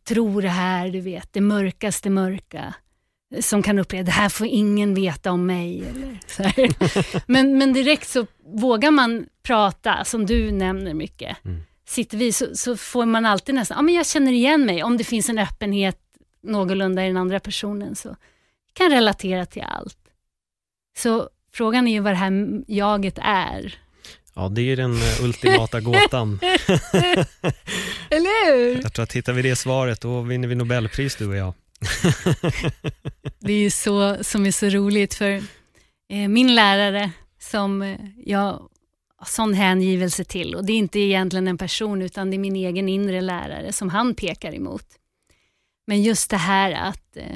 tro 0.07 0.41
det 0.41 0.49
här, 0.49 0.89
du 0.89 1.01
vet, 1.01 1.33
det 1.33 1.41
mörkaste 1.41 2.09
mörka 2.09 2.73
som 3.39 3.63
kan 3.63 3.79
uppleva, 3.79 4.03
det 4.03 4.11
här 4.11 4.29
får 4.29 4.47
ingen 4.47 4.93
veta 4.93 5.31
om 5.31 5.45
mig. 5.45 5.83
Eller 5.89 6.19
så. 6.27 7.19
Men, 7.25 7.57
men 7.57 7.73
direkt 7.73 8.07
så 8.07 8.25
vågar 8.45 8.91
man 8.91 9.25
prata, 9.43 10.03
som 10.05 10.25
du 10.25 10.51
nämner 10.51 10.93
mycket. 10.93 11.45
Mm. 11.45 11.61
Sitter 11.87 12.17
vi 12.17 12.31
så, 12.31 12.55
så 12.55 12.77
får 12.77 13.05
man 13.05 13.25
alltid 13.25 13.55
nästan, 13.55 13.77
ja 13.77 13.81
men 13.81 13.93
jag 13.93 14.07
känner 14.07 14.31
igen 14.31 14.65
mig, 14.65 14.83
om 14.83 14.97
det 14.97 15.03
finns 15.03 15.29
en 15.29 15.39
öppenhet 15.39 15.99
någorlunda 16.43 17.03
i 17.03 17.07
den 17.07 17.17
andra 17.17 17.39
personen 17.39 17.95
så 17.95 18.15
kan 18.73 18.91
relatera 18.91 19.45
till 19.45 19.63
allt. 19.63 19.97
Så 20.97 21.29
frågan 21.53 21.87
är 21.87 21.91
ju 21.91 21.99
vad 21.99 22.11
det 22.11 22.17
här 22.17 22.63
jaget 22.67 23.19
är. 23.21 23.75
Ja, 24.35 24.49
det 24.49 24.61
är 24.61 24.75
den 24.75 24.93
eh, 24.93 25.23
ultimata 25.23 25.79
gåtan. 25.79 26.39
Eller 28.09 28.45
hur? 28.51 28.81
Jag 28.83 28.93
tror 28.93 29.03
att 29.03 29.13
hittar 29.13 29.33
vi 29.33 29.41
det 29.41 29.55
svaret, 29.55 30.01
då 30.01 30.21
vinner 30.21 30.47
vi 30.47 30.55
Nobelpris 30.55 31.15
du 31.15 31.27
och 31.27 31.35
jag. 31.35 31.53
Det 33.39 33.53
är 33.53 33.59
ju 33.59 33.69
så 33.69 34.23
som 34.23 34.45
är 34.45 34.51
så 34.51 34.69
roligt 34.69 35.13
för 35.13 35.31
eh, 36.09 36.27
min 36.27 36.55
lärare 36.55 37.11
som 37.39 37.81
eh, 37.81 37.97
jag 38.25 38.69
sån 39.25 39.53
hängivelse 39.53 40.23
till 40.23 40.55
och 40.55 40.65
det 40.65 40.73
är 40.73 40.77
inte 40.77 40.99
egentligen 40.99 41.47
en 41.47 41.57
person 41.57 42.01
utan 42.01 42.29
det 42.29 42.35
är 42.35 42.39
min 42.39 42.55
egen 42.55 42.89
inre 42.89 43.21
lärare 43.21 43.73
som 43.73 43.89
han 43.89 44.15
pekar 44.15 44.53
emot. 44.55 44.85
Men 45.87 46.03
just 46.03 46.29
det 46.29 46.37
här 46.37 46.71
att 46.71 47.17
eh, 47.17 47.35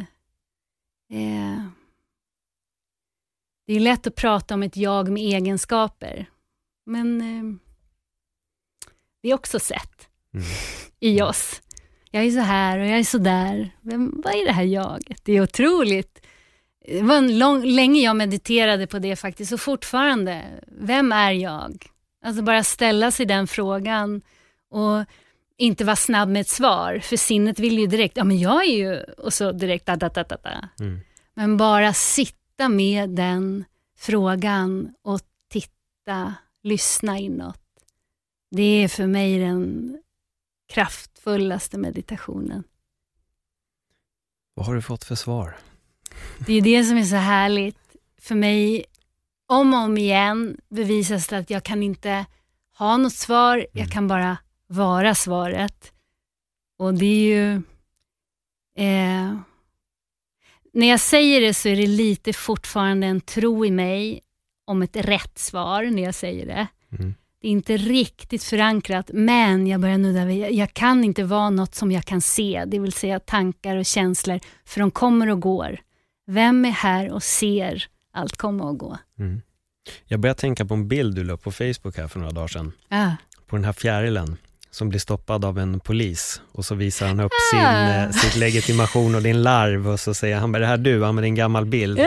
eh, 1.11 1.63
det 3.67 3.73
är 3.73 3.79
lätt 3.79 4.07
att 4.07 4.15
prata 4.15 4.53
om 4.53 4.63
ett 4.63 4.77
jag 4.77 5.09
med 5.09 5.23
egenskaper 5.23 6.25
men 6.85 7.21
eh, 7.21 7.57
det 9.21 9.29
är 9.29 9.33
också 9.33 9.59
sett 9.59 10.07
Mm. 10.33 10.45
i 10.99 11.21
oss. 11.21 11.61
Jag 12.11 12.25
är 12.25 12.31
så 12.31 12.39
här 12.39 12.79
och 12.79 12.85
jag 12.85 12.99
är 12.99 13.03
så 13.03 13.17
där. 13.17 13.71
Vem, 13.81 14.21
vad 14.23 14.33
är 14.33 14.45
det 14.45 14.51
här 14.51 14.63
jaget? 14.63 15.21
Det 15.23 15.33
är 15.33 15.41
otroligt. 15.41 16.20
Det 16.85 17.01
var 17.01 17.17
en 17.17 17.39
lång, 17.39 17.65
länge 17.65 18.01
jag 18.01 18.15
mediterade 18.15 18.87
på 18.87 18.99
det 18.99 19.15
faktiskt 19.15 19.51
och 19.51 19.61
fortfarande, 19.61 20.43
vem 20.67 21.11
är 21.11 21.31
jag? 21.31 21.85
Alltså 22.25 22.43
bara 22.43 22.63
ställa 22.63 23.11
sig 23.11 23.25
den 23.25 23.47
frågan 23.47 24.21
och 24.69 25.05
inte 25.57 25.85
vara 25.85 25.95
snabb 25.95 26.29
med 26.29 26.41
ett 26.41 26.49
svar, 26.49 26.99
för 26.99 27.17
sinnet 27.17 27.59
vill 27.59 27.79
ju 27.79 27.87
direkt, 27.87 28.17
ja 28.17 28.23
men 28.23 28.39
jag 28.39 28.65
är 28.65 28.75
ju, 28.75 29.03
och 29.03 29.33
så 29.33 29.51
direkt 29.51 29.85
da, 29.85 29.95
da, 29.95 30.09
da, 30.09 30.23
da, 30.23 30.37
da. 30.43 30.69
Mm. 30.79 30.99
Men 31.33 31.57
bara 31.57 31.93
sitta 31.93 32.69
med 32.69 33.09
den 33.09 33.65
frågan 33.97 34.93
och 35.01 35.21
titta, 35.49 36.35
lyssna 36.63 37.19
inåt. 37.19 37.57
Det 38.51 38.83
är 38.83 38.87
för 38.87 39.07
mig 39.07 39.39
den 39.39 39.97
kraftfullaste 40.73 41.77
meditationen. 41.77 42.63
Vad 44.53 44.65
har 44.65 44.75
du 44.75 44.81
fått 44.81 45.03
för 45.03 45.15
svar? 45.15 45.57
Det 46.45 46.53
är 46.53 46.61
det 46.61 46.83
som 46.83 46.97
är 46.97 47.03
så 47.03 47.15
härligt. 47.15 47.77
För 48.21 48.35
mig, 48.35 48.85
om 49.47 49.73
och 49.73 49.79
om 49.79 49.97
igen 49.97 50.57
bevisas 50.69 51.27
det 51.27 51.37
att 51.37 51.49
jag 51.49 51.63
kan 51.63 51.83
inte 51.83 52.25
ha 52.77 52.97
något 52.97 53.13
svar, 53.13 53.67
jag 53.73 53.91
kan 53.91 54.07
bara 54.07 54.37
vara 54.67 55.15
svaret. 55.15 55.93
Och 56.77 56.93
det 56.93 57.05
är 57.05 57.35
ju... 57.35 57.53
Eh, 58.77 59.35
när 60.73 60.87
jag 60.87 60.99
säger 60.99 61.41
det 61.41 61.53
så 61.53 61.69
är 61.69 61.75
det 61.75 61.87
lite 61.87 62.33
fortfarande 62.33 63.07
en 63.07 63.21
tro 63.21 63.65
i 63.65 63.71
mig 63.71 64.21
om 64.65 64.81
ett 64.81 64.95
rätt 64.95 65.39
svar 65.39 65.83
när 65.83 66.03
jag 66.03 66.15
säger 66.15 66.45
det. 66.45 66.67
Mm. 66.99 67.13
Det 67.41 67.47
är 67.47 67.51
inte 67.51 67.77
riktigt 67.77 68.43
förankrat, 68.43 69.09
men 69.13 69.67
jag 69.67 69.81
börjar 69.81 69.97
nudda 69.97 70.25
vid, 70.25 70.51
jag 70.51 70.73
kan 70.73 71.03
inte 71.03 71.23
vara 71.23 71.49
något 71.49 71.75
som 71.75 71.91
jag 71.91 72.05
kan 72.05 72.21
se, 72.21 72.63
det 72.67 72.79
vill 72.79 72.93
säga 72.93 73.19
tankar 73.19 73.77
och 73.77 73.85
känslor, 73.85 74.39
för 74.65 74.79
de 74.79 74.91
kommer 74.91 75.29
och 75.29 75.41
går. 75.41 75.79
Vem 76.31 76.65
är 76.65 76.69
här 76.71 77.11
och 77.11 77.23
ser 77.23 77.83
allt 78.13 78.37
komma 78.37 78.63
och 78.63 78.77
gå? 78.77 78.97
Mm. 79.19 79.41
Jag 80.05 80.19
börjar 80.19 80.33
tänka 80.33 80.65
på 80.65 80.73
en 80.73 80.87
bild 80.87 81.15
du 81.15 81.23
la 81.23 81.37
på 81.37 81.51
Facebook 81.51 81.97
här 81.97 82.07
för 82.07 82.19
några 82.19 82.31
dagar 82.31 82.47
sedan, 82.47 82.71
Ah. 82.89 83.11
på 83.47 83.55
den 83.55 83.65
här 83.65 83.73
fjärilen 83.73 84.37
som 84.71 84.89
blir 84.89 84.99
stoppad 84.99 85.45
av 85.45 85.59
en 85.59 85.79
polis 85.79 86.41
och 86.51 86.65
så 86.65 86.75
visar 86.75 87.07
han 87.07 87.19
upp 87.19 87.31
sin, 87.51 87.59
Ah. 87.59 88.03
eh, 88.03 88.11
sitt 88.11 88.35
legitimation 88.35 89.15
och 89.15 89.21
din 89.21 89.43
larv 89.43 89.87
och 89.89 89.99
så 89.99 90.13
säger 90.13 90.37
han, 90.37 90.55
är 90.55 90.59
det 90.59 90.65
här 90.65 90.77
du? 90.77 90.99
Det 90.99 91.05
är 91.05 91.23
en 91.23 91.35
gammal 91.35 91.65
bild. 91.65 91.99
Ah! 91.99 92.05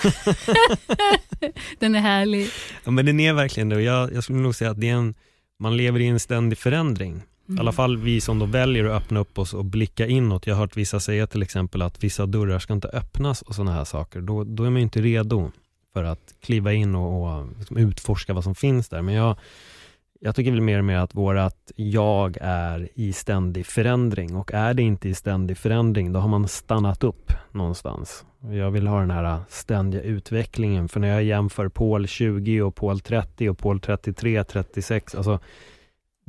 Den 1.78 1.94
är 1.94 2.00
härlig. 2.00 2.48
Ja 2.84 2.90
men 2.90 3.06
den 3.06 3.20
är 3.20 3.32
verkligen 3.32 3.68
det 3.68 3.76
och 3.76 3.82
jag, 3.82 4.12
jag 4.14 4.24
skulle 4.24 4.38
nog 4.38 4.54
säga 4.54 4.70
att 4.70 4.80
det 4.80 4.88
en, 4.88 5.14
man 5.58 5.76
lever 5.76 6.00
i 6.00 6.06
en 6.06 6.20
ständig 6.20 6.58
förändring. 6.58 7.22
I 7.56 7.60
alla 7.60 7.72
fall 7.72 7.96
vi 7.96 8.20
som 8.20 8.38
då 8.38 8.46
väljer 8.46 8.84
att 8.84 9.02
öppna 9.02 9.20
upp 9.20 9.38
oss 9.38 9.54
och 9.54 9.64
blicka 9.64 10.06
inåt. 10.06 10.46
Jag 10.46 10.54
har 10.54 10.60
hört 10.60 10.76
vissa 10.76 11.00
säga 11.00 11.26
till 11.26 11.42
exempel 11.42 11.82
att 11.82 12.04
vissa 12.04 12.26
dörrar 12.26 12.58
ska 12.58 12.72
inte 12.72 12.88
öppnas 12.88 13.42
och 13.42 13.54
sådana 13.54 13.72
här 13.72 13.84
saker. 13.84 14.20
Då, 14.20 14.44
då 14.44 14.64
är 14.64 14.70
man 14.70 14.76
ju 14.76 14.82
inte 14.82 15.00
redo 15.00 15.50
för 15.92 16.04
att 16.04 16.34
kliva 16.40 16.72
in 16.72 16.94
och, 16.94 17.38
och 17.38 17.46
liksom 17.58 17.76
utforska 17.76 18.34
vad 18.34 18.44
som 18.44 18.54
finns 18.54 18.88
där. 18.88 19.02
Men 19.02 19.14
jag, 19.14 19.36
jag 20.20 20.34
tycker 20.34 20.50
väl 20.50 20.60
mer 20.60 20.78
och 20.78 20.84
mer 20.84 20.96
att 20.96 21.14
vårat 21.14 21.72
jag 21.76 22.38
är 22.40 22.88
i 22.94 23.12
ständig 23.12 23.66
förändring 23.66 24.36
och 24.36 24.54
är 24.54 24.74
det 24.74 24.82
inte 24.82 25.08
i 25.08 25.14
ständig 25.14 25.58
förändring 25.58 26.12
då 26.12 26.20
har 26.20 26.28
man 26.28 26.48
stannat 26.48 27.04
upp 27.04 27.32
någonstans. 27.52 28.24
Jag 28.52 28.70
vill 28.70 28.86
ha 28.86 29.00
den 29.00 29.10
här 29.10 29.40
ständiga 29.48 30.02
utvecklingen 30.02 30.88
för 30.88 31.00
när 31.00 31.08
jag 31.08 31.22
jämför 31.22 31.68
Paul 31.68 32.06
20 32.06 32.62
och 32.62 32.74
Paul 32.74 33.00
30 33.00 33.48
och 33.48 33.58
Paul 33.58 33.80
33, 33.80 34.44
36, 34.44 35.14
alltså 35.14 35.38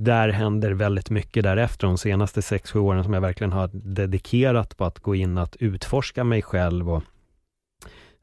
där 0.04 0.30
händer 0.30 0.72
väldigt 0.72 1.10
mycket 1.10 1.43
därefter 1.43 1.88
de 1.88 1.97
senaste 1.97 2.39
6-7 2.39 2.78
åren 2.78 3.04
som 3.04 3.14
jag 3.14 3.22
verkligen 3.22 3.52
har 3.52 3.70
dedikerat 3.74 4.78
på 4.78 4.86
att 4.86 4.99
gå 4.99 5.16
in 5.16 5.38
att 5.38 5.56
utforska 5.56 6.24
mig 6.24 6.41
själv 6.41 6.89
och 6.89 7.04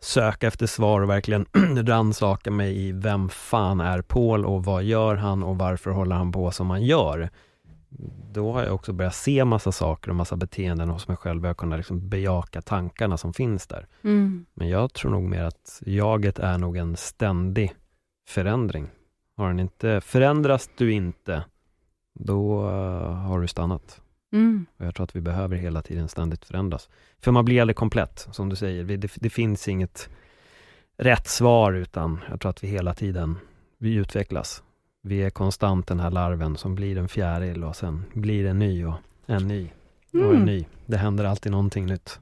söka 0.00 0.46
efter 0.46 0.66
svar 0.66 1.00
och 1.00 1.10
verkligen 1.10 1.46
rannsaka 1.86 2.50
mig 2.50 2.88
i 2.88 2.92
vem 2.92 3.28
fan 3.28 3.80
är 3.80 4.02
Paul 4.02 4.46
och 4.46 4.64
vad 4.64 4.84
gör 4.84 5.16
han 5.16 5.42
och 5.42 5.58
varför 5.58 5.90
håller 5.90 6.16
han 6.16 6.32
på 6.32 6.50
som 6.50 6.70
han 6.70 6.82
gör. 6.82 7.30
Då 8.32 8.52
har 8.52 8.62
jag 8.62 8.74
också 8.74 8.92
börjat 8.92 9.14
se 9.14 9.44
massa 9.44 9.72
saker 9.72 10.10
och 10.10 10.16
massa 10.16 10.36
beteenden 10.36 10.88
hos 10.88 11.08
mig 11.08 11.16
själv 11.16 11.42
och 11.42 11.48
jag 11.48 11.56
kunnat 11.56 11.78
liksom 11.78 12.08
bejaka 12.08 12.62
tankarna 12.62 13.16
som 13.16 13.34
finns 13.34 13.66
där. 13.66 13.86
Mm. 14.02 14.46
Men 14.54 14.68
jag 14.68 14.92
tror 14.92 15.10
nog 15.10 15.22
mer 15.22 15.44
att 15.44 15.82
jaget 15.86 16.38
är 16.38 16.58
nog 16.58 16.76
en 16.76 16.96
ständig 16.96 17.72
förändring. 18.28 18.88
Har 19.36 19.48
den 19.48 19.60
inte, 19.60 20.00
förändras 20.00 20.70
du 20.76 20.92
inte, 20.92 21.44
då 22.18 22.68
eh, 22.68 23.12
har 23.14 23.40
du 23.40 23.48
stannat. 23.48 24.00
Mm. 24.32 24.66
Och 24.76 24.86
jag 24.86 24.94
tror 24.94 25.04
att 25.04 25.16
vi 25.16 25.20
behöver 25.20 25.56
hela 25.56 25.82
tiden 25.82 26.08
ständigt 26.08 26.44
förändras. 26.44 26.88
För 27.20 27.32
man 27.32 27.44
blir 27.44 27.60
aldrig 27.60 27.76
komplett, 27.76 28.28
som 28.32 28.48
du 28.48 28.56
säger. 28.56 28.84
Vi- 28.84 28.96
Det, 28.96 29.12
det 29.16 29.30
finns 29.30 29.68
inget 29.68 30.08
rätt 30.96 31.26
svar, 31.26 31.72
utan 31.72 32.20
jag 32.30 32.40
tror 32.40 32.50
att 32.50 32.64
vi 32.64 32.68
hela 32.68 32.94
tiden, 32.94 33.38
vi 33.78 33.94
utvecklas. 33.94 34.62
Vi 35.02 35.22
är 35.22 35.30
konstant 35.30 35.86
den 35.86 36.00
här 36.00 36.10
larven 36.10 36.56
som 36.56 36.74
blir 36.74 36.98
en 36.98 37.08
fjäril 37.08 37.64
och 37.64 37.76
sen 37.76 38.04
blir 38.14 38.46
en 38.46 38.58
ny 38.58 38.84
och 38.84 38.94
en 39.26 39.48
ny 39.48 39.70
och 40.12 40.18
en 40.20 40.30
Mm. 40.30 40.44
ny. 40.44 40.66
Det 40.86 40.96
händer 40.96 41.24
alltid 41.24 41.52
någonting 41.52 41.86
nytt. 41.86 42.20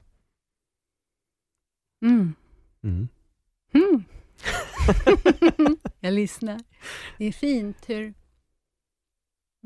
Mm. 2.05 2.33
Mm. 2.83 3.07
Mm. 3.73 4.03
jag 5.99 6.13
lyssnar. 6.13 6.59
Det 7.17 7.25
är 7.25 7.31
fint 7.31 7.77
hur... 7.87 8.13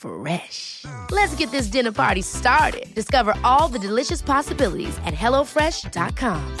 Fresh. 0.00 0.84
Let's 1.10 1.34
get 1.38 1.50
this 1.50 1.66
dinner 1.66 1.92
party 1.92 2.22
started. 2.22 2.94
Discover 2.94 3.34
all 3.42 3.68
the 3.68 3.78
delicious 3.78 4.22
possibilities 4.22 4.98
at 4.98 5.14
hellofresh.com. 5.14 6.56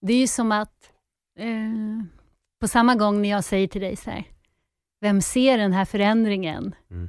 Det 0.00 0.12
är 0.12 0.18
ju 0.18 0.26
som 0.26 0.52
att 0.52 0.92
eh, 1.38 1.48
på 2.60 2.68
samma 2.68 2.94
gång 2.94 3.22
när 3.22 3.28
jag 3.28 3.44
säger 3.44 3.68
till 3.68 3.80
dig 3.80 3.96
så 3.96 4.10
här, 4.10 4.24
vem 5.00 5.20
ser 5.20 5.58
den 5.58 5.72
här 5.72 5.84
förändringen? 5.84 6.74
Mm. 6.90 7.08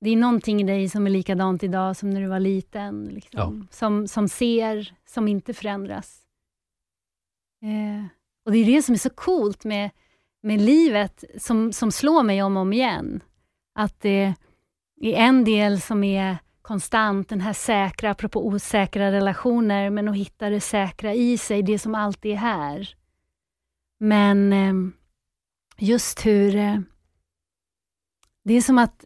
Det 0.00 0.10
är 0.10 0.16
någonting 0.16 0.60
i 0.60 0.64
dig 0.64 0.88
som 0.88 1.06
är 1.06 1.10
likadant 1.10 1.62
idag 1.62 1.96
som 1.96 2.10
när 2.10 2.20
du 2.20 2.26
var 2.26 2.40
liten, 2.40 3.04
liksom. 3.04 3.68
som, 3.70 4.08
som 4.08 4.28
ser, 4.28 4.94
som 5.06 5.28
inte 5.28 5.54
förändras. 5.54 6.27
Eh, 7.62 8.06
och 8.44 8.52
Det 8.52 8.58
är 8.58 8.64
det 8.64 8.82
som 8.82 8.94
är 8.94 8.98
så 8.98 9.10
coolt 9.10 9.64
med, 9.64 9.90
med 10.42 10.60
livet, 10.60 11.24
som, 11.38 11.72
som 11.72 11.92
slår 11.92 12.22
mig 12.22 12.42
om 12.42 12.56
och 12.56 12.62
om 12.62 12.72
igen. 12.72 13.20
Att 13.74 14.00
det 14.00 14.34
är 15.00 15.14
en 15.14 15.44
del 15.44 15.80
som 15.80 16.04
är 16.04 16.38
konstant, 16.62 17.28
den 17.28 17.40
här 17.40 17.52
säkra, 17.52 18.10
apropå 18.10 18.46
osäkra 18.46 19.12
relationer, 19.12 19.90
men 19.90 20.08
att 20.08 20.16
hitta 20.16 20.50
det 20.50 20.60
säkra 20.60 21.14
i 21.14 21.38
sig, 21.38 21.62
det 21.62 21.78
som 21.78 21.94
alltid 21.94 22.32
är 22.32 22.36
här. 22.36 22.94
Men 23.98 24.52
eh, 24.52 24.74
just 25.78 26.26
hur... 26.26 26.56
Eh, 26.56 26.78
det 28.44 28.54
är 28.54 28.60
som 28.60 28.78
att 28.78 29.04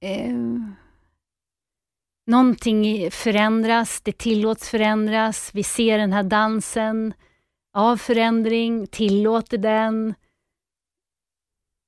eh, 0.00 0.36
någonting 2.28 3.10
förändras, 3.10 4.00
det 4.00 4.18
tillåts 4.18 4.68
förändras, 4.68 5.50
vi 5.54 5.62
ser 5.62 5.98
den 5.98 6.12
här 6.12 6.22
dansen 6.22 7.14
av 7.72 7.96
förändring, 7.96 8.86
tillåter 8.86 9.58
den. 9.58 10.14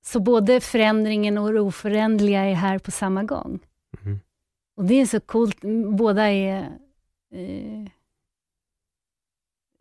Så 0.05 0.21
både 0.21 0.61
förändringen 0.61 1.39
och 1.39 1.53
det 1.53 1.61
oföränderliga 1.61 2.41
är 2.45 2.55
här 2.55 2.79
på 2.79 2.91
samma 2.91 3.23
gång. 3.25 3.59
Mm. 4.03 4.21
Och 4.77 4.85
det 4.85 4.95
är 4.95 5.07
så 5.07 5.21
coolt, 5.21 5.61
båda 5.99 6.31
är 6.31 6.59
eh, 7.35 7.87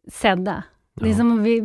sedda. 0.07 0.63
Det 0.93 1.05
är 1.05 1.09
Ja. 1.09 1.17
som 1.17 1.31
om 1.31 1.43
vi 1.43 1.61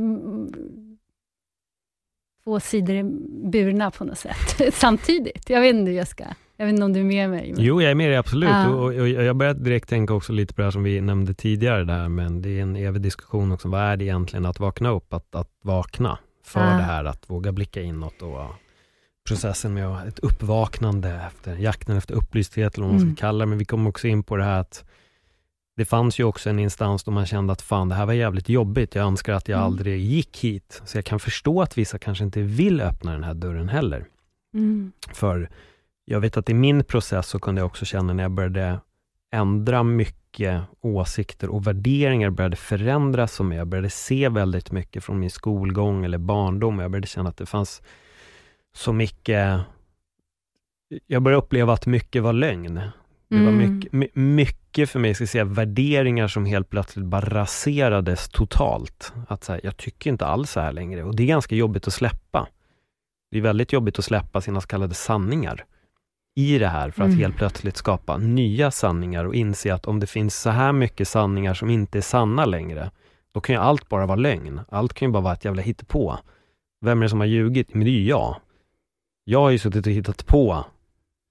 två 2.44 2.60
sidor 2.60 2.94
är 2.94 3.02
burna 3.50 3.90
på 3.90 4.04
något 4.04 4.18
sätt 4.18 4.74
samtidigt. 4.74 5.50
Jag 5.50 5.60
vet 5.60 5.74
inte 5.74 5.90
hur 5.90 5.98
jag 5.98 6.08
ska, 6.08 6.24
jag 6.56 6.66
vet 6.66 6.72
inte 6.72 6.84
om 6.84 6.92
du 6.92 7.00
är 7.00 7.04
med 7.04 7.30
mig. 7.30 7.52
men- 7.52 7.64
Jo, 7.64 7.82
jag 7.82 7.90
är 7.90 7.94
med 7.94 8.10
dig 8.10 8.16
absolut. 8.16 8.48
Ja. 8.48 8.68
Och, 8.68 8.82
och, 8.84 8.86
och 8.94 9.08
jag 9.08 9.36
började 9.36 9.60
direkt 9.64 9.88
tänka 9.88 10.14
också 10.14 10.32
lite 10.32 10.54
på 10.54 10.60
det 10.60 10.66
här 10.66 10.70
som 10.70 10.82
vi 10.82 11.00
nämnde 11.00 11.34
tidigare, 11.34 11.84
där, 11.84 12.08
men 12.08 12.42
det 12.42 12.58
är 12.58 12.62
en 12.62 12.76
evig 12.76 13.02
diskussion 13.02 13.52
också. 13.52 13.68
Vad 13.68 13.80
är 13.80 13.96
det 13.96 14.04
egentligen 14.04 14.46
att 14.46 14.60
vakna 14.60 14.88
upp? 14.88 15.12
Att, 15.14 15.34
att 15.34 15.50
vakna 15.62 16.18
för 16.44 16.60
Ja. 16.60 16.66
det 16.76 16.82
här, 16.82 17.04
att 17.04 17.30
våga 17.30 17.52
blicka 17.52 17.82
inåt 17.82 18.22
och 18.22 18.40
processen 19.28 19.74
med 19.74 20.08
ett 20.08 20.18
uppvaknande 20.18 21.20
efter 21.26 21.56
jakten 21.56 21.96
efter 21.96 22.14
upplysthet, 22.14 22.74
eller 22.74 22.84
vad 22.86 22.92
man 22.92 23.00
ska 23.00 23.04
Mm. 23.06 23.16
kalla 23.16 23.44
det. 23.44 23.48
Men 23.48 23.58
vi 23.58 23.64
kom 23.64 23.86
också 23.86 24.08
in 24.08 24.22
på 24.22 24.36
det 24.36 24.44
här 24.44 24.60
att 24.60 24.84
det 25.76 25.84
fanns 25.84 26.18
ju 26.20 26.24
också 26.24 26.50
en 26.50 26.58
instans 26.58 27.04
då 27.04 27.10
man 27.10 27.26
kände 27.26 27.52
att 27.52 27.62
fan, 27.62 27.88
det 27.88 27.94
här 27.94 28.06
var 28.06 28.12
jävligt 28.12 28.48
jobbigt. 28.48 28.94
Jag 28.94 29.06
önskar 29.06 29.32
att 29.32 29.48
jag 29.48 29.56
Mm. 29.56 29.66
aldrig 29.66 30.00
gick 30.00 30.38
hit. 30.44 30.82
Så 30.84 30.98
jag 30.98 31.04
kan 31.04 31.20
förstå 31.20 31.62
att 31.62 31.78
vissa 31.78 31.98
kanske 31.98 32.24
inte 32.24 32.42
vill 32.42 32.80
öppna 32.80 33.12
den 33.12 33.24
här 33.24 33.34
dörren 33.34 33.68
heller. 33.68 34.04
Mm. 34.54 34.92
För 35.12 35.50
jag 36.04 36.20
vet 36.20 36.36
att 36.36 36.50
i 36.50 36.54
min 36.54 36.84
process 36.84 37.26
så 37.28 37.38
kunde 37.38 37.60
jag 37.60 37.66
också 37.66 37.84
känna 37.84 38.12
när 38.12 38.22
jag 38.24 38.30
började 38.32 38.80
ändra 39.32 39.82
mycket 39.82 40.62
åsikter 40.80 41.48
och 41.48 41.66
värderingar 41.66 42.30
började 42.30 42.56
förändras 42.56 43.32
som 43.32 43.52
jag 43.52 43.66
började 43.68 43.90
se 43.90 44.28
väldigt 44.28 44.72
mycket 44.72 45.04
från 45.04 45.18
min 45.18 45.30
skolgång 45.30 46.04
eller 46.04 46.18
barndom. 46.18 46.78
Jag 46.78 46.90
började 46.90 47.06
känna 47.06 47.28
att 47.28 47.36
det 47.36 47.46
fanns 47.46 47.82
så 48.74 48.92
mycket 48.92 49.60
jag 51.06 51.22
började 51.22 51.42
uppleva 51.44 51.72
att 51.72 51.86
mycket 51.86 52.22
var 52.22 52.32
lögn. 52.32 52.74
Det 53.28 53.42
var 53.44 53.52
Mm. 53.52 53.74
mycket, 53.76 53.92
my- 53.92 54.10
mycket 54.14 54.90
för 54.90 54.98
mig, 54.98 55.14
ska 55.14 55.26
säga, 55.26 55.44
värderingar 55.44 56.28
som 56.28 56.44
helt 56.46 56.70
plötsligt 56.70 57.06
bara 57.06 57.20
raserades 57.40 58.28
totalt. 58.28 59.12
Att 59.28 59.44
så 59.44 59.52
här, 59.52 59.60
jag 59.64 59.76
tycker 59.76 60.10
inte 60.10 60.26
alls 60.26 60.50
så 60.50 60.60
här 60.60 60.72
längre 60.72 61.04
och 61.04 61.16
det 61.16 61.22
är 61.22 61.26
ganska 61.26 61.54
jobbigt 61.54 61.86
att 61.86 61.92
släppa. 61.94 62.48
Det 63.30 63.38
är 63.38 63.42
väldigt 63.42 63.72
jobbigt 63.72 63.98
att 63.98 64.04
släppa 64.04 64.40
sina 64.40 64.60
så 64.60 64.66
kallade 64.66 64.94
sanningar. 64.94 65.64
I 66.34 66.58
det 66.58 66.68
här 66.68 66.90
för 66.90 67.02
att 67.02 67.08
Mm. 67.08 67.18
helt 67.20 67.36
plötsligt 67.36 67.76
skapa 67.76 68.16
nya 68.16 68.70
sanningar 68.70 69.24
och 69.24 69.34
inse 69.34 69.74
att 69.74 69.86
om 69.86 70.00
det 70.00 70.06
finns 70.06 70.40
så 70.40 70.50
här 70.50 70.72
mycket 70.72 71.08
sanningar 71.08 71.54
som 71.54 71.70
inte 71.70 71.98
är 71.98 72.02
sanna 72.02 72.44
längre, 72.44 72.90
då 73.34 73.40
kan 73.40 73.54
ju 73.54 73.60
allt 73.60 73.88
bara 73.88 74.06
vara 74.06 74.16
lögn. 74.16 74.60
Allt 74.68 74.94
kan 74.94 75.08
ju 75.08 75.12
bara 75.12 75.22
vara 75.22 75.32
ett 75.34 75.44
jävla 75.44 75.62
hittepå. 75.62 76.18
Vem 76.80 76.98
är 76.98 77.02
det 77.02 77.08
som 77.08 77.20
har 77.20 77.26
ljugit? 77.26 77.74
Men 77.74 77.84
det 77.84 77.90
är 77.90 77.98
ju 78.00 78.04
jag. 78.06 78.36
Jag 79.24 79.40
har 79.40 79.50
ju 79.50 79.58
suttit 79.58 79.86
och 79.86 79.92
hittat 79.92 80.26
på 80.26 80.64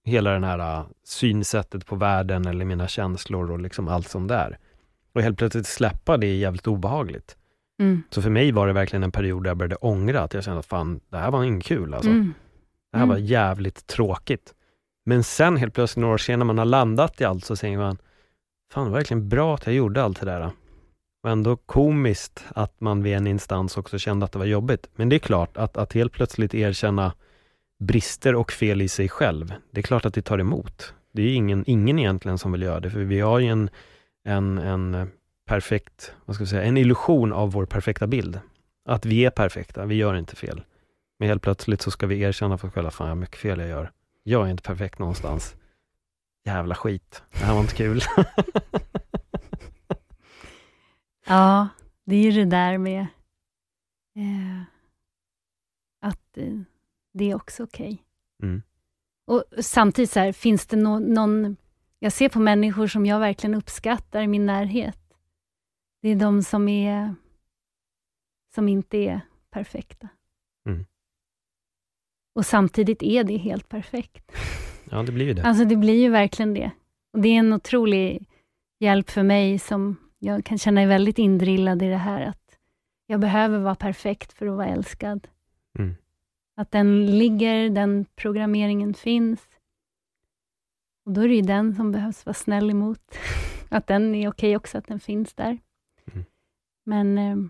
hela 0.06 0.32
den 0.32 0.44
här 0.44 0.80
uh, 0.80 0.86
synsättet 1.04 1.86
på 1.86 1.96
världen 1.96 2.48
eller 2.48 2.66
mina 2.66 2.88
känslor 2.88 3.52
och 3.52 3.60
liksom 3.60 3.88
allt 3.88 4.08
som 4.10 4.28
där. 4.28 4.58
Och 5.16 5.22
helt 5.22 5.38
plötsligt 5.38 5.68
släppa 5.68 6.18
det 6.18 6.28
är 6.28 6.36
jävligt 6.36 6.68
obehagligt. 6.68 7.38
Mm. 7.80 8.04
Så 8.10 8.22
för 8.22 8.30
mig 8.30 8.52
var 8.52 8.68
det 8.68 8.74
verkligen 8.74 9.04
en 9.04 9.12
period 9.12 9.44
där 9.44 9.50
jag 9.50 9.58
började 9.58 9.76
ångra 9.76 10.22
att 10.22 10.34
jag 10.34 10.44
kände 10.44 10.60
att 10.60 10.66
fan, 10.66 11.00
det 11.10 11.18
här 11.18 11.32
var 11.32 11.44
inte 11.44 11.68
kul 11.68 11.94
alltså. 11.94 12.10
Mm. 12.10 12.34
Det 12.92 12.98
här 12.98 13.06
var 13.06 13.16
Mm. 13.16 13.26
jävligt 13.28 13.88
tråkigt. 13.88 14.54
Men 15.06 15.24
sen 15.24 15.58
helt 15.58 15.74
plötsligt 15.74 16.02
några 16.02 16.14
år 16.14 16.18
senare 16.18 16.38
när 16.38 16.46
man 16.46 16.58
har 16.58 16.66
landat 16.66 17.22
i 17.22 17.24
allt 17.24 17.46
så 17.46 17.56
säger 17.56 17.78
man, 17.78 17.98
fan 18.74 18.84
det 18.84 18.90
var 18.90 18.98
verkligen 18.98 19.30
bra 19.30 19.56
att 19.56 19.66
jag 19.66 19.76
gjorde 19.76 20.04
allt 20.04 20.20
det 20.20 20.26
där. 20.26 20.52
Och 21.24 21.30
ändå 21.30 21.56
komiskt 21.56 22.46
att 22.56 22.82
man 22.82 23.04
vid 23.04 23.14
en 23.14 23.28
instans 23.28 23.78
också 23.78 23.98
kände 23.98 24.26
att 24.26 24.32
det 24.32 24.40
var 24.40 24.46
jobbigt. 24.46 24.90
Men 24.96 25.10
det 25.10 25.16
är 25.16 25.20
klart 25.20 25.58
att, 25.58 25.78
att 25.78 25.94
helt 25.94 26.14
plötsligt 26.14 26.54
erkänna 26.54 27.14
brister 27.80 28.36
och 28.36 28.52
fel 28.52 28.82
i 28.82 28.88
sig 28.88 29.10
själv, 29.10 29.54
det 29.72 29.80
är 29.80 29.84
klart 29.84 30.06
att 30.06 30.14
det 30.14 30.22
tar 30.22 30.40
emot. 30.40 30.94
Det 31.12 31.22
är 31.22 31.34
ingen, 31.34 31.64
ingen 31.68 32.00
egentligen 32.00 32.38
som 32.38 32.52
vill 32.52 32.62
göra 32.62 32.80
det, 32.80 32.90
för 32.90 33.00
vi 33.00 33.20
har 33.20 33.40
ju 33.40 33.48
en, 33.48 33.70
en, 34.26 34.58
en 34.58 35.12
perfekt, 35.46 36.14
vad 36.26 36.36
ska 36.36 36.44
vi 36.44 36.50
säga, 36.50 36.64
en 36.64 36.78
illusion 36.78 37.34
av 37.34 37.52
vår 37.52 37.66
perfekta 37.66 38.08
bild. 38.08 38.40
Att 38.86 39.06
vi 39.06 39.26
är 39.26 39.30
perfekta, 39.30 39.86
vi 39.86 39.96
gör 39.96 40.16
inte 40.16 40.36
fel. 40.36 40.62
Men 41.20 41.30
helt 41.30 41.42
plötsligt 41.42 41.82
så 41.82 41.92
ska 41.92 42.08
vi 42.08 42.22
erkänna 42.22 42.58
för 42.58 42.68
oss 42.68 42.74
själva, 42.74 42.92
fan 42.92 43.08
vad 43.08 43.18
mycket 43.18 43.40
fel 43.40 43.60
jag 43.60 43.70
gör. 43.70 43.92
Jag 44.24 44.48
är 44.48 44.52
inte 44.52 44.64
perfekt 44.64 45.00
någonstans. 45.00 45.56
Jävla 46.46 46.76
skit, 46.76 47.24
det 47.32 47.38
här 47.46 47.54
var 47.54 47.62
inte 47.62 47.76
kul. 47.76 48.02
Ja, 51.26 51.68
det 52.04 52.16
är 52.16 52.22
ju 52.24 52.32
det 52.32 52.46
där 52.46 52.78
med 52.78 53.02
eh, 54.16 54.62
att 56.02 56.38
eh, 56.38 56.60
det 57.14 57.32
är 57.32 57.36
också 57.36 57.64
okej. 57.64 58.04
Mm. 58.44 58.62
Och 59.26 59.44
samtidigt 59.60 60.12
så 60.12 60.20
här, 60.20 60.32
finns 60.32 60.68
det 60.68 60.78
nå- 60.78 61.00
någon... 61.00 61.56
Jag 62.00 62.14
ser 62.14 62.30
på 62.30 62.40
människor 62.40 62.88
som 62.88 63.06
jag 63.06 63.20
verkligen 63.20 63.56
uppskattar 63.56 64.22
i 64.22 64.28
min 64.28 64.46
närhet. 64.46 65.00
Det 66.02 66.10
är 66.10 66.16
de 66.16 66.44
som 66.44 66.68
är 66.70 67.16
som 68.54 68.68
inte 68.70 68.98
är 68.98 69.22
perfekta. 69.50 70.10
Mm. 70.66 70.86
Och 72.34 72.46
samtidigt 72.46 73.04
är 73.04 73.24
det 73.24 73.38
helt 73.38 73.70
perfekt. 73.70 74.32
Ja, 74.92 75.04
det 75.04 75.12
blir 75.12 75.26
ju 75.26 75.34
det. 75.34 75.44
Alltså 75.44 75.66
det 75.66 75.76
blir 75.76 76.02
ju 76.02 76.10
verkligen 76.10 76.54
det. 76.54 76.72
Och 77.14 77.20
det 77.20 77.30
är 77.30 77.40
en 77.40 77.54
otrolig 77.54 78.26
hjälp 78.80 79.10
för 79.10 79.24
mig 79.24 79.60
som 79.60 79.96
jag 80.20 80.46
kan 80.46 80.58
känna 80.58 80.82
är 80.82 80.88
väldigt 80.88 81.20
indrillad 81.20 81.82
i 81.82 81.90
det 81.90 81.98
här 81.98 82.22
att 82.22 82.58
jag 83.08 83.20
behöver 83.20 83.60
vara 83.60 83.76
perfekt 83.76 84.34
för 84.34 84.48
att 84.48 84.58
vara 84.58 84.68
älskad. 84.68 85.28
Mm. 85.80 85.96
Att 86.56 86.72
den 86.72 87.18
ligger, 87.18 87.70
den 87.70 88.06
programmeringen 88.16 88.94
finns. 88.94 89.48
Och 91.06 91.12
då 91.12 91.22
är 91.22 91.28
det 91.28 91.36
ju 91.36 91.42
den 91.42 91.76
som 91.76 91.92
behövs 91.92 92.26
vara 92.26 92.34
snäll 92.34 92.70
emot. 92.70 93.18
Att 93.70 93.88
den 93.88 94.16
är 94.16 94.30
okej 94.30 94.56
också, 94.56 94.78
att 94.78 94.88
den 94.88 95.00
finns 95.00 95.34
där. 95.34 95.58
Mm. 96.14 96.26
Men 96.84 97.18
ehm, 97.18 97.50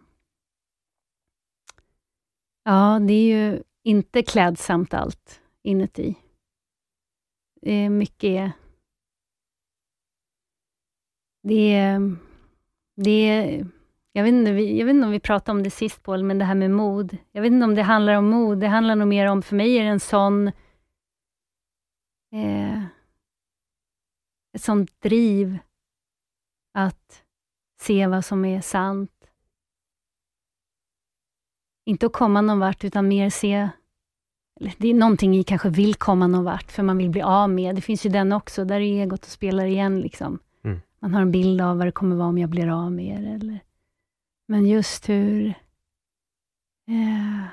ja, 2.63 2.99
det 2.99 3.13
är 3.13 3.25
ju 3.25 3.63
inte 3.83 4.23
klädsamt 4.23 4.93
allt 4.93 5.41
inuti. 5.61 6.15
Det 7.61 7.71
är 7.71 7.89
mycket... 7.89 8.53
Det 11.43 11.73
är... 11.73 12.15
Det 12.95 13.29
är 13.29 13.67
jag, 14.15 14.23
vet 14.23 14.33
inte, 14.33 14.51
jag 14.51 14.85
vet 14.85 14.93
inte 14.93 15.05
om 15.05 15.11
vi 15.11 15.19
pratade 15.19 15.57
om 15.57 15.63
det 15.63 15.69
sist, 15.69 16.03
Paul, 16.03 16.23
men 16.23 16.39
det 16.39 16.45
här 16.45 16.55
med 16.55 16.71
mod. 16.71 17.17
Jag 17.31 17.41
vet 17.41 17.51
inte 17.51 17.65
om 17.65 17.75
det 17.75 17.81
handlar 17.81 18.13
om 18.13 18.29
mod. 18.29 18.59
Det 18.59 18.67
handlar 18.67 18.95
nog 18.95 19.07
mer 19.07 19.27
om, 19.27 19.41
för 19.41 19.55
mig 19.55 19.77
är 19.77 19.83
det 19.83 19.89
en 19.89 19.99
sån... 19.99 20.47
Eh, 22.31 22.83
ett 24.53 24.61
sånt 24.61 25.01
driv 25.01 25.57
att 26.73 27.23
se 27.79 28.07
vad 28.07 28.25
som 28.25 28.45
är 28.45 28.61
sant. 28.61 29.12
Inte 31.85 32.05
att 32.05 32.13
komma 32.13 32.41
någon 32.41 32.59
vart, 32.59 32.83
utan 32.83 33.07
mer 33.07 33.29
se 33.29 33.69
det 34.77 34.87
är 34.87 34.93
någonting 34.93 35.37
i 35.37 35.43
kanske 35.43 35.69
vill 35.69 35.95
komma 35.95 36.27
någon 36.27 36.43
vart, 36.43 36.71
för 36.71 36.83
man 36.83 36.97
vill 36.97 37.09
bli 37.09 37.21
av 37.21 37.49
med. 37.49 37.75
Det 37.75 37.81
finns 37.81 38.05
ju 38.05 38.09
den 38.09 38.31
också, 38.31 38.65
där 38.65 38.75
är 38.75 39.01
egot 39.01 39.25
och 39.25 39.31
spelar 39.31 39.65
igen. 39.65 40.01
Liksom. 40.01 40.39
Mm. 40.63 40.81
Man 40.99 41.13
har 41.13 41.21
en 41.21 41.31
bild 41.31 41.61
av 41.61 41.77
vad 41.77 41.87
det 41.87 41.91
kommer 41.91 42.15
vara 42.15 42.27
om 42.27 42.37
jag 42.37 42.49
blir 42.49 42.67
av 42.67 42.91
med 42.91 43.05
er. 43.05 43.35
Eller... 43.35 43.59
Men 44.47 44.65
just 44.65 45.09
hur 45.09 45.47
eh, 46.87 47.45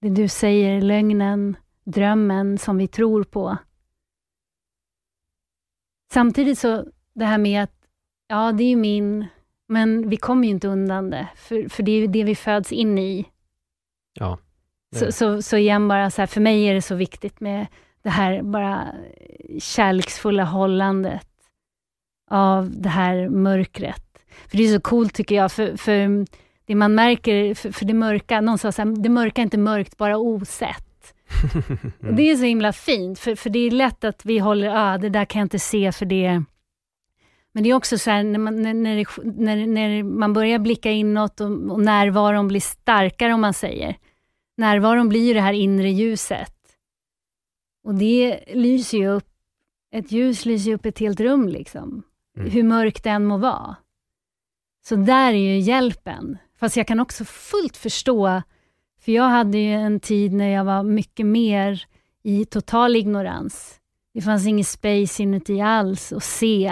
det 0.00 0.08
du 0.08 0.28
säger, 0.28 0.80
lögnen, 0.80 1.56
drömmen 1.84 2.58
som 2.58 2.78
vi 2.78 2.88
tror 2.88 3.24
på. 3.24 3.56
Samtidigt 6.12 6.58
så, 6.58 6.84
det 7.14 7.24
här 7.24 7.38
med 7.38 7.62
att, 7.62 7.86
ja, 8.28 8.52
det 8.52 8.64
är 8.64 8.68
ju 8.68 8.76
min, 8.76 9.26
men 9.68 10.08
vi 10.08 10.16
kommer 10.16 10.44
ju 10.44 10.50
inte 10.50 10.68
undan 10.68 11.10
det, 11.10 11.28
för, 11.36 11.68
för 11.68 11.82
det 11.82 11.92
är 11.92 12.00
ju 12.00 12.06
det 12.06 12.24
vi 12.24 12.34
föds 12.34 12.72
in 12.72 12.98
i. 12.98 13.26
Ja. 14.16 14.38
Så, 14.96 15.04
det. 15.04 15.12
så, 15.12 15.42
så 15.42 15.56
igen 15.56 15.88
bara 15.88 16.10
så 16.10 16.22
här, 16.22 16.26
för 16.26 16.40
mig 16.40 16.64
är 16.64 16.74
det 16.74 16.82
så 16.82 16.94
viktigt 16.94 17.40
med 17.40 17.66
det 18.02 18.10
här 18.10 18.42
bara 18.42 18.86
kärleksfulla 19.58 20.44
hållandet 20.44 21.28
av 22.30 22.70
det 22.80 22.88
här 22.88 23.28
mörkret. 23.28 24.02
För 24.48 24.56
det 24.56 24.64
är 24.64 24.74
så 24.74 24.80
coolt 24.80 25.14
tycker 25.14 25.34
jag, 25.34 25.52
för, 25.52 25.76
för 25.76 26.26
det 26.64 26.74
man 26.74 26.94
märker, 26.94 27.54
för, 27.54 27.72
för 27.72 27.84
det 27.84 27.94
mörka, 27.94 28.40
någon 28.40 28.58
sa 28.58 28.72
så 28.72 28.82
här, 28.82 29.02
det 29.02 29.08
mörka 29.08 29.40
är 29.40 29.44
inte 29.44 29.58
mörkt, 29.58 29.96
bara 29.96 30.18
osett. 30.18 31.14
Och 32.08 32.14
det 32.14 32.30
är 32.30 32.36
så 32.36 32.44
himla 32.44 32.72
fint, 32.72 33.18
för, 33.18 33.34
för 33.34 33.50
det 33.50 33.58
är 33.58 33.70
lätt 33.70 34.04
att 34.04 34.24
vi 34.24 34.38
håller, 34.38 34.70
ah, 34.74 34.98
det 34.98 35.08
där 35.08 35.24
kan 35.24 35.40
jag 35.40 35.44
inte 35.44 35.58
se 35.58 35.92
för 35.92 36.06
det 36.06 36.42
men 37.56 37.62
det 37.62 37.70
är 37.70 37.74
också 37.74 37.98
så 37.98 38.10
här, 38.10 38.22
när 38.24 38.38
man, 38.38 38.62
när, 38.62 38.74
när, 39.24 39.66
när 39.66 40.02
man 40.02 40.32
börjar 40.32 40.58
blicka 40.58 40.90
inåt 40.90 41.40
och, 41.40 41.46
och 41.46 41.80
närvaron 41.80 42.48
blir 42.48 42.60
starkare, 42.60 43.34
om 43.34 43.40
man 43.40 43.54
säger. 43.54 43.96
Närvaron 44.56 45.08
blir 45.08 45.26
ju 45.26 45.34
det 45.34 45.40
här 45.40 45.52
inre 45.52 45.90
ljuset. 45.90 46.52
Och 47.84 47.94
det 47.94 48.44
lyser 48.54 48.98
ju 48.98 49.08
upp, 49.08 49.28
ett 49.92 50.12
ljus 50.12 50.44
lyser 50.44 50.72
upp 50.72 50.86
ett 50.86 50.98
helt 50.98 51.20
rum, 51.20 51.48
liksom. 51.48 52.02
Mm. 52.36 52.50
hur 52.50 52.62
mörkt 52.62 53.04
det 53.04 53.10
än 53.10 53.24
må 53.24 53.36
vara. 53.36 53.76
Så 54.88 54.96
där 54.96 55.32
är 55.32 55.54
ju 55.54 55.58
hjälpen. 55.58 56.38
Fast 56.58 56.76
jag 56.76 56.86
kan 56.86 57.00
också 57.00 57.24
fullt 57.24 57.76
förstå, 57.76 58.42
för 59.00 59.12
jag 59.12 59.28
hade 59.28 59.58
ju 59.58 59.72
en 59.72 60.00
tid 60.00 60.32
när 60.32 60.48
jag 60.48 60.64
var 60.64 60.82
mycket 60.82 61.26
mer 61.26 61.86
i 62.22 62.44
total 62.44 62.96
ignorans. 62.96 63.80
Det 64.14 64.22
fanns 64.22 64.46
ingen 64.46 64.64
space 64.64 65.22
inuti 65.22 65.60
alls 65.60 66.12
att 66.12 66.24
se 66.24 66.66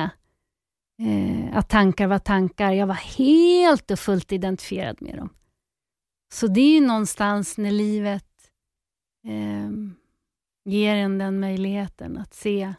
eh, 0.99 1.57
att 1.57 1.69
tankar 1.69 2.07
var 2.07 2.19
tankar. 2.19 2.73
Jag 2.73 2.87
var 2.87 3.19
helt 3.19 3.91
och 3.91 3.99
fullt 3.99 4.33
identifierad 4.33 5.03
med 5.03 5.17
dem. 5.17 5.29
Så 6.35 6.47
det 6.47 6.61
är 6.61 6.75
ju 6.75 6.81
någonstans 6.81 7.59
när 7.59 7.71
livet 7.71 8.27
eh, 9.27 9.71
ger 10.65 10.97
en 10.97 11.19
den 11.19 11.41
möjligheten 11.41 12.19
att 12.19 12.35
se 12.35 12.75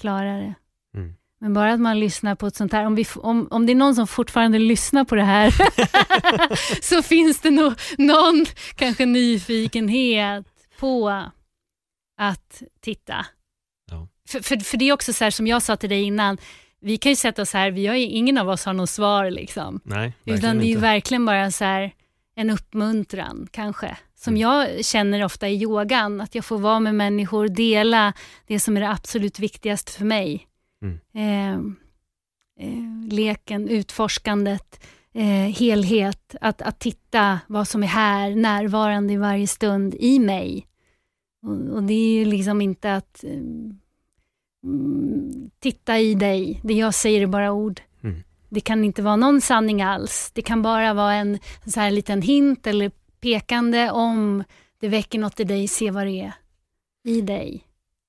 klarare. 0.00 0.54
Mm. 0.94 1.14
Men 1.40 1.54
bara 1.54 1.72
att 1.72 1.80
man 1.80 2.00
lyssnar 2.00 2.34
på 2.34 2.46
ett 2.46 2.56
sånt 2.56 2.72
här, 2.72 2.86
om, 2.86 2.94
vi, 2.94 3.06
om, 3.16 3.48
om 3.50 3.66
det 3.66 3.72
är 3.72 3.74
någon 3.74 3.94
som 3.94 4.06
fortfarande 4.06 4.58
lyssnar 4.58 5.04
på 5.04 5.14
det 5.14 5.22
här, 5.22 5.54
så 6.82 7.02
finns 7.02 7.40
det 7.40 7.50
nog 7.50 7.74
någon 7.98 8.46
kanske 8.74 9.06
nyfikenhet 9.06 10.46
på 10.78 11.08
att 12.16 12.62
titta. 12.80 13.26
Ja. 13.90 14.08
För, 14.28 14.40
för, 14.40 14.56
för 14.56 14.76
det 14.76 14.88
är 14.88 14.92
också 14.92 15.12
så 15.12 15.24
här 15.24 15.30
som 15.30 15.46
jag 15.46 15.62
sa 15.62 15.76
till 15.76 15.90
dig 15.90 16.02
innan, 16.02 16.38
vi 16.80 16.96
kan 16.96 17.12
ju 17.12 17.16
sätta 17.16 17.42
oss 17.42 17.52
här, 17.52 17.70
vi 17.70 17.86
har 17.86 17.94
ingen 17.94 18.38
av 18.38 18.48
oss 18.48 18.64
har 18.64 18.72
något 18.72 18.90
svar 18.90 19.30
liksom. 19.30 19.80
Nej, 19.84 20.12
Utan 20.24 20.58
det 20.58 20.64
är 20.64 20.68
ju 20.68 20.78
verkligen 20.78 21.26
bara 21.26 21.50
så 21.50 21.64
här 21.64 21.92
en 22.40 22.50
uppmuntran 22.50 23.48
kanske. 23.50 23.96
Som 24.14 24.34
Mm. 24.34 24.40
jag 24.40 24.84
känner 24.84 25.24
ofta 25.24 25.48
i 25.48 25.62
yogan, 25.62 26.20
att 26.20 26.34
jag 26.34 26.44
får 26.44 26.58
vara 26.58 26.80
med 26.80 26.94
människor, 26.94 27.48
dela 27.48 28.12
det 28.46 28.60
som 28.60 28.76
är 28.76 28.80
det 28.80 28.90
absolut 28.90 29.38
viktigaste 29.38 29.92
för 29.92 30.04
mig. 30.04 30.46
Mm. 30.82 30.98
Eh, 31.14 31.54
eh, 32.66 33.08
leken, 33.12 33.68
utforskandet, 33.68 34.80
eh, 35.14 35.24
helhet, 35.58 36.34
att, 36.40 36.62
att 36.62 36.78
titta 36.78 37.40
vad 37.46 37.68
som 37.68 37.82
är 37.82 37.86
här, 37.86 38.30
närvarande 38.34 39.12
i 39.12 39.16
varje 39.16 39.46
stund 39.46 39.94
i 39.94 40.18
mig. 40.18 40.66
Och, 41.42 41.74
och 41.76 41.82
det 41.82 41.94
är 41.94 42.18
ju 42.18 42.24
liksom 42.24 42.60
inte 42.60 42.94
att 42.94 43.24
eh, 43.24 43.30
mm, 44.64 45.50
titta 45.58 45.98
i 45.98 46.14
dig, 46.14 46.60
det 46.64 46.74
jag 46.74 46.94
säger 46.94 47.22
är 47.22 47.26
bara 47.26 47.52
ord. 47.52 47.80
Det 48.50 48.60
kan 48.60 48.84
inte 48.84 49.02
vara 49.02 49.16
någon 49.16 49.40
sanning 49.40 49.82
alls. 49.82 50.30
Det 50.34 50.42
kan 50.42 50.62
bara 50.62 50.94
vara 50.94 51.14
en 51.14 51.38
så 51.66 51.80
här 51.80 51.90
liten 51.90 52.22
hint 52.22 52.66
eller 52.66 52.90
pekande 53.20 53.90
om 53.90 54.44
det 54.80 54.88
väcker 54.88 55.18
något 55.18 55.40
i 55.40 55.44
dig, 55.44 55.68
se 55.68 55.90
vad 55.90 56.06
det 56.06 56.20
är 56.20 56.32
i 57.04 57.20
dig. 57.20 57.64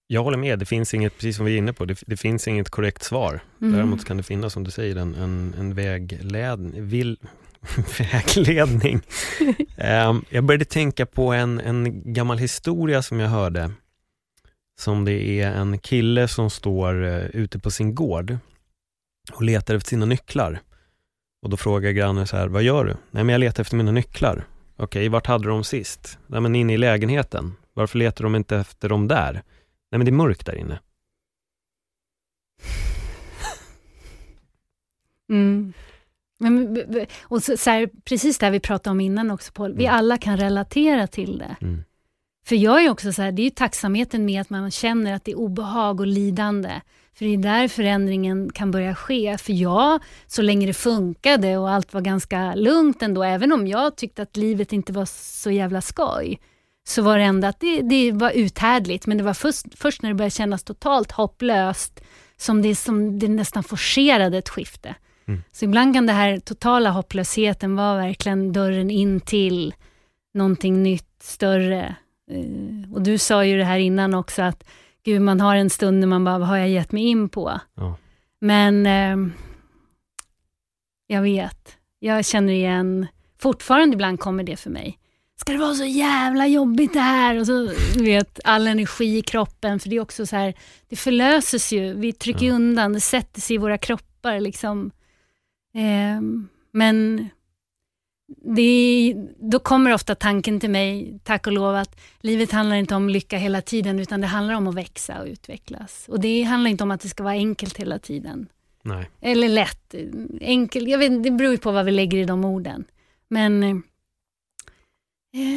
Jag 0.07 0.23
håller 0.23 0.38
med, 0.38 0.59
det 0.59 0.65
finns 0.65 0.93
inget, 0.93 1.15
precis 1.15 1.35
som 1.35 1.45
vi 1.45 1.53
är 1.53 1.57
inne 1.57 1.73
på, 1.73 1.85
det, 1.85 2.03
det 2.07 2.18
finns 2.18 2.47
inget 2.47 2.69
korrekt 2.69 3.03
svar. 3.03 3.39
Mm. 3.61 3.73
Däremot 3.73 4.05
kan 4.05 4.18
det 4.18 4.23
finnas, 4.23 4.53
som 4.53 4.63
du 4.63 4.72
säger, 4.72 4.95
en, 4.95 5.15
en, 5.15 5.55
en 5.59 5.73
vägledning. 5.76 6.88
Vill, 6.88 7.18
vägledning. 7.99 9.01
um, 10.09 10.26
jag 10.30 10.43
började 10.43 10.65
tänka 10.65 11.05
på 11.05 11.34
en, 11.34 11.59
en 11.59 12.13
gammal 12.13 12.38
historia 12.38 13.01
som 13.01 13.19
jag 13.19 13.30
hörde. 13.30 13.72
Som 14.80 15.05
det 15.05 15.41
är 15.41 15.51
en 15.51 15.80
kille 15.80 16.27
som 16.27 16.49
står 16.49 17.03
uh, 17.03 17.26
ute 17.26 17.59
på 17.59 17.72
sin 17.72 17.95
gård 17.95 18.38
och 19.36 19.44
letar 19.44 19.76
efter 19.76 19.90
sina 19.90 20.06
nycklar. 20.06 20.60
Och 21.41 21.49
då 21.49 21.58
frågar 21.58 21.91
grannen 21.91 22.28
så 22.28 22.38
här, 22.38 22.48
vad 22.48 22.64
gör 22.64 22.86
du? 22.86 22.95
Nej 23.12 23.24
men 23.24 23.30
jag 23.30 23.40
letar 23.40 23.62
efter 23.62 23.76
mina 23.78 23.91
nycklar. 23.91 24.48
Okej, 24.78 25.10
vart 25.10 25.28
hade 25.28 25.44
du 25.44 25.49
dem 25.49 25.64
sist? 25.64 26.20
Nej 26.28 26.41
men 26.41 26.56
inne 26.56 26.74
i 26.74 26.78
lägenheten. 26.78 27.53
Varför 27.74 27.98
letar 27.98 28.24
de 28.24 28.36
inte 28.36 28.58
efter 28.58 28.90
dem 28.90 29.08
där? 29.08 29.34
Nej 29.34 29.98
men 29.98 30.06
det 30.06 30.10
är 30.10 30.14
mörkt 30.14 30.45
där 30.45 30.56
inne. 30.56 30.80
Mm. 35.30 35.74
Men, 36.40 36.78
och 37.22 37.44
så, 37.44 37.58
så 37.58 37.70
här, 37.70 37.90
precis 38.06 38.38
det 38.38 38.49
vi 38.49 38.60
pratade 38.60 38.91
om 38.91 38.99
innan 38.99 39.32
också 39.32 39.52
Paul, 39.52 39.74
vi 39.74 39.86
Mm. 39.86 39.95
alla 39.95 40.18
kan 40.18 40.38
relatera 40.38 41.08
till 41.08 41.38
det. 41.38 41.56
Mm. 41.62 41.84
För 42.45 42.56
jag 42.56 42.86
är 42.86 42.90
också 42.90 43.14
så 43.14 43.22
här, 43.22 43.32
det 43.32 43.41
är 43.41 43.44
ju 43.44 43.49
tacksamheten 43.49 44.26
med 44.26 44.41
att 44.41 44.49
man 44.49 44.72
känner 44.72 45.14
att 45.14 45.26
det 45.26 45.32
är 45.32 45.36
obehag 45.40 45.99
och 45.99 46.08
lidande. 46.08 46.82
För 47.22 47.26
det 47.26 47.34
är 47.34 47.38
där 47.38 47.68
förändringen 47.68 48.49
kan 48.53 48.72
börja 48.72 48.95
ske. 48.95 49.38
För 49.38 49.53
jag, 49.53 49.99
så 50.27 50.41
länge 50.41 50.68
det 50.68 50.73
funkade 50.73 51.57
och 51.57 51.69
allt 51.69 51.93
var 51.93 52.02
ganska 52.02 52.56
lugnt 52.56 53.02
ändå, 53.02 53.23
även 53.23 53.52
om 53.52 53.68
jag 53.68 53.95
tyckte 53.98 54.22
att 54.22 54.38
livet 54.38 54.73
inte 54.73 54.93
var 54.93 55.06
så 55.41 55.52
jävla 55.52 55.81
skoj, 55.81 56.39
så 56.88 57.02
var 57.02 57.18
det 57.18 57.23
ändå 57.23 57.48
att 57.48 57.60
det, 57.60 57.81
det 57.81 58.11
var 58.11 58.31
uthärdligt. 58.31 59.07
Men 59.07 59.18
det 59.18 59.23
var 59.23 59.34
först, 59.34 59.65
först 59.76 60.02
när 60.02 60.10
det 60.10 60.15
började 60.15 60.31
kännas 60.31 60.64
totalt 60.64 61.11
hopplöst 61.11 62.02
som 62.38 62.61
det, 62.61 62.76
som 62.76 63.19
det 63.19 63.27
nästan 63.27 63.64
forcerade 63.64 64.38
ett 64.38 64.49
skifte. 64.49 64.95
Mm. 65.27 65.43
Så 65.52 65.65
ibland 65.65 65.93
kan 65.93 66.07
det 66.07 66.14
här 66.14 66.39
totala 66.39 66.89
hopplösheten 66.89 67.76
vara 67.76 67.98
verkligen 67.98 68.53
dörren 68.53 68.91
in 68.91 69.19
till 69.19 69.73
någonting 70.34 70.84
nytt, 70.84 71.23
större. 71.23 71.95
Eh, 72.31 72.93
Och 72.93 73.02
du 73.02 73.18
sa 73.18 73.45
ju 73.45 73.57
det 73.57 73.65
här 73.65 73.80
innan 73.80 74.14
också 74.14 74.41
att 74.41 74.64
gud, 75.06 75.22
man 75.22 75.41
har 75.41 75.56
en 75.56 75.69
stund 75.69 75.99
när 75.99 76.07
man 76.07 76.23
bara, 76.23 76.40
vad 76.40 76.48
har 76.48 76.57
jag 76.57 76.69
gett 76.69 76.91
mig 76.91 77.03
in 77.03 77.30
på? 77.30 77.60
Ja. 77.76 77.98
Men 78.41 78.86
eh, 78.86 79.34
jag 81.07 81.22
vet, 81.22 81.78
jag 81.99 82.26
känner 82.26 82.53
igen, 82.53 83.07
fortfarande 83.40 83.94
ibland 83.94 84.19
kommer 84.19 84.44
det 84.44 84.57
för 84.57 84.69
mig. 84.69 84.98
Ska 85.36 85.52
det 85.52 85.57
vara 85.57 85.73
så 85.73 85.86
jävla 85.86 86.48
jobbigt 86.48 86.94
det 86.94 86.99
här? 86.99 87.40
Och 87.40 87.45
så, 87.45 87.72
du 87.95 88.03
vet, 88.03 88.40
all 88.44 88.68
energi 88.68 89.18
i 89.18 89.22
kroppen, 89.22 89.80
för 89.80 89.90
det 89.90 89.95
är 89.95 89.99
också 90.02 90.26
så 90.26 90.36
här, 90.36 90.53
det 90.90 90.95
förlöses 90.95 91.72
ju, 91.73 91.94
vi 91.94 92.14
trycker 92.14 92.45
Ja. 92.45 92.53
undan, 92.53 92.94
det 92.94 92.99
sätter 92.99 93.41
sig 93.41 93.56
i 93.56 93.57
våra 93.57 93.78
kroppar 93.78 94.40
liksom. 94.40 94.91
Ehm, 95.73 96.48
men 96.72 97.28
det 98.38 99.16
då 99.40 99.60
kommer 99.60 99.94
ofta 99.94 100.16
tanken 100.16 100.60
till 100.60 100.70
mig, 100.70 101.20
tack 101.24 101.48
och 101.48 101.53
lov, 101.53 101.76
att 101.76 101.99
livet 102.20 102.52
handlar 102.52 102.76
inte 102.76 102.95
om 102.95 103.10
lycka 103.10 103.38
hela 103.38 103.62
tiden, 103.62 103.99
utan 103.99 104.22
det 104.22 104.28
handlar 104.28 104.56
om 104.56 104.68
att 104.68 104.76
växa 104.76 105.22
och 105.22 105.28
utvecklas. 105.28 106.06
Och 106.08 106.20
det 106.20 106.44
handlar 106.44 106.70
inte 106.70 106.84
om 106.84 106.91
att 106.91 107.02
det 107.02 107.10
ska 107.10 107.24
vara 107.24 107.34
enkelt 107.34 107.78
hela 107.78 107.99
tiden. 107.99 108.48
Nej. 108.84 109.10
Eller 109.22 109.49
lätt. 109.49 109.95
Enkel, 110.41 110.88
jag 110.88 110.98
vet, 110.98 111.24
det 111.24 111.32
beror 111.32 111.52
ju 111.52 111.58
på 111.58 111.72
vad 111.72 111.86
vi 111.86 111.91
lägger 111.91 112.18
i 112.18 112.26
de 112.26 112.45
orden. 112.45 112.84
Men 113.28 113.64
eh, 113.64 113.78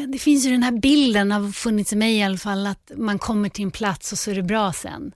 det 0.09 0.19
finns 0.19 0.47
ju 0.47 0.51
den 0.51 0.63
här 0.63 0.81
bilden, 0.81 1.33
har 1.33 1.53
funnits 1.53 1.93
i 1.93 1.97
mig 1.97 2.17
i 2.17 2.23
alla 2.23 2.39
fall, 2.39 2.67
att 2.67 2.93
man 2.97 3.19
kommer 3.19 3.49
till 3.49 3.65
en 3.65 3.71
plats 3.71 4.13
och 4.13 4.19
så 4.19 4.31
är 4.31 4.35
det 4.35 4.43
bra 4.43 4.73
sen. 4.73 5.13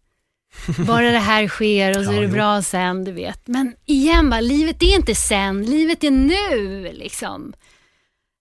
Bara 0.87 1.11
det 1.11 1.19
här 1.19 1.49
sker 1.49 1.99
och 1.99 2.05
så 2.05 2.13
Ja, 2.13 2.17
är 2.17 2.21
det 2.21 2.27
jo. 2.27 2.33
bra 2.33 2.63
sen, 2.63 3.05
du 3.05 3.13
vet. 3.13 3.47
Men 3.47 3.75
igen, 3.87 4.31
bara, 4.31 4.41
livet 4.41 4.83
är 4.83 4.95
inte 4.97 5.15
sen, 5.15 5.63
livet 5.67 6.05
är 6.05 6.11
nu. 6.11 6.93
liksom. 6.93 7.53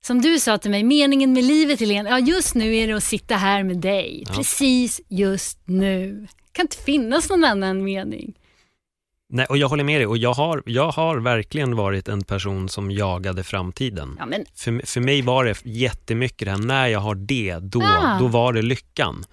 Som 0.06 0.22
du 0.22 0.40
sa 0.40 0.58
till 0.58 0.72
mig, 0.72 0.84
meningen 0.84 1.34
med 1.34 1.44
livet 1.44 1.80
Helene, 1.80 2.10
ja 2.10 2.20
just 2.20 2.56
nu 2.56 2.76
är 2.76 2.88
det 2.88 2.94
att 2.94 3.04
sitta 3.04 3.36
här 3.36 3.64
med 3.64 3.78
dig. 3.78 4.24
Ja. 4.28 4.34
Precis 4.36 5.02
just 5.10 5.60
nu. 5.66 6.12
Det 6.22 6.52
kan 6.52 6.64
inte 6.64 6.78
finnas 6.78 7.30
någon 7.30 7.44
annan 7.44 7.84
mening. 7.84 8.34
Nej, 9.30 9.46
och 9.46 9.58
jag 9.58 9.70
håller 9.70 9.84
med 9.84 10.00
dig. 10.00 10.08
Och 10.08 10.18
jag 10.18 10.34
har, 10.34 10.64
jag 10.66 10.92
har 10.92 11.18
verkligen 11.18 11.76
varit 11.76 12.08
en 12.08 12.24
person 12.24 12.70
som 12.70 12.92
jagade 12.92 13.44
framtiden. 13.44 14.16
Ja, 14.20 14.26
men 14.26 14.46
För, 14.56 14.86
för 14.86 15.02
mig 15.02 15.22
var 15.22 15.46
det 15.46 15.66
jättemycket 15.66 16.46
det 16.46 16.52
här, 16.52 16.58
när 16.58 16.88
jag 16.88 17.00
har 17.00 17.16
det, 17.16 17.58
då, 17.62 17.84
Ah. 17.84 18.20
då 18.20 18.28
var 18.28 18.54
det 18.54 18.62
lyckan. 18.62 19.26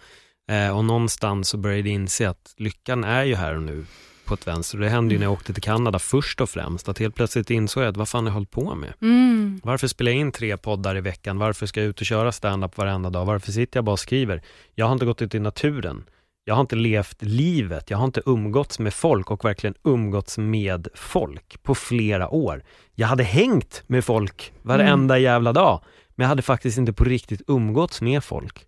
Eh, 0.50 0.76
och 0.76 0.84
någonstans 0.84 1.48
så 1.48 1.56
började 1.56 1.88
jag 1.88 1.94
inse 1.94 2.28
att 2.28 2.54
lyckan 2.56 3.04
är 3.04 3.24
ju 3.24 3.34
här 3.34 3.56
och 3.56 3.62
nu 3.62 3.84
på 4.24 4.34
ett 4.34 4.46
vänster. 4.46 4.78
Det 4.78 4.88
hände 4.88 5.14
ju 5.14 5.18
när 5.18 5.26
jag 5.26 5.32
åkte 5.32 5.52
till 5.52 5.62
Kanada 5.62 5.98
först 5.98 6.40
och 6.40 6.50
främst, 6.50 6.88
att 6.88 6.98
helt 6.98 7.14
plötsligt 7.14 7.50
insåg 7.50 7.82
jag 7.82 7.90
att 7.90 7.96
vad 7.96 8.08
fan 8.08 8.24
har 8.24 8.30
jag 8.30 8.34
hållit 8.34 8.50
på 8.50 8.74
med? 8.74 8.92
Mm. 9.02 9.60
Varför 9.64 9.86
spelar 9.86 10.12
jag 10.12 10.20
in 10.20 10.32
tre 10.32 10.56
poddar 10.56 10.96
i 10.96 11.00
veckan? 11.00 11.38
Varför 11.38 11.66
ska 11.66 11.80
jag 11.80 11.88
ut 11.88 12.00
och 12.00 12.06
köra 12.06 12.32
stand-up 12.32 12.78
varenda 12.78 13.10
dag? 13.10 13.24
Varför 13.24 13.52
sitter 13.52 13.78
jag 13.78 13.84
bara 13.84 13.92
och 13.92 14.00
skriver? 14.00 14.42
Jag 14.74 14.86
har 14.86 14.92
inte 14.92 15.06
gått 15.06 15.22
ut 15.22 15.34
i 15.34 15.38
naturen. 15.38 16.04
Jag 16.44 16.54
har 16.54 16.60
inte 16.60 16.76
levt 16.76 17.22
livet. 17.22 17.90
Jag 17.90 17.98
har 17.98 18.04
inte 18.04 18.22
umgåtts 18.26 18.78
med 18.78 18.94
folk 18.94 19.30
och 19.30 19.44
verkligen 19.44 19.74
umgåtts 19.84 20.38
med 20.38 20.88
folk 20.94 21.62
på 21.62 21.74
flera 21.74 22.28
år. 22.28 22.64
Jag 22.94 23.06
hade 23.06 23.24
hängt 23.24 23.82
med 23.86 24.04
folk 24.04 24.52
varenda 24.62 25.18
jävla 25.18 25.52
dag, 25.52 25.80
men 26.14 26.24
jag 26.24 26.28
hade 26.28 26.42
faktiskt 26.42 26.78
inte 26.78 26.92
på 26.92 27.04
riktigt 27.04 27.42
umgåtts 27.46 28.00
med 28.00 28.24
folk. 28.24 28.66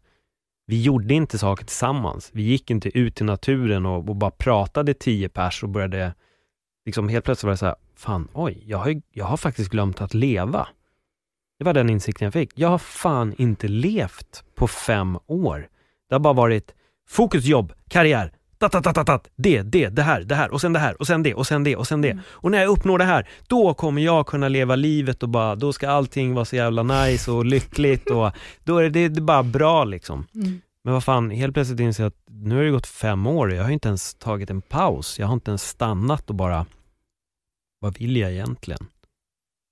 Vi 0.66 0.82
gjorde 0.82 1.14
inte 1.14 1.38
saker 1.38 1.64
tillsammans. 1.64 2.30
Vi 2.32 2.42
gick 2.42 2.70
inte 2.70 2.98
ut 2.98 3.20
i 3.20 3.24
naturen 3.24 3.86
och, 3.86 4.08
och 4.08 4.16
bara 4.16 4.30
pratade 4.30 4.94
tio 4.94 5.28
pers 5.28 5.62
och 5.62 5.68
började, 5.68 6.14
liksom 6.86 7.08
helt 7.08 7.24
plötsligt 7.24 7.44
var 7.44 7.50
det 7.50 7.56
så 7.56 7.66
här, 7.66 7.76
fan 7.96 8.28
oj, 8.32 8.62
jag 8.66 8.78
har, 8.78 9.02
jag 9.12 9.24
har 9.24 9.36
faktiskt 9.36 9.70
glömt 9.70 10.00
att 10.00 10.14
leva. 10.14 10.68
Det 11.58 11.64
var 11.64 11.74
den 11.74 11.90
insikten 11.90 12.26
jag 12.26 12.32
fick. 12.32 12.52
Jag 12.54 12.68
har 12.68 12.78
fan 12.78 13.34
inte 13.38 13.68
levt 13.68 14.44
på 14.54 14.68
fem 14.68 15.18
år. 15.26 15.68
Det 16.08 16.14
har 16.14 16.20
bara 16.20 16.34
varit 16.34 16.74
fokus, 17.08 17.44
jobb, 17.44 17.72
karriär, 17.88 18.32
tat, 18.58 18.72
tat, 18.72 18.94
tat, 18.94 19.06
tat, 19.06 19.28
det, 19.36 19.62
det, 19.62 19.88
det 19.88 20.02
här, 20.02 20.20
det 20.20 20.34
här 20.34 20.50
och 20.50 20.60
sen 20.60 20.72
det 20.72 20.78
här 20.78 21.00
och 21.00 21.06
sen 21.06 21.22
det 21.22 21.34
och 21.34 21.46
sen 21.46 21.64
det 21.64 21.76
och 21.76 21.86
sen 21.86 22.00
det. 22.00 22.18
Och 22.26 22.50
när 22.50 22.58
jag 22.58 22.68
uppnår 22.68 22.98
det 22.98 23.04
här, 23.04 23.28
då 23.46 23.74
kommer 23.74 24.02
jag 24.02 24.26
kunna 24.26 24.48
leva 24.48 24.76
livet 24.76 25.22
och 25.22 25.28
bara, 25.28 25.54
då 25.54 25.72
ska 25.72 25.90
allting 25.90 26.34
vara 26.34 26.44
så 26.44 26.56
jävla 26.56 26.82
nice 26.82 27.30
och 27.30 27.44
lyckligt 27.44 28.10
och 28.10 28.30
då 28.64 28.78
är 28.78 28.82
det, 28.82 28.88
det, 28.88 29.08
det 29.08 29.18
är 29.18 29.22
bara 29.22 29.42
bra 29.42 29.84
liksom. 29.84 30.26
Mm. 30.34 30.60
Men 30.84 30.94
vad 30.94 31.04
fan, 31.04 31.30
helt 31.30 31.54
plötsligt 31.54 31.80
inser 31.80 32.02
jag 32.02 32.08
att 32.08 32.22
nu 32.28 32.56
har 32.56 32.62
det 32.62 32.70
gått 32.70 32.86
fem 32.86 33.26
år 33.26 33.48
och 33.48 33.54
jag 33.54 33.62
har 33.62 33.70
inte 33.70 33.88
ens 33.88 34.14
tagit 34.14 34.50
en 34.50 34.62
paus. 34.62 35.18
Jag 35.18 35.26
har 35.26 35.34
inte 35.34 35.50
ens 35.50 35.68
stannat 35.68 36.30
och 36.30 36.36
bara, 36.36 36.66
vad 37.80 37.98
vill 37.98 38.16
jag 38.16 38.32
egentligen? 38.32 38.86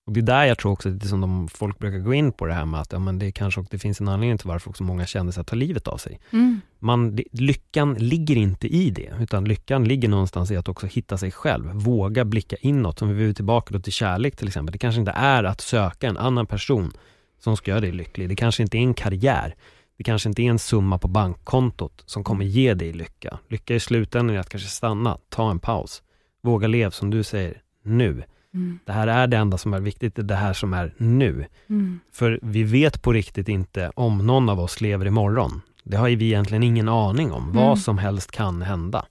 Och 0.06 0.12
det 0.12 0.20
är 0.20 0.22
där 0.22 0.44
jag 0.44 0.58
tror 0.58 0.72
också, 0.72 0.90
det 0.90 1.08
som 1.08 1.20
de, 1.20 1.48
folk 1.48 1.78
brukar 1.78 1.98
gå 1.98 2.14
in 2.14 2.32
på 2.32 2.46
det 2.46 2.54
här 2.54 2.64
med 2.64 2.80
att 2.80 2.92
ja, 2.92 2.98
men 2.98 3.18
det 3.18 3.32
kanske 3.32 3.60
också, 3.60 3.70
det 3.70 3.78
finns 3.78 4.00
en 4.00 4.08
anledning 4.08 4.38
till 4.38 4.48
varför 4.48 4.70
också 4.70 4.82
många 4.82 5.06
känner 5.06 5.32
sig 5.32 5.40
att 5.40 5.46
ta 5.46 5.56
livet 5.56 5.88
av 5.88 5.96
sig. 5.96 6.20
Mm. 6.30 6.60
Man, 6.78 7.16
det, 7.16 7.24
lyckan 7.32 7.94
ligger 7.94 8.36
inte 8.36 8.68
i 8.68 8.90
det, 8.90 9.12
utan 9.20 9.44
lyckan 9.44 9.84
ligger 9.84 10.08
någonstans 10.08 10.50
i 10.50 10.56
att 10.56 10.68
också 10.68 10.86
hitta 10.86 11.18
sig 11.18 11.30
själv, 11.30 11.70
våga 11.72 12.24
blicka 12.24 12.56
inåt, 12.60 12.98
som 12.98 13.16
vi 13.16 13.28
är 13.28 13.32
tillbaka 13.32 13.74
då 13.74 13.80
till 13.80 13.92
kärlek 13.92 14.36
till 14.36 14.46
exempel. 14.46 14.72
Det 14.72 14.78
kanske 14.78 15.00
inte 15.00 15.12
är 15.12 15.44
att 15.44 15.60
söka 15.60 16.08
en 16.08 16.16
annan 16.16 16.46
person 16.46 16.92
som 17.38 17.56
ska 17.56 17.70
göra 17.70 17.80
dig 17.80 17.92
lycklig. 17.92 18.28
Det 18.28 18.36
kanske 18.36 18.62
inte 18.62 18.78
är 18.78 18.82
en 18.82 18.94
karriär. 18.94 19.54
Det 19.96 20.04
kanske 20.04 20.28
inte 20.28 20.42
är 20.42 20.50
en 20.50 20.58
summa 20.58 20.98
på 20.98 21.08
bankkontot 21.08 22.02
som 22.06 22.24
kommer 22.24 22.44
ge 22.44 22.74
dig 22.74 22.92
lycka. 22.92 23.38
Lycka 23.48 23.74
i 23.74 23.80
slutändan 23.80 24.36
är 24.36 24.40
att 24.40 24.48
kanske 24.48 24.68
stanna, 24.68 25.18
ta 25.28 25.50
en 25.50 25.58
paus, 25.58 26.02
våga 26.42 26.68
leva 26.68 26.90
som 26.90 27.10
du 27.10 27.22
säger, 27.22 27.62
nu. 27.82 28.24
Mm. 28.54 28.78
Det 28.84 28.92
här 28.92 29.06
är 29.06 29.26
det 29.26 29.36
enda 29.36 29.58
som 29.58 29.74
är 29.74 29.80
viktigt, 29.80 30.14
det 30.14 30.22
är 30.22 30.24
det 30.24 30.34
här 30.34 30.52
som 30.52 30.74
är 30.74 30.94
nu. 30.96 31.46
Mm. 31.68 32.00
För 32.12 32.40
vi 32.42 32.62
vet 32.62 33.02
på 33.02 33.12
riktigt 33.12 33.48
inte 33.48 33.90
om 33.94 34.26
någon 34.26 34.48
av 34.48 34.60
oss 34.60 34.80
lever 34.80 35.06
imorgon. 35.06 35.60
Det 35.84 35.96
har 35.96 36.08
vi 36.08 36.24
egentligen 36.24 36.62
ingen 36.62 36.88
aning 36.88 37.32
om. 37.32 37.42
Mm. 37.42 37.56
Vad 37.56 37.78
som 37.78 37.98
helst 37.98 38.30
kan 38.30 38.62
hända. 38.62 39.06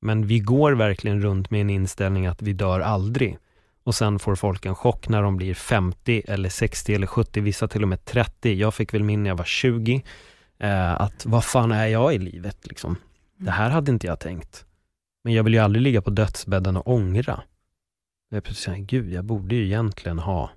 Men 0.00 0.26
vi 0.26 0.38
går 0.38 0.72
verkligen 0.72 1.22
runt 1.22 1.50
med 1.50 1.60
en 1.60 1.70
inställning 1.70 2.26
att 2.26 2.42
vi 2.42 2.52
dör 2.52 2.80
aldrig. 2.80 3.38
Och 3.84 3.94
sen 3.94 4.18
får 4.18 4.34
folk 4.34 4.66
en 4.66 4.74
chock 4.74 5.08
när 5.08 5.22
de 5.22 5.36
blir 5.36 5.54
50 5.54 6.22
eller 6.28 6.48
60 6.48 6.94
eller 6.94 7.06
70, 7.06 7.40
vissa 7.40 7.68
till 7.68 7.82
och 7.82 7.88
med 7.88 8.04
30. 8.04 8.54
Jag 8.54 8.74
fick 8.74 8.94
väl 8.94 9.02
min 9.02 9.22
när 9.22 9.30
jag 9.30 9.36
var 9.36 9.44
20. 9.44 10.02
Eh, 10.58 11.00
att 11.00 11.26
vad 11.26 11.44
fan 11.44 11.72
är 11.72 11.86
jag 11.86 12.14
i 12.14 12.18
livet 12.18 12.66
liksom? 12.66 12.96
Det 13.36 13.50
här 13.50 13.70
hade 13.70 13.92
inte 13.92 14.06
jag 14.06 14.20
tänkt. 14.20 14.64
Men 15.24 15.34
jag 15.34 15.44
vill 15.44 15.54
ju 15.54 15.60
aldrig 15.60 15.82
ligga 15.82 16.02
på 16.02 16.10
dödsbädden 16.10 16.76
och 16.76 16.88
ångra. 16.88 17.42
Jag 18.28 18.44
plötsligt 18.44 18.64
säger, 18.64 18.84
gud, 18.84 19.12
jag 19.12 19.24
borde 19.24 19.54
ju 19.54 19.64
egentligen 19.64 20.18
ha 20.18 20.50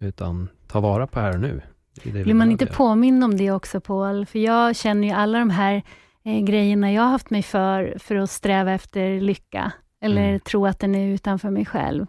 utan 0.00 0.48
ta 0.66 0.80
vara 0.80 1.06
på 1.06 1.20
här 1.20 1.34
och 1.34 1.40
nu. 1.40 1.62
Blir 2.02 2.34
man 2.34 2.50
inte 2.50 2.66
påmind 2.66 3.24
om 3.24 3.36
det 3.36 3.50
också 3.50 3.80
Paul? 3.80 4.26
För 4.26 4.38
jag 4.38 4.76
känner 4.76 5.08
ju 5.08 5.14
alla 5.14 5.38
de 5.38 5.50
här 5.50 5.82
eh, 6.24 6.40
grejerna 6.44 6.92
jag 6.92 7.02
har 7.02 7.10
haft 7.10 7.30
mig 7.30 7.42
för, 7.42 7.98
för 7.98 8.14
att 8.16 8.30
sträva 8.30 8.72
efter 8.72 9.20
lycka, 9.20 9.72
eller 10.00 10.28
Mm. 10.28 10.40
tro 10.40 10.66
att 10.66 10.78
den 10.78 10.94
är 10.94 11.08
utanför 11.14 11.50
mig 11.50 11.64
själv. 11.64 12.06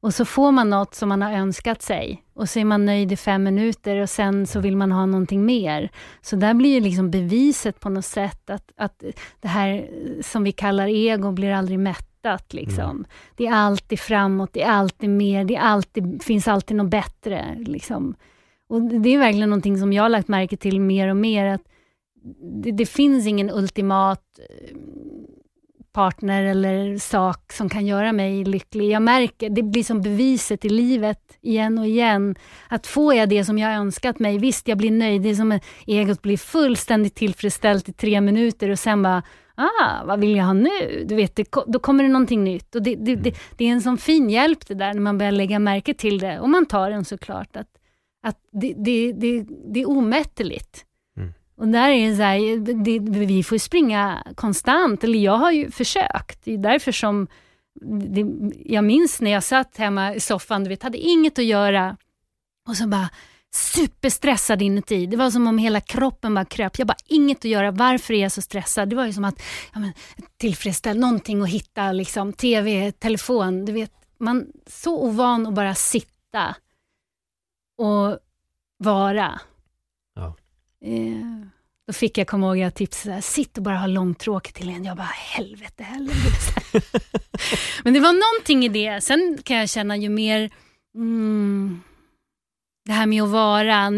Och 0.00 0.14
så 0.14 0.24
får 0.24 0.52
man 0.52 0.70
något 0.70 0.94
som 0.94 1.08
man 1.08 1.22
har 1.22 1.32
önskat 1.32 1.82
sig 1.82 2.24
och 2.34 2.48
så 2.48 2.58
är 2.58 2.64
man 2.64 2.84
nöjd 2.84 3.12
i 3.12 3.16
fem 3.16 3.42
minuter 3.42 3.96
och 3.96 4.10
sen 4.10 4.46
så 4.46 4.60
vill 4.60 4.76
man 4.76 4.92
ha 4.92 5.06
någonting 5.06 5.44
mer. 5.44 5.90
Så 6.20 6.36
där 6.36 6.54
blir 6.54 6.74
ju 6.74 6.80
liksom 6.80 7.10
beviset 7.10 7.80
på 7.80 7.88
något 7.88 8.04
sätt 8.04 8.50
att, 8.50 8.72
att 8.76 9.04
det 9.40 9.48
här 9.48 9.90
som 10.22 10.44
vi 10.44 10.52
kallar 10.52 10.88
ego 10.88 11.32
blir 11.32 11.50
aldrig 11.50 11.78
mättat. 11.78 12.54
Liksom. 12.54 12.90
Mm. 12.90 13.04
Det 13.36 13.46
är 13.46 13.52
alltid 13.52 14.00
framåt, 14.00 14.50
det 14.52 14.62
är 14.62 14.70
alltid 14.70 15.10
mer, 15.10 15.44
det 15.44 15.56
är 15.56 15.60
alltid, 15.60 16.22
finns 16.22 16.48
alltid 16.48 16.76
något 16.76 16.90
bättre. 16.90 17.56
Liksom. 17.58 18.14
Och 18.68 18.82
Det 18.82 19.14
är 19.14 19.18
verkligen 19.18 19.50
någonting 19.50 19.78
som 19.78 19.92
jag 19.92 20.02
har 20.02 20.08
lagt 20.08 20.28
märke 20.28 20.56
till 20.56 20.80
mer 20.80 21.08
och 21.08 21.16
mer, 21.16 21.46
att 21.46 21.62
det, 22.62 22.72
det 22.72 22.86
finns 22.86 23.26
ingen 23.26 23.50
ultimat 23.50 24.22
partner 25.98 26.44
eller 26.44 26.98
sak 26.98 27.52
som 27.52 27.68
kan 27.68 27.86
göra 27.86 28.12
mig 28.12 28.44
lycklig. 28.44 28.90
Jag 28.90 29.02
märker, 29.02 29.50
det 29.50 29.62
blir 29.62 29.84
som 29.84 30.02
beviset 30.02 30.64
i 30.64 30.68
livet 30.68 31.38
igen 31.42 31.78
och 31.78 31.86
igen, 31.86 32.34
att 32.68 32.86
får 32.86 33.14
jag 33.14 33.28
det 33.28 33.44
som 33.44 33.58
jag 33.58 33.74
önskat 33.74 34.18
mig, 34.18 34.38
visst 34.38 34.68
jag 34.68 34.78
blir 34.78 34.90
nöjd, 34.90 35.22
det 35.22 35.28
är 35.28 35.34
som 35.34 35.52
att 35.52 35.64
egot 35.86 36.22
blir 36.22 36.36
fullständigt 36.36 37.14
tillfredsställt 37.14 37.88
i 37.88 37.92
tre 37.92 38.20
minuter 38.20 38.68
och 38.70 38.78
sen 38.78 39.02
bara, 39.02 39.22
ah, 39.54 40.04
vad 40.04 40.20
vill 40.20 40.36
jag 40.36 40.44
ha 40.44 40.52
nu? 40.52 41.04
Du 41.04 41.14
vet, 41.14 41.36
det, 41.36 41.48
då 41.66 41.78
kommer 41.78 42.04
det 42.04 42.10
någonting 42.10 42.44
nytt. 42.44 42.74
Och 42.74 42.82
det, 42.82 42.94
det, 42.94 43.16
det, 43.16 43.34
det, 43.56 43.64
är 43.64 43.72
en 43.72 43.82
sån 43.82 43.98
fin 43.98 44.30
hjälp 44.30 44.66
det 44.66 44.74
där, 44.74 44.94
när 44.94 45.00
man 45.00 45.18
börjar 45.18 45.32
lägga 45.32 45.58
märke 45.58 45.94
till 45.94 46.18
det, 46.18 46.40
och 46.40 46.48
man 46.48 46.66
tar 46.66 46.90
den 46.90 47.04
såklart, 47.04 47.56
att, 47.56 47.68
att 48.22 48.38
det, 48.52 48.74
det, 48.76 49.12
det, 49.12 49.46
det 49.72 49.80
är 49.80 49.88
omättligt. 49.88 50.84
Och 51.58 51.68
där 51.68 51.88
är 51.88 52.10
det 52.10 52.16
så 52.16 52.22
här, 52.22 52.84
det, 52.84 52.98
vi 53.26 53.42
får 53.42 53.58
springa 53.58 54.22
konstant, 54.34 55.04
eller 55.04 55.18
jag 55.18 55.36
har 55.36 55.52
ju 55.52 55.70
försökt. 55.70 56.44
Det 56.44 56.54
är 56.54 56.58
därför 56.58 56.92
som, 56.92 57.26
det, 58.08 58.24
jag 58.64 58.84
minns 58.84 59.20
när 59.20 59.30
jag 59.30 59.44
satt 59.44 59.76
hemma 59.76 60.14
i 60.14 60.20
soffan, 60.20 60.64
du 60.64 60.70
vet, 60.70 60.82
hade 60.82 60.98
inget 60.98 61.38
att 61.38 61.44
göra 61.44 61.96
och 62.68 62.76
så 62.76 62.88
bara 62.88 63.08
superstressad 63.54 64.62
inuti. 64.62 65.06
Det 65.06 65.16
var 65.16 65.30
som 65.30 65.46
om 65.46 65.58
hela 65.58 65.80
kroppen 65.80 66.34
bara 66.34 66.44
kröp. 66.44 66.78
Jag 66.78 66.88
bara, 66.88 66.96
inget 67.06 67.38
att 67.38 67.44
göra. 67.44 67.70
Varför 67.70 68.14
är 68.14 68.22
jag 68.22 68.32
så 68.32 68.42
stressad? 68.42 68.90
Det 68.90 68.96
var 68.96 69.06
ju 69.06 69.12
som 69.12 69.24
att 69.24 69.42
ja, 69.74 69.80
men, 69.80 69.92
tillfredsställa 70.36 71.00
någonting 71.00 71.42
att 71.42 71.48
hitta, 71.48 71.92
liksom, 71.92 72.32
TV, 72.32 72.92
telefon. 72.92 73.64
Du 73.64 73.72
vet, 73.72 73.92
man 74.18 74.46
så 74.66 75.02
ovan 75.02 75.46
att 75.46 75.54
bara 75.54 75.74
sitta 75.74 76.56
och 77.78 78.18
vara. 78.78 79.40
Eh, 80.84 81.48
då 81.86 81.92
fick 81.92 82.18
jag 82.18 82.26
komma 82.26 82.46
ihåg, 82.46 82.56
jag 82.56 82.74
tipsade, 82.74 83.22
sitt 83.22 83.56
och 83.56 83.62
bara 83.62 83.76
ha 83.76 83.86
långtråkigt 83.86 84.56
till 84.56 84.68
en. 84.68 84.84
Jag 84.84 84.96
bara, 84.96 85.04
helvete 85.04 85.82
heller. 85.82 86.14
Men 87.84 87.94
det 87.94 88.00
var 88.00 88.12
någonting 88.12 88.64
i 88.64 88.68
det. 88.68 89.00
Sen 89.00 89.38
kan 89.44 89.56
jag 89.56 89.68
känna 89.68 89.96
ju 89.96 90.08
mer, 90.08 90.50
mm, 90.94 91.80
det 92.84 92.92
här 92.92 93.06
med 93.06 93.22
att 93.22 93.28
vara, 93.28 93.92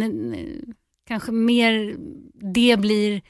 kanske 1.07 1.32
mer 1.32 1.97
det 2.55 2.77
blir 2.77 3.23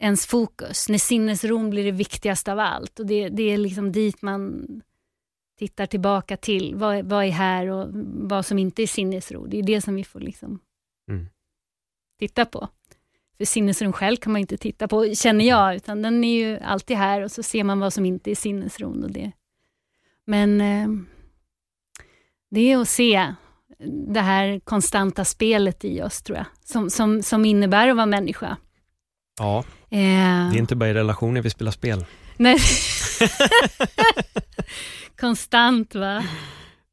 ens 0.00 0.26
fokus. 0.26 0.88
När 0.88 0.98
sinnesron 0.98 1.70
blir 1.70 1.84
det 1.84 1.92
viktigaste 1.92 2.52
av 2.52 2.58
allt. 2.58 3.00
Och 3.00 3.06
det, 3.06 3.28
det 3.28 3.42
är 3.42 3.58
liksom 3.58 3.92
dit 3.92 4.22
man 4.22 4.66
tittar 5.58 5.86
tillbaka 5.86 6.36
till. 6.36 6.74
Vad, 6.74 7.04
vad 7.04 7.24
är 7.24 7.30
här 7.30 7.66
och 7.66 7.88
vad 8.28 8.46
som 8.46 8.58
inte 8.58 8.82
är 8.82 8.86
sinnesro. 8.86 9.46
Det 9.46 9.58
är 9.58 9.62
det 9.62 9.80
som 9.80 9.94
vi 9.94 10.04
får 10.04 10.20
liksom 10.20 10.58
mm 11.10 11.26
titta 12.18 12.44
på. 12.44 12.68
För 13.38 13.44
sinnesron 13.44 13.92
själv 13.92 14.16
kan 14.16 14.32
man 14.32 14.40
inte 14.40 14.56
titta 14.56 14.88
på, 14.88 15.14
känner 15.14 15.44
jag, 15.44 15.74
utan 15.74 16.02
den 16.02 16.24
är 16.24 16.34
ju 16.34 16.58
alltid 16.58 16.96
här 16.96 17.22
och 17.22 17.30
så 17.30 17.42
ser 17.42 17.64
man 17.64 17.80
vad 17.80 17.92
som 17.92 18.06
inte 18.06 18.30
är 18.30 18.34
sinnesron. 18.34 19.04
Och 19.04 19.10
det. 19.10 19.32
Men 20.26 20.60
eh, 20.60 20.88
det 22.50 22.72
är 22.72 22.78
att 22.78 22.88
se 22.88 23.34
det 24.08 24.20
här 24.20 24.60
konstanta 24.60 25.24
spelet 25.24 25.84
i 25.84 26.02
oss, 26.02 26.22
tror 26.22 26.38
jag, 26.38 26.46
som, 26.64 26.90
som, 26.90 27.22
som 27.22 27.44
innebär 27.44 27.88
att 27.88 27.96
vara 27.96 28.06
människa. 28.06 28.56
Ja, 29.38 29.58
eh. 29.90 30.50
det 30.50 30.56
är 30.56 30.58
inte 30.58 30.76
bara 30.76 30.88
i 30.88 30.94
relationer 30.94 31.42
vi 31.42 31.50
spelar 31.50 31.72
spel. 31.72 32.04
Nej. 32.36 32.58
Konstant 35.20 35.94
va? 35.94 36.24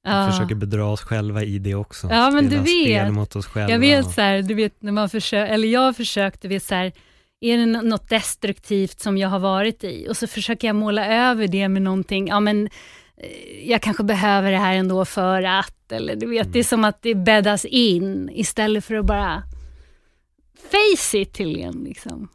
Ja. 0.03 0.31
Försöker 0.31 0.55
bedra 0.55 0.85
oss 0.85 1.01
själva 1.01 1.43
i 1.43 1.59
det 1.59 1.75
också. 1.75 2.07
Ja, 2.11 2.31
men 2.31 2.49
du 2.49 2.57
vet. 2.57 3.13
mot 3.13 3.35
oss 3.35 3.45
själva. 3.45 3.71
Jag 3.71 3.79
vet 3.79 4.11
så 4.11 4.21
här, 4.21 4.41
du 4.41 4.53
vet 4.53 4.81
när 4.81 4.91
man 4.91 5.09
försöker, 5.09 5.53
eller 5.53 5.67
jag 5.67 5.81
har 5.81 5.93
försökt, 5.93 6.41
du 6.41 6.47
vet 6.47 6.63
så 6.63 6.75
här, 6.75 6.91
är 7.41 7.57
det 7.57 7.65
något 7.65 8.09
destruktivt 8.09 8.99
som 8.99 9.17
jag 9.17 9.29
har 9.29 9.39
varit 9.39 9.83
i? 9.83 10.07
Och 10.09 10.17
så 10.17 10.27
försöker 10.27 10.67
jag 10.67 10.75
måla 10.75 11.05
över 11.07 11.47
det 11.47 11.67
med 11.67 11.81
någonting, 11.81 12.27
ja 12.27 12.39
men 12.39 12.69
eh, 13.17 13.69
jag 13.69 13.81
kanske 13.81 14.03
behöver 14.03 14.51
det 14.51 14.57
här 14.57 14.73
ändå 14.73 15.05
för 15.05 15.43
att, 15.43 15.91
eller 15.91 16.15
du 16.15 16.27
vet, 16.27 16.41
mm. 16.41 16.51
det 16.51 16.59
är 16.59 16.63
mm. 16.63 16.69
som 16.69 16.83
att 16.83 17.01
det 17.01 17.15
bäddas 17.15 17.65
in 17.65 18.29
istället 18.33 18.85
för 18.85 18.95
att 18.95 19.05
bara 19.05 19.43
face 20.71 21.17
it 21.17 21.33
till 21.33 21.59
en. 21.59 21.83
Liksom. 21.83 22.29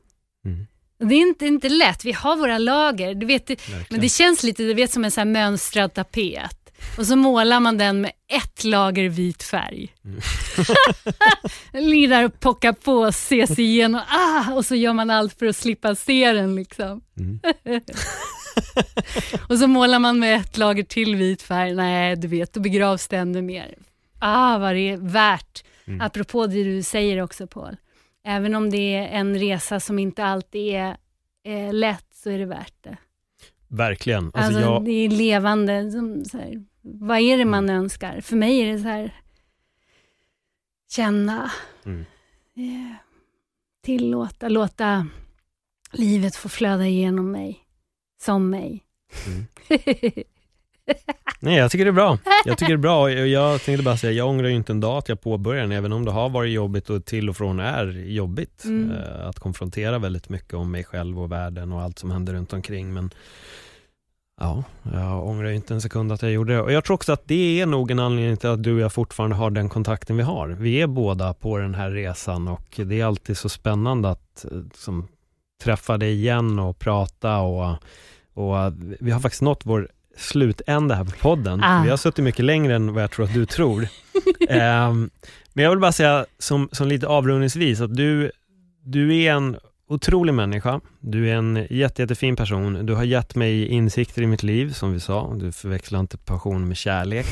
Mm. 0.45 0.67
Det 0.99 1.15
är 1.15 1.21
inte, 1.21 1.47
inte 1.47 1.69
lätt, 1.69 2.05
vi 2.05 2.13
har 2.13 2.37
våra 2.37 2.59
lager, 2.59 3.15
du 3.15 3.27
vet, 3.27 3.51
men 3.91 4.01
det 4.01 4.09
känns 4.09 4.43
lite 4.43 4.63
du 4.63 4.75
vet, 4.75 4.91
som 4.91 5.05
en 5.05 5.11
så 5.11 5.25
mönstrad 5.25 5.95
tapet. 5.95 6.58
Och 6.99 7.07
så 7.07 7.17
målar 7.17 7.61
man 7.61 7.79
den 7.79 8.01
med 8.01 8.13
ett 8.29 8.65
lager 8.65 9.09
vit 9.09 9.43
färg. 9.43 9.95
Mm. 10.05 10.21
Ligger 11.91 12.09
där 12.09 12.25
och 12.25 12.41
pockar 12.41 12.73
på, 12.73 13.13
sig 13.13 13.61
igenom, 13.61 14.01
ah, 14.09 14.53
och 14.55 14.67
så 14.67 14.75
gör 14.75 14.93
man 14.93 15.11
allt 15.11 15.39
för 15.39 15.47
att 15.47 15.57
slippa 15.57 15.95
se 15.95 16.33
den. 16.33 16.55
Liksom. 16.55 17.01
Mm. 17.17 17.41
och 19.49 19.59
så 19.59 19.67
målar 19.67 19.99
man 19.99 20.19
med 20.19 20.41
ett 20.41 20.59
lager 20.59 20.83
till 20.83 21.17
vit 21.17 21.43
färg. 21.43 21.75
Nej, 21.75 22.17
du 22.17 22.29
vet, 22.29 22.53
då 22.53 22.61
begravs 22.61 23.09
det 23.09 23.17
ännu 23.17 23.43
mer. 23.43 23.75
Ah, 24.19 24.59
vad 24.59 24.75
det 24.75 24.91
är 24.91 24.97
värt. 24.97 25.65
Mm. 25.87 26.01
Apropå 26.01 26.47
det 26.47 26.65
du 26.65 26.83
säger 26.83 27.23
också, 27.23 27.47
Paul. 27.47 27.77
Även 28.25 28.55
om 28.55 28.71
det 28.71 28.95
är 28.95 29.09
en 29.09 29.39
resa 29.39 29.81
som 29.81 29.99
inte 29.99 30.25
alltid 30.25 30.75
är, 30.75 30.97
är 31.45 31.73
lätt, 31.73 32.07
så 32.15 32.31
är 32.31 32.39
det 32.39 32.47
värt 32.47 32.75
det. 32.81 32.97
Verkligen. 33.69 34.25
Alltså, 34.25 34.41
alltså 34.41 34.61
jag... 34.61 34.85
Det 34.85 34.91
är 34.91 35.11
levande. 35.11 35.91
Som, 35.91 36.25
så 36.25 36.39
här, 36.39 36.65
vad 36.83 37.19
är 37.19 37.39
det 37.39 37.45
man 37.45 37.65
mm. 37.65 37.77
önskar? 37.77 38.21
För 38.21 38.37
mig 38.37 38.61
är 38.61 38.73
det 38.73 38.79
så 38.79 38.89
här, 38.89 39.15
känna, 40.91 41.51
mm. 41.85 42.01
eh, 42.57 42.97
tillåta, 43.83 44.49
låta 44.49 45.07
livet 45.93 46.37
få 46.37 46.49
flöda 46.49 46.87
igenom 46.87 47.31
mig, 47.31 47.59
som 48.21 48.51
mig. 48.51 48.85
Mm. 49.27 49.47
Nej, 51.41 51.57
jag 51.57 51.71
tycker 51.71 51.85
det 51.85 51.91
är 51.91 51.93
bra. 51.93 52.19
Jag 52.45 52.59
tycker 52.59 52.73
det 52.73 52.77
är 52.77 52.77
bra. 52.77 53.11
Jag 53.11 53.63
tänkte 53.63 53.85
bara 53.85 53.97
säga, 53.97 54.13
jag 54.13 54.29
ångrar 54.29 54.49
ju 54.49 54.55
inte 54.55 54.73
en 54.73 54.81
dag 54.81 54.99
att 54.99 55.09
jag 55.09 55.21
påbörjade 55.21 55.69
den, 55.69 55.79
även 55.79 55.93
om 55.93 56.05
det 56.05 56.11
har 56.11 56.29
varit 56.29 56.53
jobbigt 56.53 56.91
och 56.91 57.05
till 57.05 57.29
och 57.29 57.37
från 57.37 57.61
är 57.61 57.87
jobbigt. 58.07 58.65
Mm. 58.65 58.91
Eh, 58.91 59.29
att 59.29 59.39
konfrontera 59.39 59.99
väldigt 59.99 60.29
mycket 60.29 60.55
om 60.55 60.71
mig 60.71 60.85
själv 60.85 61.21
och 61.21 61.33
världen 61.33 61.73
och 61.73 61.83
allt 61.83 61.99
som 61.99 62.11
händer 62.11 62.33
runt 62.33 62.53
omkring. 62.53 62.95
Men 62.95 63.11
Ja, 64.41 64.65
jag 64.93 65.27
ångrar 65.27 65.51
inte 65.51 65.75
en 65.75 65.81
sekund 65.81 66.13
att 66.13 66.23
jag 66.23 66.33
gjorde 66.33 66.53
det. 66.55 66.63
Och 66.63 66.73
jag 66.73 66.85
tror 66.85 66.95
också 66.95 67.13
att 67.13 67.29
det 67.29 67.61
är 67.61 67.67
nog 67.67 67.91
en 67.91 67.99
anledning 67.99 68.37
till 68.37 68.49
att 68.49 68.63
du 68.63 68.75
och 68.75 68.81
jag 68.81 68.93
fortfarande 68.93 69.37
har 69.37 69.51
den 69.51 69.69
kontakten 69.69 70.17
vi 70.17 70.23
har. 70.23 70.49
Vi 70.49 70.81
är 70.81 70.87
båda 70.87 71.35
på 71.35 71.59
den 71.59 71.75
här 71.75 71.91
resan 71.91 72.49
och 72.49 72.81
det 72.85 73.01
är 73.01 73.05
alltid 73.05 73.37
så 73.37 73.49
spännande 73.49 74.11
att 74.11 74.47
liksom, 74.51 75.09
träffa 75.63 75.97
dig 75.97 76.13
igen 76.13 76.59
och 76.59 76.79
prata 76.79 77.39
och, 77.39 77.77
och 78.35 78.73
vi 79.01 79.11
har 79.11 79.21
faktiskt 79.21 79.43
nått 79.43 79.61
vår 79.65 79.89
slutände 80.19 80.95
här 80.95 81.05
på 81.05 81.11
podden. 81.11 81.65
Ah. 81.65 81.83
Vi 81.83 81.91
har 81.91 81.97
suttit 81.97 82.25
mycket 82.25 82.45
längre 82.45 82.75
än 82.75 82.95
vad 82.95 83.03
jag 83.03 83.11
tror 83.11 83.25
att 83.25 83.35
du 83.35 83.47
tror. 83.47 83.89
um, 84.49 85.11
men 85.53 85.65
jag 85.65 85.71
vill 85.71 85.79
bara 85.79 85.93
säga 85.93 86.27
som, 86.39 86.69
som 86.73 86.89
lite 86.89 87.07
avrundningsvis 87.07 87.81
att 87.81 87.97
du, 87.97 88.31
du 88.85 89.23
är 89.23 89.33
en 89.33 89.57
otrolig 89.89 90.35
människa. 90.35 90.81
Du 91.01 91.31
är 91.31 91.35
en 91.35 91.67
jätte, 91.71 92.03
jättefin 92.03 92.37
person. 92.37 92.87
Du 92.87 92.95
har 92.95 93.05
gett 93.05 93.35
mig 93.35 93.67
insikter 93.67 94.23
i 94.23 94.27
mitt 94.27 94.43
liv, 94.43 94.73
som 94.73 94.93
vi 94.93 95.01
sa. 95.01 95.35
Du 95.35 95.53
förväxlar 95.53 96.01
inte 96.01 96.19
passion 96.19 96.69
med 96.69 96.77
kärlek. 96.77 97.27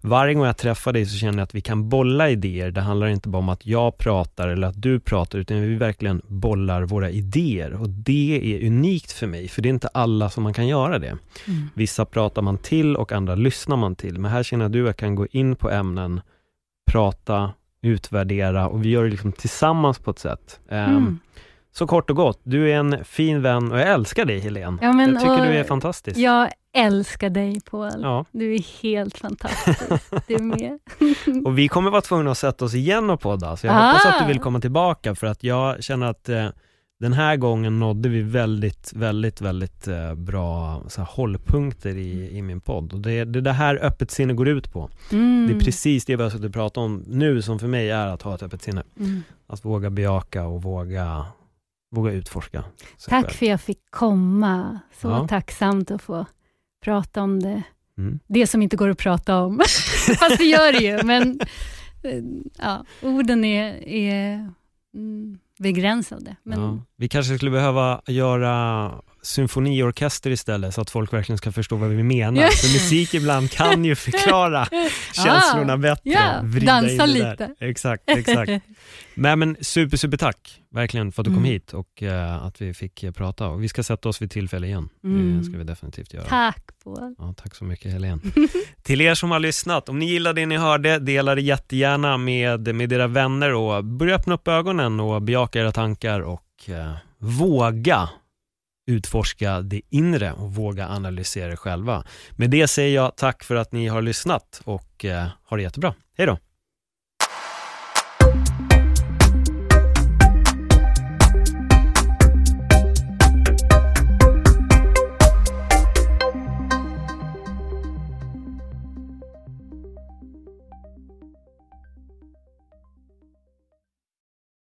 Varje 0.00 0.34
gång 0.34 0.44
jag 0.44 0.56
träffar 0.56 0.92
dig 0.92 1.06
så 1.06 1.16
känner 1.16 1.38
jag 1.38 1.42
att 1.42 1.54
vi 1.54 1.60
kan 1.60 1.88
bolla 1.88 2.30
idéer. 2.30 2.70
Det 2.70 2.80
handlar 2.80 3.06
inte 3.06 3.28
bara 3.28 3.38
om 3.38 3.48
att 3.48 3.66
jag 3.66 3.98
pratar 3.98 4.48
eller 4.48 4.66
att 4.66 4.82
du 4.82 5.00
pratar, 5.00 5.38
utan 5.38 5.60
vi 5.60 5.74
verkligen 5.74 6.22
bollar 6.28 6.82
våra 6.82 7.10
idéer. 7.10 7.72
Och 7.72 7.88
det 7.88 8.40
är 8.42 8.66
unikt 8.66 9.12
för 9.12 9.26
mig, 9.26 9.48
för 9.48 9.62
det 9.62 9.68
är 9.68 9.70
inte 9.70 9.88
alla 9.88 10.30
som 10.30 10.42
man 10.42 10.52
kan 10.52 10.68
göra 10.68 10.98
det. 10.98 11.08
Mm. 11.46 11.68
Vissa 11.74 12.04
pratar 12.04 12.42
man 12.42 12.58
till 12.58 12.96
och 12.96 13.12
andra 13.12 13.34
lyssnar 13.34 13.76
man 13.76 13.96
till. 13.96 14.18
Men 14.18 14.30
här 14.30 14.42
känner 14.42 14.64
jag 14.64 14.68
att 14.68 14.72
du 14.72 14.92
kan 14.92 15.14
gå 15.14 15.26
in 15.26 15.56
på 15.56 15.70
ämnen, 15.70 16.20
prata, 16.90 17.52
utvärdera 17.82 18.68
och 18.68 18.84
vi 18.84 18.88
gör 18.88 19.04
det 19.04 19.10
liksom 19.10 19.32
tillsammans 19.32 19.98
på 19.98 20.10
ett 20.10 20.18
sätt. 20.18 20.60
Ehm, 20.68 20.96
mm. 20.96 21.18
Så 21.72 21.86
kort 21.86 22.10
och 22.10 22.16
gott, 22.16 22.40
du 22.42 22.70
är 22.70 22.76
en 22.76 23.04
fin 23.04 23.42
vän 23.42 23.72
och 23.72 23.78
jag 23.78 23.88
älskar 23.88 24.24
dig 24.24 24.38
Helene. 24.38 24.78
Ja, 24.82 24.92
men, 24.92 25.12
jag 25.12 25.20
tycker 25.20 25.52
du 25.52 25.58
är 25.58 25.64
fantastisk. 25.64 26.18
Jag 26.18 26.50
älskar 26.72 27.30
dig 27.30 27.60
Paul. 27.70 28.00
Ja. 28.02 28.24
Du 28.32 28.54
är 28.54 28.82
helt 28.82 29.18
fantastisk. 29.18 29.80
du 30.26 30.34
är 30.34 30.42
med. 30.42 30.78
och 31.46 31.58
vi 31.58 31.68
kommer 31.68 31.90
vara 31.90 32.00
tvungna 32.00 32.30
att 32.30 32.38
sätta 32.38 32.64
oss 32.64 32.74
igen 32.74 33.10
och 33.10 33.20
podda, 33.20 33.56
så 33.56 33.66
jag 33.66 33.76
ah. 33.76 33.86
hoppas 33.86 34.06
att 34.06 34.18
du 34.20 34.26
vill 34.26 34.40
komma 34.40 34.60
tillbaka 34.60 35.14
för 35.14 35.26
att 35.26 35.44
jag 35.44 35.84
känner 35.84 36.06
att 36.06 36.28
eh, 36.28 36.48
den 37.00 37.12
här 37.12 37.36
gången 37.36 37.78
nådde 37.78 38.08
vi 38.08 38.22
väldigt, 38.22 38.92
väldigt, 38.92 39.40
väldigt 39.40 39.88
eh, 39.88 40.14
bra 40.14 40.82
så 40.88 41.00
här, 41.00 41.08
hållpunkter 41.12 41.96
i, 41.96 42.38
i 42.38 42.42
min 42.42 42.60
podd. 42.60 42.92
Och 42.92 43.00
det 43.00 43.12
är 43.12 43.24
det, 43.24 43.40
det 43.40 43.52
här 43.52 43.84
öppet 43.84 44.10
sinne 44.10 44.32
går 44.32 44.48
ut 44.48 44.72
på. 44.72 44.90
Mm. 45.12 45.46
Det 45.46 45.54
är 45.54 45.60
precis 45.60 46.04
det 46.04 46.16
vi 46.16 46.22
har 46.22 46.30
suttit 46.30 46.46
och 46.46 46.52
pratat 46.52 46.76
om 46.76 47.04
nu 47.06 47.42
som 47.42 47.58
för 47.58 47.66
mig 47.66 47.90
är 47.90 48.06
att 48.06 48.22
ha 48.22 48.34
ett 48.34 48.42
öppet 48.42 48.62
sinne. 48.62 48.82
Mm. 49.00 49.22
Att 49.46 49.64
våga 49.64 49.90
bejaka 49.90 50.46
och 50.46 50.62
våga, 50.62 51.26
våga 51.90 52.12
utforska. 52.12 52.64
Tack 53.08 53.24
själv. 53.24 53.34
för 53.36 53.46
att 53.46 53.50
jag 53.50 53.60
fick 53.60 53.90
komma. 53.90 54.78
Så 55.00 55.08
Ja. 55.08 55.28
tacksamt 55.28 55.90
att 55.90 56.02
få 56.02 56.26
prata 56.84 57.22
om 57.22 57.40
det. 57.40 57.62
Mm. 57.98 58.18
Det 58.26 58.46
som 58.46 58.62
inte 58.62 58.76
går 58.76 58.88
att 58.88 58.98
prata 58.98 59.36
om. 59.42 59.58
Fast 60.18 60.38
det 60.38 60.44
gör 60.44 60.72
det 60.72 60.78
ju. 60.84 61.02
Men 61.02 61.40
eh, 62.02 62.22
ja, 62.58 62.84
orden 63.02 63.44
är, 63.44 63.88
är 63.88 64.50
mm, 64.94 65.38
begränsade. 65.58 66.36
Men, 66.42 66.60
Ja. 66.60 66.78
Vi 66.96 67.08
kanske 67.08 67.34
skulle 67.36 67.50
behöva 67.50 68.02
göra 68.06 68.92
symfoniorkester 69.22 70.30
istället 70.30 70.74
så 70.74 70.80
att 70.80 70.90
folk 70.90 71.12
verkligen 71.12 71.38
ska 71.38 71.52
förstå 71.52 71.76
vad 71.76 71.90
vi 71.90 72.02
menar. 72.02 72.42
Ja. 72.42 72.48
För 72.50 72.68
musik 72.72 73.14
ibland 73.14 73.50
kan 73.50 73.84
ju 73.84 73.94
förklara 73.94 74.68
känslorna 75.12 75.76
bättre. 75.76 76.00
ja, 76.10 76.38
och 76.40 76.48
vrida 76.48 76.66
dansa 76.80 77.06
det 77.06 77.12
lite. 77.12 77.54
Exakt, 77.60 78.02
exakt. 78.06 78.52
Nej 79.14 79.36
men 79.36 79.56
super, 79.60 79.96
super 79.96 80.16
tack 80.16 80.60
verkligen 80.70 81.12
för 81.12 81.22
att 81.22 81.24
du 81.24 81.30
kom 81.30 81.38
Mm. 81.38 81.50
hit 81.52 81.72
och 81.74 82.02
eh, 82.02 82.44
att 82.44 82.60
vi 82.62 82.74
fick 82.74 83.02
eh, 83.02 83.12
prata. 83.12 83.48
Och 83.48 83.62
vi 83.62 83.68
ska 83.68 83.82
sätta 83.82 84.08
oss 84.08 84.22
vid 84.22 84.30
tillfälle 84.30 84.66
igen. 84.66 84.88
Det 85.02 85.08
Mm. 85.08 85.44
ska 85.44 85.58
vi 85.58 85.64
definitivt 85.64 86.14
göra. 86.14 86.24
Tack 86.24 86.64
Paul. 86.84 87.14
Ja, 87.18 87.34
tack 87.42 87.54
så 87.54 87.64
mycket 87.64 87.92
Helene. 87.92 88.20
Till 88.82 89.00
er 89.00 89.14
som 89.14 89.30
har 89.30 89.38
lyssnat, 89.40 89.88
om 89.88 89.98
ni 89.98 90.06
gillade 90.06 90.40
det 90.40 90.46
ni 90.46 90.56
hörde, 90.56 90.98
dela 90.98 91.34
det 91.34 91.40
jättegärna 91.42 92.16
med, 92.16 92.74
med 92.74 92.92
era 92.92 93.06
vänner 93.06 93.54
och 93.54 93.84
börja 93.84 94.14
öppna 94.16 94.34
upp 94.34 94.48
ögonen 94.48 95.00
och 95.00 95.22
bejaka 95.22 95.60
era 95.60 95.72
tankar 95.72 96.20
och 96.20 96.44
eh, 96.68 96.92
våga 97.18 98.08
utforska 98.88 99.60
det 99.60 99.80
inre 99.90 100.32
och 100.32 100.54
våga 100.54 100.88
analysera 100.88 101.50
det 101.50 101.56
själva. 101.56 102.04
Med 102.36 102.50
det 102.50 102.68
säger 102.68 102.94
jag 102.94 103.16
tack 103.16 103.44
för 103.44 103.56
att 103.56 103.72
ni 103.72 103.88
har 103.88 104.02
lyssnat 104.02 104.60
och 104.64 105.04
eh, 105.04 105.26
ha 105.48 105.56
det 105.56 105.62
jättebra. 105.62 105.94
Hej 106.16 106.26
då! 106.26 106.38